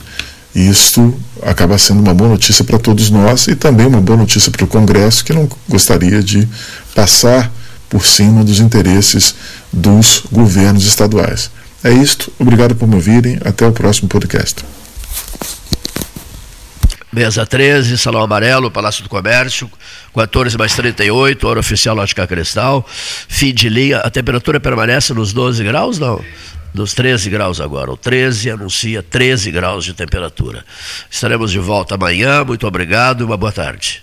Isto 0.54 1.14
acaba 1.42 1.76
sendo 1.76 2.00
uma 2.00 2.14
boa 2.14 2.30
notícia 2.30 2.64
para 2.64 2.78
todos 2.78 3.10
nós 3.10 3.46
e 3.46 3.54
também 3.54 3.86
uma 3.86 4.00
boa 4.00 4.18
notícia 4.18 4.50
para 4.50 4.64
o 4.64 4.66
Congresso, 4.66 5.24
que 5.24 5.32
não 5.32 5.48
gostaria 5.68 6.22
de 6.22 6.48
passar 6.94 7.52
por 7.90 8.06
cima 8.06 8.42
dos 8.42 8.58
interesses 8.58 9.34
dos 9.72 10.22
governos 10.32 10.86
estaduais. 10.86 11.50
É 11.84 11.92
isto, 11.92 12.32
obrigado 12.38 12.74
por 12.74 12.88
me 12.88 12.94
ouvirem, 12.94 13.38
até 13.44 13.66
o 13.66 13.72
próximo 13.72 14.08
podcast. 14.08 14.64
Mesa 17.16 17.46
13, 17.46 17.96
Salão 17.96 18.20
Amarelo, 18.20 18.70
Palácio 18.70 19.02
do 19.02 19.08
Comércio, 19.08 19.70
14 20.14 20.58
mais 20.58 20.74
38, 20.76 21.48
hora 21.48 21.60
oficial 21.60 21.96
Lógica 21.96 22.26
Cristal, 22.26 22.86
fim 23.26 23.54
de 23.54 23.70
linha. 23.70 24.00
A 24.00 24.10
temperatura 24.10 24.60
permanece 24.60 25.14
nos 25.14 25.32
12 25.32 25.64
graus, 25.64 25.98
não? 25.98 26.22
Nos 26.74 26.92
13 26.92 27.30
graus 27.30 27.58
agora. 27.58 27.90
O 27.90 27.96
13 27.96 28.50
anuncia 28.50 29.02
13 29.02 29.50
graus 29.50 29.86
de 29.86 29.94
temperatura. 29.94 30.62
Estaremos 31.10 31.50
de 31.50 31.58
volta 31.58 31.94
amanhã. 31.94 32.44
Muito 32.44 32.66
obrigado 32.66 33.22
e 33.22 33.24
uma 33.24 33.38
boa 33.38 33.50
tarde. 33.50 34.02